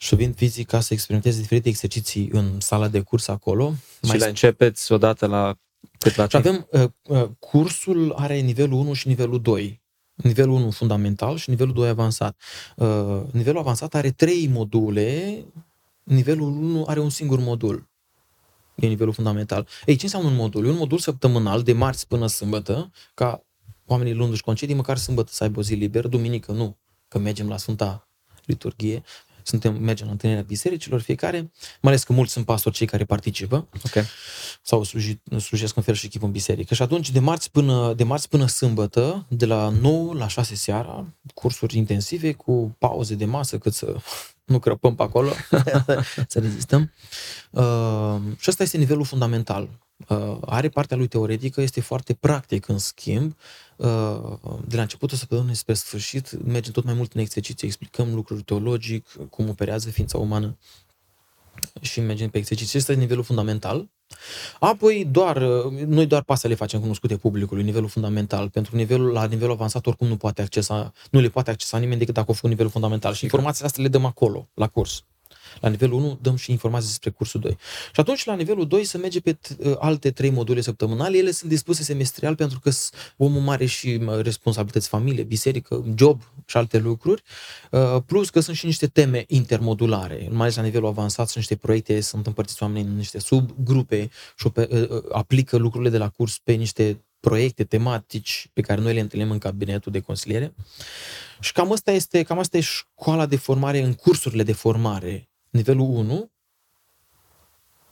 Și 0.00 0.14
vin 0.14 0.32
fizic 0.32 0.66
ca 0.66 0.80
să 0.80 0.92
experimenteze 0.92 1.40
diferite 1.40 1.68
exerciții 1.68 2.28
în 2.32 2.60
sala 2.60 2.88
de 2.88 3.00
curs 3.00 3.28
acolo. 3.28 3.74
Și 4.02 4.16
le 4.16 4.26
începeți 4.26 4.92
odată 4.92 5.26
la 5.26 5.56
cât 5.98 6.16
la 6.16 6.28
și 6.28 6.28
timp? 6.28 6.46
avem, 6.46 6.68
uh, 6.70 6.88
uh, 7.02 7.28
cursul 7.38 8.12
are 8.12 8.38
nivelul 8.38 8.78
1 8.78 8.92
și 8.92 9.08
nivelul 9.08 9.40
2. 9.40 9.82
Nivelul 10.14 10.54
1 10.54 10.70
fundamental 10.70 11.36
și 11.36 11.50
nivelul 11.50 11.72
2 11.72 11.88
avansat. 11.88 12.40
Uh, 12.76 13.20
nivelul 13.32 13.60
avansat 13.60 13.94
are 13.94 14.10
3 14.10 14.46
module, 14.46 15.44
nivelul 16.02 16.48
1 16.48 16.84
are 16.86 17.00
un 17.00 17.10
singur 17.10 17.38
modul. 17.38 17.88
E 18.74 18.86
nivelul 18.86 19.12
fundamental. 19.12 19.68
Ei, 19.86 19.96
ce 19.96 20.04
înseamnă 20.04 20.28
un 20.28 20.34
modul? 20.34 20.66
E 20.66 20.70
un 20.70 20.76
modul 20.76 20.98
săptămânal, 20.98 21.62
de 21.62 21.72
marți 21.72 22.06
până 22.06 22.26
sâmbătă, 22.26 22.90
ca 23.14 23.42
oamenii 23.86 24.14
luându-și 24.14 24.42
concedii, 24.42 24.74
măcar 24.74 24.96
sâmbătă 24.96 25.32
să 25.32 25.42
aibă 25.42 25.58
o 25.58 25.62
zi 25.62 25.74
liberă, 25.74 26.08
duminică 26.08 26.52
nu, 26.52 26.76
că 27.08 27.18
mergem 27.18 27.48
la 27.48 27.56
Sfânta 27.56 28.08
Liturghie, 28.44 29.02
suntem, 29.48 29.82
mergem 29.82 30.06
la 30.06 30.12
întâlnirea 30.12 30.44
bisericilor 30.44 31.00
fiecare, 31.00 31.38
mai 31.80 31.92
ales 31.92 32.02
că 32.02 32.12
mulți 32.12 32.32
sunt 32.32 32.44
pastori 32.44 32.74
cei 32.74 32.86
care 32.86 33.04
participă 33.04 33.68
Ok. 33.84 34.04
sau 34.62 34.82
sluji, 34.82 35.20
slujesc 35.40 35.76
în 35.76 35.82
fel 35.82 35.94
și 35.94 36.08
chip 36.08 36.22
în 36.22 36.30
biserică. 36.30 36.74
Și 36.74 36.82
atunci, 36.82 37.10
de 37.10 37.18
marți, 37.18 37.50
până, 37.50 37.92
de 37.96 38.04
marți 38.04 38.28
până 38.28 38.46
sâmbătă, 38.46 39.26
de 39.28 39.46
la 39.46 39.68
9 39.68 40.14
la 40.14 40.28
6 40.28 40.54
seara, 40.54 41.14
cursuri 41.34 41.76
intensive 41.76 42.32
cu 42.32 42.76
pauze 42.78 43.14
de 43.14 43.24
masă, 43.24 43.58
cât 43.58 43.74
să 43.74 43.96
nu 44.44 44.58
crăpăm 44.58 44.94
pe 44.94 45.02
acolo, 45.02 45.30
să 46.32 46.38
rezistăm. 46.38 46.92
Uh, 47.50 48.16
și 48.38 48.50
ăsta 48.50 48.62
este 48.62 48.76
nivelul 48.76 49.04
fundamental. 49.04 49.68
Uh, 50.06 50.38
are 50.40 50.68
partea 50.68 50.96
lui 50.96 51.06
teoretică, 51.06 51.60
este 51.60 51.80
foarte 51.80 52.14
practic, 52.14 52.68
în 52.68 52.78
schimb. 52.78 53.36
Uh, 53.76 54.38
de 54.66 54.76
la 54.76 54.82
începutul 54.82 55.16
săptămânii 55.16 55.54
spre 55.54 55.74
sfârșit, 55.74 56.44
mergem 56.44 56.72
tot 56.72 56.84
mai 56.84 56.94
mult 56.94 57.12
în 57.12 57.20
exerciții, 57.20 57.66
explicăm 57.66 58.14
lucruri 58.14 58.42
teologic, 58.42 59.08
cum 59.30 59.48
operează 59.48 59.90
ființa 59.90 60.18
umană 60.18 60.56
și 61.80 62.00
mergem 62.00 62.28
pe 62.28 62.38
exerciții. 62.38 62.78
Este 62.78 62.94
nivelul 62.94 63.24
fundamental. 63.24 63.88
Apoi 64.60 65.04
doar, 65.10 65.38
noi 65.86 66.06
doar 66.06 66.22
pasă 66.22 66.48
le 66.48 66.54
facem 66.54 66.80
cunoscute 66.80 67.16
publicului, 67.16 67.62
nivelul 67.62 67.88
fundamental. 67.88 68.48
Pentru 68.48 68.76
nivelul, 68.76 69.12
la 69.12 69.24
nivelul 69.24 69.52
avansat 69.52 69.86
oricum 69.86 70.06
nu 70.06 70.16
poate 70.16 70.42
accesa, 70.42 70.92
nu 71.10 71.20
le 71.20 71.28
poate 71.28 71.50
accesa 71.50 71.78
nimeni 71.78 71.98
decât 71.98 72.14
dacă 72.14 72.30
a 72.30 72.34
făcut 72.34 72.50
nivelul 72.50 72.70
fundamental. 72.70 73.12
Și 73.12 73.24
informațiile 73.24 73.66
astea 73.66 73.82
le 73.82 73.88
dăm 73.88 74.04
acolo, 74.04 74.48
la 74.54 74.68
curs. 74.68 75.04
La 75.60 75.68
nivelul 75.68 75.98
1 75.98 76.18
dăm 76.22 76.36
și 76.36 76.50
informații 76.50 76.88
despre 76.88 77.10
cursul 77.10 77.40
2. 77.40 77.56
Și 77.94 78.00
atunci 78.00 78.24
la 78.24 78.34
nivelul 78.34 78.66
2 78.66 78.84
se 78.84 78.98
merge 78.98 79.20
pe 79.20 79.32
t- 79.34 79.56
alte 79.78 80.10
trei 80.10 80.30
module 80.30 80.60
săptămânale. 80.60 81.16
Ele 81.18 81.30
sunt 81.30 81.50
dispuse 81.50 81.82
semestrial 81.82 82.34
pentru 82.34 82.60
că 82.60 82.70
s- 82.70 82.90
omul 83.16 83.40
mare 83.40 83.64
și 83.66 83.96
mă, 83.96 84.20
responsabilități 84.20 84.88
familie, 84.88 85.22
biserică, 85.22 85.84
job 85.96 86.22
și 86.46 86.56
alte 86.56 86.78
lucruri. 86.78 87.22
Uh, 87.70 87.96
Plus 88.06 88.30
că 88.30 88.40
sunt 88.40 88.56
și 88.56 88.66
niște 88.66 88.86
teme 88.86 89.24
intermodulare. 89.28 90.28
Mai 90.30 90.40
ales 90.40 90.56
la 90.56 90.62
nivelul 90.62 90.88
avansat 90.88 91.24
sunt 91.26 91.36
niște 91.36 91.56
proiecte, 91.56 92.00
sunt 92.00 92.26
împărțiți 92.26 92.62
oamenii 92.62 92.88
în 92.90 92.96
niște 92.96 93.18
subgrupe 93.18 94.08
și 94.36 94.46
ope- 94.46 94.68
uh, 94.70 94.88
uh, 94.88 95.02
aplică 95.12 95.56
lucrurile 95.56 95.90
de 95.90 95.98
la 95.98 96.08
curs 96.08 96.38
pe 96.38 96.52
niște 96.52 97.02
proiecte 97.20 97.64
tematici 97.64 98.48
pe 98.52 98.60
care 98.60 98.80
noi 98.80 98.94
le 98.94 99.00
întâlnim 99.00 99.30
în 99.30 99.38
cabinetul 99.38 99.92
de 99.92 100.00
consiliere. 100.00 100.54
Și 101.40 101.52
cam 101.52 101.72
asta 101.72 101.90
este, 101.92 102.22
cam 102.22 102.38
asta 102.38 102.56
e 102.56 102.60
școala 102.60 103.26
de 103.26 103.36
formare 103.36 103.82
în 103.82 103.94
cursurile 103.94 104.42
de 104.42 104.52
formare. 104.52 105.30
Nivelul 105.50 105.86
1 105.88 106.30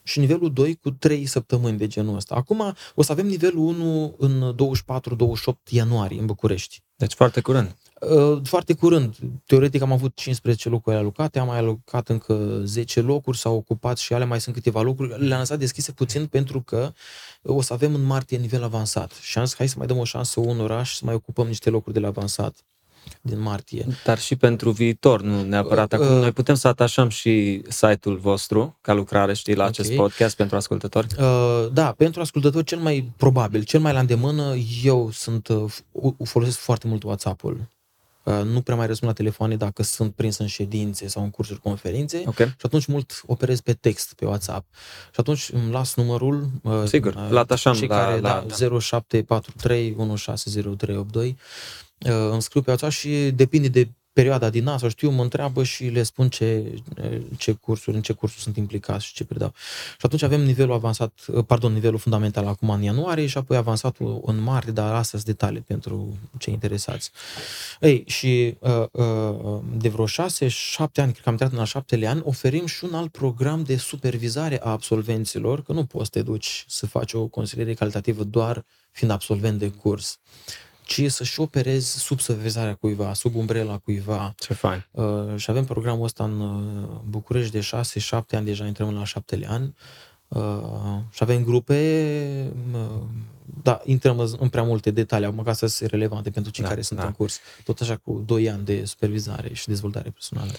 și 0.02 0.18
nivelul 0.18 0.52
2 0.52 0.74
cu 0.74 0.90
3 0.90 1.26
săptămâni 1.26 1.78
de 1.78 1.86
genul 1.86 2.16
ăsta. 2.16 2.34
Acum 2.34 2.74
o 2.94 3.02
să 3.02 3.12
avem 3.12 3.26
nivelul 3.26 3.66
1 3.66 4.14
în 4.18 4.54
24-28 4.54 5.70
ianuarie 5.70 6.20
în 6.20 6.26
București. 6.26 6.82
Deci 6.96 7.12
foarte 7.12 7.40
curând. 7.40 7.76
Uh, 8.00 8.40
Foarte 8.44 8.74
curând. 8.74 9.16
Teoretic 9.46 9.82
am 9.82 9.92
avut 9.92 10.14
15 10.14 10.68
locuri 10.68 10.96
alocate, 10.96 11.38
am 11.38 11.46
mai 11.46 11.58
alocat 11.58 12.08
încă 12.08 12.60
10 12.64 13.00
locuri, 13.00 13.38
s-au 13.38 13.56
ocupat 13.56 13.98
și 13.98 14.12
ale 14.12 14.24
mai 14.24 14.40
sunt 14.40 14.54
câteva 14.54 14.82
locuri. 14.82 15.26
Le-am 15.26 15.38
lăsat 15.38 15.58
deschise 15.58 15.92
puțin 15.92 16.26
pentru 16.26 16.60
că 16.60 16.92
o 17.42 17.60
să 17.60 17.72
avem 17.72 17.94
în 17.94 18.02
martie 18.02 18.38
nivel 18.38 18.62
avansat. 18.62 19.12
Și 19.12 19.38
am 19.38 19.44
zis, 19.44 19.56
hai 19.56 19.68
să 19.68 19.74
mai 19.78 19.86
dăm 19.86 19.98
o 19.98 20.04
șansă 20.04 20.40
unora 20.40 20.82
și 20.82 20.96
să 20.96 21.04
mai 21.04 21.14
ocupăm 21.14 21.46
niște 21.46 21.70
locuri 21.70 21.94
de 21.94 22.00
la 22.00 22.08
avansat. 22.08 22.64
Din 23.20 23.40
martie. 23.40 23.86
Dar 24.04 24.18
și 24.18 24.36
pentru 24.36 24.70
viitor, 24.70 25.22
nu 25.22 25.42
neapărat 25.42 25.92
acum. 25.92 26.06
Uh, 26.14 26.20
Noi 26.20 26.32
putem 26.32 26.54
să 26.54 26.68
atașăm 26.68 27.08
și 27.08 27.62
site-ul 27.68 28.16
vostru 28.16 28.78
ca 28.80 28.92
lucrare, 28.92 29.34
știi, 29.34 29.54
la 29.54 29.62
Ok. 29.62 29.68
acest 29.68 29.92
podcast 29.92 30.36
pentru 30.36 30.56
ascultători. 30.56 31.06
Uh, 31.18 31.66
da, 31.72 31.92
pentru 31.96 32.20
ascultători 32.20 32.64
cel 32.64 32.78
mai 32.78 33.12
probabil, 33.16 33.62
cel 33.62 33.80
mai 33.80 33.92
la 33.92 34.00
îndemână, 34.00 34.54
eu 34.82 35.10
sunt 35.12 35.48
uh, 35.48 35.64
f- 35.72 36.24
folosesc 36.24 36.58
foarte 36.58 36.86
mult 36.88 37.02
WhatsApp-ul. 37.02 37.60
Uh, 38.22 38.40
nu 38.44 38.60
prea 38.60 38.76
mai 38.76 38.86
răspund 38.86 39.10
la 39.10 39.16
telefoane 39.16 39.56
dacă 39.56 39.82
sunt 39.82 40.14
prins 40.14 40.38
în 40.38 40.46
ședințe 40.46 41.08
sau 41.08 41.22
în 41.22 41.30
cursuri 41.30 41.60
conferințe 41.60 42.22
Ok? 42.26 42.36
și 42.36 42.54
atunci 42.62 42.86
mult 42.86 43.22
operez 43.26 43.60
pe 43.60 43.72
text 43.72 44.14
pe 44.14 44.24
WhatsApp. 44.24 44.66
Și 45.04 45.20
atunci 45.20 45.50
îmi 45.52 45.70
las 45.72 45.94
numărul 45.94 46.48
uh, 46.62 46.82
Sigur, 46.86 47.14
uh, 47.14 47.26
îl 47.30 47.36
atașăm 47.36 47.72
cei 47.74 47.88
la- 47.88 47.96
care, 47.96 48.20
la- 48.20 48.44
da, 48.48 48.54
0743 48.80 49.94
160382 49.98 51.36
uh, 52.08 52.28
îmi 52.30 52.42
scriu 52.42 52.62
pe 52.62 52.70
WhatsApp 52.70 52.92
și 52.92 53.30
depinde 53.34 53.68
de 53.68 53.88
perioada 54.16 54.50
din 54.50 54.66
an 54.66 54.78
sau 54.78 54.88
știu, 54.88 55.10
mă 55.10 55.22
întreabă 55.22 55.62
și 55.62 55.84
le 55.84 56.02
spun 56.02 56.28
ce, 56.28 56.72
ce 57.36 57.52
cursuri, 57.52 57.96
în 57.96 58.02
ce 58.02 58.12
cursuri 58.12 58.42
sunt 58.42 58.56
implicați 58.56 59.04
și 59.04 59.12
ce 59.12 59.24
predau. 59.24 59.52
Și 59.90 60.06
atunci 60.06 60.22
avem 60.22 60.40
nivelul 60.40 60.74
avansat, 60.74 61.12
pardon, 61.46 61.72
nivelul 61.72 61.98
fundamental 61.98 62.46
acum 62.46 62.70
în 62.70 62.82
ianuarie 62.82 63.26
și 63.26 63.38
apoi 63.38 63.56
avansatul 63.56 64.22
în 64.26 64.40
martie, 64.40 64.72
dar 64.72 64.94
astea 64.94 65.18
sunt 65.18 65.24
detalii 65.24 65.60
pentru 65.60 66.16
cei 66.38 66.52
interesați. 66.52 67.10
Ei, 67.80 68.04
și 68.06 68.56
uh, 68.58 68.84
uh, 68.90 69.60
de 69.76 69.88
vreo 69.88 70.06
șase, 70.06 70.48
șapte 70.48 71.00
ani, 71.00 71.10
cred 71.10 71.22
că 71.22 71.28
am 71.28 71.34
intrat 71.34 71.52
în 71.52 71.58
al 71.58 71.66
șaptele 71.66 72.08
an, 72.08 72.20
oferim 72.24 72.66
și 72.66 72.84
un 72.84 72.94
alt 72.94 73.10
program 73.10 73.62
de 73.62 73.76
supervizare 73.76 74.60
a 74.62 74.70
absolvenților, 74.70 75.62
că 75.62 75.72
nu 75.72 75.84
poți 75.84 76.04
să 76.04 76.10
te 76.10 76.22
duci 76.22 76.64
să 76.68 76.86
faci 76.86 77.12
o 77.12 77.26
consiliere 77.26 77.74
calitativă 77.74 78.22
doar 78.22 78.64
fiind 78.90 79.12
absolvent 79.12 79.58
de 79.58 79.68
curs, 79.68 80.18
ci 80.86 81.10
să 81.10 81.24
și 81.24 81.40
operezi 81.40 81.98
sub 81.98 82.20
supervizarea 82.20 82.74
cuiva, 82.74 83.12
sub 83.12 83.34
umbrela 83.34 83.78
cuiva, 83.78 84.34
Ce 84.38 84.54
fain. 84.54 84.86
Uh, 84.90 85.36
și 85.36 85.50
avem 85.50 85.64
programul 85.64 86.04
ăsta 86.04 86.24
în 86.24 86.40
uh, 86.40 86.88
București 87.08 87.52
de 87.52 87.60
6-7 87.60 88.36
ani, 88.36 88.44
deja 88.44 88.66
intrăm 88.66 88.94
la 88.94 89.04
7 89.04 89.44
ani. 89.48 89.74
Uh, 90.28 90.42
și 91.10 91.22
avem 91.22 91.44
grupe, 91.44 92.52
uh, 92.72 92.80
da, 93.62 93.80
intrăm 93.84 94.18
în- 94.18 94.34
în 94.38 94.48
prea 94.48 94.62
multe 94.62 94.90
detalii, 94.90 95.26
acum 95.26 95.42
ca 95.42 95.52
să 95.52 95.66
fie 95.66 95.86
relevante 95.86 96.30
pentru 96.30 96.52
cei 96.52 96.62
Da, 96.64 96.68
care 96.70 96.82
sunt 96.82 96.98
da. 96.98 97.06
în 97.06 97.12
curs. 97.12 97.38
Tot 97.64 97.80
așa 97.80 97.96
cu 97.96 98.22
2 98.26 98.50
ani 98.50 98.64
de 98.64 98.84
supervizare 98.84 99.54
și 99.54 99.66
dezvoltare 99.68 100.10
personală. 100.10 100.50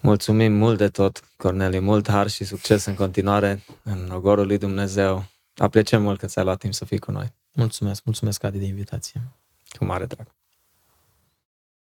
Mulțumim 0.00 0.52
mult 0.52 0.78
de 0.78 0.88
tot, 0.88 1.24
Corneliu, 1.36 1.80
mult 1.80 2.08
har 2.10 2.28
și 2.30 2.44
succes 2.44 2.84
în 2.84 2.94
continuare 2.94 3.64
în 3.82 4.10
ogorul 4.14 4.46
lui 4.46 4.58
Dumnezeu. 4.58 5.24
Apreciem 5.56 6.02
mult 6.02 6.18
că 6.18 6.26
ți-ai 6.26 6.44
luat 6.44 6.58
timp 6.58 6.74
să 6.74 6.84
fii 6.84 6.98
cu 6.98 7.10
noi. 7.10 7.32
Mulțumesc, 7.54 8.04
mulțumesc, 8.04 8.42
Adi, 8.42 8.58
de 8.58 8.64
invitație. 8.64 9.22
Cu 9.78 9.84
mare 9.84 10.06
drag. 10.06 10.34